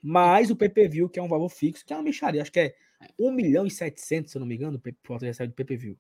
mais 0.02 0.52
o 0.52 0.56
PPV, 0.56 1.10
que 1.10 1.20
é 1.20 1.24
um 1.24 1.28
valor 1.28 1.50
fixo, 1.50 1.84
que 1.84 1.92
é 1.92 1.96
uma 1.96 2.04
micharia. 2.04 2.44
Acho 2.44 2.52
que 2.52 2.60
é 2.60 2.76
1 3.18 3.32
milhão 3.32 3.66
e 3.66 3.72
700, 3.72 4.32
se 4.32 4.38
eu 4.38 4.40
não 4.40 4.48
me 4.48 4.56
engano, 4.56 4.78
o 4.78 5.08
Fortaleza 5.08 5.44
recebe 5.44 5.50
de 5.50 5.56
PPV. 5.56 5.98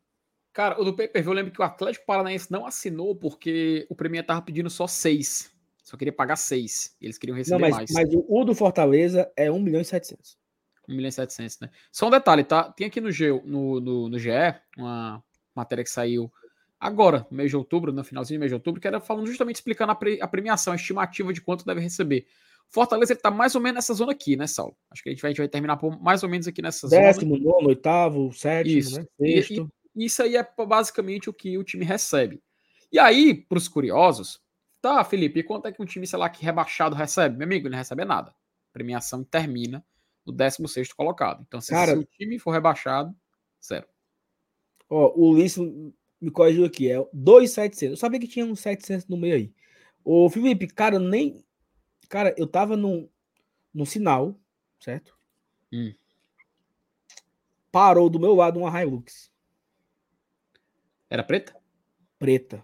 Cara, 0.53 0.79
o 0.79 0.85
do 0.85 0.95
PPV 0.95 1.27
eu 1.27 1.33
lembro 1.33 1.51
que 1.51 1.59
o 1.59 1.63
Atlético 1.65 2.05
Paranaense 2.05 2.51
não 2.51 2.65
assinou 2.65 3.15
porque 3.15 3.87
o 3.89 3.95
Premier 3.95 4.25
tava 4.25 4.41
pedindo 4.41 4.69
só 4.69 4.85
6. 4.85 5.54
Só 5.85 5.95
queria 5.95 6.11
pagar 6.11 6.35
6. 6.35 6.97
Eles 6.99 7.17
queriam 7.19 7.37
receber 7.37 7.61
não, 7.61 7.61
mas, 7.61 7.75
mais. 7.75 7.91
Mas 7.91 8.09
o 8.11 8.43
do 8.43 8.55
Fortaleza 8.55 9.31
é 9.37 9.51
1 9.51 9.59
milhão 9.61 9.79
e 9.79 9.85
700. 9.85 10.35
1 10.89 10.95
milhão 10.95 11.09
e 11.09 11.11
700, 11.11 11.59
né? 11.59 11.69
Só 11.91 12.07
um 12.07 12.09
detalhe, 12.09 12.43
tá? 12.43 12.71
Tem 12.71 12.87
aqui 12.87 12.99
no, 12.99 13.11
G, 13.11 13.31
no, 13.45 13.79
no, 13.79 14.09
no 14.09 14.17
GE 14.19 14.31
uma 14.75 15.23
matéria 15.55 15.83
que 15.83 15.89
saiu 15.89 16.31
agora, 16.79 17.27
no 17.29 17.37
mês 17.37 17.51
de 17.51 17.55
outubro, 17.55 17.93
no 17.93 18.03
finalzinho 18.03 18.39
do 18.39 18.41
mês 18.41 18.49
de 18.49 18.55
outubro, 18.55 18.81
que 18.81 18.87
era 18.87 18.99
falando 18.99 19.27
justamente 19.27 19.57
explicando 19.57 19.91
a, 19.91 19.95
pre, 19.95 20.19
a 20.19 20.27
premiação, 20.27 20.73
a 20.73 20.75
estimativa 20.75 21.31
de 21.31 21.39
quanto 21.39 21.63
deve 21.63 21.81
receber. 21.81 22.25
Fortaleza 22.67 23.13
ele 23.13 23.19
tá 23.19 23.29
mais 23.29 23.53
ou 23.53 23.61
menos 23.61 23.75
nessa 23.75 23.93
zona 23.93 24.11
aqui, 24.11 24.35
né, 24.35 24.47
Saulo? 24.47 24.75
Acho 24.89 25.03
que 25.03 25.09
a 25.09 25.11
gente 25.11 25.21
vai, 25.21 25.29
a 25.29 25.31
gente 25.33 25.37
vai 25.37 25.47
terminar 25.47 25.77
por 25.77 26.01
mais 26.01 26.23
ou 26.23 26.29
menos 26.29 26.47
aqui 26.47 26.63
nessa 26.63 26.89
Décimo, 26.89 27.37
zona. 27.37 27.51
nono, 27.51 27.67
oitavo, 27.67 28.33
sétimo, 28.33 28.77
isso. 28.79 28.99
né? 28.99 29.05
Sexto. 29.19 29.71
E, 29.95 30.03
e, 30.03 30.05
isso 30.05 30.23
aí 30.23 30.35
é 30.35 30.47
basicamente 30.65 31.29
o 31.29 31.33
que 31.33 31.55
o 31.59 31.63
time 31.63 31.85
recebe. 31.85 32.41
E 32.91 32.97
aí, 32.97 33.35
para 33.35 33.59
os 33.59 33.67
curiosos, 33.67 34.41
tá, 34.85 35.03
Felipe, 35.03 35.39
e 35.39 35.43
quanto 35.43 35.67
é 35.67 35.71
que 35.71 35.81
um 35.81 35.85
time, 35.85 36.05
sei 36.05 36.19
lá, 36.19 36.29
que 36.29 36.45
rebaixado 36.45 36.95
recebe? 36.95 37.35
Meu 37.35 37.45
amigo, 37.45 37.65
ele 37.65 37.71
não 37.71 37.79
recebe 37.79 38.05
nada. 38.05 38.29
A 38.29 38.71
premiação 38.71 39.23
termina 39.23 39.83
no 40.23 40.31
16 40.31 40.93
colocado. 40.93 41.43
Então, 41.47 41.59
se, 41.59 41.71
Cara, 41.71 41.93
se 41.93 41.97
o 41.97 42.03
time 42.03 42.37
for 42.37 42.51
rebaixado, 42.51 43.15
zero. 43.65 43.87
Ó, 44.87 45.11
o 45.15 45.31
Ulisses 45.31 45.57
me 46.21 46.29
corrigiu 46.29 46.65
aqui, 46.65 46.91
é 46.91 47.03
2,700. 47.11 47.93
Eu 47.93 47.97
sabia 47.97 48.19
que 48.19 48.27
tinha 48.27 48.45
uns 48.45 48.59
700 48.59 49.07
no 49.07 49.17
meio 49.17 49.33
aí. 49.33 49.53
Ô, 50.03 50.29
Felipe, 50.29 50.67
cara, 50.67 50.99
nem. 50.99 51.43
Cara, 52.07 52.35
eu 52.37 52.45
tava 52.45 52.77
num, 52.77 53.09
num 53.73 53.85
sinal, 53.85 54.39
certo? 54.79 55.17
Hum. 55.73 55.95
Parou 57.71 58.07
do 58.07 58.19
meu 58.19 58.35
lado 58.35 58.59
uma 58.59 58.83
Hilux. 58.83 59.31
Era 61.09 61.23
preta? 61.23 61.55
Preta. 62.19 62.63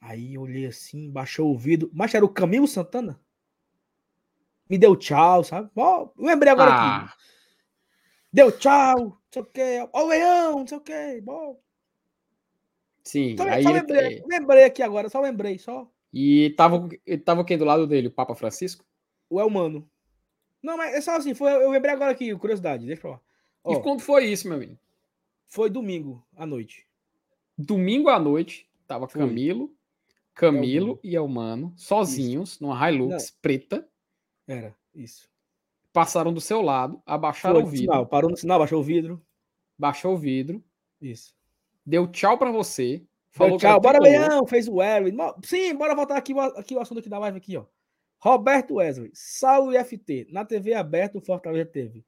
Aí 0.00 0.34
eu 0.34 0.42
olhei 0.42 0.66
assim, 0.66 1.10
baixou 1.10 1.52
o 1.52 1.58
vidro. 1.58 1.90
Mas 1.92 2.14
era 2.14 2.24
o 2.24 2.28
Camilo 2.28 2.66
Santana? 2.66 3.20
Me 4.68 4.78
deu 4.78 4.96
tchau, 4.96 5.44
sabe? 5.44 5.70
Ó, 5.76 6.10
lembrei 6.16 6.52
agora 6.52 6.70
ah. 6.72 7.04
aqui. 7.04 7.14
Deu 8.32 8.52
tchau, 8.52 8.98
não 8.98 9.18
sei 9.30 9.42
o 9.42 9.46
quê. 9.46 9.88
Ó, 9.92 10.04
o 10.04 10.08
leão, 10.08 10.58
não 10.60 10.66
sei 10.66 10.78
o 10.78 10.80
quê. 10.80 11.20
Bom. 11.22 11.60
Sim, 13.02 13.36
só, 13.36 13.48
aí 13.48 13.62
só 13.62 13.70
lembrei, 13.70 14.22
lembrei 14.26 14.64
aqui 14.64 14.82
agora, 14.82 15.08
só 15.08 15.20
lembrei, 15.20 15.58
só. 15.58 15.90
E 16.12 16.50
tava, 16.50 16.88
tava 17.24 17.44
quem 17.44 17.58
do 17.58 17.64
lado 17.64 17.86
dele? 17.86 18.08
O 18.08 18.12
Papa 18.12 18.34
Francisco? 18.34 18.84
O 19.28 19.40
Elmano. 19.40 19.88
Não, 20.62 20.76
mas 20.76 20.94
é 20.94 21.00
só 21.00 21.16
assim, 21.16 21.34
foi, 21.34 21.52
eu 21.52 21.70
lembrei 21.70 21.94
agora 21.94 22.12
aqui, 22.12 22.36
curiosidade, 22.36 22.86
deixa 22.86 23.00
eu 23.00 23.02
falar. 23.02 23.20
Ó, 23.64 23.72
e 23.72 23.82
quando 23.82 24.00
foi 24.00 24.26
isso, 24.26 24.46
meu 24.46 24.56
amigo? 24.56 24.78
Foi 25.48 25.70
domingo 25.70 26.24
à 26.36 26.46
noite. 26.46 26.86
Domingo 27.56 28.08
à 28.08 28.18
noite, 28.18 28.70
tava. 28.86 29.08
Camilo, 29.08 29.74
Camilo 30.34 30.92
Elmano. 30.92 31.00
e 31.02 31.16
Elmano, 31.16 31.72
sozinhos, 31.76 32.52
isso. 32.52 32.62
numa 32.62 32.90
Hilux 32.90 33.10
Não. 33.10 33.38
preta. 33.42 33.88
Era, 34.46 34.74
isso. 34.94 35.28
Passaram 35.92 36.32
do 36.32 36.40
seu 36.40 36.62
lado, 36.62 37.02
abaixaram 37.04 37.56
foi, 37.56 37.64
o 37.64 37.66
vidro. 37.66 37.86
Sinal, 37.86 38.06
parou 38.06 38.30
no 38.30 38.36
sinal, 38.36 38.58
baixou 38.58 38.80
o 38.80 38.84
vidro. 38.84 39.24
Baixou 39.76 40.14
o 40.14 40.18
vidro. 40.18 40.62
Isso 41.00 41.34
deu 41.84 42.06
tchau 42.06 42.38
para 42.38 42.52
você. 42.52 43.04
Falou 43.32 43.58
tchau, 43.58 43.80
bora 43.80 44.00
Leão, 44.00 44.46
fez 44.46 44.66
o 44.66 44.74
Wesley. 44.76 45.14
Sim, 45.44 45.74
bora 45.74 45.94
voltar 45.94 46.16
aqui, 46.16 46.32
aqui 46.56 46.74
o 46.74 46.80
assunto 46.80 46.98
aqui 46.98 47.08
da 47.08 47.18
live 47.18 47.38
aqui, 47.38 47.56
ó. 47.56 47.64
Roberto 48.18 48.74
Wesley, 48.74 49.10
Saulo 49.14 49.72
e 49.72 49.82
FT. 49.82 50.26
Na 50.30 50.44
TV 50.44 50.74
aberta, 50.74 51.18
o 51.18 51.20
Fortaleza 51.20 51.66
teve 51.70 52.04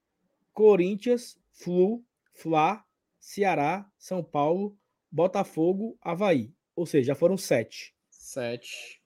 Corinthians, 0.53 1.39
Flu, 1.53 2.05
Fla, 2.32 2.85
Ceará, 3.19 3.89
São 3.97 4.23
Paulo, 4.23 4.77
Botafogo, 5.11 5.97
Havaí. 6.01 6.53
Ou 6.74 6.86
seja, 6.86 7.09
já 7.09 7.15
foram 7.15 7.36
sete. 7.36 7.94
Sete. 8.32 9.02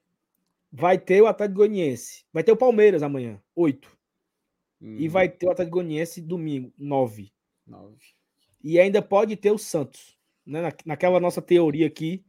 Vai 0.71 0.97
ter 0.97 1.21
o 1.21 1.27
Atlético 1.27 1.57
Goianiense. 1.57 2.25
Vai 2.31 2.43
ter 2.43 2.51
o 2.51 2.57
Palmeiras 2.57 3.03
amanhã, 3.03 3.41
oito. 3.55 3.97
Hum. 4.81 4.95
E 4.97 5.09
vai 5.09 5.27
ter 5.27 5.47
o 5.47 5.51
Atlético 5.51 5.75
Goianiense 5.75 6.21
domingo, 6.21 6.73
nove. 6.77 7.33
Nove. 7.65 8.15
E 8.63 8.79
ainda 8.79 9.01
pode 9.01 9.35
ter 9.35 9.51
o 9.51 9.57
Santos 9.57 10.17
né, 10.45 10.61
na, 10.61 10.73
naquela 10.85 11.19
nossa 11.19 11.41
teoria 11.41 11.85
aqui, 11.87 12.25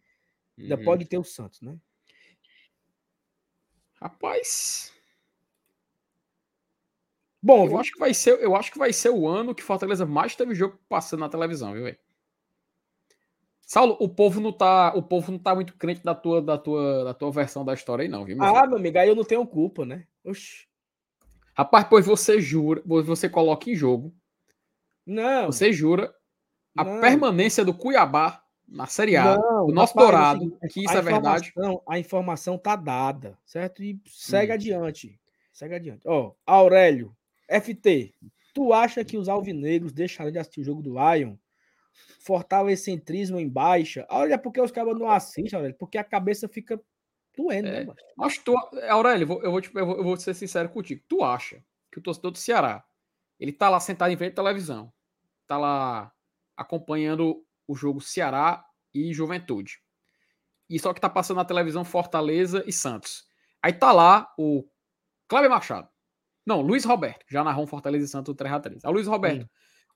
ainda 0.58 0.76
uhum. 0.76 0.84
pode 0.84 1.04
ter 1.04 1.18
o 1.18 1.24
Santos, 1.24 1.60
né? 1.60 1.78
Rapaz. 3.94 4.92
Bom, 7.40 7.64
eu 7.64 7.68
viu? 7.68 7.78
acho 7.78 7.92
que 7.92 7.98
vai 7.98 8.12
ser, 8.12 8.42
eu 8.42 8.56
acho 8.56 8.72
que 8.72 8.78
vai 8.78 8.92
ser 8.92 9.10
o 9.10 9.26
ano 9.28 9.54
que 9.54 9.62
Fortaleza 9.62 10.04
mais 10.04 10.34
teve 10.34 10.54
jogo 10.54 10.78
passando 10.88 11.20
na 11.20 11.28
televisão, 11.28 11.72
viu, 11.72 11.84
velho? 11.84 11.98
Saulo, 13.68 13.98
o 14.00 14.08
povo 14.08 14.40
não 14.40 14.50
tá, 14.50 14.94
o 14.96 15.02
povo 15.02 15.30
não 15.30 15.38
tá 15.38 15.54
muito 15.54 15.74
crente 15.74 16.02
da 16.02 16.14
tua, 16.14 16.40
da 16.40 16.56
tua, 16.56 17.04
da 17.04 17.12
tua 17.12 17.30
versão 17.30 17.62
da 17.62 17.74
história 17.74 18.02
aí 18.02 18.08
não, 18.08 18.24
viu? 18.24 18.34
Meu 18.34 18.46
ah, 18.46 18.54
filho? 18.54 18.68
meu 18.70 18.78
amigo, 18.78 18.98
aí 18.98 19.06
eu 19.06 19.14
não 19.14 19.24
tenho 19.24 19.46
culpa, 19.46 19.84
né? 19.84 20.06
Oxi. 20.24 20.66
Rapaz, 21.54 21.86
pois 21.86 22.06
você 22.06 22.40
jura, 22.40 22.82
você 22.86 23.28
coloca 23.28 23.68
em 23.68 23.74
jogo. 23.74 24.14
Não. 25.04 25.52
Você 25.52 25.70
jura 25.70 26.14
a 26.74 26.82
não. 26.82 26.98
permanência 27.02 27.62
do 27.62 27.74
Cuiabá 27.74 28.42
na 28.66 28.86
Série 28.86 29.18
A, 29.18 29.36
não, 29.36 29.66
o 29.66 29.70
nosso 29.70 29.92
rapaz, 29.92 30.06
Dourado, 30.06 30.58
assim, 30.62 30.72
que 30.72 30.84
isso 30.86 30.96
é 30.96 31.02
verdade. 31.02 31.52
A 31.86 31.98
informação 31.98 32.56
tá 32.56 32.74
dada, 32.74 33.36
certo? 33.44 33.82
E 33.82 34.00
segue 34.06 34.50
hum. 34.50 34.54
adiante. 34.54 35.20
Segue 35.52 35.74
adiante. 35.74 36.08
Ó, 36.08 36.32
Aurélio, 36.46 37.14
FT, 37.46 38.14
tu 38.54 38.72
acha 38.72 39.04
que 39.04 39.18
os 39.18 39.28
alvinegros 39.28 39.92
deixarão 39.92 40.30
de 40.30 40.38
assistir 40.38 40.62
o 40.62 40.64
jogo 40.64 40.80
do 40.80 40.94
Lion? 40.94 41.36
Fortalecentrismo 42.20 43.38
em 43.38 43.48
baixa? 43.48 44.06
Olha, 44.10 44.38
porque 44.38 44.60
os 44.60 44.70
caras 44.70 44.98
não 44.98 45.10
assistem, 45.10 45.56
Aurélio, 45.56 45.76
porque 45.78 45.98
a 45.98 46.04
cabeça 46.04 46.48
fica 46.48 46.80
doendo, 47.36 47.68
é, 47.68 47.84
né, 47.84 47.94
Acho 48.20 48.42
tu, 48.42 48.56
Aurélio, 48.88 49.22
eu 49.22 49.26
vou, 49.26 49.42
eu, 49.42 49.50
vou 49.50 49.60
eu, 49.60 49.86
vou, 49.86 49.96
eu 49.98 50.04
vou 50.04 50.16
ser 50.16 50.34
sincero 50.34 50.68
contigo. 50.68 51.02
Tu 51.08 51.22
acha 51.22 51.62
que 51.90 51.98
o 51.98 52.02
torcedor 52.02 52.32
do 52.32 52.38
Ceará, 52.38 52.84
ele 53.38 53.52
tá 53.52 53.68
lá 53.68 53.78
sentado 53.78 54.10
em 54.10 54.16
frente 54.16 54.32
à 54.32 54.36
televisão, 54.36 54.92
tá 55.46 55.56
lá 55.56 56.12
acompanhando 56.56 57.44
o 57.66 57.74
jogo 57.74 58.00
Ceará 58.00 58.64
e 58.92 59.12
Juventude. 59.12 59.80
E 60.68 60.78
só 60.78 60.92
que 60.92 61.00
tá 61.00 61.08
passando 61.08 61.38
na 61.38 61.44
televisão 61.44 61.84
Fortaleza 61.84 62.62
e 62.66 62.72
Santos. 62.72 63.26
Aí 63.62 63.72
tá 63.72 63.92
lá 63.92 64.32
o 64.36 64.68
Cláudio 65.26 65.50
Machado. 65.50 65.88
Não, 66.44 66.60
Luiz 66.60 66.84
Roberto, 66.84 67.24
já 67.28 67.44
narrou 67.44 67.64
um 67.64 67.66
Fortaleza 67.66 68.04
e 68.04 68.08
Santos 68.08 68.34
3x3. 68.34 68.80
A 68.82 68.90
Luiz 68.90 69.06
Roberto. 69.06 69.42
Sim. 69.42 69.48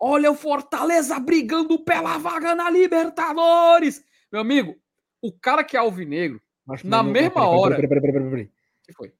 Olha 0.04 0.32
o 0.32 0.34
Fortaleza 0.34 1.16
brigando 1.20 1.78
pela 1.78 2.18
vaga 2.18 2.56
na 2.56 2.68
Libertadores. 2.68 4.04
Meu 4.32 4.40
amigo, 4.40 4.74
o 5.22 5.32
cara 5.32 5.62
que 5.62 5.76
é 5.76 5.78
alvinegro, 5.78 6.42
na 6.66 7.04
não, 7.04 7.12
mesma 7.12 7.42
não, 7.42 7.48
hora. 7.50 7.76
Peraí, 7.76 7.88
peraí, 7.88 8.12
peraí, 8.12 8.30
peraí. 8.30 8.50
que 8.82 8.92
foi? 8.92 9.12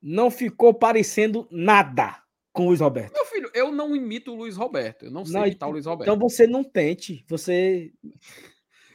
Não 0.00 0.30
ficou 0.30 0.72
parecendo 0.72 1.48
nada 1.50 2.22
com 2.52 2.62
o 2.62 2.66
Luiz 2.68 2.78
Roberto. 2.78 3.14
Meu 3.14 3.26
filho, 3.26 3.50
eu 3.52 3.72
não 3.72 3.96
imito 3.96 4.30
o 4.30 4.36
Luiz 4.36 4.56
Roberto. 4.56 5.06
Eu 5.06 5.10
não 5.10 5.24
sei 5.24 5.40
não, 5.40 5.46
imitar 5.48 5.68
o 5.68 5.72
Luiz 5.72 5.86
Roberto. 5.86 6.08
Então 6.08 6.16
você 6.20 6.46
não 6.46 6.62
tente. 6.62 7.24
Você. 7.28 7.92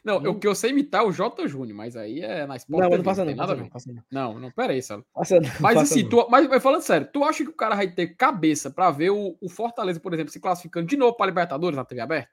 Não, 0.03 0.19
não... 0.19 0.31
o 0.31 0.39
que 0.39 0.47
eu 0.47 0.55
sei 0.55 0.71
imitar 0.71 1.03
é 1.03 1.05
o 1.05 1.11
J. 1.11 1.47
Júnior, 1.47 1.75
mas 1.75 1.95
aí 1.95 2.21
é 2.21 2.45
na 2.45 2.55
Sport 2.55 2.81
Não, 2.81 2.97
não 2.97 3.03
passa 3.03 3.25
não, 3.25 3.35
nada 3.35 3.55
passa 3.69 3.91
não, 3.91 4.03
não. 4.11 4.39
Não, 4.39 4.51
pera 4.51 4.73
aí, 4.73 4.81
Salo. 4.81 5.05
Passa 5.13 5.39
não, 5.39 5.49
mas 5.59 5.77
assim, 5.77 6.07
Tu, 6.07 6.27
mas, 6.29 6.63
falando 6.63 6.81
sério, 6.81 7.09
tu 7.11 7.23
acha 7.23 7.43
que 7.43 7.49
o 7.49 7.55
cara 7.55 7.75
vai 7.75 7.89
ter 7.89 8.15
cabeça 8.15 8.71
para 8.71 8.91
ver 8.91 9.11
o, 9.11 9.37
o, 9.41 9.49
Fortaleza, 9.49 9.99
por 9.99 10.13
exemplo, 10.13 10.31
se 10.31 10.39
classificando 10.39 10.87
de 10.87 10.97
novo 10.97 11.15
para 11.15 11.27
Libertadores 11.27 11.75
na 11.75 11.85
TV 11.85 12.01
aberta? 12.01 12.31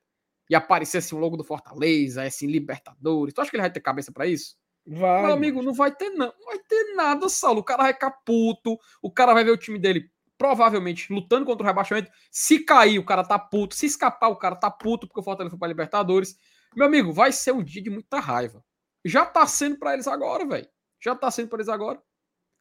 E 0.48 0.54
aparecer 0.54 0.98
assim 0.98 1.14
o 1.14 1.18
logo 1.18 1.36
do 1.36 1.44
Fortaleza, 1.44 2.22
assim, 2.22 2.46
Libertadores. 2.46 3.34
Tu 3.34 3.40
acha 3.40 3.50
que 3.50 3.56
ele 3.56 3.62
vai 3.62 3.70
ter 3.70 3.80
cabeça 3.80 4.12
para 4.12 4.26
isso? 4.26 4.56
Vai. 4.86 5.22
Meu 5.22 5.32
amigo, 5.32 5.62
não 5.62 5.74
vai 5.74 5.92
ter 5.92 6.10
não. 6.10 6.26
Não 6.38 6.46
vai 6.46 6.58
ter 6.60 6.94
nada, 6.94 7.28
Saulo. 7.28 7.60
O 7.60 7.64
cara 7.64 7.82
vai 7.82 7.92
ficar 7.92 8.12
puto, 8.24 8.78
o 9.02 9.10
cara 9.10 9.34
vai 9.34 9.42
ver 9.42 9.50
o 9.50 9.56
time 9.56 9.78
dele 9.78 10.08
provavelmente 10.38 11.12
lutando 11.12 11.46
contra 11.46 11.64
o 11.64 11.66
rebaixamento. 11.66 12.10
Se 12.30 12.60
cair, 12.60 12.98
o 12.98 13.04
cara 13.04 13.24
tá 13.24 13.38
puto. 13.38 13.74
Se 13.74 13.86
escapar, 13.86 14.28
o 14.28 14.36
cara 14.36 14.54
tá 14.54 14.70
puto 14.70 15.06
porque 15.06 15.20
o 15.20 15.22
Fortaleza 15.22 15.50
foi 15.50 15.58
pra 15.58 15.68
Libertadores. 15.68 16.36
Meu 16.76 16.86
amigo, 16.86 17.10
vai 17.10 17.32
ser 17.32 17.52
um 17.52 17.64
dia 17.64 17.82
de 17.82 17.88
muita 17.88 18.20
raiva. 18.20 18.62
Já 19.02 19.24
tá 19.24 19.46
sendo 19.46 19.78
para 19.78 19.94
eles 19.94 20.06
agora, 20.06 20.46
velho. 20.46 20.68
Já 21.00 21.16
tá 21.16 21.30
sendo 21.30 21.48
para 21.48 21.56
eles 21.56 21.70
agora. 21.70 22.02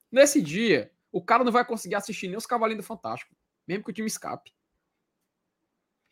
Nesse 0.09 0.41
dia, 0.41 0.89
o 1.11 1.21
cara 1.21 1.43
não 1.43 1.51
vai 1.51 1.65
conseguir 1.65 1.95
assistir 1.95 2.29
nem 2.29 2.37
os 2.37 2.45
Cavalinhos 2.45 2.81
do 2.81 2.87
Fantástico, 2.87 3.35
mesmo 3.67 3.83
que 3.83 3.89
o 3.89 3.93
time 3.93 4.07
escape. 4.07 4.55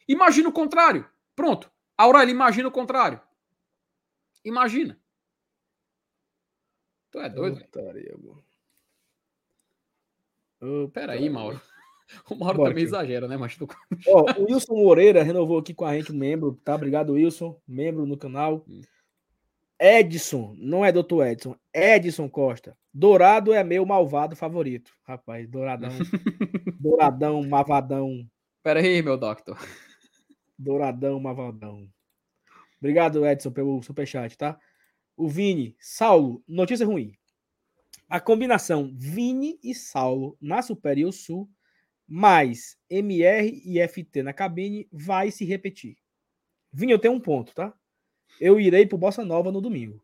Imagina 0.05 0.49
o 0.49 0.53
contrário. 0.53 1.09
Pronto. 1.33 1.71
Aurélio, 1.97 2.31
imagina 2.31 2.67
o 2.67 2.71
contrário. 2.71 3.21
Imagina. 4.43 4.99
Tu 7.09 7.19
é 7.19 7.29
doido, 7.29 7.55
velho. 7.55 7.69
Peraí, 10.91 11.29
Mauro. 11.29 11.61
O 12.29 12.35
Mauro 12.35 12.57
Bora 12.57 12.69
também 12.69 12.83
aqui. 12.83 12.89
exagera, 12.89 13.27
né? 13.27 13.37
Mas. 13.37 13.57
Ó, 14.07 14.25
o 14.39 14.45
Wilson 14.45 14.75
Moreira 14.75 15.23
renovou 15.23 15.59
aqui 15.59 15.73
com 15.73 15.85
a 15.85 15.93
gente, 15.95 16.13
membro, 16.13 16.59
tá? 16.63 16.75
Obrigado, 16.75 17.13
Wilson, 17.13 17.59
membro 17.67 18.05
no 18.05 18.17
canal. 18.17 18.63
Hum. 18.67 18.81
Edson, 19.79 20.55
não 20.57 20.85
é 20.85 20.91
doutor 20.91 21.27
Edson, 21.27 21.55
Edson 21.73 22.29
Costa. 22.29 22.77
Dourado 22.93 23.51
é 23.51 23.63
meu 23.63 23.85
malvado 23.85 24.35
favorito. 24.35 24.93
Rapaz, 25.03 25.47
Douradão. 25.49 25.89
douradão, 26.79 27.43
Mavadão. 27.43 28.25
Pera 28.61 28.79
aí, 28.79 29.01
meu 29.01 29.17
doctor. 29.17 29.57
Douradão, 30.57 31.19
Mavadão. 31.19 31.89
Obrigado, 32.79 33.25
Edson, 33.25 33.51
pelo 33.51 33.81
superchat, 33.81 34.37
tá? 34.37 34.57
O 35.17 35.27
Vini, 35.27 35.75
Saulo, 35.79 36.43
notícia 36.47 36.85
ruim. 36.85 37.13
A 38.07 38.19
combinação 38.19 38.91
Vini 38.95 39.59
e 39.63 39.73
Saulo 39.73 40.37
na 40.39 40.61
Superior 40.61 41.11
Sul, 41.11 41.49
mais 42.07 42.77
MR 42.89 43.61
e 43.65 43.85
FT 43.87 44.23
na 44.23 44.33
cabine, 44.33 44.87
vai 44.91 45.31
se 45.31 45.45
repetir. 45.45 45.97
Vini, 46.71 46.91
eu 46.91 46.99
tenho 46.99 47.13
um 47.13 47.19
ponto, 47.19 47.53
tá? 47.53 47.73
Eu 48.39 48.59
irei 48.59 48.85
pro 48.85 48.97
Bossa 48.97 49.23
Nova 49.23 49.51
no 49.51 49.61
domingo. 49.61 50.03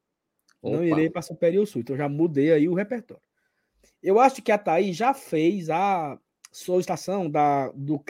Opa. 0.62 0.78
Não 0.78 0.84
irei 0.84 1.10
para 1.10 1.22
Superior 1.22 1.66
Sul. 1.66 1.82
Então 1.82 1.98
já 1.98 2.08
mudei 2.08 2.52
aí 2.52 2.68
o 2.68 2.74
repertório. 2.74 3.24
Eu 4.02 4.20
acho 4.20 4.42
que 4.42 4.52
a 4.52 4.58
Thaís 4.58 4.96
já 4.96 5.14
fez 5.14 5.70
a 5.70 6.20
solicitação 6.52 7.30
da, 7.30 7.70
do 7.72 8.02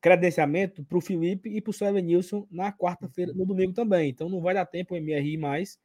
credenciamento 0.00 0.82
para 0.82 0.98
o 0.98 1.00
Felipe 1.00 1.48
e 1.50 1.60
para 1.60 1.70
o 1.70 1.74
Sérgio 1.74 2.00
Nilson 2.00 2.46
na 2.50 2.72
quarta-feira, 2.72 3.32
no 3.32 3.44
domingo 3.44 3.72
também. 3.72 4.08
Então 4.08 4.28
não 4.28 4.40
vai 4.40 4.54
dar 4.54 4.66
tempo 4.66 4.94
o 4.94 5.00
MRI 5.00 5.36
mais, 5.36 5.78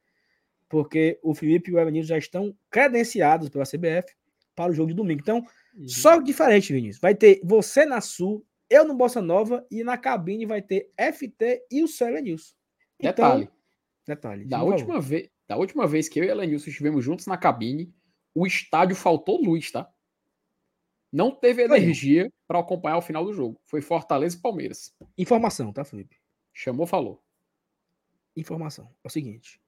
porque 0.68 1.18
o 1.22 1.34
Felipe 1.34 1.70
e 1.70 1.74
o 1.74 1.78
Evanilson 1.78 2.08
já 2.08 2.18
estão 2.18 2.56
credenciados 2.70 3.48
pela 3.48 3.64
CBF 3.64 4.14
para 4.54 4.70
o 4.70 4.74
jogo 4.74 4.88
de 4.88 4.94
domingo. 4.94 5.20
Então, 5.20 5.44
uhum. 5.76 5.88
só 5.88 6.20
diferente, 6.20 6.72
Vinícius. 6.72 7.00
Vai 7.00 7.14
ter 7.14 7.40
você 7.44 7.84
na 7.84 8.00
Sul, 8.00 8.44
eu 8.68 8.84
no 8.84 8.94
Bossa 8.94 9.20
Nova 9.20 9.66
e 9.70 9.84
na 9.84 9.96
cabine 9.96 10.46
vai 10.46 10.62
ter 10.62 10.90
FT 10.96 11.66
e 11.70 11.82
o 11.82 11.88
Sérgio 11.88 12.22
Nilson. 12.22 12.54
Então, 12.98 13.10
detalhe. 13.10 13.50
Detalhe. 14.06 14.44
Da 14.44 14.62
última, 14.62 15.00
vez, 15.00 15.28
da 15.48 15.56
última 15.56 15.86
vez 15.86 16.08
que 16.08 16.20
eu 16.20 16.24
e 16.24 16.28
o 16.28 16.30
Elenilson 16.30 16.70
estivemos 16.70 17.04
juntos 17.04 17.26
na 17.26 17.36
cabine, 17.36 17.92
o 18.34 18.46
estádio 18.46 18.94
faltou 18.94 19.42
luz, 19.42 19.70
tá? 19.70 19.90
Não 21.12 21.30
teve 21.30 21.62
energia 21.62 22.32
para 22.46 22.58
acompanhar 22.58 22.98
o 22.98 23.02
final 23.02 23.24
do 23.24 23.32
jogo. 23.32 23.58
Foi 23.64 23.80
Fortaleza 23.80 24.36
e 24.36 24.40
Palmeiras. 24.40 24.94
Informação, 25.16 25.72
tá, 25.72 25.84
Felipe? 25.84 26.16
Chamou, 26.52 26.86
falou. 26.86 27.22
Informação. 28.36 28.90
É 29.02 29.08
o 29.08 29.10
seguinte. 29.10 29.60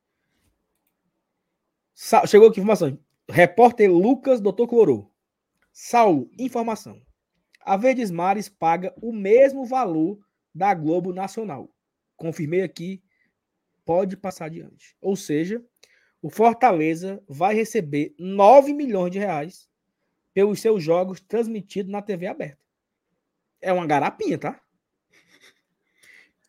Sa 1.95 2.27
Chegou 2.27 2.49
aqui 2.49 2.61
informação. 2.61 2.99
Repórter 3.29 3.91
Lucas 3.91 4.41
Doutor 4.41 4.69
Clorou. 4.69 5.08
Saulo, 5.81 6.29
informação. 6.37 7.01
A 7.61 7.77
Verdes 7.77 8.11
Mares 8.11 8.49
paga 8.49 8.93
o 9.01 9.13
mesmo 9.13 9.65
valor 9.65 10.19
da 10.53 10.75
Globo 10.75 11.13
Nacional. 11.13 11.73
Confirmei 12.17 12.63
aqui 12.63 13.01
pode 13.85 14.17
passar 14.17 14.47
adiante. 14.47 14.97
Ou 15.01 15.15
seja, 15.15 15.65
o 16.21 16.31
Fortaleza 16.31 17.23
vai 17.29 17.55
receber 17.55 18.13
9 18.19 18.73
milhões 18.75 19.13
de 19.13 19.21
reais 19.21 19.71
pelos 20.35 20.61
seus 20.61 20.83
jogos 20.83 21.21
transmitidos 21.21 21.93
na 21.93 22.03
TV 22.03 22.27
aberta. 22.27 22.59
É 23.61 23.73
uma 23.73 23.87
garapinha, 23.87 24.37
tá? 24.37 24.61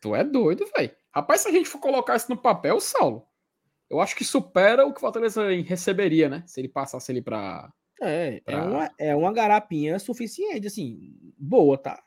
Tu 0.00 0.12
é 0.12 0.24
doido, 0.24 0.68
velho. 0.76 0.90
Rapaz, 1.14 1.42
se 1.42 1.48
a 1.48 1.52
gente 1.52 1.68
for 1.68 1.78
colocar 1.78 2.16
isso 2.16 2.28
no 2.28 2.36
papel, 2.36 2.80
Saulo, 2.80 3.24
eu 3.88 4.00
acho 4.00 4.16
que 4.16 4.24
supera 4.24 4.84
o 4.84 4.92
que 4.92 4.98
o 4.98 5.00
Fortaleza 5.00 5.48
receberia, 5.62 6.28
né? 6.28 6.42
Se 6.48 6.60
ele 6.60 6.68
passasse 6.68 7.12
ali 7.12 7.22
pra. 7.22 7.72
É, 8.00 8.36
é 8.36 8.40
pra... 8.40 8.54
é, 8.54 8.62
uma, 8.62 8.90
é 8.98 9.16
uma 9.16 9.32
garapinha 9.32 9.98
suficiente, 9.98 10.66
assim, 10.66 11.14
boa, 11.38 11.76
tá? 11.76 12.02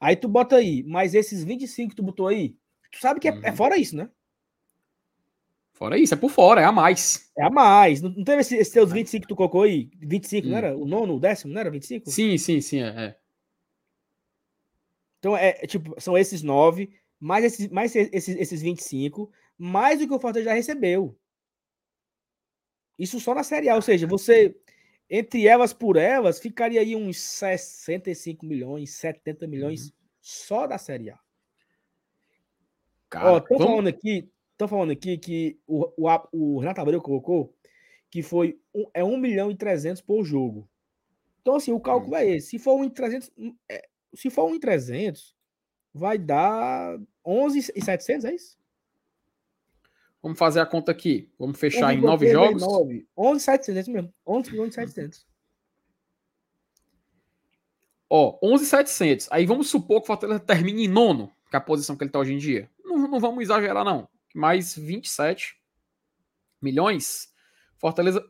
Aí 0.00 0.16
tu 0.16 0.28
bota 0.28 0.56
aí, 0.56 0.82
mas 0.84 1.14
esses 1.14 1.44
25 1.44 1.90
que 1.90 1.96
tu 1.96 2.02
botou 2.02 2.28
aí, 2.28 2.56
tu 2.90 2.98
sabe 2.98 3.20
que 3.20 3.28
é, 3.28 3.32
é 3.32 3.34
uhum. 3.34 3.44
é 3.44 3.52
fora 3.52 3.76
isso, 3.76 3.96
né? 3.96 4.08
Fora 5.72 5.96
isso, 5.96 6.12
é 6.12 6.16
por 6.16 6.30
fora, 6.30 6.60
é 6.60 6.64
a 6.64 6.72
mais. 6.72 7.30
É 7.38 7.44
a 7.44 7.50
mais. 7.50 8.02
Não, 8.02 8.10
não 8.10 8.24
teve 8.24 8.40
esses 8.40 8.58
esse 8.58 8.72
teus 8.72 8.90
25 8.90 9.22
que 9.22 9.28
tu 9.28 9.36
colocou 9.36 9.62
aí? 9.62 9.88
25, 10.00 10.46
hum. 10.46 10.50
não 10.50 10.58
era? 10.58 10.76
O 10.76 10.84
nono, 10.84 11.14
o 11.14 11.20
décimo, 11.20 11.52
não 11.52 11.60
era 11.60 11.70
25? 11.70 12.10
Sim, 12.10 12.36
sim, 12.36 12.60
sim, 12.60 12.82
é. 12.82 12.88
é. 12.88 13.16
Então, 15.20 15.36
é, 15.36 15.50
é, 15.50 15.66
tipo, 15.66 15.94
são 16.00 16.18
esses 16.18 16.42
nove, 16.42 16.90
mais 17.20 17.44
esses, 17.44 17.68
mais 17.68 17.94
esses, 17.94 18.36
esses 18.36 18.60
25, 18.60 19.30
mais 19.56 20.00
do 20.00 20.08
que 20.08 20.14
o 20.14 20.18
Fortaleza 20.18 20.50
já 20.50 20.54
recebeu. 20.54 21.16
Isso 22.98 23.20
só 23.20 23.32
na 23.32 23.44
Série 23.44 23.68
A, 23.68 23.76
ou 23.76 23.82
seja, 23.82 24.06
você, 24.06 24.56
entre 25.10 25.46
elas 25.46 25.72
por 25.72 25.96
elas, 25.96 26.38
ficaria 26.38 26.80
aí 26.80 26.94
uns 26.94 27.18
65 27.18 28.44
milhões, 28.44 28.90
70 28.94 29.46
milhões 29.46 29.86
uhum. 29.86 29.92
só 30.20 30.66
da 30.66 30.78
Série 30.78 31.10
A. 31.10 31.18
Cara, 33.08 33.32
Ó, 33.32 33.40
tô 33.40 33.56
vamos... 33.56 33.66
falando 33.66 33.88
aqui, 33.88 34.30
Estão 34.58 34.66
falando 34.66 34.90
aqui 34.90 35.16
que 35.16 35.56
o, 35.68 35.88
o, 35.96 36.08
o 36.32 36.58
Renato 36.58 36.80
Abreu 36.80 37.00
colocou 37.00 37.54
que 38.10 38.24
foi 38.24 38.58
um, 38.74 38.86
é 38.92 39.04
1 39.04 39.16
milhão 39.16 39.52
e 39.52 39.56
300 39.56 40.02
por 40.02 40.24
jogo. 40.24 40.68
Então, 41.40 41.54
assim, 41.54 41.70
o 41.70 41.78
cálculo 41.78 42.14
hum. 42.14 42.16
é 42.16 42.28
esse. 42.28 42.48
Se 42.48 42.58
for 42.58 42.74
1 42.74 42.84
em 42.84 42.90
300, 42.90 43.30
hum, 43.38 43.54
é, 43.68 43.88
se 44.12 44.28
for 44.30 44.50
1 44.50 44.56
em 44.56 44.58
300, 44.58 45.36
vai 45.94 46.18
dar 46.18 46.98
11 47.24 47.72
e 47.76 47.80
700, 47.80 48.24
é 48.24 48.34
isso? 48.34 48.58
Vamos 50.22 50.38
fazer 50.38 50.60
a 50.60 50.66
conta 50.66 50.92
aqui. 50.92 51.30
Vamos 51.38 51.58
fechar 51.58 51.94
em 51.94 52.00
9 52.00 52.30
jogos? 52.30 52.62
9. 52.62 53.06
11 53.16 53.36
e 53.36 53.44
700, 53.44 53.76
é 53.76 53.80
isso 53.80 53.90
mesmo. 53.90 54.14
11 54.26 54.50
milhões 54.50 54.72
e 54.72 54.74
700. 54.74 55.26
Ó, 58.10 58.38
11 58.42 58.64
e 58.64 58.66
700. 58.66 59.28
Aí 59.30 59.46
vamos 59.46 59.68
supor 59.68 60.00
que 60.00 60.04
o 60.04 60.06
Fortaleza 60.06 60.40
termine 60.40 60.84
em 60.84 60.88
nono, 60.88 61.30
que 61.50 61.56
é 61.56 61.58
a 61.58 61.62
posição 61.62 61.96
que 61.96 62.02
ele 62.02 62.08
está 62.08 62.18
hoje 62.18 62.34
em 62.34 62.38
dia. 62.38 62.70
Não, 62.84 62.96
não 63.08 63.20
vamos 63.20 63.42
exagerar, 63.42 63.84
não 63.84 64.08
mais 64.34 64.74
27 64.74 65.56
milhões. 66.62 67.28
Fortaleza, 67.76 68.24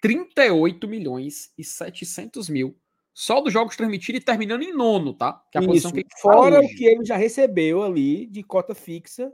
38 0.00 0.86
milhões 0.86 1.52
e 1.56 1.64
700 1.64 2.48
mil. 2.48 2.76
Só 3.14 3.40
dos 3.40 3.52
jogos 3.52 3.76
transmitidos 3.76 4.20
e 4.20 4.24
terminando 4.24 4.62
em 4.62 4.72
nono, 4.72 5.12
tá? 5.12 5.44
Que 5.50 5.58
é 5.58 5.60
a 5.60 5.62
Isso, 5.62 5.70
posição 5.70 5.90
que 5.90 5.98
ele 5.98 6.08
tá 6.08 6.16
fora 6.18 6.60
o 6.60 6.68
que 6.68 6.84
ele 6.84 7.04
já 7.04 7.16
recebeu 7.16 7.82
ali 7.82 8.26
de 8.26 8.44
cota 8.44 8.74
fixa, 8.74 9.32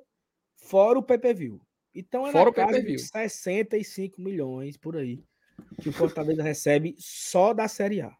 fora 0.56 0.98
o 0.98 1.02
PPV. 1.02 1.60
Então 1.94 2.26
é 2.26 2.32
fora 2.32 2.46
na 2.46 2.52
casa 2.52 2.82
de 2.82 2.98
65 2.98 4.20
milhões 4.20 4.76
por 4.76 4.96
aí 4.96 5.22
que 5.80 5.88
o 5.88 5.92
Fortaleza 5.92 6.42
recebe 6.42 6.94
só 6.98 7.52
da 7.52 7.68
Série 7.68 8.00
A. 8.00 8.12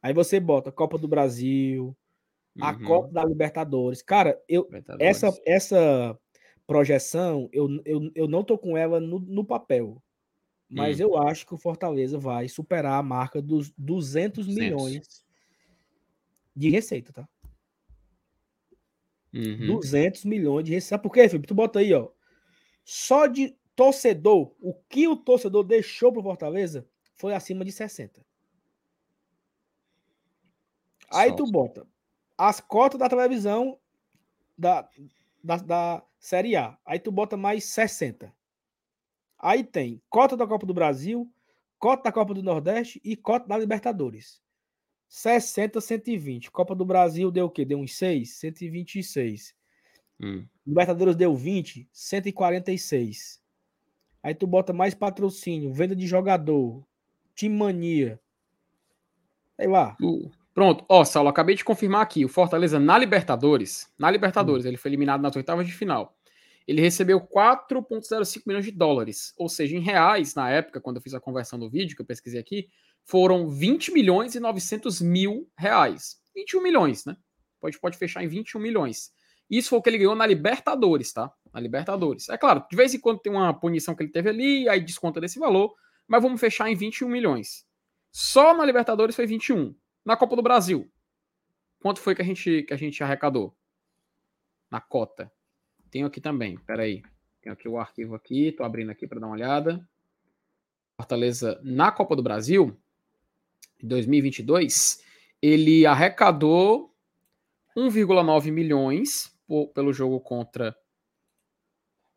Aí 0.00 0.12
você 0.12 0.38
bota 0.38 0.70
Copa 0.70 0.98
do 0.98 1.08
Brasil, 1.08 1.96
a 2.60 2.72
uhum. 2.72 2.84
Copa 2.84 3.08
da 3.12 3.24
Libertadores. 3.24 4.02
Cara, 4.02 4.40
eu 4.48 4.68
essa 5.00 5.32
essa 5.44 6.18
projeção, 6.66 7.48
eu, 7.52 7.68
eu, 7.84 8.10
eu 8.14 8.28
não 8.28 8.44
tô 8.44 8.56
com 8.56 8.76
ela 8.76 9.00
no, 9.00 9.18
no 9.18 9.44
papel. 9.44 10.02
Mas 10.68 10.98
hum. 10.98 11.04
eu 11.04 11.18
acho 11.18 11.46
que 11.46 11.54
o 11.54 11.58
Fortaleza 11.58 12.18
vai 12.18 12.48
superar 12.48 12.98
a 12.98 13.02
marca 13.02 13.40
dos 13.40 13.70
200 13.76 14.46
milhões 14.46 15.24
de 16.56 16.70
receita, 16.70 17.12
tá? 17.12 17.28
Uhum. 19.32 19.66
200 19.66 20.24
milhões 20.24 20.64
de 20.64 20.72
receita. 20.72 20.90
Sabe 20.90 21.02
por 21.02 21.12
quê, 21.12 21.28
Felipe? 21.28 21.48
Tu 21.48 21.54
bota 21.54 21.80
aí, 21.80 21.92
ó. 21.92 22.08
Só 22.84 23.26
de 23.26 23.56
torcedor, 23.74 24.54
o 24.60 24.74
que 24.88 25.08
o 25.08 25.16
torcedor 25.16 25.64
deixou 25.64 26.12
pro 26.12 26.22
Fortaleza 26.22 26.86
foi 27.16 27.34
acima 27.34 27.64
de 27.64 27.72
60. 27.72 28.24
Aí 31.10 31.34
tu 31.34 31.44
bota 31.50 31.86
as 32.36 32.60
cotas 32.60 32.98
da 32.98 33.08
televisão 33.08 33.78
da, 34.58 34.88
da, 35.42 35.56
da 35.56 36.06
Série 36.18 36.56
A. 36.56 36.76
Aí 36.84 36.98
tu 36.98 37.10
bota 37.12 37.36
mais 37.36 37.64
60. 37.64 38.34
Aí 39.38 39.62
tem 39.62 40.02
cota 40.08 40.36
da 40.36 40.46
Copa 40.46 40.66
do 40.66 40.74
Brasil, 40.74 41.30
cota 41.78 42.04
da 42.04 42.12
Copa 42.12 42.34
do 42.34 42.42
Nordeste 42.42 43.00
e 43.04 43.16
cota 43.16 43.46
da 43.46 43.56
Libertadores. 43.56 44.42
60, 45.08 45.80
120. 45.80 46.50
Copa 46.50 46.74
do 46.74 46.84
Brasil 46.84 47.30
deu 47.30 47.46
o 47.46 47.50
quê? 47.50 47.64
Deu 47.64 47.78
uns 47.78 47.94
6? 47.96 48.36
126. 48.36 49.54
Hum. 50.20 50.46
Libertadores 50.66 51.16
deu 51.16 51.34
20, 51.34 51.88
146. 51.92 53.42
Aí 54.22 54.34
tu 54.34 54.46
bota 54.46 54.72
mais 54.72 54.94
patrocínio, 54.94 55.72
venda 55.72 55.94
de 55.94 56.06
jogador, 56.06 56.84
time 57.34 57.56
mania. 57.56 58.20
Sei 59.56 59.68
lá. 59.68 59.96
Uh. 60.00 60.30
Pronto, 60.54 60.84
ó, 60.88 61.04
Saulo, 61.04 61.28
acabei 61.28 61.56
de 61.56 61.64
confirmar 61.64 62.00
aqui. 62.00 62.24
O 62.24 62.28
Fortaleza 62.28 62.78
na 62.78 62.96
Libertadores, 62.96 63.92
na 63.98 64.08
Libertadores, 64.10 64.64
hum. 64.64 64.68
ele 64.68 64.76
foi 64.76 64.90
eliminado 64.90 65.20
nas 65.20 65.34
oitavas 65.34 65.66
de 65.66 65.72
final. 65.72 66.16
Ele 66.66 66.80
recebeu 66.80 67.20
4,05 67.20 68.42
milhões 68.46 68.64
de 68.64 68.70
dólares, 68.70 69.34
ou 69.36 69.48
seja, 69.48 69.76
em 69.76 69.80
reais, 69.80 70.34
na 70.34 70.48
época, 70.48 70.80
quando 70.80 70.96
eu 70.96 71.02
fiz 71.02 71.12
a 71.12 71.20
conversão 71.20 71.58
do 71.58 71.68
vídeo, 71.68 71.94
que 71.94 72.00
eu 72.00 72.06
pesquisei 72.06 72.40
aqui, 72.40 72.68
foram 73.04 73.48
20 73.48 73.92
milhões 73.92 74.34
e 74.34 74.40
900 74.40 75.02
mil 75.02 75.46
reais. 75.58 76.18
21 76.34 76.62
milhões, 76.62 77.04
né? 77.04 77.16
Pode, 77.60 77.78
pode 77.78 77.98
fechar 77.98 78.24
em 78.24 78.28
21 78.28 78.60
milhões. 78.60 79.12
Isso 79.50 79.70
foi 79.70 79.78
o 79.78 79.82
que 79.82 79.90
ele 79.90 79.98
ganhou 79.98 80.14
na 80.14 80.26
Libertadores, 80.26 81.12
tá? 81.12 81.32
Na 81.52 81.60
Libertadores. 81.60 82.28
É 82.28 82.36
claro, 82.38 82.64
de 82.68 82.76
vez 82.76 82.94
em 82.94 83.00
quando 83.00 83.20
tem 83.20 83.32
uma 83.32 83.52
punição 83.52 83.94
que 83.94 84.02
ele 84.02 84.12
teve 84.12 84.28
ali, 84.30 84.68
aí 84.68 84.80
desconta 84.80 85.20
desse 85.20 85.38
valor, 85.38 85.74
mas 86.06 86.22
vamos 86.22 86.40
fechar 86.40 86.70
em 86.70 86.74
21 86.74 87.08
milhões. 87.08 87.66
Só 88.10 88.56
na 88.56 88.64
Libertadores 88.64 89.14
foi 89.14 89.26
21. 89.26 89.74
Na 90.04 90.16
Copa 90.16 90.36
do 90.36 90.42
Brasil, 90.42 90.90
quanto 91.80 92.00
foi 92.00 92.14
que 92.14 92.22
a 92.22 92.24
gente, 92.24 92.62
que 92.62 92.74
a 92.74 92.76
gente 92.76 93.02
arrecadou? 93.02 93.56
Na 94.70 94.80
cota. 94.80 95.30
Tenho 95.90 96.06
aqui 96.06 96.20
também, 96.20 96.58
peraí. 96.58 97.02
Tem 97.40 97.52
aqui 97.52 97.68
o 97.68 97.78
arquivo 97.78 98.14
aqui, 98.14 98.52
tô 98.52 98.64
abrindo 98.64 98.90
aqui 98.90 99.06
para 99.06 99.20
dar 99.20 99.26
uma 99.26 99.34
olhada. 99.34 99.86
Fortaleza 100.96 101.60
na 101.62 101.90
Copa 101.90 102.14
do 102.14 102.22
Brasil, 102.22 102.76
em 103.82 103.86
2022, 103.86 105.02
ele 105.42 105.84
arrecadou 105.84 106.94
1,9 107.76 108.50
milhões 108.50 109.33
pelo 109.74 109.92
jogo 109.92 110.20
contra 110.20 110.76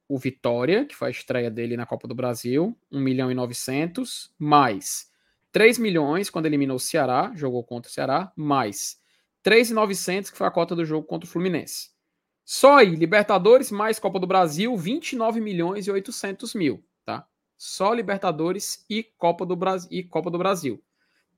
o 0.07 0.17
Vitória, 0.17 0.85
que 0.85 0.95
foi 0.95 1.09
a 1.09 1.11
estreia 1.11 1.51
dele 1.51 1.75
na 1.75 1.85
Copa 1.85 2.07
do 2.07 2.15
Brasil, 2.15 2.77
1 2.91 2.99
milhão 2.99 3.31
e 3.31 3.35
900, 3.35 4.33
mais 4.37 5.11
3 5.51 5.77
milhões 5.77 6.29
quando 6.29 6.45
eliminou 6.45 6.77
o 6.77 6.79
Ceará, 6.79 7.31
jogou 7.35 7.63
contra 7.63 7.89
o 7.89 7.93
Ceará, 7.93 8.31
mais 8.35 8.99
3,900 9.43 10.29
que 10.29 10.37
foi 10.37 10.47
a 10.47 10.51
cota 10.51 10.75
do 10.75 10.85
jogo 10.85 11.07
contra 11.07 11.27
o 11.27 11.31
Fluminense. 11.31 11.89
Só 12.45 12.77
aí, 12.77 12.95
Libertadores 12.95 13.71
mais 13.71 13.99
Copa 13.99 14.19
do 14.19 14.27
Brasil, 14.27 14.75
29 14.77 15.41
milhões 15.41 15.87
e 15.87 15.91
800 15.91 16.53
mil, 16.53 16.83
tá? 17.03 17.27
Só 17.57 17.93
Libertadores 17.93 18.85
e 18.89 19.03
Copa 19.03 19.45
do 19.45 19.55
Brasil 19.55 19.89
e 19.91 20.03
Copa 20.03 20.29
do 20.29 20.37
Brasil. 20.37 20.81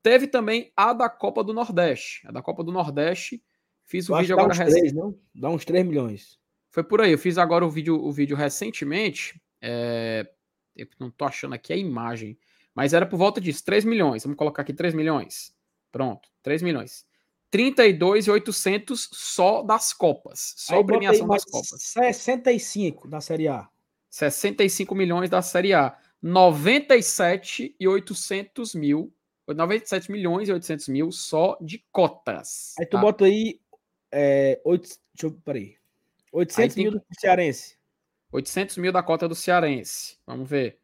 Teve 0.03 0.27
também 0.27 0.71
a 0.75 0.93
da 0.93 1.09
Copa 1.09 1.43
do 1.43 1.53
Nordeste. 1.53 2.27
A 2.27 2.31
da 2.31 2.41
Copa 2.41 2.63
do 2.63 2.71
Nordeste, 2.71 3.43
fiz 3.89 4.09
o 4.09 4.17
vídeo 4.17 4.39
agora 4.39 4.53
recente. 4.53 4.93
Não? 4.93 5.17
Dá 5.33 5.49
uns 5.49 5.65
3 5.65 5.85
milhões. 5.85 6.37
Foi 6.69 6.83
por 6.83 7.01
aí. 7.01 7.11
Eu 7.11 7.17
fiz 7.17 7.37
agora 7.37 7.65
o 7.65 7.69
vídeo, 7.69 8.01
o 8.01 8.09
vídeo 8.11 8.37
recentemente. 8.37 9.41
É... 9.61 10.29
Eu 10.75 10.87
não 10.99 11.09
tô 11.09 11.25
achando 11.25 11.55
aqui 11.55 11.73
a 11.73 11.75
imagem. 11.75 12.37
Mas 12.73 12.93
era 12.93 13.05
por 13.05 13.17
volta 13.17 13.41
disso, 13.41 13.65
3 13.65 13.83
milhões. 13.83 14.23
Vamos 14.23 14.37
colocar 14.37 14.61
aqui 14.61 14.73
3 14.73 14.93
milhões. 14.93 15.53
Pronto, 15.91 16.29
3 16.43 16.61
milhões. 16.61 17.05
32,800 17.51 19.09
só 19.11 19.63
das 19.63 19.91
Copas. 19.91 20.53
Só 20.55 20.77
aí 20.77 20.85
premiação 20.85 21.27
das 21.27 21.43
Copas. 21.43 21.81
65 21.81 23.07
da 23.07 23.19
Série 23.19 23.47
A. 23.47 23.67
65 24.09 24.93
milhões 24.93 25.31
da 25.31 25.41
Série 25.41 25.73
A. 25.73 25.97
97,800 26.21 28.75
mil. 28.75 29.11
97 29.47 30.11
milhões 30.11 30.47
e 30.47 30.53
800 30.53 30.89
mil 30.89 31.11
só 31.11 31.57
de 31.59 31.83
cotas. 31.91 32.75
Aí 32.79 32.85
tu 32.85 32.91
tá? 32.91 33.01
bota 33.01 33.25
aí. 33.25 33.59
É, 34.11 34.61
8, 34.63 34.81
deixa 35.13 35.27
eu. 35.27 35.41
Peraí. 35.43 35.77
800 36.31 36.77
aí 36.77 36.83
mil 36.83 36.91
do 36.91 37.01
Cearense. 37.19 37.77
800 38.31 38.77
mil 38.77 38.91
da 38.91 39.01
cota 39.01 39.27
do 39.27 39.35
Cearense. 39.35 40.17
Vamos 40.25 40.49
ver. 40.49 40.79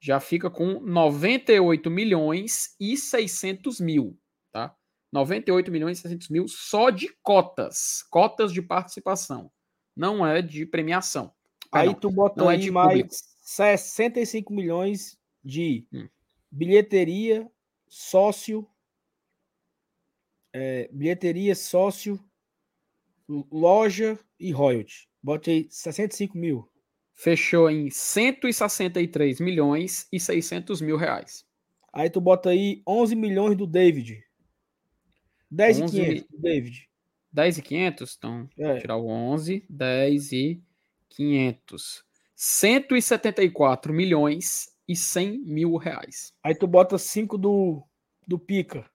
Já 0.00 0.18
fica 0.18 0.50
com 0.50 0.80
98 0.80 1.90
milhões 1.90 2.74
e 2.80 2.96
600 2.96 3.80
mil. 3.80 4.18
Tá? 4.50 4.74
98 5.12 5.70
milhões 5.70 5.98
e 5.98 6.02
600 6.02 6.28
mil 6.28 6.48
só 6.48 6.90
de 6.90 7.08
cotas. 7.22 8.02
Cotas 8.10 8.52
de 8.52 8.62
participação. 8.62 9.50
Não 9.94 10.26
é 10.26 10.40
de 10.40 10.64
premiação. 10.64 11.32
Aí 11.70 11.86
não, 11.86 11.94
tu 11.94 12.10
bota 12.10 12.40
não 12.40 12.50
é 12.50 12.56
é 12.56 12.70
mais 12.70 12.88
público. 12.88 13.14
65 13.40 14.52
milhões 14.52 15.18
de 15.44 15.86
hum. 15.92 16.08
bilheteria, 16.50 17.50
sócio, 17.88 18.66
é, 20.52 20.88
bilheteria, 20.92 21.54
sócio, 21.54 22.22
loja 23.50 24.18
e 24.38 24.50
royalty. 24.50 25.08
Botei 25.22 25.66
65 25.70 26.36
mil. 26.36 26.68
Fechou 27.14 27.70
em 27.70 27.90
163 27.90 29.40
milhões 29.40 30.08
e 30.12 30.18
600 30.18 30.80
mil 30.80 30.96
reais. 30.96 31.44
Aí 31.92 32.08
tu 32.08 32.20
bota 32.20 32.50
aí 32.50 32.82
11 32.86 33.14
milhões 33.14 33.56
do 33.56 33.66
David. 33.66 34.24
10 35.50 35.82
11... 35.82 35.96
e 35.96 36.04
500 36.04 36.26
do 36.28 36.38
David. 36.38 36.88
10 37.32 37.58
e 37.58 37.62
500? 37.62 38.16
Então, 38.16 38.48
é. 38.58 38.78
tirar 38.78 38.96
o 38.96 39.06
11, 39.06 39.64
10 39.68 40.32
e 40.32 40.62
500. 41.10 42.04
174 42.34 43.92
milhões 43.92 44.68
e 44.88 44.96
100 44.96 45.38
mil 45.40 45.76
reais. 45.76 46.32
Aí 46.42 46.54
tu 46.54 46.66
bota 46.66 46.96
5 46.96 47.36
do, 47.36 47.82
do 48.26 48.38
Pica. 48.38 48.88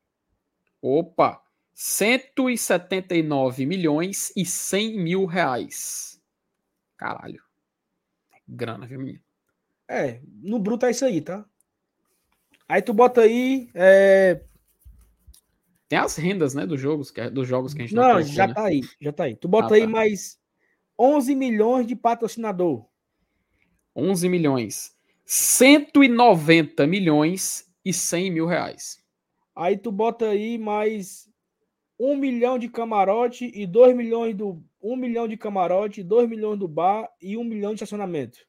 Opa! 0.82 1.45
179 1.76 3.66
milhões 3.66 4.32
e 4.34 4.46
100 4.46 4.98
mil 4.98 5.26
reais. 5.26 6.22
Caralho. 6.96 7.44
Grana, 8.48 8.88
viu, 8.88 9.00
menino? 9.00 9.20
É, 9.86 10.22
no 10.42 10.58
bruto 10.58 10.86
é 10.86 10.92
isso 10.92 11.04
aí, 11.04 11.20
tá? 11.20 11.46
Aí 12.68 12.82
tu 12.82 12.94
bota 12.94 13.22
aí. 13.22 13.70
É... 13.74 14.42
Tem 15.90 16.00
as 16.00 16.16
rendas, 16.16 16.56
né, 16.56 16.66
dos 16.66 16.80
jogos, 16.80 17.12
que, 17.12 17.20
é, 17.20 17.30
dos 17.30 17.48
jogos 17.48 17.74
que 17.74 17.82
a 17.82 17.86
gente 17.86 17.94
não 17.94 18.14
Não, 18.14 18.22
já 18.22 18.48
né? 18.48 18.54
tá 18.54 18.64
aí, 18.64 18.82
já 19.00 19.12
tá 19.12 19.26
aí. 19.26 19.36
Tu 19.36 19.48
bota 19.48 19.74
ah, 19.74 19.78
aí 19.78 19.84
tá. 19.84 19.90
mais 19.90 20.40
11 20.98 21.36
milhões 21.36 21.86
de 21.86 21.96
patrocinador. 21.96 22.86
11 23.94 24.30
milhões. 24.30 24.96
190 25.26 26.88
milhões 26.88 27.70
e 27.84 27.92
100 27.92 28.32
mil 28.32 28.48
reais. 28.48 29.04
Aí 29.54 29.78
tu 29.78 29.92
bota 29.92 30.30
aí 30.30 30.58
mais 30.58 31.30
1 32.00 32.16
milhão 32.16 32.60
de 32.60 32.68
camarote 32.68 33.52
e 33.54 33.66
2 33.66 33.96
milhões 33.96 34.36
do 34.36 34.62
1 34.82 34.96
milhão 34.96 35.28
de 35.28 35.38
camarote, 35.38 36.04
2 36.04 36.30
milhões 36.30 36.60
do 36.60 36.68
bar 36.68 37.10
e 37.22 37.38
1 37.38 37.44
milhão 37.44 37.72
de 37.72 37.76
estacionamento. 37.76 38.40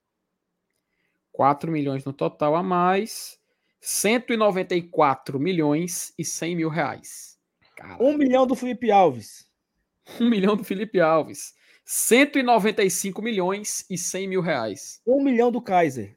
4 1.32 1.70
milhões 1.70 2.04
no 2.04 2.12
total 2.12 2.56
a 2.56 2.62
mais. 2.62 3.38
194 3.80 5.38
milhões 5.38 6.12
e 6.18 6.24
100 6.24 6.56
mil 6.56 6.68
reais. 6.68 7.38
Caralho. 7.76 8.02
1 8.02 8.16
milhão 8.16 8.46
do 8.46 8.56
Felipe 8.56 8.90
Alves. 8.90 9.48
1 10.20 10.24
milhão 10.28 10.56
do 10.56 10.64
Felipe 10.64 11.00
Alves. 11.00 11.54
195 11.84 13.22
milhões 13.22 13.86
e 13.88 13.96
100 13.96 14.28
mil 14.28 14.40
reais. 14.40 15.00
1 15.06 15.22
milhão 15.22 15.52
do 15.52 15.62
Kaiser. 15.62 16.16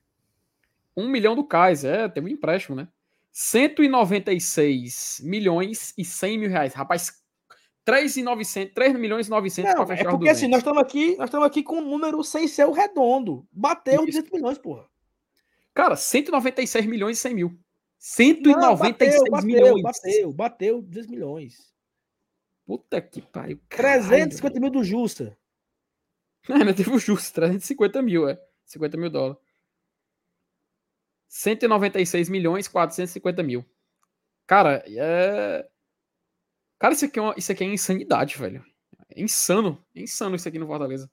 1 0.98 1.08
milhão 1.08 1.36
do 1.36 1.44
Kaiser, 1.44 1.94
é, 1.94 2.10
teve 2.10 2.28
um 2.28 2.30
empréstimo, 2.30 2.76
né? 2.76 2.88
196 3.32 5.22
milhões 5.24 5.94
e 5.98 6.04
100 6.04 6.38
mil 6.40 6.50
reais. 6.50 6.74
Rapaz, 6.74 7.19
3, 7.90 8.18
e 8.18 8.24
900, 8.24 8.74
3 8.74 9.00
milhões 9.00 9.28
e 9.28 9.30
900 9.32 9.74
para 9.74 9.88
fechar 9.88 10.06
é 10.06 10.10
porque 10.12 10.30
assim, 10.30 10.48
nós 10.48 10.60
estamos 10.60 10.80
aqui, 10.80 11.18
nós 11.18 11.28
estamos 11.28 11.48
aqui 11.48 11.64
com 11.64 11.78
um 11.78 11.90
número 11.90 12.24
sem 12.24 12.48
ser 12.48 12.66
o 12.66 12.72
redondo. 12.72 13.48
Bateu 13.52 14.06
Isso. 14.06 14.22
200 14.22 14.32
milhões, 14.32 14.58
porra. 14.60 14.86
Cara, 15.74 15.96
196 15.96 16.86
milhões 16.86 17.18
e 17.18 17.22
100 17.22 17.34
mil. 17.34 17.60
196 17.98 19.16
Não, 19.16 19.30
bateu, 19.30 19.48
milhões. 19.48 19.82
Bateu, 19.82 20.34
bateu 20.34 20.82
200 20.84 21.10
milhões. 21.10 21.74
Puta 22.66 23.02
que 23.02 23.22
pariu. 23.22 23.60
350 23.70 24.60
mil 24.60 24.70
do 24.70 24.84
Justa. 24.84 25.36
É, 26.50 26.64
não 26.64 26.74
teve 26.74 26.90
o 26.90 26.98
Justa, 26.98 27.42
350 27.42 28.02
mil, 28.02 28.28
é. 28.28 28.42
50 28.66 28.98
mil 28.98 29.10
dólares. 29.10 29.38
196 31.28 32.30
milhões 32.30 32.68
450 32.68 33.44
mil. 33.44 33.64
Cara, 34.48 34.84
é. 34.88 35.70
Cara, 36.80 36.94
isso 36.94 37.06
aqui 37.06 37.20
é, 37.20 37.22
uma, 37.22 37.36
isso 37.38 37.52
aqui 37.52 37.64
é 37.64 37.68
insanidade, 37.68 38.38
velho. 38.38 38.66
É 39.14 39.22
insano. 39.22 39.84
É 39.94 40.02
insano 40.02 40.36
isso 40.36 40.48
aqui 40.48 40.58
no 40.58 40.66
Fortaleza. 40.66 41.12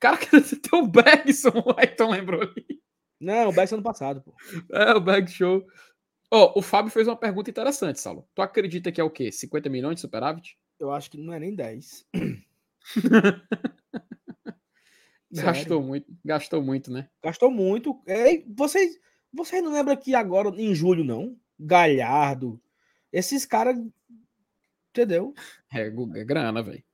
Cara, 0.00 0.18
tem 0.26 0.80
o 0.80 0.86
Bergson, 0.86 1.50
o 1.50 1.78
Ayrton 1.78 2.10
lembrou 2.10 2.42
ali. 2.42 2.82
Não, 3.20 3.50
o 3.50 3.52
Bergson 3.52 3.76
ano 3.76 3.84
passado, 3.84 4.22
pô. 4.22 4.34
É, 4.72 4.94
o 4.94 5.00
Berg 5.00 5.30
Show. 5.30 5.64
Ó, 6.28 6.54
oh, 6.56 6.58
o 6.58 6.62
Fábio 6.62 6.90
fez 6.90 7.06
uma 7.06 7.16
pergunta 7.16 7.50
interessante, 7.50 8.00
Saulo. 8.00 8.26
Tu 8.34 8.42
acredita 8.42 8.90
que 8.90 9.00
é 9.00 9.04
o 9.04 9.10
quê? 9.10 9.30
50 9.30 9.68
milhões 9.68 9.96
de 9.96 10.00
superávit? 10.00 10.58
Eu 10.80 10.90
acho 10.90 11.10
que 11.10 11.18
não 11.18 11.32
é 11.32 11.38
nem 11.38 11.54
10. 11.54 12.06
gastou 15.30 15.82
muito, 15.82 16.06
gastou 16.24 16.62
muito, 16.62 16.90
né? 16.90 17.08
Gastou 17.22 17.50
muito. 17.50 18.02
É, 18.06 18.42
vocês, 18.48 18.98
vocês 19.32 19.62
não 19.62 19.72
lembram 19.72 19.96
que 19.96 20.14
agora, 20.14 20.48
em 20.48 20.74
julho, 20.74 21.04
não? 21.04 21.36
Galhardo. 21.60 22.60
Esses 23.12 23.46
caras. 23.46 23.76
Entendeu? 24.92 25.32
É, 25.72 25.86
é 25.86 26.24
grana, 26.24 26.62
velho. 26.62 26.84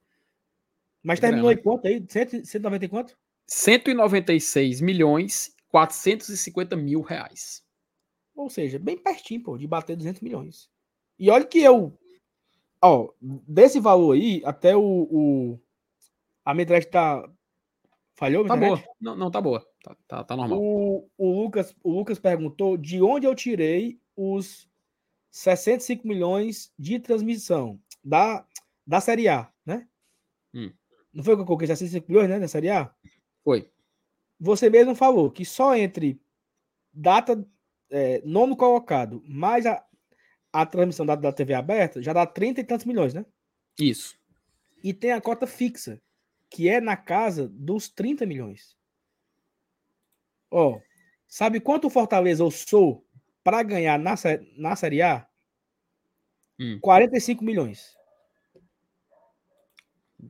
Mas 1.03 1.19
terminou 1.19 1.49
grana. 1.49 1.61
em 1.61 1.63
quanto 1.63 1.87
aí? 1.87 2.05
190 2.09 2.85
e 2.85 2.89
quanto? 2.89 3.19
196 3.47 4.81
milhões 4.81 5.55
450 5.69 6.77
mil 6.77 7.01
reais. 7.01 7.65
Ou 8.35 8.49
seja, 8.49 8.79
bem 8.79 8.97
pertinho, 8.97 9.43
pô, 9.43 9.59
de 9.59 9.67
bater 9.67 9.97
200 9.97 10.21
milhões. 10.23 10.71
E 11.19 11.31
olha 11.31 11.45
que 11.45 11.59
eu. 11.59 11.99
Ó, 12.81 13.11
desse 13.21 13.81
valor 13.81 14.15
aí, 14.15 14.41
até 14.45 14.77
o. 14.77 15.09
o 15.11 15.61
a 16.45 16.55
Medred 16.55 16.87
tá. 16.87 17.29
Falhou, 18.15 18.47
Tá 18.47 18.57
boa. 18.57 18.83
Não, 19.01 19.17
não, 19.17 19.31
tá 19.31 19.41
boa. 19.41 19.65
Tá, 19.83 19.97
tá, 20.07 20.25
tá 20.25 20.37
normal. 20.37 20.61
O, 20.61 21.09
o, 21.17 21.43
Lucas, 21.43 21.75
o 21.85 21.93
Lucas 21.93 22.19
perguntou 22.19 22.77
de 22.77 23.01
onde 23.01 23.27
eu 23.27 23.35
tirei 23.35 24.01
os 24.17 24.69
65 25.31 26.07
milhões 26.07 26.73
de 26.77 26.99
transmissão 26.99 27.81
da, 28.09 28.47
da 28.87 29.01
Série 29.01 29.29
A, 29.29 29.53
né? 29.67 29.87
Hum. 30.55 30.73
Não 31.13 31.23
foi 31.23 31.37
que 31.37 31.43
eu 31.43 31.47
coloquei 31.47 31.67
65 31.67 32.07
milhões, 32.09 32.29
né, 32.29 32.41
da 32.41 32.49
Série 32.49 32.71
A? 32.71 32.93
Foi. 33.45 33.71
Você 34.41 34.71
mesmo 34.71 34.95
falou 34.95 35.31
que 35.31 35.45
só 35.45 35.77
entre 35.77 36.21
data, 36.93 37.47
é, 37.91 38.23
nono 38.25 38.57
colocado, 38.57 39.23
mais 39.27 39.67
a, 39.67 39.85
a 40.53 40.65
transmissão 40.65 41.05
da, 41.05 41.15
da 41.15 41.33
TV 41.33 41.53
aberta, 41.53 42.01
já 42.01 42.13
dá 42.13 42.25
30 42.25 42.61
e 42.61 42.65
tantos 42.65 42.87
milhões, 42.87 43.13
né? 43.13 43.27
Isso. 43.79 44.19
E 44.83 44.95
tem 44.95 45.13
a 45.13 45.21
cota 45.21 45.47
fixa, 45.47 46.01
que 46.49 46.69
é 46.69 46.81
na 46.81 46.97
casa 46.97 47.49
dos 47.49 47.89
30 47.89 48.25
milhões. 48.25 48.77
Ó, 50.51 50.81
sabe 51.27 51.61
quanto 51.61 51.91
Fortaleza 51.91 52.43
eu 52.43 52.51
sou 52.51 53.07
para 53.45 53.63
ganhar 53.63 53.99
na, 53.99 54.15
na 54.57 54.77
Série 54.77 55.03
A? 55.03 55.29
Hum. 56.59 56.79
45 56.81 57.45
milhões. 57.45 57.98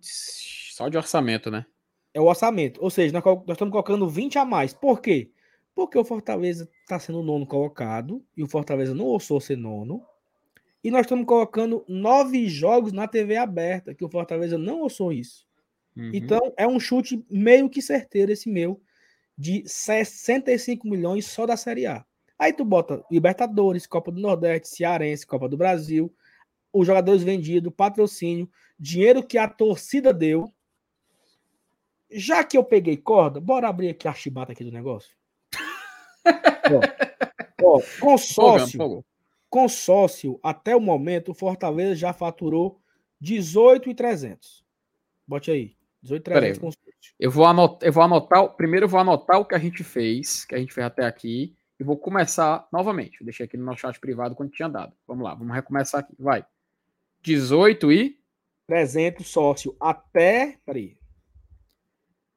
Só 0.00 0.88
de 0.88 0.96
orçamento, 0.96 1.50
né? 1.50 1.66
É 2.12 2.20
o 2.20 2.24
orçamento. 2.24 2.82
Ou 2.82 2.90
seja, 2.90 3.12
nós, 3.12 3.24
nós 3.24 3.50
estamos 3.50 3.72
colocando 3.72 4.08
20 4.08 4.38
a 4.38 4.44
mais. 4.44 4.72
Por 4.72 5.00
quê? 5.00 5.30
Porque 5.74 5.98
o 5.98 6.04
Fortaleza 6.04 6.68
está 6.82 6.98
sendo 6.98 7.20
o 7.20 7.22
nono 7.22 7.46
colocado 7.46 8.24
e 8.36 8.42
o 8.42 8.48
Fortaleza 8.48 8.94
não 8.94 9.04
ousou 9.04 9.40
ser 9.40 9.56
nono. 9.56 10.02
E 10.82 10.90
nós 10.90 11.02
estamos 11.02 11.26
colocando 11.26 11.84
nove 11.88 12.48
jogos 12.48 12.92
na 12.92 13.06
TV 13.06 13.36
aberta, 13.36 13.94
que 13.94 14.04
o 14.04 14.08
Fortaleza 14.08 14.56
não 14.56 14.80
ousou 14.80 15.12
isso. 15.12 15.46
Uhum. 15.96 16.10
Então, 16.14 16.52
é 16.56 16.66
um 16.66 16.78
chute 16.78 17.24
meio 17.28 17.68
que 17.68 17.82
certeiro 17.82 18.30
esse 18.30 18.48
meu, 18.48 18.80
de 19.36 19.62
65 19.66 20.88
milhões 20.88 21.26
só 21.26 21.46
da 21.46 21.56
Série 21.56 21.86
A. 21.86 22.04
Aí 22.38 22.52
tu 22.52 22.64
bota 22.64 23.04
Libertadores, 23.10 23.86
Copa 23.86 24.12
do 24.12 24.20
Nordeste, 24.20 24.68
Cearense, 24.68 25.26
Copa 25.26 25.48
do 25.48 25.56
Brasil, 25.56 26.14
os 26.72 26.86
jogadores 26.86 27.22
vendidos, 27.22 27.72
patrocínio, 27.74 28.48
dinheiro 28.78 29.22
que 29.22 29.38
a 29.38 29.48
torcida 29.48 30.12
deu. 30.12 30.52
Já 32.10 32.42
que 32.42 32.56
eu 32.56 32.64
peguei 32.64 32.96
corda, 32.96 33.40
bora 33.40 33.68
abrir 33.68 33.90
aqui 33.90 34.08
a 34.08 34.14
chibata 34.14 34.52
aqui 34.52 34.64
do 34.64 34.72
negócio. 34.72 35.10
ó, 37.62 37.76
ó, 37.76 37.82
consórcio, 38.00 39.04
consórcio, 39.50 40.40
até 40.42 40.74
o 40.74 40.80
momento, 40.80 41.32
o 41.32 41.34
Fortaleza 41.34 41.94
já 41.94 42.12
faturou 42.12 42.80
18,300. 43.20 44.64
Bote 45.26 45.50
aí. 45.50 45.76
18,300 46.02 46.58
consórcio. 46.58 46.88
Eu 47.18 47.30
vou, 47.30 47.44
anotar, 47.44 47.86
eu 47.86 47.92
vou 47.92 48.02
anotar. 48.02 48.48
Primeiro 48.50 48.84
eu 48.84 48.88
vou 48.88 49.00
anotar 49.00 49.40
o 49.40 49.44
que 49.44 49.54
a 49.54 49.58
gente 49.58 49.82
fez, 49.82 50.44
que 50.44 50.54
a 50.54 50.58
gente 50.58 50.72
fez 50.72 50.86
até 50.86 51.04
aqui, 51.04 51.56
e 51.78 51.84
vou 51.84 51.96
começar 51.96 52.66
novamente. 52.72 53.20
Eu 53.20 53.24
deixei 53.24 53.46
aqui 53.46 53.56
no 53.56 53.64
nosso 53.64 53.80
chat 53.80 53.98
privado 54.00 54.34
quando 54.34 54.50
tinha 54.50 54.68
dado. 54.68 54.92
Vamos 55.06 55.24
lá, 55.24 55.34
vamos 55.34 55.54
recomeçar 55.54 56.00
aqui. 56.00 56.14
Vai. 56.18 56.44
18 57.22 57.92
e 57.92 58.18
300 58.66 59.26
sócio 59.26 59.76
até, 59.80 60.58
peraí. 60.64 60.98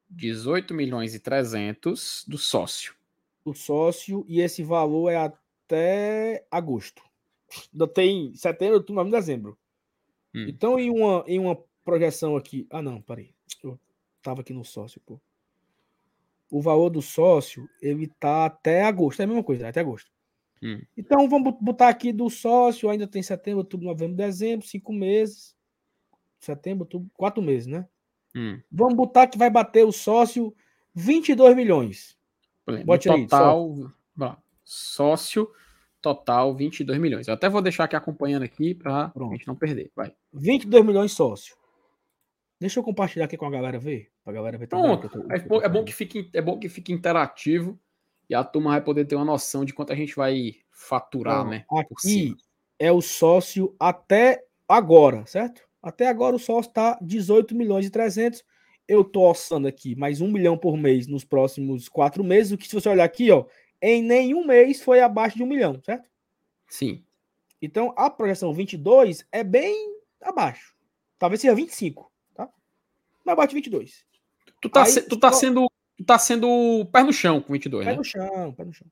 18 0.08 0.74
milhões 0.74 1.14
e 1.14 1.20
300 1.20 2.24
do 2.26 2.38
sócio. 2.38 2.94
Do 3.44 3.54
sócio 3.54 4.24
e 4.28 4.40
esse 4.40 4.62
valor 4.62 5.10
é 5.10 5.16
até 5.16 6.46
agosto. 6.50 7.02
Ainda 7.72 7.86
tem 7.86 8.34
setembro, 8.34 8.76
outubro, 8.76 8.94
novembro, 8.96 9.18
dezembro. 9.18 9.58
Hum. 10.34 10.46
Então, 10.48 10.78
em 10.78 10.90
uma, 10.90 11.24
em 11.26 11.38
uma 11.38 11.56
projeção 11.84 12.36
aqui. 12.36 12.66
Ah, 12.70 12.80
não, 12.80 13.00
peraí. 13.00 13.34
Eu 13.62 13.78
tava 14.22 14.40
aqui 14.40 14.52
no 14.52 14.64
sócio, 14.64 15.00
pô. 15.04 15.20
O 16.50 16.60
valor 16.60 16.90
do 16.90 17.02
sócio, 17.02 17.68
ele 17.80 18.06
tá 18.06 18.46
até 18.46 18.84
agosto. 18.84 19.20
É 19.20 19.24
a 19.24 19.26
mesma 19.26 19.42
coisa, 19.42 19.68
até 19.68 19.80
agosto. 19.80 20.10
Hum. 20.62 20.80
Então, 20.96 21.28
vamos 21.28 21.54
botar 21.60 21.88
aqui 21.88 22.12
do 22.12 22.30
sócio, 22.30 22.88
ainda 22.88 23.06
tem 23.06 23.22
setembro, 23.22 23.60
outubro, 23.60 23.86
novembro, 23.86 24.16
dezembro, 24.16 24.66
cinco 24.66 24.92
meses. 24.92 25.56
Setembro, 26.38 26.84
outubro, 26.84 27.10
quatro 27.14 27.42
meses, 27.42 27.66
né? 27.66 27.86
Hum. 28.34 28.60
Vamos 28.70 28.94
botar 28.94 29.26
que 29.26 29.36
vai 29.36 29.50
bater 29.50 29.84
o 29.84 29.92
sócio 29.92 30.54
22 30.94 31.56
milhões. 31.56 32.16
Bote 32.84 33.08
total, 33.08 33.74
aí, 34.20 34.36
sócio. 34.62 35.50
total 36.00 36.54
22 36.54 36.98
milhões. 37.00 37.26
Eu 37.26 37.34
até 37.34 37.48
vou 37.48 37.60
deixar 37.60 37.84
aqui 37.84 37.96
acompanhando 37.96 38.44
aqui 38.44 38.74
para 38.74 39.12
a 39.14 39.28
gente 39.32 39.46
não 39.46 39.56
perder. 39.56 39.90
Vai. 39.96 40.14
22 40.32 40.84
milhões 40.84 41.12
sócio. 41.12 41.56
Deixa 42.60 42.78
eu 42.78 42.84
compartilhar 42.84 43.24
aqui 43.24 43.36
com 43.36 43.46
a 43.46 43.50
galera 43.50 43.78
ver. 43.80 44.12
Pra 44.22 44.32
galera 44.32 44.56
ver 44.56 44.68
Pronto. 44.68 45.08
Tô, 45.08 45.32
é, 45.32 45.38
bom, 45.40 45.60
é, 45.60 45.68
bom 45.68 45.84
que 45.84 45.92
fique, 45.92 46.30
é 46.32 46.40
bom 46.40 46.58
que 46.58 46.68
fique 46.68 46.92
interativo 46.92 47.78
e 48.32 48.34
a 48.34 48.42
turma 48.42 48.70
vai 48.70 48.80
poder 48.80 49.04
ter 49.04 49.14
uma 49.14 49.26
noção 49.26 49.62
de 49.62 49.74
quanto 49.74 49.92
a 49.92 49.96
gente 49.96 50.16
vai 50.16 50.56
faturar, 50.70 51.46
né? 51.46 51.66
Aqui 51.70 52.34
é 52.78 52.90
o 52.90 53.02
sócio 53.02 53.76
até 53.78 54.42
agora, 54.66 55.26
certo? 55.26 55.68
Até 55.82 56.08
agora 56.08 56.34
o 56.34 56.38
sócio 56.38 56.70
está 56.70 56.98
18 57.02 57.54
milhões 57.54 57.84
e 57.84 57.90
300. 57.90 58.42
Eu 58.88 59.04
tô 59.04 59.20
orçando 59.20 59.68
aqui 59.68 59.94
mais 59.94 60.22
um 60.22 60.32
milhão 60.32 60.56
por 60.56 60.78
mês 60.78 61.06
nos 61.06 61.24
próximos 61.24 61.90
quatro 61.90 62.24
meses. 62.24 62.52
O 62.52 62.56
que 62.56 62.66
se 62.66 62.74
você 62.74 62.88
olhar 62.88 63.04
aqui, 63.04 63.30
ó, 63.30 63.44
em 63.82 64.02
nenhum 64.02 64.46
mês 64.46 64.80
foi 64.80 65.02
abaixo 65.02 65.36
de 65.36 65.42
um 65.42 65.46
milhão, 65.46 65.78
certo? 65.84 66.08
Sim. 66.66 67.04
Então 67.60 67.92
a 67.98 68.08
projeção 68.08 68.54
22 68.54 69.26
é 69.30 69.44
bem 69.44 69.94
abaixo. 70.22 70.74
Talvez 71.18 71.38
seja 71.38 71.54
25, 71.54 72.10
tá? 72.34 72.48
Mas 73.26 73.32
abaixo 73.34 73.50
de 73.50 73.56
22. 73.56 74.06
Tu 74.58 74.70
tá, 74.70 74.84
Aí, 74.84 74.90
se, 74.90 75.02
tu 75.02 75.18
tá 75.18 75.30
sendo 75.32 75.70
tu 75.96 76.04
tá 76.04 76.18
sendo 76.18 76.84
pé 76.92 77.02
no 77.02 77.12
chão 77.12 77.40
com 77.40 77.52
22, 77.52 77.84
pé 77.84 77.90
né? 77.90 77.92
Pé 77.92 77.98
no 77.98 78.04
chão, 78.04 78.52
pé 78.54 78.64
no 78.64 78.72
chão. 78.72 78.86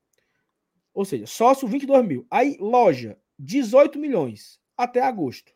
Ou 0.92 1.04
seja, 1.04 1.26
sócio 1.26 1.68
22 1.68 2.04
mil. 2.06 2.26
Aí 2.30 2.56
loja 2.60 3.16
18 3.38 3.98
milhões 3.98 4.60
até 4.76 5.00
agosto. 5.00 5.52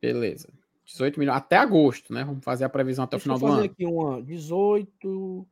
Beleza. 0.00 0.48
18 0.84 1.20
milhões 1.20 1.36
até 1.36 1.56
agosto, 1.56 2.12
né? 2.12 2.24
Vamos 2.24 2.44
fazer 2.44 2.64
a 2.64 2.68
previsão 2.68 3.04
até 3.04 3.16
Deixa 3.16 3.32
o 3.32 3.36
final 3.36 3.38
do 3.38 3.46
ano. 3.46 3.54
Vamos 3.54 3.68
fazer 3.68 3.74
aqui 3.74 3.86
uma 3.86 4.22
18 4.22 5.46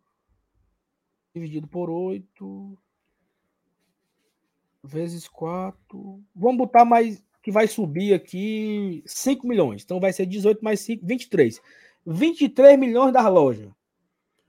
dividido 1.34 1.68
por 1.68 1.88
8 1.88 2.78
vezes 4.82 5.28
4. 5.28 6.20
Vamos 6.34 6.58
botar 6.58 6.84
mais 6.84 7.22
que 7.42 7.50
vai 7.50 7.66
subir 7.66 8.12
aqui 8.12 9.02
5 9.06 9.46
milhões. 9.46 9.82
Então 9.82 10.00
vai 10.00 10.12
ser 10.12 10.26
18 10.26 10.62
mais 10.62 10.80
5, 10.80 11.06
23. 11.06 11.60
23 12.06 12.78
milhões 12.78 13.12
da 13.12 13.26
loja. 13.28 13.70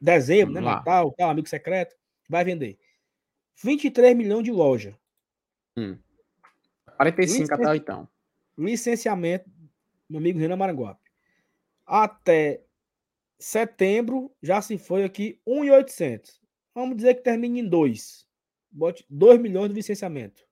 Dezembro, 0.02 0.56
né? 0.56 0.62
Natal, 0.62 1.12
tal, 1.12 1.30
amigo 1.30 1.48
secreto. 1.48 1.96
Vai 2.28 2.44
vender. 2.44 2.80
23 3.64 4.18
milhões 4.18 4.44
de 4.44 4.52
loja. 4.52 4.98
Hum. 5.78 5.98
45 6.98 7.42
Licen... 7.42 7.56
até 7.56 7.76
então. 7.76 8.08
Licenciamento 8.58 9.50
meu 10.12 10.20
amigo 10.20 10.40
Renan 10.40 10.58
Maranguape. 10.58 11.10
Até 11.86 12.62
setembro 13.40 14.32
já 14.44 14.62
se 14.62 14.78
foi 14.78 15.04
aqui 15.04 15.40
1,800. 15.48 16.42
Vamos 16.76 16.98
dizer 16.98 17.16
que 17.16 17.22
termine 17.22 17.62
em 17.62 17.68
2. 17.68 18.28
Bote 18.70 19.06
2 19.10 19.40
milhões 19.40 19.70
de 19.70 19.76
licenciamento. 19.76 20.44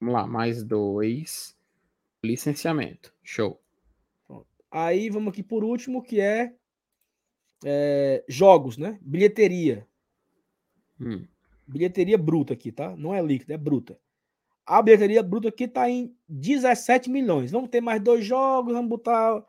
Vamos 0.00 0.14
lá, 0.14 0.26
mais 0.26 0.62
2 0.64 1.56
licenciamento. 2.22 3.14
Show. 3.22 3.62
Aí 4.70 5.08
vamos 5.08 5.32
aqui 5.32 5.42
por 5.42 5.62
último, 5.62 6.02
que 6.02 6.20
é, 6.20 6.52
é 7.64 8.24
jogos, 8.28 8.76
né? 8.76 8.98
Bilheteria. 9.00 9.86
Hum. 11.00 11.26
Bilheteria 11.66 12.16
bruta 12.16 12.54
aqui, 12.54 12.70
tá? 12.70 12.96
Não 12.96 13.14
é 13.14 13.20
líquida, 13.20 13.54
é 13.54 13.58
bruta. 13.58 13.98
A 14.64 14.82
bilheteria 14.82 15.22
bruta 15.22 15.48
aqui 15.48 15.64
está 15.64 15.88
em 15.88 16.16
17 16.28 17.08
milhões. 17.08 17.50
Vamos 17.52 17.70
ter 17.70 17.80
mais 17.80 18.00
dois 18.02 18.24
jogos, 18.24 18.72
vamos 18.72 18.88
botar 18.88 19.44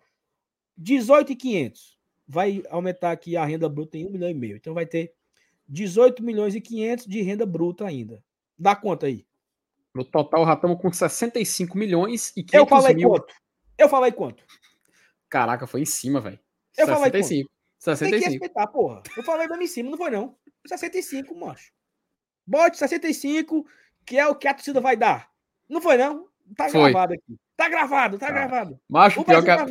18,500. 0.78 1.98
Vai 2.28 2.64
aumentar 2.70 3.12
aqui 3.12 3.36
a 3.36 3.46
renda 3.46 3.68
bruta 3.70 3.98
em 3.98 4.06
1 4.06 4.12
milhão 4.12 4.30
e 4.30 4.34
meio. 4.34 4.58
Então 4.58 4.74
vai 4.74 4.86
ter 4.86 5.14
18 5.68 6.24
milhões 6.24 6.56
e 6.56 6.62
500 6.62 7.06
de 7.08 7.22
renda 7.22 7.46
bruta 7.46 7.86
ainda. 7.86 8.24
Dá 8.58 8.76
conta 8.76 9.08
aí. 9.08 9.26
No 9.94 10.04
total 10.06 10.46
já 10.46 10.54
estamos 10.54 10.80
com 10.80 10.92
65 10.92 11.78
milhões 11.78 12.32
e 12.38 12.44
500 12.44 12.54
Eu 12.54 12.68
falei 12.68 12.96
mil. 12.96 13.10
quanto? 13.10 13.34
Eu 13.78 13.90
falei 13.90 14.12
quanto? 14.12 14.44
Caraca, 15.30 15.66
foi 15.66 15.82
em 15.82 15.86
cima, 15.86 16.22
velho. 16.22 16.40
Eu 16.78 16.86
65. 16.86 16.88
falei 16.88 17.12
quanto? 17.12 17.57
65. 17.80 18.12
Tem 18.12 18.20
que 18.22 18.30
respeitar, 18.30 18.68
porra. 18.68 19.04
Eu 19.16 19.24
falei 19.24 19.48
bem 19.48 19.64
em 19.64 19.68
cima, 19.68 19.90
não 19.90 19.98
foi 19.98 20.10
não. 20.10 20.36
65, 20.66 21.36
macho. 21.36 21.72
Bote 22.46 22.78
65 22.78 23.66
que 24.08 24.18
é 24.18 24.26
o 24.26 24.34
que 24.34 24.48
a 24.48 24.54
torcida 24.54 24.80
vai 24.80 24.96
dar. 24.96 25.30
Não 25.70 25.82
foi, 25.82 25.98
não? 25.98 26.28
Tá 26.56 26.70
foi. 26.70 26.92
gravado 26.92 27.14
aqui. 27.14 27.38
Tá 27.58 27.70
gravado, 27.70 28.18
tá, 28.18 28.28
tá. 28.28 28.32
gravado. 28.32 28.80
Macho, 28.88 29.24
pior 29.26 29.42
que, 29.42 29.48
tá 29.48 29.66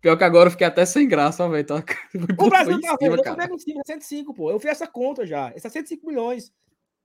pior 0.00 0.16
que, 0.16 0.24
agora 0.24 0.46
eu 0.46 0.50
fiquei 0.52 0.66
até 0.66 0.86
sem 0.86 1.08
graça, 1.08 1.48
velho. 1.48 1.66
Tá... 1.66 1.82
O 2.38 2.48
Brasil 2.48 2.80
tá 2.80 2.96
vendo, 3.00 3.16
eu 3.16 3.22
tô 3.22 3.34
vendo 3.34 3.54
em 3.54 3.58
cima, 3.58 3.82
105, 3.84 4.32
pô. 4.32 4.50
Eu 4.50 4.60
fiz 4.60 4.70
essa 4.70 4.86
conta 4.86 5.26
já. 5.26 5.50
Esses 5.56 5.72
105 5.72 6.06
milhões 6.06 6.52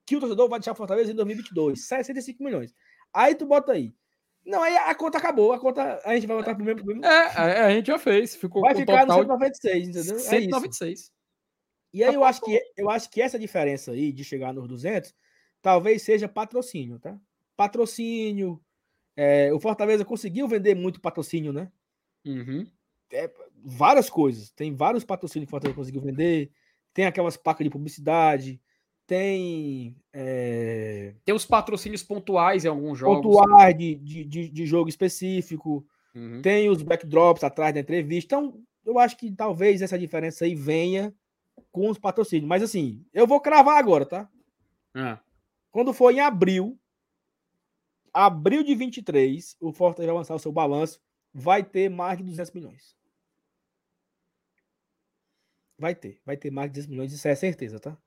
que 0.06 0.15
o 0.15 0.19
torcedor 0.19 0.48
vai 0.48 0.60
deixar 0.60 0.76
Fortaleza 0.76 1.11
em 1.11 1.15
2022. 1.15 1.88
65 1.88 2.44
milhões. 2.44 2.76
Aí 3.11 3.34
tu 3.34 3.48
bota 3.48 3.72
aí. 3.72 3.95
Não, 4.46 4.62
aí 4.62 4.78
a 4.78 4.94
conta 4.94 5.18
acabou. 5.18 5.54
A 5.54 5.60
conta 5.60 6.00
a 6.06 6.14
gente 6.14 6.28
vai 6.28 6.38
botar 6.38 6.54
pro 6.54 6.64
mesmo. 6.64 6.84
Pro 6.84 7.04
É, 7.04 7.62
a 7.62 7.72
gente 7.72 7.88
já 7.88 7.98
fez. 7.98 8.36
Ficou 8.36 8.62
vai 8.62 8.76
ficar 8.76 9.02
total... 9.02 9.18
no 9.18 9.24
196, 9.24 9.88
entendeu? 9.88 10.20
196. 10.20 11.10
É 11.12 11.98
e 11.98 12.04
aí 12.04 12.14
eu 12.14 12.24
acho, 12.24 12.42
que, 12.42 12.62
eu 12.78 12.90
acho 12.90 13.10
que 13.10 13.22
essa 13.22 13.40
diferença 13.40 13.92
aí 13.92 14.12
de 14.12 14.24
chegar 14.24 14.54
nos 14.54 14.68
200 14.68 15.14
talvez 15.62 16.04
seja 16.04 16.28
patrocínio, 16.28 17.00
tá? 17.00 17.18
Patrocínio. 17.56 18.62
É, 19.16 19.52
o 19.54 19.60
Fortaleza 19.60 20.06
conseguiu 20.06 20.48
vender 20.48 20.76
muito 20.76 21.02
patrocínio, 21.02 21.52
né? 21.52 21.72
Uhum. 22.26 22.70
É, 23.12 23.32
várias 23.64 24.10
coisas. 24.10 24.52
Tem 24.52 24.76
vários 24.76 25.04
patrocínios 25.04 25.48
que 25.48 25.50
o 25.50 25.56
Fortaleza 25.56 25.80
conseguiu 25.80 26.02
vender. 26.02 26.52
Tem 26.94 27.06
aquelas 27.06 27.38
placas 27.38 27.64
de 27.64 27.72
publicidade. 27.72 28.62
Tem. 29.07 29.95
É... 30.11 31.14
Tem 31.23 31.36
os 31.36 31.45
patrocínios 31.45 32.02
pontuais 32.02 32.65
em 32.65 32.68
alguns 32.68 32.98
jogos. 32.98 33.22
Pontuais 33.22 33.77
de, 33.77 33.95
de, 33.95 34.49
de, 34.49 34.65
jogo 34.65 34.90
específico. 34.90 35.86
Uhum. 36.15 36.41
Tem 36.41 36.69
os 36.69 36.82
backdrops 36.82 37.44
atrás 37.44 37.73
da 37.73 37.80
entrevista. 37.80 38.36
Então, 38.36 38.60
eu 38.86 38.98
acho 38.98 39.18
que 39.18 39.32
talvez 39.32 39.82
essa 39.82 39.99
diferença 39.99 40.45
aí 40.45 40.56
venha 40.56 41.14
com 41.72 41.90
os 41.90 41.99
patrocínios. 41.99 42.48
Mas 42.48 42.64
assim, 42.64 43.06
eu 43.14 43.27
vou 43.27 43.40
cravar 43.40 43.77
agora, 43.77 44.06
tá? 44.06 44.30
Ah, 44.94 45.19
Quando 45.72 45.94
for 45.94 46.11
em 46.11 46.19
abril, 46.19 46.80
abril 48.14 48.64
de 48.64 48.73
23, 48.73 49.57
o 49.60 49.73
Fortaleza 49.73 50.11
vai 50.11 50.19
lançar 50.19 50.36
o 50.36 50.40
seu 50.40 50.52
balanço, 50.52 51.02
vai 51.34 51.64
ter 51.64 51.90
mais 51.90 52.18
de 52.18 52.23
200 52.23 52.53
milhões. 52.53 52.95
Vai 55.77 55.94
ter, 55.94 56.22
vai 56.26 56.38
ter 56.38 56.49
mais 56.49 56.72
de 56.72 56.76
200 56.76 56.90
milhões, 56.90 57.11
isso 57.11 57.27
é 57.27 57.36
certeza, 57.36 57.80
tá? 57.80 57.98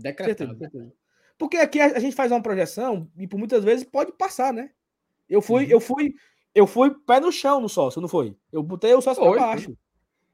Certeza, 0.00 0.26
decretado. 0.36 0.58
certeza. 0.58 0.92
Porque 1.38 1.56
aqui 1.58 1.80
a, 1.80 1.98
gente 1.98 2.16
faz 2.16 2.32
uma 2.32 2.42
projeção 2.42 3.10
e 3.16 3.26
por 3.26 3.38
muitas 3.38 3.62
vezes 3.62 3.84
pode 3.84 4.12
passar, 4.12 4.52
né? 4.52 4.70
Eu 5.28 5.42
fui, 5.42 5.64
Uhum. 5.64 5.70
eu 5.70 5.80
fui, 5.80 6.14
eu 6.54 6.66
fui 6.66 6.94
pé 7.06 7.20
no 7.20 7.30
chão 7.30 7.60
no 7.60 7.68
sócio, 7.68 8.00
não 8.00 8.08
foi? 8.08 8.36
Eu 8.50 8.62
botei 8.62 8.94
o 8.94 9.00
sócio 9.02 9.22
Foi, 9.22 9.32
para 9.32 9.40
foi. 9.40 9.48
baixo. 9.48 9.78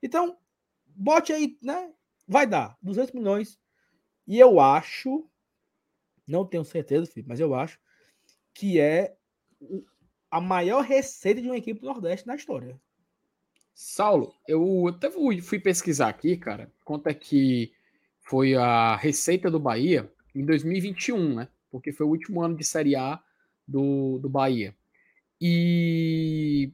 Então, 0.02 0.36
bote 0.86 1.32
aí, 1.32 1.58
né? 1.62 1.92
Vai 2.28 2.46
dar 2.46 2.76
200 2.82 3.12
milhões. 3.12 3.58
E 4.26 4.38
eu 4.38 4.60
acho, 4.60 5.28
não 6.26 6.46
tenho 6.46 6.64
certeza, 6.64 7.06
Felipe, 7.06 7.28
mas 7.28 7.40
eu 7.40 7.54
acho 7.54 7.80
que 8.54 8.78
é 8.78 9.16
a 10.30 10.40
maior 10.40 10.82
receita 10.82 11.40
de 11.40 11.48
uma 11.48 11.56
equipe 11.56 11.80
do 11.80 11.86
Nordeste 11.86 12.26
na 12.26 12.36
história. 12.36 12.80
Saulo, 13.74 14.34
eu 14.46 14.86
até 14.88 15.10
fui, 15.10 15.40
fui 15.40 15.58
pesquisar 15.58 16.08
aqui, 16.08 16.36
cara, 16.36 16.70
quanto 16.84 17.08
é 17.08 17.14
que 17.14 17.72
foi 18.22 18.54
a 18.54 18.96
receita 18.96 19.50
do 19.50 19.58
Bahia 19.60 20.10
em 20.34 20.44
2021, 20.44 21.34
né? 21.34 21.48
Porque 21.70 21.92
foi 21.92 22.06
o 22.06 22.10
último 22.10 22.42
ano 22.42 22.56
de 22.56 22.64
Série 22.64 22.96
A 22.96 23.20
do, 23.66 24.18
do 24.18 24.28
Bahia. 24.28 24.74
E. 25.40 26.70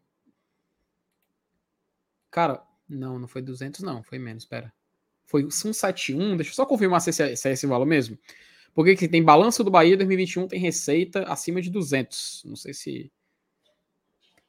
Cara, 2.31 2.63
não, 2.89 3.19
não 3.19 3.27
foi 3.27 3.43
200, 3.43 3.81
não, 3.83 4.03
foi 4.03 4.19
menos, 4.19 4.43
espera. 4.43 4.73
Foi 5.25 5.51
171, 5.51 6.37
deixa 6.37 6.51
eu 6.51 6.55
só 6.55 6.67
confirmar 6.67 7.01
se 7.01 7.11
é, 7.23 7.37
se 7.37 7.49
é 7.49 7.53
esse 7.53 7.67
valor 7.67 7.87
mesmo. 7.87 8.19
Porque 8.75 8.95
que 8.95 9.09
tem 9.09 9.23
balanço 9.23 9.65
do 9.65 9.71
Bahia 9.71 9.97
2021 9.97 10.49
tem 10.49 10.61
receita 10.61 11.25
acima 11.25 11.61
de 11.61 11.71
200. 11.71 12.45
Não 12.47 12.57
sei 12.57 12.75
se. 12.75 13.13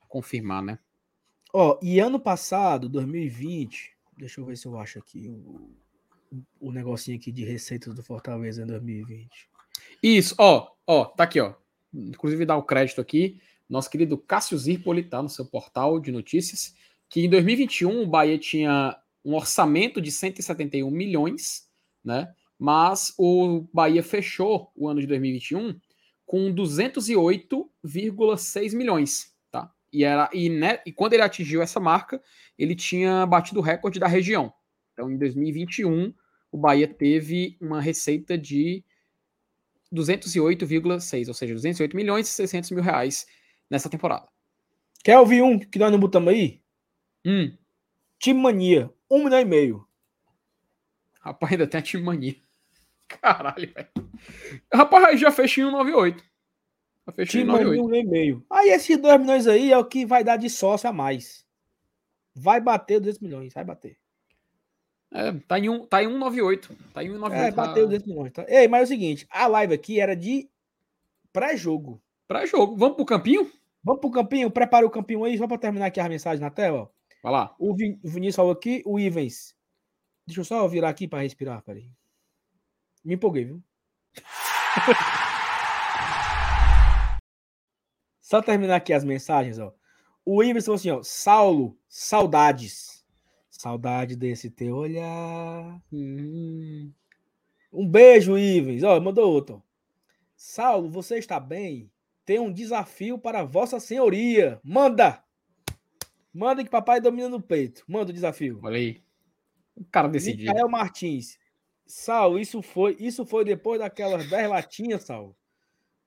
Confirmar, 0.07 0.63
né? 0.63 0.79
Ó, 1.53 1.79
e 1.81 1.99
ano 1.99 2.19
passado, 2.19 2.89
2020, 2.89 3.95
deixa 4.17 4.39
eu 4.39 4.45
ver 4.45 4.57
se 4.57 4.67
eu 4.67 4.77
acho 4.77 4.99
aqui 4.99 5.27
o, 5.29 5.71
o 6.59 6.71
negocinho 6.71 7.17
aqui 7.17 7.31
de 7.31 7.43
receitas 7.43 7.93
do 7.93 8.03
Fortaleza 8.03 8.63
em 8.63 8.67
2020. 8.67 9.49
Isso, 10.01 10.35
ó, 10.37 10.71
ó, 10.85 11.05
tá 11.05 11.23
aqui, 11.23 11.39
ó. 11.39 11.53
Inclusive 11.93 12.45
dá 12.45 12.55
o 12.55 12.63
crédito 12.63 13.01
aqui, 13.01 13.41
nosso 13.67 13.89
querido 13.89 14.17
Cássio 14.17 14.57
Zirpoli, 14.57 15.03
tá 15.03 15.21
no 15.21 15.29
seu 15.29 15.45
portal 15.45 15.99
de 15.99 16.11
notícias, 16.11 16.75
que 17.09 17.21
em 17.21 17.29
2021 17.29 18.01
o 18.01 18.07
Bahia 18.07 18.37
tinha 18.37 18.97
um 19.23 19.35
orçamento 19.35 20.01
de 20.01 20.11
171 20.11 20.89
milhões, 20.89 21.67
né? 22.03 22.33
Mas 22.57 23.13
o 23.17 23.67
Bahia 23.73 24.03
fechou 24.03 24.71
o 24.75 24.87
ano 24.87 25.01
de 25.01 25.07
2021 25.07 25.79
com 26.25 26.53
208,6 26.53 28.75
milhões, 28.75 29.33
tá? 29.49 29.71
E 29.91 30.03
era 30.03 30.29
e, 30.33 30.49
né, 30.49 30.79
e 30.85 30.91
quando 30.91 31.13
ele 31.13 31.23
atingiu 31.23 31.61
essa 31.61 31.79
marca, 31.79 32.21
ele 32.57 32.75
tinha 32.75 33.25
batido 33.25 33.59
o 33.59 33.63
recorde 33.63 33.99
da 33.99 34.07
região. 34.07 34.53
Então, 34.99 35.09
em 35.09 35.17
2021, 35.17 36.13
o 36.51 36.57
Bahia 36.57 36.85
teve 36.85 37.55
uma 37.61 37.79
receita 37.79 38.37
de 38.37 38.83
208,6, 39.93 41.29
ou 41.29 41.33
seja, 41.33 41.53
208 41.53 41.95
milhões 41.95 42.27
e 42.27 42.31
600 42.33 42.71
mil 42.71 42.83
reais 42.83 43.25
nessa 43.69 43.89
temporada. 43.89 44.27
Quer 45.01 45.17
ouvir 45.17 45.41
um 45.41 45.57
que 45.57 45.79
nós 45.79 45.89
não 45.89 45.97
botamos 45.97 46.33
aí? 46.33 46.61
Hum, 47.25 47.55
Time 48.19 48.41
Mania, 48.41 48.93
um 49.09 49.23
milhão 49.23 49.39
e 49.39 49.45
meio. 49.45 49.87
rapaz, 51.21 51.53
ainda 51.53 51.65
tem 51.65 51.79
a 51.79 51.81
time 51.81 52.03
mania. 52.03 52.35
Caralho, 53.07 53.73
velho. 53.73 54.09
Rapaz, 54.73 55.05
aí 55.05 55.17
já 55.17 55.31
fechou 55.31 55.63
em 55.63 55.71
198. 55.71 56.25
Já 57.19 57.45
Mania, 57.45 57.67
um 57.67 57.87
98. 57.87 57.87
milhão 57.87 58.01
e 58.01 58.05
meio. 58.05 58.45
Aí 58.49 58.67
esses 58.67 58.97
dois 58.97 59.17
milhões 59.17 59.47
aí 59.47 59.71
é 59.71 59.77
o 59.77 59.85
que 59.85 60.05
vai 60.05 60.25
dar 60.25 60.35
de 60.35 60.49
sócio 60.49 60.89
a 60.89 60.91
mais. 60.91 61.47
Vai 62.35 62.59
bater 62.59 62.99
200 62.99 63.21
milhões, 63.21 63.53
vai 63.53 63.63
bater. 63.63 63.97
É, 65.11 65.31
tá 65.47 65.57
em, 65.57 65.69
um, 65.69 65.85
tá 65.85 66.03
em 66.03 66.07
198. 66.07 66.75
Tá 66.93 67.03
em 67.03 67.07
198. 67.09 67.47
É, 67.47 67.51
bateu 67.51 67.85
200 67.87 68.07
milhões. 68.07 68.31
Tá? 68.31 68.45
Ei, 68.47 68.67
mas 68.67 68.81
é 68.81 68.83
o 68.83 68.87
seguinte, 68.87 69.27
a 69.29 69.47
live 69.47 69.73
aqui 69.73 69.99
era 69.99 70.15
de 70.15 70.49
pré-jogo. 71.33 72.01
Pra 72.27 72.45
jogo. 72.45 72.75
Vamos 72.77 72.95
pro 72.95 73.05
campinho? 73.05 73.51
Vamos 73.83 74.01
pro 74.01 74.11
campinho? 74.11 74.51
Prepara 74.51 74.85
o 74.85 74.89
campinho 74.89 75.23
aí, 75.23 75.35
só 75.37 75.47
para 75.47 75.57
terminar 75.57 75.87
aqui 75.87 75.99
a 75.99 76.07
mensagem 76.07 76.39
na 76.41 76.51
tela. 76.51 76.91
Vai 77.23 77.31
lá. 77.31 77.55
O, 77.57 77.73
Vin- 77.75 77.99
o 78.03 78.07
Vinícius 78.07 78.35
falou 78.35 78.51
aqui, 78.51 78.83
o 78.85 78.99
Ivens. 78.99 79.55
Deixa 80.27 80.41
eu 80.41 80.45
só 80.45 80.67
virar 80.67 80.89
aqui 80.89 81.07
para 81.07 81.23
respirar, 81.23 81.63
peraí. 81.63 81.89
Me 83.03 83.15
empolguei, 83.15 83.45
viu? 83.45 83.63
só 88.21 88.41
terminar 88.41 88.75
aqui 88.75 88.93
as 88.93 89.03
mensagens, 89.03 89.57
ó. 89.57 89.73
O 90.23 90.43
Ivens 90.43 90.65
falou 90.65 90.75
assim, 90.75 90.91
ó. 90.91 91.01
Saulo, 91.01 91.75
saudades. 91.87 92.98
Saudade 93.59 94.15
desse 94.15 94.49
teu 94.49 94.73
olhar. 94.77 95.81
Hum, 95.91 96.93
Um 97.73 97.85
beijo, 97.85 98.37
Ivens. 98.37 98.83
Ó, 98.83 98.97
mandou 99.01 99.29
outro. 99.29 99.61
Saulo, 100.33 100.89
você 100.89 101.17
está 101.17 101.41
bem? 101.41 101.91
Tem 102.23 102.39
um 102.39 102.53
desafio 102.53 103.19
para 103.19 103.43
Vossa 103.43 103.77
Senhoria. 103.77 104.61
Manda! 104.63 105.21
Manda 106.33 106.63
que 106.63 106.69
papai 106.69 107.01
domina 107.01 107.27
no 107.27 107.41
peito. 107.41 107.83
Manda 107.85 108.11
o 108.11 108.13
desafio. 108.13 108.61
olha 108.63 108.77
aí. 108.77 109.03
O 109.75 109.83
cara 109.83 110.07
decidiu. 110.07 110.47
Micael 110.47 110.69
Martins. 110.69 111.37
Sal, 111.85 112.39
isso 112.39 112.61
foi, 112.61 112.95
isso 112.97 113.25
foi 113.25 113.43
depois 113.43 113.79
daquelas 113.79 114.29
10 114.29 114.49
latinhas, 114.49 115.03
Sal. 115.03 115.35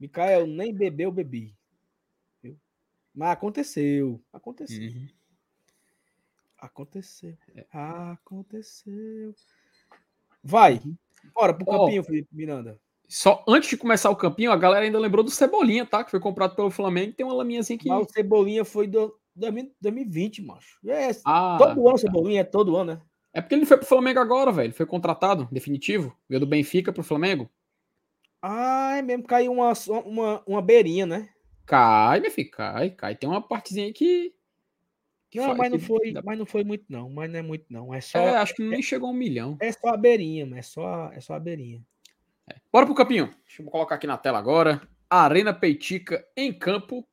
Micael 0.00 0.46
nem 0.46 0.72
bebeu, 0.72 1.12
bebi. 1.12 1.54
Mas 3.14 3.30
aconteceu. 3.32 4.22
Aconteceu. 4.32 4.88
Uhum. 4.88 5.06
Aconteceu. 6.62 7.36
Aconteceu. 7.72 9.34
Vai. 10.44 10.80
Bora 11.34 11.52
pro 11.52 11.66
campinho, 11.66 12.04
Felipe 12.04 12.28
Miranda. 12.32 12.78
Só 13.08 13.44
antes 13.48 13.68
de 13.68 13.76
começar 13.76 14.10
o 14.10 14.16
campinho, 14.16 14.52
a 14.52 14.56
galera 14.56 14.84
ainda 14.84 14.98
lembrou 14.98 15.24
do 15.24 15.30
Cebolinha, 15.30 15.84
tá? 15.84 16.04
Que 16.04 16.12
foi 16.12 16.20
comprado 16.20 16.54
pelo 16.54 16.70
Flamengo. 16.70 17.14
Tem 17.14 17.26
uma 17.26 17.34
laminhazinha 17.34 17.76
aqui. 17.76 17.88
Mas 17.88 18.06
o 18.06 18.12
Cebolinha 18.12 18.64
foi 18.64 18.86
do 18.86 19.12
2000 19.34 19.72
2020, 19.80 20.42
macho. 20.42 20.78
É, 20.86 21.10
Ah, 21.24 21.56
todo 21.58 21.88
ano 21.88 21.98
Cebolinha, 21.98 22.42
é 22.42 22.44
todo 22.44 22.76
ano, 22.76 22.94
né? 22.94 23.02
É 23.34 23.40
porque 23.40 23.56
ele 23.56 23.62
não 23.62 23.68
foi 23.68 23.78
pro 23.78 23.86
Flamengo 23.86 24.20
agora, 24.20 24.52
velho. 24.52 24.72
Foi 24.72 24.86
contratado, 24.86 25.48
definitivo. 25.50 26.16
Veio 26.28 26.40
do 26.40 26.46
Benfica 26.46 26.92
pro 26.92 27.02
Flamengo. 27.02 27.50
Ah, 28.40 28.94
é 28.98 29.02
mesmo. 29.02 29.24
Caiu 29.24 29.50
uma, 29.50 29.72
uma, 30.04 30.42
uma 30.46 30.62
beirinha, 30.62 31.06
né? 31.06 31.28
Cai, 31.66 32.20
meu 32.20 32.30
filho, 32.30 32.50
cai, 32.52 32.90
cai. 32.90 33.16
Tem 33.16 33.28
uma 33.28 33.42
partezinha 33.42 33.86
aí 33.86 33.92
que. 33.92 34.32
Não, 35.34 35.54
mas 35.56 35.70
não 35.70 35.78
foi, 35.80 36.12
mas 36.24 36.38
não 36.38 36.46
foi 36.46 36.64
muito, 36.64 36.84
não. 36.88 37.08
Mas 37.10 37.30
não 37.30 37.38
é 37.38 37.42
muito, 37.42 37.64
não. 37.70 37.92
É 37.94 38.00
só, 38.00 38.18
É, 38.18 38.36
acho 38.36 38.54
que 38.54 38.62
nem 38.62 38.82
chegou 38.82 39.08
a 39.08 39.12
um 39.12 39.16
milhão. 39.16 39.56
é 39.60 39.72
só 39.72 39.88
a 39.88 39.96
beirinha, 39.96 40.44
mas 40.46 40.58
é 40.58 40.62
só, 40.62 41.10
é 41.12 41.20
só 41.20 41.34
a 41.34 41.40
beirinha. 41.40 41.80
Bora 42.72 42.84
pro 42.86 42.94
campinho. 42.94 43.30
Deixa 43.46 43.62
eu 43.62 43.66
colocar 43.66 43.94
aqui 43.94 44.06
na 44.06 44.18
tela 44.18 44.38
agora. 44.38 44.82
Arena 45.08 45.54
Peitica 45.54 46.24
em 46.36 46.52
campo. 46.52 47.06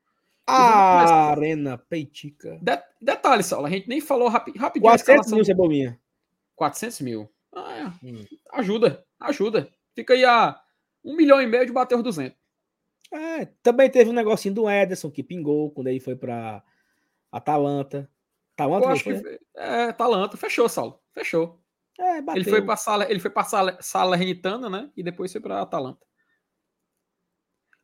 A 0.48 0.94
começar. 0.98 1.32
Arena 1.32 1.78
Peitica. 1.78 2.60
De- 2.62 2.82
detalhe, 3.02 3.44
Saulo, 3.44 3.68
a 3.68 3.70
gente 3.70 3.88
nem 3.88 4.02
falou 4.02 4.28
rapi 4.28 4.52
rapidinho 4.58 4.90
400 4.90 5.10
a 5.10 5.14
escalação. 5.14 5.36
mil, 5.38 5.46
Cebolinha. 5.46 6.00
400 6.56 7.02
mil. 7.02 7.30
Ah, 7.54 7.94
é. 8.04 8.06
Hum. 8.08 8.26
Ajuda, 8.54 9.06
ajuda. 9.20 9.70
Fica 9.96 10.14
aí 10.14 10.26
a 10.26 10.60
um 11.06 11.16
milhão 11.16 11.40
e 11.41 11.46
meio 11.48 11.66
de 11.66 11.72
bater 11.72 11.96
os 11.96 12.04
200. 12.04 12.36
É, 13.14 13.46
também 13.64 13.90
teve 13.90 14.10
um 14.10 14.14
negocinho 14.14 14.54
do 14.54 14.70
Ederson 14.70 15.10
que 15.12 15.24
pingou 15.24 15.72
quando 15.72 15.88
ele 15.88 16.00
foi 16.00 16.16
pra 16.16 16.64
Atalanta. 17.31 18.10
Atalanta 18.56 18.85
Eu 18.88 18.91
acho 18.91 19.03
que 19.03 19.18
foi? 19.19 19.39
é 19.56 19.91
Talanta. 19.93 20.38
Fechou, 20.38 20.68
Saulo. 20.69 20.99
Fechou. 21.14 21.61
É, 21.97 22.22
bateu. 22.22 22.41
Ele 22.41 22.49
foi 22.49 22.61
para 22.61 22.76
sala, 22.77 23.10
ele 23.11 23.19
foi 23.19 23.30
para 23.31 23.43
sala, 23.43 23.77
Salernitana, 23.81 24.69
né? 24.69 24.91
E 24.95 25.03
depois 25.03 25.31
foi 25.31 25.41
para 25.41 25.61
Atalanta. 25.61 26.06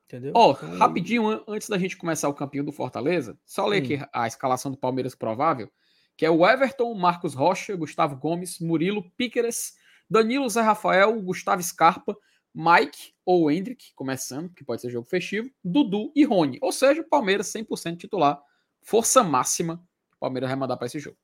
Entendeu? 0.05 0.33
Ó, 0.35 0.51
Então, 0.51 0.77
rapidinho 0.77 1.27
an- 1.27 1.43
antes 1.47 1.67
da 1.67 1.77
gente 1.77 1.97
começar 1.97 2.29
o 2.29 2.33
campinho 2.33 2.63
do 2.63 2.71
Fortaleza, 2.71 3.37
só 3.45 3.65
ler 3.65 3.81
Hum. 3.81 3.85
aqui 3.85 3.99
a 4.13 4.27
escalação 4.27 4.71
do 4.71 4.77
Palmeiras 4.77 5.15
provável, 5.15 5.69
que 6.15 6.25
é 6.25 6.29
o 6.29 6.45
Everton, 6.47 6.93
Marcos 6.93 7.33
Rocha, 7.33 7.75
Gustavo 7.75 8.15
Gomes, 8.15 8.59
Murilo, 8.59 9.09
Píqueres, 9.17 9.73
Danilo 10.09 10.47
Zé 10.47 10.61
Rafael, 10.61 11.19
Gustavo 11.21 11.61
Scarpa, 11.63 12.15
Mike 12.53 13.13
ou 13.25 13.49
Hendrick, 13.51 13.93
começando, 13.95 14.53
que 14.53 14.63
pode 14.63 14.81
ser 14.81 14.89
jogo 14.91 15.07
festivo, 15.07 15.49
Dudu 15.63 16.11
e 16.15 16.23
Rony. 16.23 16.57
Ou 16.61 16.71
seja, 16.71 17.01
o 17.01 17.09
Palmeiras 17.09 17.47
100% 17.47 17.97
titular, 17.97 18.39
força 18.85 19.21
máxima, 19.23 19.85
o 20.15 20.19
Palmeiras 20.19 20.49
vai 20.49 20.57
mandar 20.57 20.77
para 20.77 20.87
esse 20.87 20.99
jogo. 20.99 21.17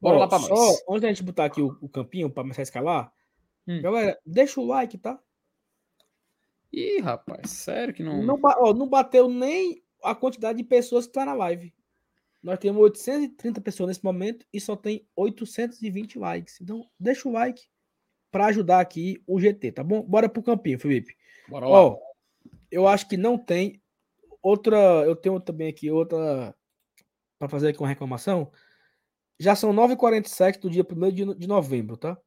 Bora 0.00 0.16
ó, 0.16 0.20
lá 0.20 0.28
para 0.28 0.38
só 0.38 0.48
nós. 0.54 0.82
antes 0.88 1.02
da 1.02 1.08
gente 1.08 1.22
botar 1.22 1.44
aqui 1.44 1.60
o, 1.60 1.76
o 1.82 1.88
campinho 1.88 2.30
pra 2.30 2.42
começar 2.42 2.62
a 2.62 2.64
escalar, 2.64 3.12
Hum. 3.68 3.82
galera, 3.82 4.18
deixa 4.24 4.58
o 4.60 4.66
like, 4.66 4.96
tá? 4.96 5.20
Ih, 6.72 7.00
rapaz, 7.00 7.50
sério 7.50 7.92
que 7.92 8.02
não. 8.02 8.22
Não, 8.22 8.38
ó, 8.42 8.72
não 8.72 8.88
bateu 8.88 9.28
nem 9.28 9.82
a 10.02 10.14
quantidade 10.14 10.56
de 10.58 10.64
pessoas 10.64 11.06
que 11.06 11.12
tá 11.12 11.24
na 11.26 11.34
live. 11.34 11.74
Nós 12.42 12.58
temos 12.58 12.80
830 12.80 13.60
pessoas 13.60 13.88
nesse 13.88 14.02
momento 14.04 14.46
e 14.52 14.58
só 14.60 14.74
tem 14.74 15.06
820 15.14 16.18
likes. 16.18 16.58
Então, 16.60 16.88
deixa 16.98 17.28
o 17.28 17.32
like. 17.32 17.62
para 18.30 18.46
ajudar 18.46 18.80
aqui 18.80 19.22
o 19.26 19.38
GT, 19.38 19.72
tá 19.72 19.84
bom? 19.84 20.02
Bora 20.02 20.28
pro 20.28 20.42
campinho, 20.42 20.78
Felipe. 20.78 21.14
Bora 21.48 21.66
lá. 21.66 21.80
Ó, 21.86 21.98
eu 22.70 22.86
acho 22.88 23.06
que 23.08 23.16
não 23.16 23.36
tem 23.36 23.82
outra. 24.42 24.78
Eu 25.04 25.14
tenho 25.16 25.38
também 25.40 25.68
aqui 25.68 25.90
outra 25.90 26.54
para 27.40 27.48
fazer 27.48 27.68
aqui 27.68 27.80
uma 27.80 27.88
reclamação. 27.88 28.52
Já 29.38 29.56
são 29.56 29.72
9h47 29.72 30.60
do 30.60 30.68
dia 30.68 30.86
1 30.88 31.34
de, 31.34 31.48
novembro, 31.48 31.96
tá? 31.96 32.20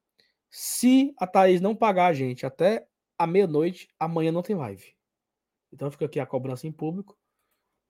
Se 0.49 1.14
a 1.18 1.27
Thaís 1.27 1.61
não 1.61 1.76
pagar 1.76 2.07
a 2.07 2.14
gente 2.14 2.48
até 2.48 2.88
a 3.15 3.27
meia-noite, 3.27 3.88
amanhã 3.99 4.31
não 4.31 4.41
tem 4.41 4.56
live. 4.56 4.95
Então 5.72 5.91
fica 5.91 6.06
aqui 6.06 6.19
a 6.19 6.26
cobrança 6.26 6.65
em 6.65 6.72
público, 6.72 7.15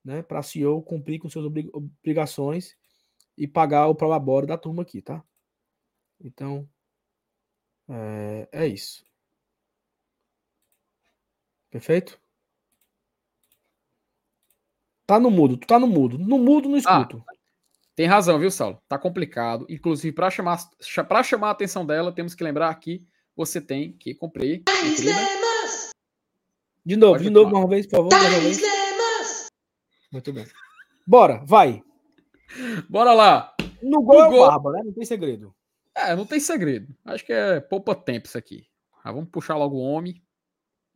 né? 0.04 0.22
Para 0.22 0.40
a 0.40 0.42
CEO 0.42 0.82
cumprir 0.82 1.18
com 1.18 1.30
suas 1.30 1.46
obrigações 1.72 2.76
e 3.38 3.48
pagar 3.48 3.88
o 3.88 3.94
prolabore 3.94 4.46
da 4.46 4.58
turma 4.58 4.82
aqui, 4.82 5.00
tá? 5.00 5.24
Então, 6.20 6.68
é, 7.88 8.48
é 8.52 8.66
isso. 8.66 9.02
Perfeito? 11.70 12.20
Tá 15.06 15.20
no 15.20 15.30
mudo, 15.30 15.56
tu 15.56 15.66
tá 15.66 15.78
no 15.78 15.86
mudo. 15.86 16.18
No 16.18 16.38
mudo, 16.38 16.68
no 16.68 16.76
ah, 16.76 16.78
escuto. 16.78 17.22
Ah, 17.28 17.34
tem 17.94 18.06
razão, 18.06 18.38
viu, 18.38 18.50
Saulo? 18.50 18.82
Tá 18.88 18.98
complicado. 18.98 19.66
Inclusive, 19.68 20.14
para 20.14 20.30
chamar, 20.30 20.58
pra 21.06 21.22
chamar 21.22 21.48
a 21.48 21.52
atenção 21.52 21.84
dela, 21.84 22.12
temos 22.12 22.34
que 22.34 22.42
lembrar 22.42 22.74
que 22.76 23.06
você 23.36 23.60
tem 23.60 23.92
que 23.92 24.14
cumprir. 24.14 24.62
De 26.84 26.96
novo, 26.96 27.12
Pode 27.12 27.24
de 27.24 27.30
novo, 27.30 27.56
uma 27.56 27.68
vez, 27.68 27.86
por 27.86 27.96
favor. 27.96 28.12
Mais 28.12 28.28
uma 28.28 28.40
vez. 28.40 29.48
Muito 30.10 30.32
bem. 30.32 30.46
Bora, 31.06 31.42
vai. 31.44 31.82
Bora 32.88 33.12
lá. 33.12 33.54
No 33.82 34.02
gol, 34.02 34.20
no 34.20 34.26
é 34.26 34.30
gol... 34.30 34.46
barba, 34.46 34.72
né? 34.72 34.82
Não 34.84 34.92
tem 34.92 35.04
segredo. 35.04 35.54
É, 35.94 36.16
não 36.16 36.26
tem 36.26 36.40
segredo. 36.40 36.94
Acho 37.04 37.24
que 37.24 37.32
é 37.32 37.60
poupa 37.60 37.94
tempo 37.94 38.26
isso 38.26 38.38
aqui. 38.38 38.66
Ah, 39.02 39.12
vamos 39.12 39.28
puxar 39.30 39.56
logo 39.56 39.76
o 39.76 39.82
homem 39.82 40.22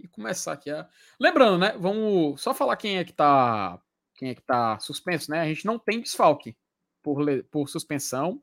e 0.00 0.08
começar 0.08 0.52
aqui 0.52 0.70
a... 0.70 0.88
Lembrando, 1.20 1.58
né? 1.58 1.76
Vamos 1.78 2.40
só 2.40 2.54
falar 2.54 2.76
quem 2.76 2.98
é 2.98 3.04
que 3.04 3.12
tá 3.12 3.80
quem 4.18 4.30
é 4.30 4.34
que 4.34 4.42
tá 4.42 4.78
suspenso, 4.80 5.30
né? 5.30 5.40
A 5.40 5.46
gente 5.46 5.64
não 5.64 5.78
tem 5.78 6.00
desfalque 6.00 6.56
por, 7.02 7.24
por 7.44 7.68
suspensão 7.68 8.42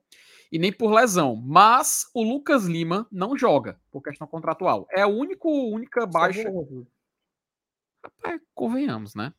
e 0.49 0.57
nem 0.57 0.71
por 0.71 0.91
lesão, 0.93 1.35
mas 1.35 2.09
o 2.13 2.23
Lucas 2.23 2.63
Lima 2.63 3.05
não 3.11 3.37
joga 3.37 3.79
por 3.91 4.01
questão 4.01 4.25
contratual. 4.25 4.87
É 4.89 5.01
a 5.01 5.07
única 5.07 5.45
única 5.45 6.05
baixa. 6.05 6.49
Rapaz, 8.03 8.41
convenhamos, 8.53 9.13
né? 9.15 9.33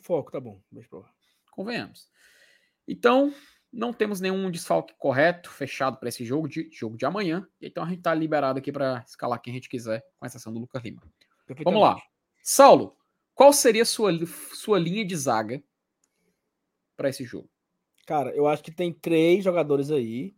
Foco, 0.00 0.32
tá 0.32 0.40
bom. 0.40 0.60
Pra. 0.90 1.04
Convenhamos. 1.52 2.10
Então, 2.88 3.32
não 3.72 3.92
temos 3.92 4.20
nenhum 4.20 4.50
desfalque 4.50 4.94
correto, 4.98 5.50
fechado 5.50 5.98
para 5.98 6.08
esse 6.08 6.24
jogo 6.24 6.48
de, 6.48 6.68
jogo 6.72 6.96
de 6.96 7.06
amanhã. 7.06 7.46
Então 7.60 7.84
a 7.84 7.88
gente 7.88 7.98
está 7.98 8.12
liberado 8.12 8.58
aqui 8.58 8.72
para 8.72 9.04
escalar 9.06 9.40
quem 9.40 9.52
a 9.52 9.54
gente 9.54 9.68
quiser, 9.68 10.04
com 10.18 10.26
exceção 10.26 10.52
do 10.52 10.58
Lucas 10.58 10.82
Lima. 10.82 11.00
Vamos 11.64 11.80
lá. 11.80 11.96
Saulo, 12.42 12.96
qual 13.40 13.54
seria 13.54 13.84
a 13.84 13.86
sua, 13.86 14.12
sua 14.52 14.78
linha 14.78 15.02
de 15.02 15.16
zaga 15.16 15.64
para 16.94 17.08
esse 17.08 17.24
jogo? 17.24 17.48
Cara, 18.06 18.36
eu 18.36 18.46
acho 18.46 18.62
que 18.62 18.70
tem 18.70 18.92
três 18.92 19.42
jogadores 19.42 19.90
aí. 19.90 20.36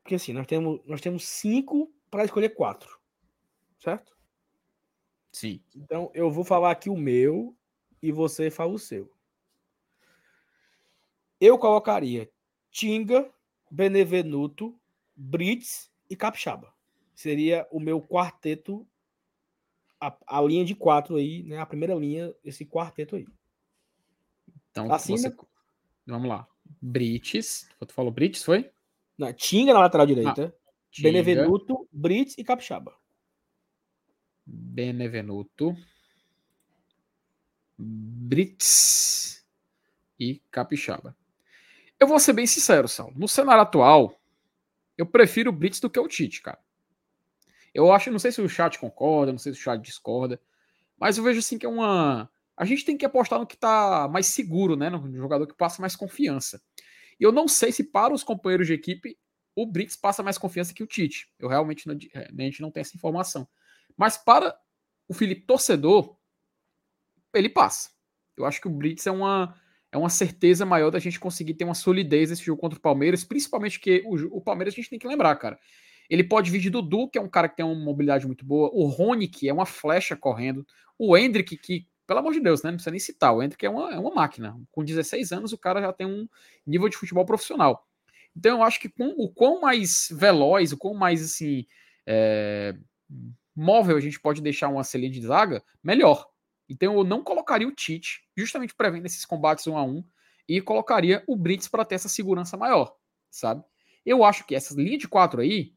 Porque 0.00 0.14
assim, 0.14 0.32
nós 0.32 0.46
temos, 0.46 0.80
nós 0.86 1.00
temos 1.00 1.26
cinco 1.26 1.92
para 2.08 2.24
escolher 2.24 2.50
quatro. 2.50 3.00
Certo? 3.80 4.16
Sim. 5.32 5.60
Então 5.74 6.08
eu 6.14 6.30
vou 6.30 6.44
falar 6.44 6.70
aqui 6.70 6.88
o 6.88 6.96
meu 6.96 7.52
e 8.00 8.12
você 8.12 8.48
fala 8.48 8.74
o 8.74 8.78
seu. 8.78 9.12
Eu 11.40 11.58
colocaria 11.58 12.30
Tinga, 12.70 13.28
Benevenuto, 13.68 14.80
Brits 15.16 15.90
e 16.08 16.14
Capixaba. 16.14 16.72
Seria 17.12 17.66
o 17.72 17.80
meu 17.80 18.00
quarteto, 18.00 18.86
a, 20.00 20.16
a, 20.26 20.42
linha 20.42 20.64
de 20.64 20.74
quatro 20.74 21.16
aí, 21.16 21.42
né? 21.42 21.58
A 21.58 21.66
primeira 21.66 21.94
linha, 21.94 22.34
esse 22.44 22.64
quarteto 22.64 23.16
aí. 23.16 23.26
Então, 24.70 24.92
assim, 24.92 25.16
você... 25.16 25.34
vamos 26.06 26.28
lá. 26.28 26.46
Brits, 26.80 27.68
tu 27.86 27.92
falou 27.92 28.12
Brits, 28.12 28.42
foi? 28.42 28.70
Não, 29.16 29.32
Tinga 29.32 29.72
na 29.72 29.80
lateral 29.80 30.06
direita, 30.06 30.54
ah, 30.54 31.02
Benevenuto, 31.02 31.88
Brits 31.90 32.36
e 32.38 32.44
Capixaba. 32.44 32.94
Benevenuto, 34.46 35.76
Brits 37.76 39.44
e 40.18 40.40
Capixaba. 40.50 41.16
Eu 41.98 42.06
vou 42.06 42.20
ser 42.20 42.32
bem 42.32 42.46
sincero, 42.46 42.86
Sal. 42.86 43.12
No 43.16 43.26
cenário 43.26 43.62
atual, 43.62 44.14
eu 44.96 45.06
prefiro 45.06 45.50
o 45.50 45.52
Brits 45.52 45.80
do 45.80 45.90
que 45.90 45.98
o 45.98 46.08
Tite, 46.08 46.40
cara. 46.40 46.60
Eu 47.78 47.92
acho, 47.92 48.10
não 48.10 48.18
sei 48.18 48.32
se 48.32 48.42
o 48.42 48.48
chat 48.48 48.76
concorda, 48.76 49.30
não 49.30 49.38
sei 49.38 49.52
se 49.52 49.60
o 49.60 49.62
chat 49.62 49.80
discorda, 49.80 50.40
mas 50.98 51.16
eu 51.16 51.22
vejo 51.22 51.38
assim 51.38 51.56
que 51.56 51.64
é 51.64 51.68
uma. 51.68 52.28
A 52.56 52.64
gente 52.64 52.84
tem 52.84 52.96
que 52.96 53.06
apostar 53.06 53.38
no 53.38 53.46
que 53.46 53.56
tá 53.56 54.08
mais 54.10 54.26
seguro, 54.26 54.74
né? 54.74 54.90
No 54.90 55.16
jogador 55.16 55.46
que 55.46 55.54
passa 55.54 55.80
mais 55.80 55.94
confiança. 55.94 56.60
E 57.20 57.22
eu 57.22 57.30
não 57.30 57.46
sei 57.46 57.70
se 57.70 57.84
para 57.84 58.12
os 58.12 58.24
companheiros 58.24 58.66
de 58.66 58.72
equipe 58.72 59.16
o 59.54 59.64
Brits 59.64 59.94
passa 59.94 60.24
mais 60.24 60.36
confiança 60.36 60.74
que 60.74 60.82
o 60.82 60.88
Tite. 60.88 61.32
Eu 61.38 61.48
realmente 61.48 61.86
não, 61.86 61.96
é, 62.14 62.28
a 62.36 62.42
gente 62.42 62.60
não 62.60 62.72
tem 62.72 62.80
essa 62.80 62.96
informação. 62.96 63.46
Mas 63.96 64.16
para 64.16 64.58
o 65.06 65.14
Felipe 65.14 65.42
torcedor, 65.42 66.16
ele 67.32 67.48
passa. 67.48 67.90
Eu 68.36 68.44
acho 68.44 68.60
que 68.60 68.66
o 68.66 68.72
Brits 68.72 69.06
é 69.06 69.12
uma 69.12 69.54
é 69.92 69.96
uma 69.96 70.10
certeza 70.10 70.66
maior 70.66 70.90
da 70.90 70.98
gente 70.98 71.20
conseguir 71.20 71.54
ter 71.54 71.64
uma 71.64 71.74
solidez 71.74 72.30
nesse 72.30 72.42
jogo 72.42 72.60
contra 72.60 72.76
o 72.76 72.82
Palmeiras, 72.82 73.22
principalmente 73.22 73.78
que 73.78 74.02
o, 74.04 74.38
o 74.38 74.40
Palmeiras 74.40 74.74
a 74.74 74.76
gente 74.76 74.90
tem 74.90 74.98
que 74.98 75.06
lembrar, 75.06 75.36
cara. 75.36 75.56
Ele 76.08 76.24
pode 76.24 76.50
vir 76.50 76.60
de 76.60 76.70
Dudu, 76.70 77.08
que 77.08 77.18
é 77.18 77.20
um 77.20 77.28
cara 77.28 77.48
que 77.48 77.56
tem 77.56 77.66
uma 77.66 77.74
mobilidade 77.74 78.26
muito 78.26 78.44
boa, 78.44 78.70
o 78.72 78.86
Rony, 78.86 79.28
que 79.28 79.48
é 79.48 79.52
uma 79.52 79.66
flecha 79.66 80.16
correndo, 80.16 80.66
o 80.98 81.16
Hendrick, 81.16 81.56
que, 81.56 81.86
pelo 82.06 82.20
amor 82.20 82.32
de 82.32 82.40
Deus, 82.40 82.62
né? 82.62 82.70
Não 82.70 82.76
precisa 82.76 82.90
nem 82.90 83.00
citar, 83.00 83.34
o 83.34 83.42
Hendrick 83.42 83.64
é 83.64 83.70
uma, 83.70 83.92
é 83.92 83.98
uma 83.98 84.14
máquina. 84.14 84.58
Com 84.70 84.84
16 84.84 85.32
anos, 85.32 85.52
o 85.52 85.58
cara 85.58 85.80
já 85.80 85.92
tem 85.92 86.06
um 86.06 86.28
nível 86.66 86.88
de 86.88 86.96
futebol 86.96 87.24
profissional. 87.24 87.86
Então, 88.34 88.58
eu 88.58 88.62
acho 88.62 88.80
que 88.80 88.88
com, 88.88 89.08
o 89.18 89.28
quão 89.28 89.60
mais 89.60 90.08
veloz, 90.10 90.72
o 90.72 90.78
quão 90.78 90.94
mais 90.94 91.22
assim. 91.22 91.66
É, 92.06 92.74
móvel 93.58 93.96
a 93.96 94.00
gente 94.00 94.20
pode 94.20 94.40
deixar 94.40 94.68
uma 94.68 94.84
celinha 94.84 95.10
de 95.10 95.20
zaga, 95.20 95.62
melhor. 95.82 96.28
Então 96.68 96.94
eu 96.94 97.04
não 97.04 97.24
colocaria 97.24 97.66
o 97.66 97.74
Tite, 97.74 98.22
justamente 98.36 98.74
prevendo 98.74 99.06
esses 99.06 99.24
combates 99.24 99.66
um 99.66 99.76
a 99.76 99.82
um, 99.82 100.04
e 100.48 100.60
colocaria 100.60 101.24
o 101.26 101.34
Brits 101.34 101.66
para 101.66 101.84
ter 101.84 101.96
essa 101.96 102.08
segurança 102.08 102.56
maior, 102.56 102.94
sabe? 103.30 103.64
Eu 104.06 104.22
acho 104.22 104.46
que 104.46 104.54
essa 104.54 104.74
linha 104.74 104.96
de 104.96 105.08
quatro 105.08 105.40
aí 105.40 105.74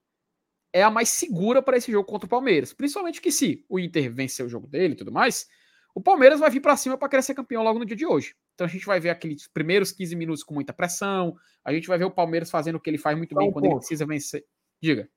é 0.73 0.83
a 0.83 0.89
mais 0.89 1.09
segura 1.09 1.61
para 1.61 1.77
esse 1.77 1.91
jogo 1.91 2.07
contra 2.07 2.25
o 2.25 2.29
Palmeiras. 2.29 2.73
Principalmente 2.73 3.21
que 3.21 3.31
se 3.31 3.65
o 3.67 3.79
Inter 3.79 4.11
vencer 4.11 4.45
o 4.45 4.49
jogo 4.49 4.67
dele 4.67 4.93
e 4.93 4.97
tudo 4.97 5.11
mais, 5.11 5.47
o 5.93 6.01
Palmeiras 6.01 6.39
vai 6.39 6.49
vir 6.49 6.61
para 6.61 6.77
cima 6.77 6.97
para 6.97 7.09
querer 7.09 7.21
ser 7.23 7.35
campeão 7.35 7.63
logo 7.63 7.79
no 7.79 7.85
dia 7.85 7.95
de 7.95 8.05
hoje. 8.05 8.35
Então 8.53 8.65
a 8.65 8.69
gente 8.69 8.85
vai 8.85 8.99
ver 8.99 9.09
aqueles 9.09 9.47
primeiros 9.47 9.91
15 9.91 10.15
minutos 10.15 10.43
com 10.43 10.53
muita 10.53 10.73
pressão, 10.73 11.35
a 11.63 11.73
gente 11.73 11.87
vai 11.87 11.97
ver 11.97 12.05
o 12.05 12.11
Palmeiras 12.11 12.49
fazendo 12.49 12.75
o 12.75 12.79
que 12.79 12.89
ele 12.89 12.97
faz 12.97 13.17
muito 13.17 13.35
bem 13.35 13.51
quando 13.51 13.65
ele 13.65 13.75
precisa 13.75 14.05
vencer. 14.05 14.45
Diga. 14.81 15.09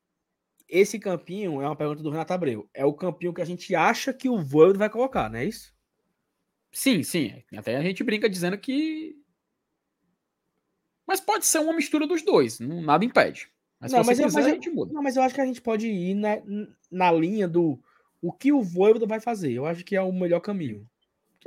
Esse 0.69 0.99
campinho 0.99 1.61
é 1.61 1.67
uma 1.67 1.77
pergunta 1.77 2.03
do 2.03 2.11
Renato 2.11 2.33
Abreu. 2.33 2.69
É 2.73 2.85
o 2.85 2.95
campinho 2.95 3.35
que 3.35 3.43
a 3.43 3.45
gente 3.45 3.75
acha 3.75 4.13
que 4.13 4.29
o 4.29 4.43
Voivoda 4.43 4.79
vai 4.79 4.91
colocar, 4.91 5.31
não 5.31 5.39
é 5.39 5.45
isso? 5.45 5.73
Sim, 6.73 7.03
sim. 7.03 7.43
Até 7.57 7.77
a 7.77 7.83
gente 7.83 8.03
brinca 8.03 8.29
dizendo 8.29 8.59
que. 8.59 9.15
Mas 11.07 11.21
pode 11.21 11.47
ser 11.47 11.59
uma 11.59 11.75
mistura 11.75 12.07
dos 12.07 12.23
dois, 12.23 12.59
nada 12.59 13.05
impede. 13.05 13.54
Mas 13.85 13.93
não, 13.93 14.05
mas, 14.05 14.19
eu, 14.19 14.27
quiser, 14.27 14.39
mas, 14.39 14.47
a 14.47 14.55
gente 14.55 14.71
muda. 14.71 14.93
Não, 14.93 15.03
mas 15.03 15.17
eu 15.17 15.23
acho 15.23 15.35
que 15.35 15.41
a 15.41 15.47
gente 15.47 15.61
pode 15.61 15.87
ir 15.87 16.15
na, 16.15 16.41
na 16.91 17.13
linha 17.13 17.47
do 17.47 17.79
o 18.23 18.33
que 18.33 18.51
o 18.51 18.63
Voivoda 18.63 19.07
vai 19.07 19.21
fazer. 19.21 19.53
Eu 19.53 19.67
acho 19.67 19.85
que 19.85 19.95
é 19.95 20.01
o 20.01 20.13
melhor 20.13 20.41
caminho. 20.41 20.89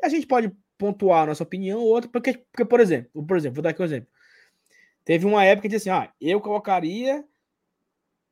A 0.03 0.09
gente 0.09 0.27
pode 0.27 0.51
pontuar 0.77 1.23
a 1.23 1.25
nossa 1.25 1.41
opinião 1.41 1.79
ou 1.79 1.87
outra, 1.87 2.09
porque, 2.09 2.33
porque, 2.51 2.63
por 2.63 2.79
exemplo, 2.79 3.25
por 3.25 3.35
exemplo, 3.35 3.55
vou 3.55 3.63
dar 3.63 3.71
aqui 3.71 3.81
um 3.81 3.85
exemplo. 3.85 4.09
Teve 5.03 5.25
uma 5.25 5.43
época 5.43 5.63
que 5.63 5.75
disse 5.75 5.89
assim: 5.89 5.99
ah, 5.99 6.13
eu 6.21 6.39
colocaria 6.39 7.25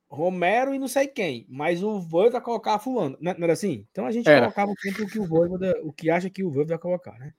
Romero 0.07 0.73
e 0.73 0.79
não 0.79 0.87
sei 0.87 1.07
quem, 1.07 1.47
mas 1.49 1.81
o 1.81 1.99
Voivoda 1.99 2.39
colocar 2.39 2.77
fulano, 2.77 3.17
não 3.19 3.31
era 3.31 3.53
assim? 3.53 3.87
Então 3.91 4.05
a 4.05 4.11
gente 4.11 4.29
era. 4.29 4.41
colocava 4.41 4.71
o 4.71 4.75
tempo 4.75 5.07
que 5.07 5.19
o 5.19 5.25
Voivoda, 5.25 5.75
o 5.83 5.91
que 5.91 6.11
acha 6.11 6.29
que 6.29 6.43
o 6.43 6.49
Voivoda 6.49 6.75
vai 6.75 6.77
colocar, 6.77 7.17
né? 7.17 7.33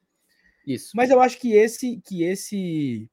Isso. 0.66 0.90
Mas 0.96 1.10
eu 1.10 1.20
acho 1.20 1.38
que 1.38 1.52
esse, 1.52 2.00
que 2.04 2.24
esse, 2.24 3.08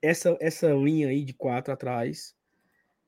essa, 0.00 0.36
essa 0.40 0.72
linha 0.72 1.08
aí 1.08 1.24
de 1.24 1.32
quatro 1.32 1.72
atrás, 1.72 2.34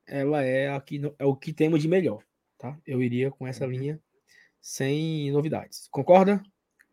ela 0.07 0.43
é, 0.43 0.69
aqui, 0.69 1.01
é 1.17 1.25
o 1.25 1.35
que 1.35 1.53
temos 1.53 1.81
de 1.81 1.87
melhor, 1.87 2.23
tá? 2.57 2.77
Eu 2.85 3.01
iria 3.01 3.31
com 3.31 3.47
essa 3.47 3.65
uhum. 3.65 3.71
linha 3.71 3.99
sem 4.59 5.31
novidades. 5.31 5.87
Concorda? 5.89 6.41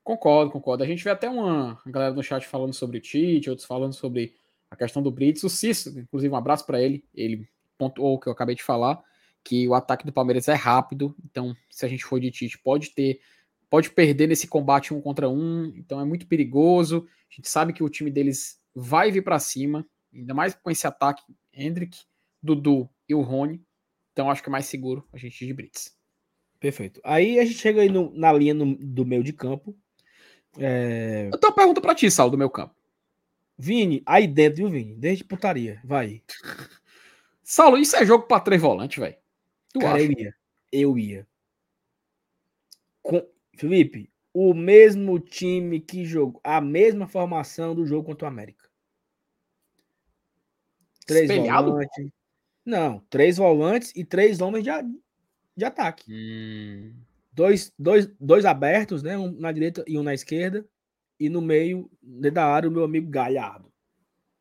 Concordo, 0.02 0.50
concordo. 0.50 0.82
A 0.82 0.86
gente 0.86 1.04
vê 1.04 1.10
até 1.10 1.28
uma 1.28 1.78
galera 1.86 2.14
no 2.14 2.22
chat 2.22 2.46
falando 2.46 2.72
sobre 2.72 2.98
o 2.98 3.00
Tite, 3.00 3.50
outros 3.50 3.66
falando 3.66 3.92
sobre 3.92 4.34
a 4.70 4.76
questão 4.76 5.02
do 5.02 5.10
Brits. 5.10 5.42
O 5.44 5.50
Cícero, 5.50 6.00
inclusive, 6.00 6.32
um 6.32 6.36
abraço 6.36 6.64
para 6.64 6.80
ele. 6.80 7.04
Ele 7.14 7.46
pontuou 7.76 8.14
o 8.14 8.18
que 8.18 8.26
eu 8.26 8.32
acabei 8.32 8.54
de 8.54 8.62
falar, 8.62 9.02
que 9.44 9.68
o 9.68 9.74
ataque 9.74 10.06
do 10.06 10.12
Palmeiras 10.12 10.48
é 10.48 10.54
rápido, 10.54 11.14
então 11.24 11.54
se 11.70 11.84
a 11.84 11.88
gente 11.88 12.04
for 12.04 12.18
de 12.18 12.30
Tite, 12.30 12.58
pode 12.58 12.90
ter, 12.90 13.20
pode 13.70 13.90
perder 13.90 14.26
nesse 14.26 14.48
combate 14.48 14.92
um 14.92 15.00
contra 15.00 15.28
um, 15.28 15.72
então 15.76 16.00
é 16.00 16.04
muito 16.04 16.26
perigoso. 16.26 17.06
A 17.30 17.34
gente 17.34 17.48
sabe 17.48 17.72
que 17.72 17.82
o 17.82 17.88
time 17.88 18.10
deles 18.10 18.60
vai 18.74 19.10
vir 19.10 19.22
para 19.22 19.38
cima, 19.38 19.86
ainda 20.12 20.34
mais 20.34 20.54
com 20.54 20.70
esse 20.70 20.86
ataque, 20.86 21.22
Hendrick, 21.52 21.98
Dudu 22.42 22.88
e 23.08 23.14
o 23.14 23.20
Rony. 23.20 23.62
Então 24.12 24.30
acho 24.30 24.42
que 24.42 24.48
é 24.48 24.52
mais 24.52 24.66
seguro 24.66 25.06
a 25.12 25.16
gente 25.16 25.42
ir 25.42 25.46
de 25.48 25.54
Brits. 25.54 25.96
Perfeito. 26.60 27.00
Aí 27.04 27.38
a 27.38 27.44
gente 27.44 27.58
chega 27.58 27.82
aí 27.82 27.88
no- 27.88 28.12
na 28.14 28.32
linha 28.32 28.52
no- 28.54 28.76
do 28.76 29.04
meio 29.06 29.22
de 29.22 29.32
campo. 29.32 29.76
É, 30.58 31.28
Eu 31.32 31.38
tenho 31.38 31.50
uma 31.52 31.56
pergunta 31.56 31.80
pra 31.80 31.94
ti, 31.94 32.10
Saulo, 32.10 32.32
do 32.32 32.38
meu 32.38 32.50
campo. 32.50 32.74
Vini, 33.56 34.02
aí 34.06 34.26
dentro, 34.26 34.56
viu, 34.58 34.70
Vini? 34.70 34.94
Desde 34.96 35.24
putaria. 35.24 35.80
Vai. 35.84 36.22
Saulo, 37.42 37.78
isso 37.78 37.96
é 37.96 38.04
jogo 38.04 38.26
pra 38.26 38.40
três 38.40 38.60
volantes, 38.60 38.98
velho. 38.98 39.16
Tu 39.72 39.80
Cara, 39.80 39.94
acha? 39.96 40.04
eu 40.04 40.12
ia. 40.12 40.34
Eu 40.72 40.98
ia. 40.98 41.26
Com... 43.02 43.24
Felipe, 43.56 44.10
o 44.40 44.54
mesmo 44.54 45.18
time 45.18 45.80
que 45.80 46.04
jogou, 46.04 46.40
a 46.44 46.60
mesma 46.60 47.08
formação 47.08 47.74
do 47.74 47.84
jogo 47.84 48.04
contra 48.06 48.26
o 48.26 48.30
América. 48.30 48.68
Três 51.04 51.28
Espelhado? 51.28 51.72
volantes. 51.72 52.10
Não, 52.64 53.00
três 53.10 53.36
volantes 53.36 53.92
e 53.96 54.04
três 54.04 54.40
homens 54.40 54.62
de, 54.62 54.70
de 55.56 55.64
ataque. 55.64 56.04
Hum, 56.08 56.94
Dois, 57.32 57.72
dois, 57.76 58.06
dois 58.20 58.44
abertos, 58.44 59.02
né? 59.02 59.18
Um 59.18 59.32
na 59.32 59.50
direita 59.50 59.82
e 59.88 59.98
um 59.98 60.04
na 60.04 60.14
esquerda. 60.14 60.64
E 61.18 61.28
no 61.28 61.40
meio, 61.42 61.90
dentro 62.00 62.34
da 62.36 62.46
área, 62.46 62.68
o 62.68 62.72
meu 62.72 62.84
amigo 62.84 63.10
Galhardo. 63.10 63.72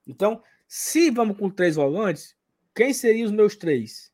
Então, 0.06 0.44
se 0.68 1.10
vamos 1.10 1.38
com 1.38 1.50
três 1.50 1.76
volantes, 1.76 2.36
quem 2.76 2.94
seriam 2.94 3.26
os 3.26 3.32
meus 3.32 3.56
três? 3.56 4.14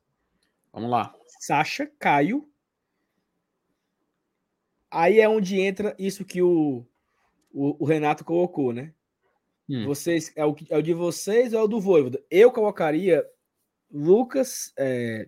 vamos 0.71 0.89
lá. 0.89 1.13
Sacha, 1.41 1.91
Caio. 1.99 2.49
Aí 4.93 5.19
é 5.19 5.27
onde 5.27 5.59
entra 5.59 5.95
isso 5.97 6.23
que 6.23 6.41
o, 6.41 6.85
o, 7.51 7.83
o 7.83 7.85
Renato 7.85 8.23
colocou, 8.23 8.71
né? 8.71 8.93
Hum. 9.67 9.85
Vocês, 9.85 10.31
é, 10.35 10.45
o, 10.45 10.55
é 10.69 10.77
o 10.77 10.81
de 10.83 10.93
vocês 10.93 11.53
ou 11.53 11.59
é 11.59 11.63
o 11.63 11.67
do 11.67 11.79
Voivoda? 11.79 12.21
Eu 12.29 12.51
colocaria 12.51 13.25
Lucas, 13.91 14.71
é, 14.77 15.27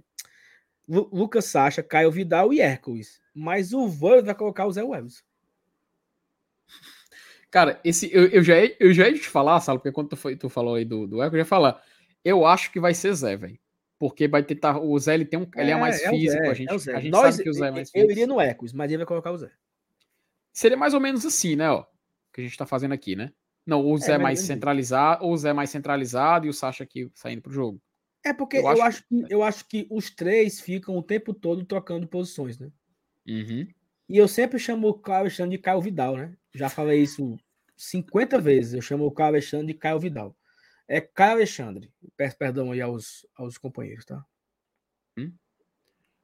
Lu- 0.88 1.10
Lucas 1.12 1.46
Sacha, 1.46 1.82
Caio 1.82 2.12
Vidal 2.12 2.54
e 2.54 2.60
Hércules. 2.62 3.20
Mas 3.34 3.74
o 3.74 3.88
Voivoda 3.88 4.24
vai 4.28 4.36
colocar 4.36 4.66
o 4.68 4.72
Zé 4.72 4.84
Welles. 4.84 5.24
Cara, 7.50 7.80
esse, 7.84 8.14
eu, 8.14 8.28
eu, 8.28 8.44
já, 8.44 8.60
ia- 8.60 8.76
eu 8.80 8.94
já 8.94 9.08
ia 9.08 9.18
te 9.18 9.30
falar, 9.30 9.60
Saulo, 9.62 9.80
porque 9.80 9.94
quando 9.94 10.10
tu, 10.10 10.18
foi, 10.18 10.36
tu 10.36 10.50
falou 10.50 10.76
aí 10.76 10.84
do, 10.86 11.08
do 11.08 11.24
Eco, 11.24 11.36
eu 11.36 11.40
já 11.40 11.44
ia 11.44 11.46
falar. 11.46 11.82
Eu 12.24 12.46
acho 12.46 12.72
que 12.72 12.80
vai 12.80 12.94
ser 12.94 13.14
Zé, 13.14 13.38
velho. 13.38 13.58
Porque 14.10 14.28
vai 14.28 14.44
tentar. 14.44 14.78
O 14.80 14.98
Zé 15.00 15.14
ele 15.16 15.26
tem 15.26 15.40
um. 15.40 15.48
ele 15.56 15.72
é 15.72 15.76
mais 15.76 16.02
o 16.06 16.10
físico. 16.10 16.44
Zé, 16.44 16.50
a 16.50 16.54
gente, 16.54 16.74
é 16.74 16.78
Zé. 16.78 16.96
a 16.96 17.00
gente 17.00 17.12
Nós- 17.12 17.32
sabe 17.36 17.44
que 17.44 17.50
o 17.50 17.54
Zé 17.54 17.68
é 17.68 17.72
mais 17.72 17.88
Eu 17.90 17.92
físico. 17.94 18.12
iria 18.12 18.28
no 18.28 18.40
Hércules, 18.42 18.74
mas 18.74 18.90
ele 18.90 18.98
vai 18.98 19.06
colocar 19.06 19.32
o 19.32 19.38
Zé. 19.38 19.50
Seria 20.54 20.78
mais 20.78 20.94
ou 20.94 21.00
menos 21.00 21.26
assim, 21.26 21.56
né? 21.56 21.70
Ó, 21.70 21.86
que 22.34 22.42
a 22.42 22.44
gente 22.44 22.58
tá 22.58 22.66
fazendo 22.66 22.94
aqui, 22.94 23.16
né? 23.16 23.32
Não, 23.66 23.86
o 23.86 23.98
Zé 23.98 24.12
mais 24.12 24.18
ou 24.18 24.24
mais 24.24 24.40
centralizado, 24.42 25.26
ou 25.26 25.34
o 25.34 25.38
Zé 25.38 25.52
mais 25.54 25.70
centralizado 25.70 26.46
e 26.46 26.50
o 26.50 26.54
Sacha 26.54 26.84
aqui 26.84 27.10
saindo 27.14 27.42
pro 27.42 27.52
jogo. 27.52 27.82
É 28.24 28.32
porque 28.34 28.58
Eu 28.58 28.62
eu, 28.62 28.68
acho 28.70 28.82
acho 28.84 29.04
que, 29.08 29.26
eu 29.30 29.44
acho 29.44 29.68
que 29.68 29.88
os 29.90 30.10
três 30.10 30.60
ficam 30.62 30.98
o 30.98 31.04
tempo 31.04 31.34
todo 31.34 31.66
trocando 31.66 32.08
posições, 32.08 32.58
né? 32.60 32.70
Uhum. 33.28 33.68
E 34.08 34.18
eu 34.18 34.28
sempre 34.28 34.60
chamo 34.60 34.88
o 34.88 34.94
Caio 34.94 35.22
Alexandre 35.22 35.58
de 35.58 35.62
Caio 35.64 35.82
Vidal, 35.82 36.16
né? 36.16 36.34
Já 36.54 36.70
falei 36.70 37.02
isso 37.02 37.38
50 37.76 38.40
vezes. 38.40 38.74
Eu 38.74 38.82
chamo 38.82 39.06
o 39.06 39.12
Caio 39.12 39.30
Alexandre 39.30 39.68
de 39.68 39.74
Caio 39.74 40.00
Vidal. 40.00 40.36
É 40.88 41.02
Caio 41.02 41.34
Alexandre. 41.34 41.92
Peço 42.16 42.38
perdão 42.38 42.72
aí 42.72 42.82
aos, 42.82 43.26
aos 43.36 43.58
companheiros, 43.58 44.06
tá? 44.06 44.26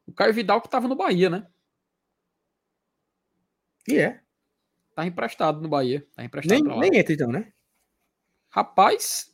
O 0.05 0.13
Caio 0.13 0.33
Vidal 0.33 0.61
que 0.61 0.69
tava 0.69 0.87
no 0.87 0.95
Bahia, 0.95 1.29
né? 1.29 1.47
E 3.87 3.97
é. 3.97 4.21
Tá 4.93 5.05
emprestado 5.05 5.61
no 5.61 5.69
Bahia. 5.69 6.05
Tá 6.15 6.23
emprestado 6.23 6.63
Nem, 6.63 6.79
nem 6.79 6.99
entra 6.99 7.13
então, 7.13 7.31
né? 7.31 7.53
Rapaz. 8.49 9.33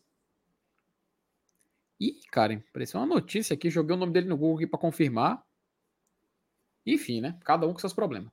Ih, 1.99 2.19
cara, 2.31 2.53
apareceu 2.53 2.99
uma 2.99 3.07
notícia 3.07 3.53
aqui. 3.55 3.69
Joguei 3.69 3.95
o 3.95 3.99
nome 3.99 4.13
dele 4.13 4.27
no 4.27 4.37
Google 4.37 4.57
aqui 4.57 4.67
pra 4.67 4.79
confirmar. 4.79 5.43
Enfim, 6.87 7.21
né? 7.21 7.37
Cada 7.43 7.67
um 7.67 7.73
com 7.73 7.79
seus 7.79 7.93
problemas. 7.93 8.31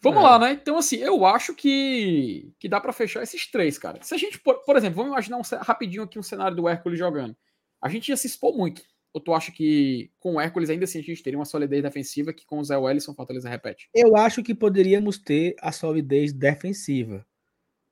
Vamos 0.00 0.20
É. 0.20 0.22
lá, 0.22 0.38
né? 0.38 0.52
Então, 0.52 0.76
assim, 0.76 0.96
eu 0.96 1.24
acho 1.24 1.54
que, 1.54 2.52
que 2.58 2.68
dá 2.68 2.80
pra 2.80 2.92
fechar 2.92 3.22
esses 3.22 3.50
três, 3.50 3.78
cara. 3.78 3.98
Se 4.02 4.14
a 4.14 4.18
gente, 4.18 4.38
por, 4.38 4.56
por 4.64 4.76
exemplo, 4.76 4.96
vamos 4.96 5.12
imaginar 5.12 5.38
um, 5.38 5.42
rapidinho 5.62 6.02
aqui 6.02 6.18
um 6.18 6.22
cenário 6.22 6.56
do 6.56 6.68
Hércules 6.68 6.98
jogando. 6.98 7.34
A 7.80 7.88
gente 7.88 8.08
ia 8.08 8.16
se 8.16 8.26
expor 8.26 8.56
muito. 8.56 8.82
Ou 9.12 9.20
tu 9.20 9.32
acha 9.32 9.52
que 9.52 10.10
com 10.18 10.34
o 10.34 10.40
Hércules 10.40 10.68
ainda 10.68 10.84
assim 10.84 10.98
a 10.98 11.02
gente 11.02 11.22
teria 11.22 11.38
uma 11.38 11.44
solidez 11.44 11.80
defensiva 11.82 12.32
que 12.32 12.44
com 12.44 12.58
o 12.58 12.64
Zé 12.64 12.76
Wellison 12.76 13.14
Fortaleza 13.14 13.48
repete? 13.48 13.88
Eu 13.94 14.16
acho 14.16 14.42
que 14.42 14.54
poderíamos 14.54 15.18
ter 15.18 15.54
a 15.60 15.70
solidez 15.70 16.32
defensiva 16.32 17.24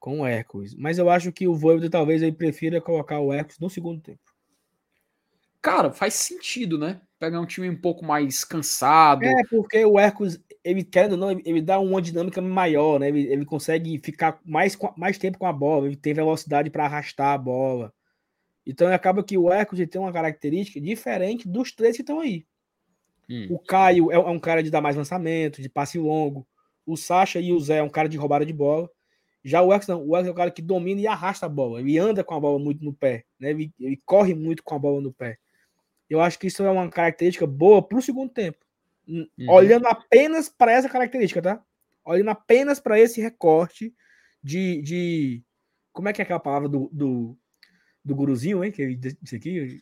com 0.01 0.20
o 0.20 0.26
Hércules. 0.26 0.74
Mas 0.74 0.98
eu 0.98 1.09
acho 1.09 1.30
que 1.30 1.47
o 1.47 1.55
Voivoda 1.55 1.89
talvez 1.89 2.22
ele 2.22 2.32
prefira 2.32 2.80
colocar 2.80 3.20
o 3.20 3.32
Hércules 3.32 3.60
no 3.60 3.70
segundo 3.70 4.01
tempo. 4.01 4.20
Cara, 5.60 5.93
faz 5.93 6.14
sentido, 6.14 6.76
né? 6.76 7.01
Pegar 7.23 7.40
um 7.40 7.47
time 7.47 7.70
um 7.70 7.77
pouco 7.77 8.05
mais 8.05 8.43
cansado. 8.43 9.23
É, 9.23 9.44
porque 9.49 9.85
o 9.85 9.97
Hércules, 9.97 10.40
ele 10.65 10.82
querendo 10.82 11.12
ou 11.12 11.19
não, 11.19 11.31
ele, 11.31 11.62
dá 11.62 11.78
uma 11.78 12.03
dinâmica 12.03 12.43
maior, 12.43 12.99
né? 12.99 13.07
Ele, 13.07 13.28
ele 13.28 13.44
consegue 13.44 13.97
ficar 14.03 14.40
mais, 14.44 14.77
mais 14.97 15.19
tempo 15.19 15.39
com 15.39 15.47
a 15.47 15.53
bola, 15.53 15.86
ele 15.86 15.94
tem 15.94 16.12
velocidade 16.12 16.69
para 16.69 16.85
arrastar 16.85 17.28
a 17.28 17.39
bola. 17.39 17.94
Então 18.66 18.93
acaba 18.93 19.23
que 19.23 19.39
o 19.39 19.53
Hércules 19.53 19.78
ele 19.78 19.89
tem 19.89 20.01
uma 20.01 20.12
característica 20.12 20.81
diferente 20.81 21.49
dos 21.49 21.70
três 21.70 21.94
que 21.94 22.03
estão 22.03 22.19
aí. 22.19 22.44
Hum. 23.31 23.47
O 23.51 23.59
Caio 23.61 24.11
é, 24.11 24.16
é 24.16 24.19
um 24.19 24.40
cara 24.40 24.61
de 24.61 24.69
dar 24.69 24.81
mais 24.81 24.97
lançamento, 24.97 25.62
de 25.62 25.69
passe 25.69 26.01
longo. 26.01 26.44
O 26.85 26.97
Sacha 26.97 27.39
e 27.39 27.53
o 27.53 27.61
Zé 27.61 27.77
é 27.77 27.82
um 27.85 27.89
cara 27.89 28.09
de 28.09 28.16
roubada 28.16 28.44
de 28.44 28.53
bola. 28.53 28.90
Já 29.44 29.62
o 29.62 29.73
Hércules 29.73 29.86
não, 29.86 30.05
o 30.05 30.16
Hércules 30.16 30.27
é 30.27 30.32
um 30.32 30.36
cara 30.36 30.51
que 30.51 30.61
domina 30.61 31.01
e 31.01 31.07
arrasta 31.07 31.47
a 31.47 31.49
bola. 31.49 31.78
Ele 31.78 31.97
anda 31.99 32.24
com 32.24 32.35
a 32.35 32.40
bola 32.40 32.59
muito 32.59 32.85
no 32.85 32.93
pé, 32.93 33.24
né? 33.39 33.51
Ele, 33.51 33.73
ele 33.78 34.03
corre 34.05 34.35
muito 34.35 34.65
com 34.65 34.74
a 34.74 34.78
bola 34.81 35.01
no 35.01 35.12
pé. 35.12 35.39
Eu 36.12 36.20
acho 36.20 36.39
que 36.39 36.47
isso 36.47 36.62
é 36.62 36.70
uma 36.70 36.90
característica 36.90 37.47
boa 37.47 37.80
para 37.82 37.97
o 37.97 38.02
segundo 38.02 38.30
tempo. 38.30 38.59
Uhum. 39.09 39.26
Olhando 39.48 39.86
apenas 39.86 40.47
para 40.47 40.70
essa 40.72 40.86
característica, 40.86 41.40
tá? 41.40 41.64
Olhando 42.05 42.28
apenas 42.28 42.78
para 42.78 43.01
esse 43.01 43.18
recorte 43.18 43.94
de, 44.43 44.82
de. 44.82 45.43
Como 45.90 46.10
é 46.10 46.12
que 46.12 46.20
é 46.20 46.24
aquela 46.24 46.39
palavra 46.39 46.68
do, 46.68 46.90
do, 46.93 47.34
do 48.05 48.14
guruzinho, 48.14 48.62
hein? 48.62 48.70
Que 48.70 48.82
ele 48.82 48.94
disse 48.97 49.36
aqui. 49.36 49.80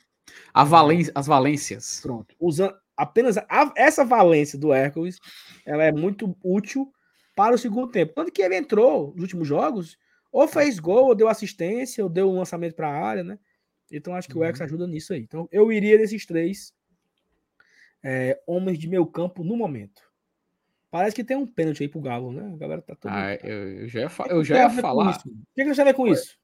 A 0.55 0.63
valen- 0.63 1.11
as 1.17 1.27
valências. 1.27 1.99
Pronto. 2.01 2.33
Usando 2.39 2.77
apenas 2.97 3.37
a- 3.37 3.73
essa 3.77 4.05
valência 4.05 4.57
do 4.57 4.73
Hércules, 4.73 5.19
ela 5.67 5.83
é 5.83 5.91
muito 5.91 6.37
útil 6.45 6.93
para 7.35 7.57
o 7.57 7.59
segundo 7.59 7.91
tempo. 7.91 8.13
Tanto 8.15 8.31
que 8.31 8.41
ele 8.41 8.57
entrou 8.57 9.13
nos 9.15 9.23
últimos 9.23 9.49
jogos, 9.49 9.99
ou 10.31 10.47
fez 10.47 10.79
gol, 10.79 11.07
ou 11.07 11.15
deu 11.17 11.27
assistência, 11.29 12.05
ou 12.05 12.09
deu 12.09 12.31
um 12.31 12.39
lançamento 12.39 12.77
para 12.77 12.89
a 12.89 13.05
área, 13.05 13.25
né? 13.25 13.37
Então 13.91 14.15
acho 14.15 14.29
que 14.29 14.35
o 14.37 14.39
Uhum. 14.39 14.45
Hércules 14.45 14.63
ajuda 14.73 14.87
nisso 14.87 15.13
aí. 15.13 15.21
Então 15.21 15.49
eu 15.51 15.73
iria 15.73 15.99
desses 15.99 16.25
três 16.27 16.73
é, 18.03 18.41
homens 18.47 18.79
de 18.79 18.89
meio 18.89 19.07
campo 19.07 19.43
no 19.45 19.57
momento. 19.57 20.03
Parece 20.91 21.15
que 21.15 21.23
tem 21.25 21.37
um 21.37 21.47
pênalti 21.47 21.83
aí 21.83 21.89
pro 21.89 22.01
Galo, 22.01 22.33
né? 22.33 22.53
A 22.53 22.57
galera 22.57 22.83
tá 22.83 22.95
todo. 22.97 23.13
Ah, 23.13 23.35
eu, 23.35 23.81
eu 23.83 23.89
já 23.89 24.01
ia, 24.01 24.09
fa- 24.09 24.25
O 24.25 24.29
que 24.29 24.33
eu 24.35 24.45
já 24.45 24.57
ia 24.57 24.69
ver 24.69 24.77
com 24.77 24.81
falar. 24.83 25.11
isso? 25.11 25.29
O 25.29 25.55
que, 25.55 25.65
que 25.65 25.75
você 25.75 25.85
vê 25.85 25.95
com 25.95 26.07
isso? 26.09 26.37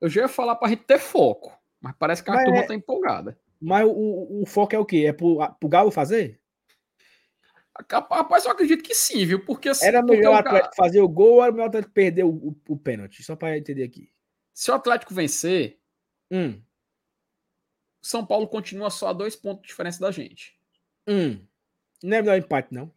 Eu 0.00 0.08
já 0.08 0.22
ia 0.22 0.28
falar 0.28 0.56
pra 0.56 0.68
gente 0.68 0.84
ter 0.84 0.98
foco. 0.98 1.56
Mas 1.80 1.94
parece 1.98 2.22
que 2.24 2.30
a 2.30 2.34
Mas 2.34 2.44
turma 2.44 2.60
é- 2.60 2.66
tá 2.66 2.74
empolgada. 2.74 3.38
Mas 3.60 3.86
o, 3.86 3.90
o, 3.90 4.42
o 4.42 4.46
foco 4.46 4.74
é 4.74 4.78
o 4.78 4.84
quê? 4.84 5.04
É 5.06 5.12
pro, 5.12 5.40
a- 5.40 5.48
pro 5.50 5.68
Galo 5.68 5.90
fazer? 5.90 6.40
Rapaz, 7.90 8.44
eu 8.44 8.52
acredito 8.52 8.82
que 8.84 8.94
sim, 8.94 9.26
viu? 9.26 9.44
Porque 9.44 9.68
assim, 9.68 9.86
Era 9.86 10.00
melhor 10.02 10.30
o 10.30 10.34
o 10.34 10.38
Atlético 10.38 10.76
fazer 10.76 11.00
o 11.00 11.08
gol 11.08 11.34
ou 11.34 11.42
era 11.42 11.50
melhor 11.52 11.64
o 11.64 11.68
Atlético 11.68 11.92
perder 11.92 12.24
o, 12.24 12.30
o, 12.30 12.56
o 12.68 12.76
pênalti? 12.76 13.22
Só 13.22 13.34
para 13.34 13.58
entender 13.58 13.82
aqui. 13.82 14.10
se 14.52 14.70
o 14.70 14.74
Atlético 14.74 15.12
vencer, 15.14 15.78
Hum, 16.30 16.60
o 16.60 16.62
São 18.06 18.24
Paulo 18.24 18.46
continua 18.46 18.90
só 18.90 19.08
a 19.08 19.12
dois 19.12 19.34
pontos 19.34 19.62
de 19.62 19.68
diferença 19.68 19.98
da 20.00 20.10
gente. 20.10 20.54
hum. 21.06 21.38
Não 22.02 22.18
é 22.18 22.20
melhor 22.20 22.36
empate, 22.36 22.68
não. 22.74 22.92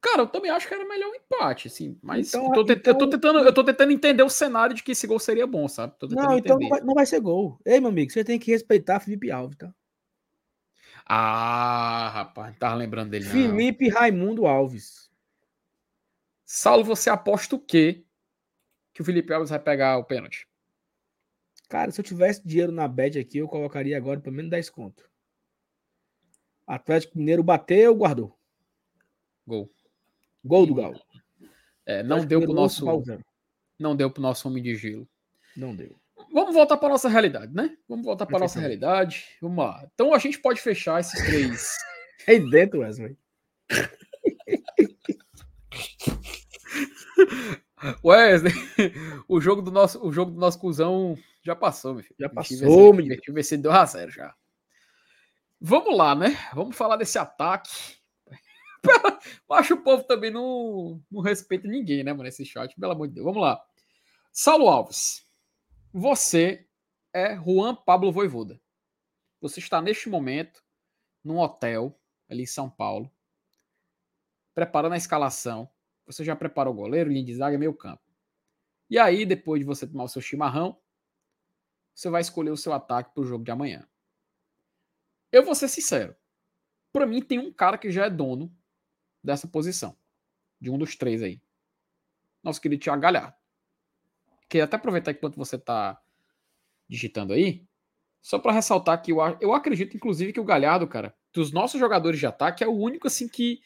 Cara, 0.00 0.22
eu 0.22 0.26
também 0.28 0.48
acho 0.50 0.68
que 0.68 0.74
era 0.74 0.84
melhor 0.84 1.10
um 1.10 1.14
empate, 1.14 1.66
assim. 1.66 1.98
Mas 2.00 2.28
Então, 2.28 2.46
eu, 2.46 2.52
tô 2.52 2.64
te- 2.64 2.72
eu 2.72 2.82
tô 2.82 2.90
então- 2.92 3.10
tentando, 3.10 3.38
eu 3.40 3.52
tô 3.54 3.64
tentando 3.64 3.90
entender 3.92 4.22
o 4.22 4.28
cenário 4.30 4.74
de 4.76 4.82
que 4.82 4.92
esse 4.92 5.06
gol 5.08 5.18
seria 5.18 5.46
bom, 5.46 5.66
sabe? 5.66 5.94
Não, 6.10 6.38
então 6.38 6.58
não 6.58 6.68
vai, 6.68 6.80
não 6.82 6.94
vai 6.94 7.04
ser 7.06 7.18
gol. 7.20 7.58
Ei, 7.66 7.80
meu 7.80 7.88
amigo, 7.88 8.12
você 8.12 8.22
tem 8.22 8.38
que 8.38 8.52
respeitar 8.52 9.00
Felipe 9.00 9.30
Alves, 9.32 9.56
tá? 9.56 9.74
Ah, 11.04 12.10
rapaz, 12.14 12.52
não 12.52 12.58
tava 12.58 12.74
lembrando 12.76 13.10
dele. 13.10 13.24
Não. 13.24 13.32
Felipe 13.32 13.88
Raimundo 13.88 14.46
Alves. 14.46 15.10
Saulo, 16.44 16.84
você 16.84 17.10
aposta 17.10 17.56
o 17.56 17.58
quê? 17.58 18.04
Que 18.94 19.02
o 19.02 19.04
Felipe 19.04 19.32
Alves 19.32 19.50
vai 19.50 19.58
pegar 19.58 19.98
o 19.98 20.04
pênalti? 20.04 20.46
Cara, 21.72 21.90
se 21.90 21.98
eu 21.98 22.04
tivesse 22.04 22.46
dinheiro 22.46 22.70
na 22.70 22.86
bet 22.86 23.18
aqui, 23.18 23.38
eu 23.38 23.48
colocaria 23.48 23.96
agora 23.96 24.20
pelo 24.20 24.36
menos 24.36 24.50
10 24.50 24.68
conto. 24.68 25.08
Atlético 26.66 27.16
Mineiro 27.16 27.42
bateu, 27.42 27.94
guardou. 27.94 28.38
Gol. 29.46 29.70
Gol 30.44 30.66
do 30.66 30.74
Galo. 30.74 31.00
É, 31.86 32.02
não 32.02 32.18
Atlético 32.18 32.28
deu 32.28 32.40
pro 32.42 32.52
nosso, 32.52 32.84
não 33.78 33.96
deu 33.96 34.10
pro 34.10 34.20
nosso 34.20 34.46
homem 34.46 34.62
de 34.62 34.76
gelo. 34.76 35.08
Não 35.56 35.74
deu. 35.74 35.96
Vamos 36.30 36.54
voltar 36.54 36.76
para 36.76 36.90
nossa 36.90 37.08
realidade, 37.08 37.54
né? 37.54 37.74
Vamos 37.88 38.04
voltar 38.04 38.26
para 38.26 38.38
nossa 38.38 38.60
realidade. 38.60 39.28
Vamos 39.40 39.64
lá. 39.64 39.82
Então 39.94 40.12
a 40.12 40.18
gente 40.18 40.38
pode 40.38 40.60
fechar 40.60 41.00
esses 41.00 41.24
três. 41.24 41.74
Aí 42.28 42.38
dentro, 42.50 42.80
Wesley. 42.80 43.16
Wesley, 48.04 48.52
o 49.28 49.40
jogo 49.40 49.62
do 49.62 49.70
nosso, 49.70 50.04
o 50.04 50.12
jogo 50.12 50.30
do 50.30 50.40
nosso 50.40 50.58
cuzão 50.58 51.16
já 51.42 51.56
passou, 51.56 51.94
meu 51.94 52.02
filho. 52.02 52.16
Já 52.18 52.28
passou, 52.28 52.92
menino. 52.92 53.14
inverti 53.14 53.32
vencedor 53.32 53.74
a 53.74 53.84
zero 53.84 54.10
já. 54.10 54.34
Vamos 55.60 55.96
lá, 55.96 56.14
né? 56.14 56.36
Vamos 56.54 56.76
falar 56.76 56.96
desse 56.96 57.18
ataque. 57.18 57.70
Acho 59.50 59.74
que 59.74 59.80
o 59.80 59.84
povo 59.84 60.02
também 60.04 60.30
não, 60.30 61.00
não 61.10 61.20
respeita 61.20 61.68
ninguém, 61.68 62.02
né, 62.02 62.12
mano? 62.12 62.28
Esse 62.28 62.44
chat, 62.44 62.74
pelo 62.78 62.92
amor 62.92 63.08
de 63.08 63.14
Deus. 63.14 63.24
Vamos 63.24 63.40
lá. 63.40 63.62
Saulo 64.32 64.68
Alves, 64.68 65.24
você 65.92 66.66
é 67.12 67.36
Juan 67.36 67.74
Pablo 67.74 68.10
Voivoda. 68.10 68.60
Você 69.40 69.60
está 69.60 69.82
neste 69.82 70.08
momento 70.08 70.64
num 71.22 71.38
hotel 71.38 71.98
ali 72.28 72.44
em 72.44 72.46
São 72.46 72.70
Paulo, 72.70 73.10
preparando 74.54 74.94
a 74.94 74.96
escalação. 74.96 75.68
Você 76.06 76.24
já 76.24 76.34
preparou 76.36 76.72
o 76.72 76.76
goleiro, 76.76 77.10
linha 77.10 77.24
de 77.24 77.34
zaga, 77.34 77.58
meio 77.58 77.74
campo. 77.74 78.02
E 78.90 78.98
aí, 78.98 79.24
depois 79.24 79.60
de 79.60 79.66
você 79.66 79.86
tomar 79.86 80.04
o 80.04 80.08
seu 80.08 80.20
chimarrão, 80.20 80.80
você 81.94 82.10
vai 82.10 82.20
escolher 82.20 82.50
o 82.50 82.56
seu 82.56 82.72
ataque 82.72 83.12
para 83.14 83.22
o 83.22 83.26
jogo 83.26 83.44
de 83.44 83.50
amanhã. 83.50 83.88
Eu 85.30 85.44
vou 85.44 85.54
ser 85.54 85.68
sincero. 85.68 86.14
Para 86.92 87.06
mim, 87.06 87.22
tem 87.22 87.38
um 87.38 87.52
cara 87.52 87.78
que 87.78 87.90
já 87.90 88.06
é 88.06 88.10
dono 88.10 88.54
dessa 89.22 89.48
posição. 89.48 89.96
De 90.60 90.70
um 90.70 90.78
dos 90.78 90.96
três 90.96 91.22
aí. 91.22 91.40
Nosso 92.42 92.60
querido 92.60 92.82
Thiago 92.82 93.00
Galhardo. 93.00 93.36
Queria 94.48 94.64
até 94.64 94.76
aproveitar 94.76 95.12
enquanto 95.12 95.36
você 95.36 95.56
está 95.56 96.02
digitando 96.88 97.32
aí, 97.32 97.66
só 98.20 98.38
para 98.38 98.52
ressaltar 98.52 99.02
que 99.02 99.10
eu, 99.10 99.18
eu 99.40 99.52
acredito, 99.52 99.96
inclusive, 99.96 100.32
que 100.32 100.40
o 100.40 100.44
Galhardo, 100.44 100.86
cara, 100.86 101.14
dos 101.32 101.50
nossos 101.50 101.80
jogadores 101.80 102.20
de 102.20 102.26
ataque, 102.26 102.62
é 102.62 102.68
o 102.68 102.76
único 102.76 103.08
assim 103.08 103.26
que, 103.26 103.60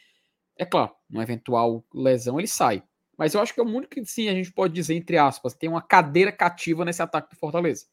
é 0.57 0.65
claro, 0.65 0.95
numa 1.09 1.23
eventual 1.23 1.85
lesão 1.93 2.39
ele 2.39 2.49
sai. 2.49 2.83
Mas 3.17 3.35
eu 3.35 3.41
acho 3.41 3.55
que 3.55 3.61
é 3.61 3.63
o 3.63 3.67
único 3.67 3.95
que, 3.95 4.05
sim, 4.05 4.29
a 4.29 4.35
gente 4.35 4.53
pode 4.53 4.75
dizer, 4.75 4.95
entre 4.95 5.17
aspas, 5.17 5.55
tem 5.55 5.69
uma 5.69 5.83
cadeira 5.83 6.31
cativa 6.31 6.85
nesse 6.85 7.01
ataque 7.01 7.31
do 7.31 7.39
Fortaleza. 7.39 7.87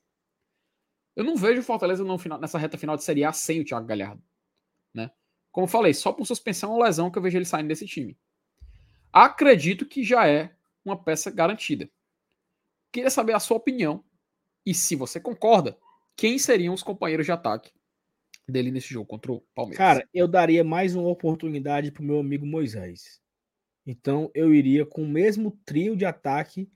Eu 1.15 1.23
não 1.23 1.35
vejo 1.35 1.61
o 1.61 1.63
Fortaleza 1.63 2.03
final, 2.17 2.39
nessa 2.39 2.57
reta 2.57 2.77
final 2.77 2.97
de 2.97 3.03
Série 3.03 3.23
A 3.23 3.31
sem 3.31 3.61
o 3.61 3.65
Thiago 3.65 3.85
Galhardo. 3.85 4.21
Né? 4.93 5.11
Como 5.51 5.65
eu 5.65 5.69
falei, 5.69 5.93
só 5.93 6.11
por 6.11 6.25
suspensão 6.25 6.71
ou 6.71 6.81
lesão 6.81 7.09
que 7.09 7.17
eu 7.17 7.21
vejo 7.21 7.37
ele 7.37 7.45
saindo 7.45 7.67
desse 7.67 7.85
time. 7.85 8.17
Acredito 9.11 9.85
que 9.85 10.03
já 10.03 10.27
é 10.27 10.55
uma 10.83 11.01
peça 11.01 11.29
garantida. 11.29 11.89
Queria 12.91 13.09
saber 13.09 13.33
a 13.33 13.39
sua 13.39 13.57
opinião 13.57 14.03
e 14.65 14.73
se 14.73 14.95
você 14.95 15.19
concorda, 15.19 15.77
quem 16.15 16.37
seriam 16.39 16.73
os 16.73 16.83
companheiros 16.83 17.25
de 17.25 17.31
ataque 17.31 17.71
dele 18.47 18.71
nesse 18.71 18.93
jogo 18.93 19.05
contra 19.05 19.31
o 19.31 19.41
Palmeiras? 19.55 19.77
Cara, 19.77 20.09
eu 20.13 20.27
daria 20.27 20.63
mais 20.63 20.95
uma 20.95 21.07
oportunidade 21.07 21.91
pro 21.91 22.03
meu 22.03 22.19
amigo 22.19 22.45
Moisés. 22.45 23.21
Então 23.85 24.31
eu 24.33 24.53
iria 24.53 24.85
com 24.85 25.03
o 25.03 25.07
mesmo 25.07 25.57
trio 25.65 25.95
de 25.95 26.05
ataque 26.05 26.69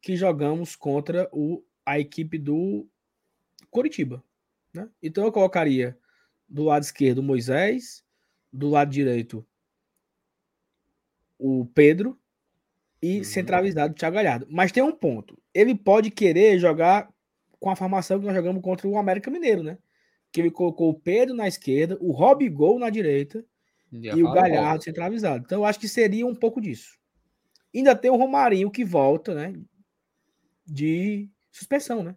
que 0.00 0.16
jogamos 0.16 0.76
contra 0.76 1.28
o, 1.32 1.62
a 1.84 1.98
equipe 1.98 2.38
do 2.38 2.86
Coritiba. 3.70 4.22
Né? 4.72 4.88
Então 5.02 5.24
eu 5.24 5.32
colocaria 5.32 5.98
do 6.48 6.64
lado 6.64 6.82
esquerdo 6.82 7.18
o 7.18 7.22
Moisés, 7.22 8.04
do 8.52 8.68
lado 8.68 8.90
direito 8.90 9.46
o 11.38 11.66
Pedro 11.66 12.18
e 13.00 13.18
uhum. 13.18 13.24
centralizado 13.24 13.92
o 13.92 13.96
Thiago 13.96 14.16
Galhardo. 14.16 14.46
Mas 14.50 14.72
tem 14.72 14.82
um 14.82 14.92
ponto. 14.92 15.40
Ele 15.54 15.74
pode 15.74 16.10
querer 16.10 16.58
jogar 16.58 17.08
com 17.60 17.70
a 17.70 17.76
formação 17.76 18.18
que 18.18 18.26
nós 18.26 18.34
jogamos 18.34 18.62
contra 18.62 18.88
o 18.88 18.98
América 18.98 19.30
Mineiro, 19.30 19.62
né? 19.62 19.78
Que 20.30 20.40
ele 20.40 20.50
colocou 20.50 20.90
o 20.90 21.00
Pedro 21.00 21.34
na 21.34 21.48
esquerda, 21.48 21.96
o 22.00 22.12
Rob 22.12 22.48
Gol 22.48 22.78
na 22.78 22.90
direita 22.90 23.44
e 23.90 24.22
o 24.22 24.32
Galhardo 24.32 24.84
centralizado. 24.84 25.44
Então 25.44 25.60
eu 25.60 25.64
acho 25.64 25.80
que 25.80 25.88
seria 25.88 26.26
um 26.26 26.34
pouco 26.34 26.60
disso. 26.60 26.98
Ainda 27.74 27.94
tem 27.94 28.10
o 28.10 28.16
Romarinho 28.16 28.70
que 28.70 28.84
volta, 28.84 29.34
né? 29.34 29.54
De 30.66 31.28
suspensão, 31.50 32.02
né? 32.02 32.16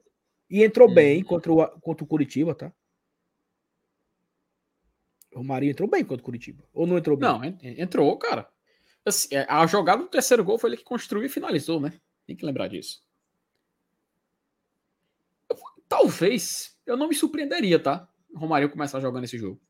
E 0.49 0.63
entrou 0.63 0.89
uhum. 0.89 0.93
bem 0.93 1.23
contra 1.23 1.51
o, 1.51 1.67
contra 1.79 2.03
o 2.03 2.07
Curitiba, 2.07 2.53
tá? 2.53 2.73
O 5.33 5.37
Romarinho 5.37 5.71
entrou 5.71 5.89
bem 5.89 6.03
contra 6.03 6.21
o 6.21 6.25
Curitiba. 6.25 6.63
Ou 6.73 6.85
não 6.85 6.97
entrou 6.97 7.15
bem? 7.15 7.29
Não, 7.29 7.41
entrou, 7.61 8.17
cara. 8.17 8.49
Assim, 9.05 9.33
é, 9.33 9.45
a 9.49 9.65
jogada 9.65 10.03
do 10.03 10.09
terceiro 10.09 10.43
gol 10.43 10.57
foi 10.57 10.71
ele 10.71 10.77
que 10.77 10.83
construiu 10.83 11.25
e 11.25 11.29
finalizou, 11.29 11.79
né? 11.79 11.99
Tem 12.27 12.35
que 12.35 12.45
lembrar 12.45 12.67
disso. 12.67 13.01
Talvez 15.87 16.77
eu 16.85 16.97
não 16.97 17.07
me 17.07 17.15
surpreenderia, 17.15 17.79
tá? 17.81 18.07
O 18.33 18.39
Romarinho 18.39 18.71
começar 18.71 18.99
jogando 18.99 19.23
esse 19.23 19.37
jogo. 19.37 19.61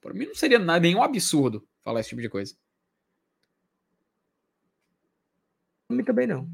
Para 0.00 0.14
mim 0.14 0.26
não 0.26 0.34
seria 0.34 0.58
nada, 0.58 0.80
nenhum 0.80 1.02
absurdo 1.02 1.66
falar 1.82 2.00
esse 2.00 2.10
tipo 2.10 2.22
de 2.22 2.28
coisa. 2.28 2.56
Para 5.86 5.96
mim 5.96 6.04
também 6.04 6.26
não. 6.26 6.48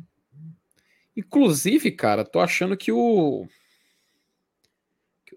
Inclusive, 1.16 1.90
cara, 1.92 2.24
tô 2.24 2.40
achando 2.40 2.76
que 2.76 2.90
o. 2.90 3.46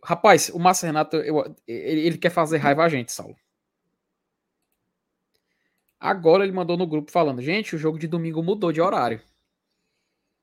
Rapaz, 0.04 0.50
o 0.50 0.60
Márcio 0.60 0.86
Renato, 0.86 1.18
eu, 1.18 1.56
ele, 1.68 2.02
ele, 2.02 2.18
quer 2.18 2.30
fazer 2.30 2.58
raiva 2.58 2.84
a 2.84 2.90
gente, 2.90 3.12
Saulo. 3.12 3.36
Agora 6.00 6.44
ele 6.44 6.54
mandou 6.54 6.78
no 6.78 6.88
grupo 6.88 7.12
falando: 7.12 7.42
gente, 7.42 7.76
o 7.76 7.80
jogo 7.80 7.98
de 7.98 8.08
domingo 8.08 8.44
mudou 8.44 8.72
de 8.72 8.82
horário. 8.82 9.22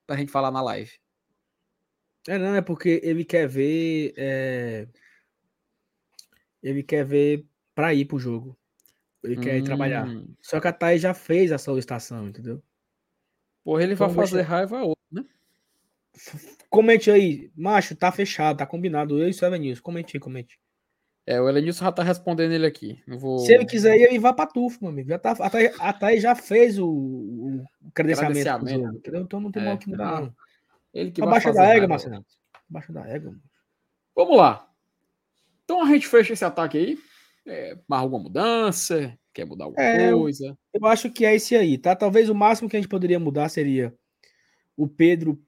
Pra 0.06 0.16
gente 0.16 0.32
falar 0.32 0.50
na 0.50 0.60
live. 0.60 1.01
É, 2.28 2.38
não, 2.38 2.54
é 2.54 2.60
porque 2.60 3.00
ele 3.02 3.24
quer 3.24 3.48
ver. 3.48 4.14
É... 4.16 4.86
Ele 6.62 6.82
quer 6.82 7.04
ver 7.04 7.46
pra 7.74 7.92
ir 7.92 8.04
pro 8.04 8.18
jogo. 8.18 8.56
Ele 9.22 9.36
quer 9.36 9.56
ir 9.58 9.64
trabalhar. 9.64 10.06
Hum. 10.06 10.26
Só 10.40 10.60
que 10.60 10.68
a 10.68 10.72
Thay 10.72 10.98
já 10.98 11.14
fez 11.14 11.52
a 11.52 11.58
solicitação, 11.58 12.28
entendeu? 12.28 12.62
Porra, 13.64 13.82
ele 13.82 13.94
então, 13.94 14.08
vai 14.08 14.26
fazer 14.26 14.42
raiva 14.42 14.78
a 14.78 14.82
outro, 14.82 15.02
né? 15.10 15.24
Comente 16.68 17.10
aí, 17.10 17.50
macho, 17.56 17.94
tá 17.94 18.10
fechado, 18.10 18.58
tá 18.58 18.66
combinado. 18.66 19.18
Eu 19.18 19.28
e 19.28 19.30
o 19.30 19.44
Evanilson. 19.44 19.82
Comente 19.82 20.16
aí, 20.16 20.20
comente. 20.20 20.58
É, 21.24 21.40
o 21.40 21.48
Elenilson 21.48 21.84
já 21.84 21.92
tá 21.92 22.02
respondendo 22.02 22.52
ele 22.52 22.66
aqui. 22.66 23.00
Vou... 23.06 23.38
Se 23.38 23.54
ele 23.54 23.64
quiser 23.64 23.96
ir, 23.96 24.08
ele 24.08 24.18
vai 24.18 24.34
pra 24.34 24.46
Tufo, 24.46 24.78
meu 24.80 24.90
amigo. 24.90 25.08
Já 25.08 25.18
tá, 25.18 25.30
a, 25.30 25.48
Thay, 25.48 25.72
a 25.78 25.92
Thay 25.92 26.20
já 26.20 26.34
fez 26.34 26.78
o, 26.78 26.88
o 26.88 27.64
credenciamento. 27.94 28.42
credenciamento. 28.42 29.02
Jogo, 29.04 29.24
Então 29.24 29.40
não 29.40 29.52
tem 29.52 29.62
é, 29.62 29.66
mal 29.66 29.78
que 29.78 29.88
mudar, 29.88 30.20
não. 30.20 30.34
Ele 30.92 31.10
que 31.10 31.22
Abaixa 31.22 31.52
da 31.52 31.64
égua, 31.64 31.88
Marcelo. 31.88 32.24
Abaixa 32.70 32.92
da 32.92 33.08
égua. 33.08 33.34
Vamos 34.14 34.36
lá. 34.36 34.68
Então 35.64 35.82
a 35.82 35.86
gente 35.86 36.06
fecha 36.06 36.32
esse 36.32 36.44
ataque 36.44 36.78
aí. 36.78 36.98
É, 37.46 37.78
mais 37.88 38.02
alguma 38.02 38.22
mudança? 38.22 39.18
Quer 39.32 39.46
mudar 39.46 39.64
alguma 39.64 39.82
é, 39.82 40.12
coisa? 40.12 40.56
Eu 40.72 40.86
acho 40.86 41.10
que 41.10 41.24
é 41.24 41.34
esse 41.34 41.56
aí, 41.56 41.78
tá? 41.78 41.96
Talvez 41.96 42.28
o 42.28 42.34
máximo 42.34 42.68
que 42.68 42.76
a 42.76 42.80
gente 42.80 42.88
poderia 42.88 43.18
mudar 43.18 43.48
seria 43.48 43.94
o 44.76 44.86
Pedro 44.86 45.42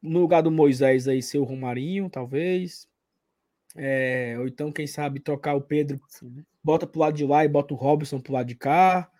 no 0.00 0.20
lugar 0.20 0.42
do 0.42 0.50
Moisés 0.50 1.08
aí 1.08 1.20
ser 1.20 1.38
o 1.38 1.44
Romarinho, 1.44 2.08
talvez. 2.08 2.88
É, 3.76 4.36
ou 4.38 4.46
então, 4.46 4.72
quem 4.72 4.86
sabe, 4.86 5.20
trocar 5.20 5.54
o 5.54 5.60
Pedro, 5.60 6.00
bota 6.62 6.86
pro 6.86 7.00
lado 7.00 7.16
de 7.16 7.26
lá 7.26 7.44
e 7.44 7.48
bota 7.48 7.74
o 7.74 7.76
Robson 7.76 8.20
pro 8.20 8.32
lado 8.32 8.46
de 8.46 8.54
cá. 8.54 9.10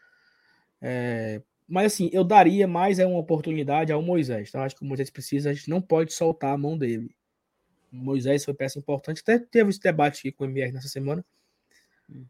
É, 0.81 1.43
mas 1.69 1.93
assim, 1.93 2.09
eu 2.13 2.25
daria 2.25 2.67
mais 2.67 2.99
é 2.99 3.07
uma 3.07 3.19
oportunidade 3.19 3.93
ao 3.93 4.01
Moisés. 4.01 4.51
Tá? 4.51 4.65
Acho 4.65 4.77
que 4.77 4.83
o 4.83 4.87
Moisés 4.87 5.11
precisa, 5.11 5.51
a 5.51 5.53
gente 5.53 5.69
não 5.69 5.83
pode 5.83 6.15
soltar 6.15 6.55
a 6.55 6.59
mão 6.59 6.79
dele. 6.79 7.15
O 7.93 7.97
Moisés 7.97 8.45
foi 8.45 8.55
peça 8.55 8.79
importante. 8.79 9.21
Até 9.21 9.39
teve 9.39 9.69
esse 9.69 9.81
debate 9.81 10.21
aqui 10.21 10.33
com 10.33 10.45
o 10.45 10.47
MR 10.47 10.73
nessa 10.73 10.89
semana, 10.89 11.25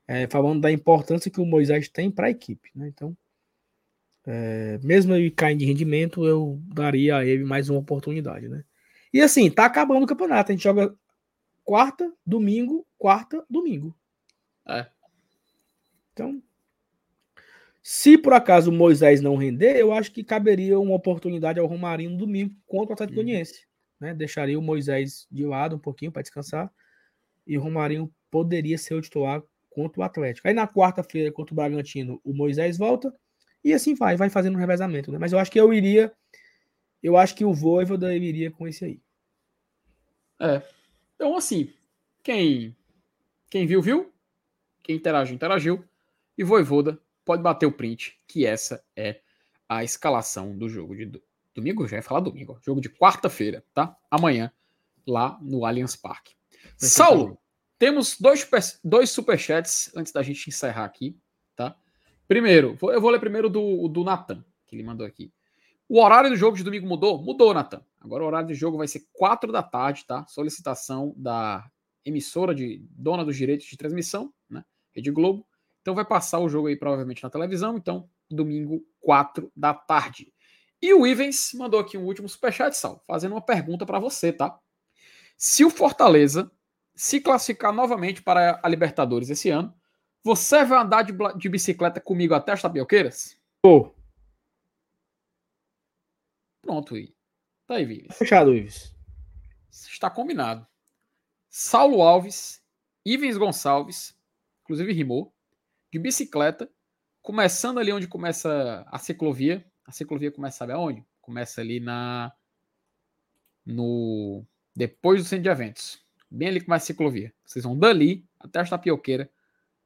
é, 0.09 0.27
falando 0.27 0.61
da 0.61 0.73
importância 0.73 1.31
que 1.31 1.41
o 1.41 1.47
Moisés 1.47 1.89
tem 1.89 2.11
para 2.11 2.27
a 2.27 2.31
equipe. 2.31 2.71
Né? 2.75 2.89
Então, 2.89 3.17
é, 4.27 4.79
mesmo 4.83 5.15
ele 5.15 5.31
caindo 5.31 5.61
de 5.61 5.67
rendimento, 5.67 6.27
eu 6.27 6.61
daria 6.67 7.19
a 7.19 7.25
ele 7.25 7.45
mais 7.45 7.71
uma 7.71 7.79
oportunidade. 7.79 8.49
Né? 8.49 8.65
E 9.13 9.21
assim, 9.21 9.49
tá 9.49 9.65
acabando 9.65 10.03
o 10.03 10.07
campeonato. 10.07 10.51
A 10.51 10.55
gente 10.55 10.65
joga 10.65 10.95
quarta, 11.65 12.13
domingo, 12.27 12.85
quarta, 12.99 13.45
domingo. 13.49 13.97
É. 14.67 14.87
Então, 16.13 16.43
se 17.91 18.19
por 18.19 18.35
acaso 18.35 18.71
o 18.71 18.73
Moisés 18.75 19.23
não 19.23 19.35
render, 19.35 19.75
eu 19.79 19.95
acho 19.95 20.13
que 20.13 20.23
caberia 20.23 20.79
uma 20.79 20.95
oportunidade 20.95 21.59
ao 21.59 21.67
Romarinho 21.67 22.11
no 22.11 22.19
domingo 22.19 22.55
contra 22.67 22.91
o 22.91 22.93
Atlético 22.93 23.19
uhum. 23.19 23.25
Goianiense. 23.25 23.67
Né? 23.99 24.13
Deixaria 24.13 24.59
o 24.59 24.63
Moisés 24.63 25.27
de 25.33 25.47
lado 25.47 25.77
um 25.77 25.79
pouquinho 25.79 26.13
para 26.13 26.21
descansar 26.21 26.71
e 27.47 27.57
o 27.57 27.63
Romarinho 27.63 28.13
poderia 28.31 28.77
ser 28.77 28.93
o 28.93 29.01
titular 29.01 29.43
contra 29.71 30.03
o 30.03 30.05
Atlético. 30.05 30.47
Aí 30.47 30.53
na 30.53 30.69
quarta-feira 30.69 31.33
contra 31.33 31.55
o 31.55 31.57
Bragantino, 31.57 32.21
o 32.23 32.35
Moisés 32.35 32.77
volta 32.77 33.11
e 33.65 33.73
assim 33.73 33.95
vai, 33.95 34.19
vai 34.19 34.29
fazendo 34.29 34.57
um 34.57 34.61
revezamento. 34.61 35.11
Né? 35.11 35.17
Mas 35.19 35.33
eu 35.33 35.39
acho 35.39 35.51
que 35.51 35.59
eu 35.59 35.73
iria, 35.73 36.13
eu 37.03 37.17
acho 37.17 37.35
que 37.35 37.47
o 37.47 37.55
Voivoda 37.55 38.15
iria 38.15 38.51
com 38.51 38.69
esse 38.69 38.85
aí. 38.85 39.01
É. 40.39 40.61
Então 41.15 41.35
assim, 41.35 41.73
quem 42.23 42.77
quem 43.49 43.67
viu 43.67 43.81
viu, 43.81 44.13
quem 44.83 44.97
interagiu 44.97 45.35
interagiu 45.35 45.83
e 46.37 46.45
Voivoda 46.45 47.01
pode 47.29 47.43
bater 47.43 47.67
o 47.67 47.73
print, 47.73 48.19
que 48.27 48.47
essa 48.47 48.83
é 48.97 49.21
a 49.69 49.85
escalação 49.85 50.57
do 50.57 50.67
jogo 50.67 50.97
de 50.97 51.13
domingo, 51.55 51.87
já 51.87 51.99
ia 51.99 52.03
falar 52.03 52.21
domingo, 52.21 52.59
jogo 52.65 52.81
de 52.81 52.89
quarta-feira, 52.89 53.63
tá? 53.75 53.95
Amanhã, 54.11 54.51
lá 55.07 55.39
no 55.43 55.67
Allianz 55.67 55.95
Parque. 55.95 56.35
Saulo, 56.79 57.39
temos 57.79 58.19
dois, 58.19 58.49
dois 58.83 59.11
superchats 59.11 59.95
antes 59.95 60.11
da 60.11 60.23
gente 60.23 60.49
encerrar 60.49 60.87
aqui, 60.87 61.21
tá? 61.55 61.77
Primeiro, 62.27 62.79
eu 62.81 63.01
vou 63.01 63.11
ler 63.11 63.21
primeiro 63.21 63.51
do, 63.51 63.89
do 63.89 64.03
Natan, 64.03 64.43
que 64.67 64.75
ele 64.75 64.83
mandou 64.83 65.07
aqui. 65.07 65.31
O 65.87 66.03
horário 66.03 66.31
do 66.31 66.37
jogo 66.37 66.57
de 66.57 66.65
domingo 66.65 66.87
mudou? 66.87 67.23
Mudou, 67.23 67.53
Natan. 67.53 67.85
Agora 68.01 68.25
o 68.25 68.27
horário 68.27 68.49
do 68.49 68.55
jogo 68.55 68.79
vai 68.79 68.89
ser 68.89 69.07
4 69.13 69.53
da 69.53 69.63
tarde, 69.63 70.07
tá? 70.07 70.25
Solicitação 70.29 71.13
da 71.15 71.71
emissora 72.07 72.55
de 72.55 72.83
dona 72.89 73.23
dos 73.23 73.37
direitos 73.37 73.67
de 73.67 73.77
transmissão, 73.77 74.33
né? 74.49 74.65
Rede 74.95 75.11
Globo. 75.11 75.47
Então 75.81 75.95
vai 75.95 76.05
passar 76.05 76.39
o 76.39 76.49
jogo 76.49 76.69
aí 76.69 76.77
provavelmente 76.77 77.23
na 77.23 77.31
televisão. 77.31 77.77
Então, 77.77 78.09
domingo, 78.31 78.85
4 79.01 79.51
da 79.57 79.73
tarde. 79.73 80.33
E 80.81 80.93
o 80.95 81.07
Ivens 81.07 81.53
mandou 81.55 81.81
aqui 81.81 81.99
um 81.99 82.05
último 82.05 82.29
superchat, 82.29 82.77
Sal, 82.77 83.03
fazendo 83.07 83.33
uma 83.33 83.41
pergunta 83.41 83.85
para 83.85 83.99
você, 83.99 84.33
tá? 84.33 84.59
Se 85.37 85.65
o 85.65 85.71
Fortaleza 85.71 86.51
se 86.95 87.21
classificar 87.21 87.73
novamente 87.73 88.23
para 88.23 88.61
a 88.63 88.69
Libertadores 88.69 89.31
esse 89.31 89.51
ano, 89.51 89.75
você 90.23 90.65
vai 90.65 90.81
andar 90.81 91.03
de, 91.03 91.13
de 91.37 91.49
bicicleta 91.49 92.01
comigo 92.01 92.35
até 92.35 92.53
as 92.53 92.63
tapioqueiras? 92.63 93.39
Pô. 93.63 93.95
Pronto, 96.63 96.97
Ives. 96.97 97.15
Tá 97.67 97.75
aí, 97.75 97.85
Ives. 97.85 98.17
Fechado, 98.17 98.55
Ives. 98.55 98.95
Está 99.71 100.11
combinado. 100.11 100.67
Saulo 101.49 102.03
Alves, 102.03 102.63
Ivens 103.05 103.37
Gonçalves, 103.37 104.17
inclusive 104.63 104.93
rimou, 104.93 105.35
de 105.91 105.99
bicicleta, 105.99 106.71
começando 107.23 107.79
ali 107.79 107.93
onde 107.93 108.07
começa 108.07 108.87
a 108.89 108.99
ciclovia. 108.99 109.65
A 109.87 109.93
ciclovia 109.93 110.31
começa, 110.31 110.59
sabe 110.59 110.73
aonde? 110.73 111.05
Começa 111.21 111.61
ali 111.61 111.81
na. 111.81 112.33
No. 113.65 114.45
Depois 114.75 115.23
do 115.23 115.29
centro 115.29 115.45
de 115.45 115.49
eventos. 115.49 116.05
Bem 116.31 116.49
ali 116.49 116.61
começa 116.61 116.85
a 116.85 116.87
ciclovia. 116.87 117.33
Vocês 117.45 117.65
vão 117.65 117.79
dali 117.79 118.27
até 118.39 118.61
a 118.61 118.65
tapioqueira 118.65 119.31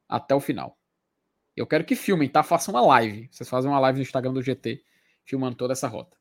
até 0.07 0.35
o 0.35 0.39
final. 0.39 0.77
Eu 1.55 1.65
quero 1.67 1.85
que 1.85 1.95
filmem, 1.95 2.29
tá? 2.29 2.43
Façam 2.43 2.73
uma 2.73 2.81
live. 2.81 3.29
Vocês 3.31 3.49
fazem 3.49 3.69
uma 3.69 3.79
live 3.79 3.97
no 3.97 4.03
Instagram 4.03 4.33
do 4.33 4.41
GT, 4.41 4.83
filmando 5.23 5.55
toda 5.55 5.73
essa 5.73 5.87
rota. 5.87 6.17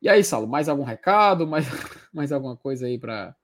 E 0.00 0.08
aí, 0.08 0.22
Saulo, 0.22 0.46
mais 0.46 0.68
algum 0.68 0.82
recado? 0.82 1.46
Mais, 1.46 1.66
mais 2.12 2.32
alguma 2.32 2.56
coisa 2.56 2.86
aí 2.86 2.98
para 2.98 3.34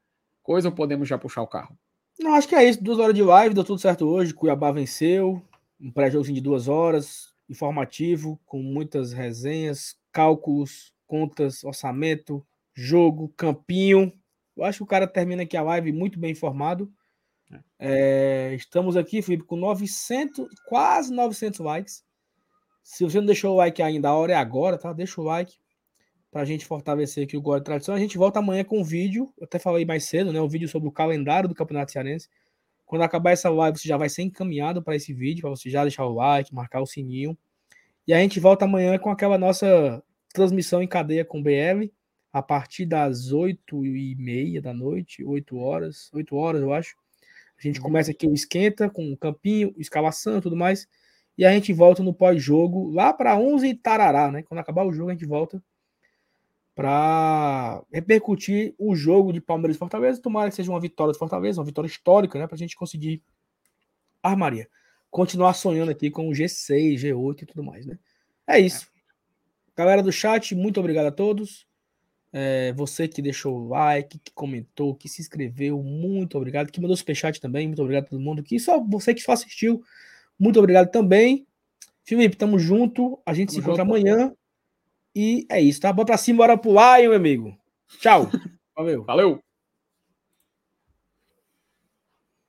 coisa 0.43 0.69
ou 0.69 0.75
podemos 0.75 1.09
já 1.09 1.17
puxar 1.17 1.43
o 1.43 1.47
carro? 1.47 1.79
Não, 2.23 2.35
acho 2.35 2.47
que 2.47 2.55
é 2.55 2.69
isso. 2.69 2.83
Duas 2.85 2.99
horas 2.99 3.15
de 3.15 3.23
live, 3.23 3.55
deu 3.55 3.65
tudo 3.65 3.81
certo 3.81 4.07
hoje. 4.07 4.35
Cuiabá 4.35 4.71
venceu. 4.71 5.43
Um 5.81 5.91
pré-jogo 5.91 6.27
de 6.27 6.41
duas 6.41 6.69
horas, 6.69 7.33
informativo, 7.49 8.39
com 8.45 8.63
muitas 8.63 9.15
resenhas, 9.15 9.97
cálculos, 10.13 10.93
contas, 11.07 11.65
orçamento, 11.65 12.47
jogo, 12.75 13.33
campinho. 13.37 14.13
Eu 14.55 14.65
acho 14.65 14.79
que 14.79 14.83
o 14.83 14.87
cara 14.87 15.07
termina 15.07 15.45
aqui 15.45 15.57
a 15.57 15.63
live 15.63 15.91
muito 15.93 16.19
bem 16.19 16.33
informado. 16.33 16.93
É, 17.79 18.53
estamos 18.55 18.99
aqui, 18.99 19.23
Felipe, 19.23 19.45
com 19.45 19.57
900, 19.57 20.47
quase 20.67 21.11
900 21.11 21.61
likes. 21.61 22.05
Se 22.83 23.03
você 23.03 23.19
não 23.19 23.27
deixou 23.27 23.55
o 23.55 23.57
like 23.57 23.81
ainda, 23.81 24.11
a 24.11 24.15
hora 24.15 24.35
é 24.35 24.37
agora, 24.37 24.77
tá? 24.77 24.93
Deixa 24.93 25.19
o 25.19 25.25
like 25.25 25.57
para 26.31 26.43
a 26.43 26.45
gente 26.45 26.65
fortalecer 26.65 27.25
aqui 27.25 27.37
o 27.37 27.41
Gol 27.41 27.59
de 27.59 27.65
Tradição. 27.65 27.95
A 27.95 27.99
gente 27.99 28.17
volta 28.17 28.39
amanhã 28.39 28.63
com 28.63 28.81
um 28.81 28.85
vídeo, 28.85 29.33
eu 29.37 29.45
até 29.45 29.59
falei 29.59 29.85
mais 29.85 30.05
cedo, 30.05 30.33
né? 30.33 30.41
Um 30.41 30.49
vídeo 30.49 30.69
sobre 30.69 30.89
o 30.89 30.93
calendário 30.93 31.49
do 31.49 31.55
Campeonato 31.55 31.91
Cearense. 31.91 32.29
Quando 32.87 33.03
acabar 33.03 33.33
essa 33.33 33.49
live, 33.51 33.79
você 33.79 33.89
já 33.89 33.97
vai 33.97 34.09
ser 34.09 34.23
encaminhado 34.23 34.83
para 34.83 34.97
esse 34.97 35.13
vídeo, 35.13 35.43
para 35.43 35.51
você 35.51 35.69
já 35.69 35.83
deixar 35.83 36.05
o 36.07 36.15
like, 36.15 36.55
marcar 36.55 36.81
o 36.81 36.87
sininho. 36.87 37.37
E 38.07 38.13
a 38.13 38.19
gente 38.19 38.39
volta 38.39 38.65
amanhã 38.65 38.99
com 38.99 39.11
aquela 39.11 39.39
nossa 39.39 40.03
transmissão 40.33 40.83
em 40.83 40.89
cadeia 40.89 41.25
com 41.25 41.41
o 41.41 41.43
BL, 41.43 41.91
a 42.33 42.43
partir 42.43 42.87
das 42.87 43.33
8 43.33 43.85
e 43.85 44.15
meia 44.17 44.63
da 44.63 44.73
noite, 44.73 45.25
8 45.25 45.57
horas, 45.59 46.11
8 46.13 46.37
horas, 46.37 46.63
eu 46.63 46.73
acho. 46.73 46.97
A 47.59 47.63
gente 47.63 47.81
começa 47.81 48.13
aqui 48.13 48.27
o 48.27 48.33
esquenta 48.33 48.89
com 48.89 49.13
o 49.13 49.17
campinho, 49.17 49.75
escalação 49.77 50.39
e 50.39 50.41
tudo 50.41 50.57
mais. 50.57 50.89
E 51.37 51.45
a 51.45 51.53
gente 51.53 51.73
volta 51.73 52.03
no 52.03 52.15
pós-jogo 52.15 52.91
lá 52.91 53.13
para 53.13 53.37
11 53.39 53.75
tarará, 53.75 54.31
né? 54.31 54.43
Quando 54.43 54.61
acabar 54.61 54.85
o 54.85 54.93
jogo, 54.93 55.11
a 55.11 55.13
gente 55.13 55.27
volta 55.27 55.63
para 56.81 57.83
repercutir 57.93 58.75
o 58.79 58.97
jogo 58.97 59.35
de 59.35 59.41
Palmeiras 59.43 59.77
e 59.77 59.79
Fortaleza. 59.79 60.23
Tomara 60.23 60.49
que 60.49 60.57
seja 60.57 60.71
uma 60.73 60.81
vitória 60.81 61.13
de 61.13 61.19
Fortaleza, 61.19 61.61
uma 61.61 61.67
vitória 61.67 61.87
histórica, 61.87 62.39
né? 62.39 62.47
Para 62.47 62.55
a 62.55 62.59
gente 62.59 62.75
conseguir, 62.75 63.23
armaria, 64.23 64.67
continuar 65.11 65.53
sonhando 65.53 65.91
aqui 65.91 66.11
com 66.11 66.27
o 66.27 66.33
G6, 66.33 66.95
G8 66.95 67.43
e 67.43 67.47
tudo 67.47 67.63
mais, 67.63 67.85
né? 67.85 67.99
É 68.47 68.59
isso. 68.59 68.91
Galera 69.77 70.03
do 70.03 70.11
chat, 70.11 70.55
muito 70.55 70.81
obrigado 70.81 71.05
a 71.05 71.13
todos. 71.13 71.67
É, 72.33 72.73
você 72.73 73.07
que 73.07 73.21
deixou 73.21 73.59
o 73.59 73.69
like, 73.69 74.19
que 74.19 74.33
comentou, 74.33 74.95
que 74.95 75.07
se 75.07 75.21
inscreveu, 75.21 75.83
muito 75.83 76.39
obrigado. 76.39 76.73
Que 76.73 76.81
mandou 76.81 76.97
superchat 76.97 77.43
também, 77.43 77.67
muito 77.67 77.83
obrigado 77.83 78.05
a 78.05 78.09
todo 78.09 78.21
mundo. 78.21 78.43
Que 78.43 78.59
só 78.59 78.83
você 78.83 79.13
que 79.13 79.21
só 79.21 79.33
assistiu, 79.33 79.83
muito 80.39 80.59
obrigado 80.59 80.91
também. 80.91 81.47
Felipe, 82.05 82.37
tamo 82.37 82.59
junto. 82.59 83.21
A 83.27 83.35
gente 83.35 83.49
tamo 83.49 83.57
se 83.57 83.61
encontra 83.61 83.85
junto. 83.85 83.95
amanhã. 83.95 84.35
E 85.23 85.47
é 85.51 85.61
isso, 85.61 85.83
tá? 85.83 85.93
Bora 85.93 86.07
pra 86.07 86.17
cima, 86.17 86.39
bora 86.39 86.57
pro 86.57 86.79
ar, 86.79 86.99
meu 86.99 87.13
amigo. 87.13 87.55
Tchau. 87.99 88.31
Valeu. 88.75 89.05
Valeu. 89.05 89.39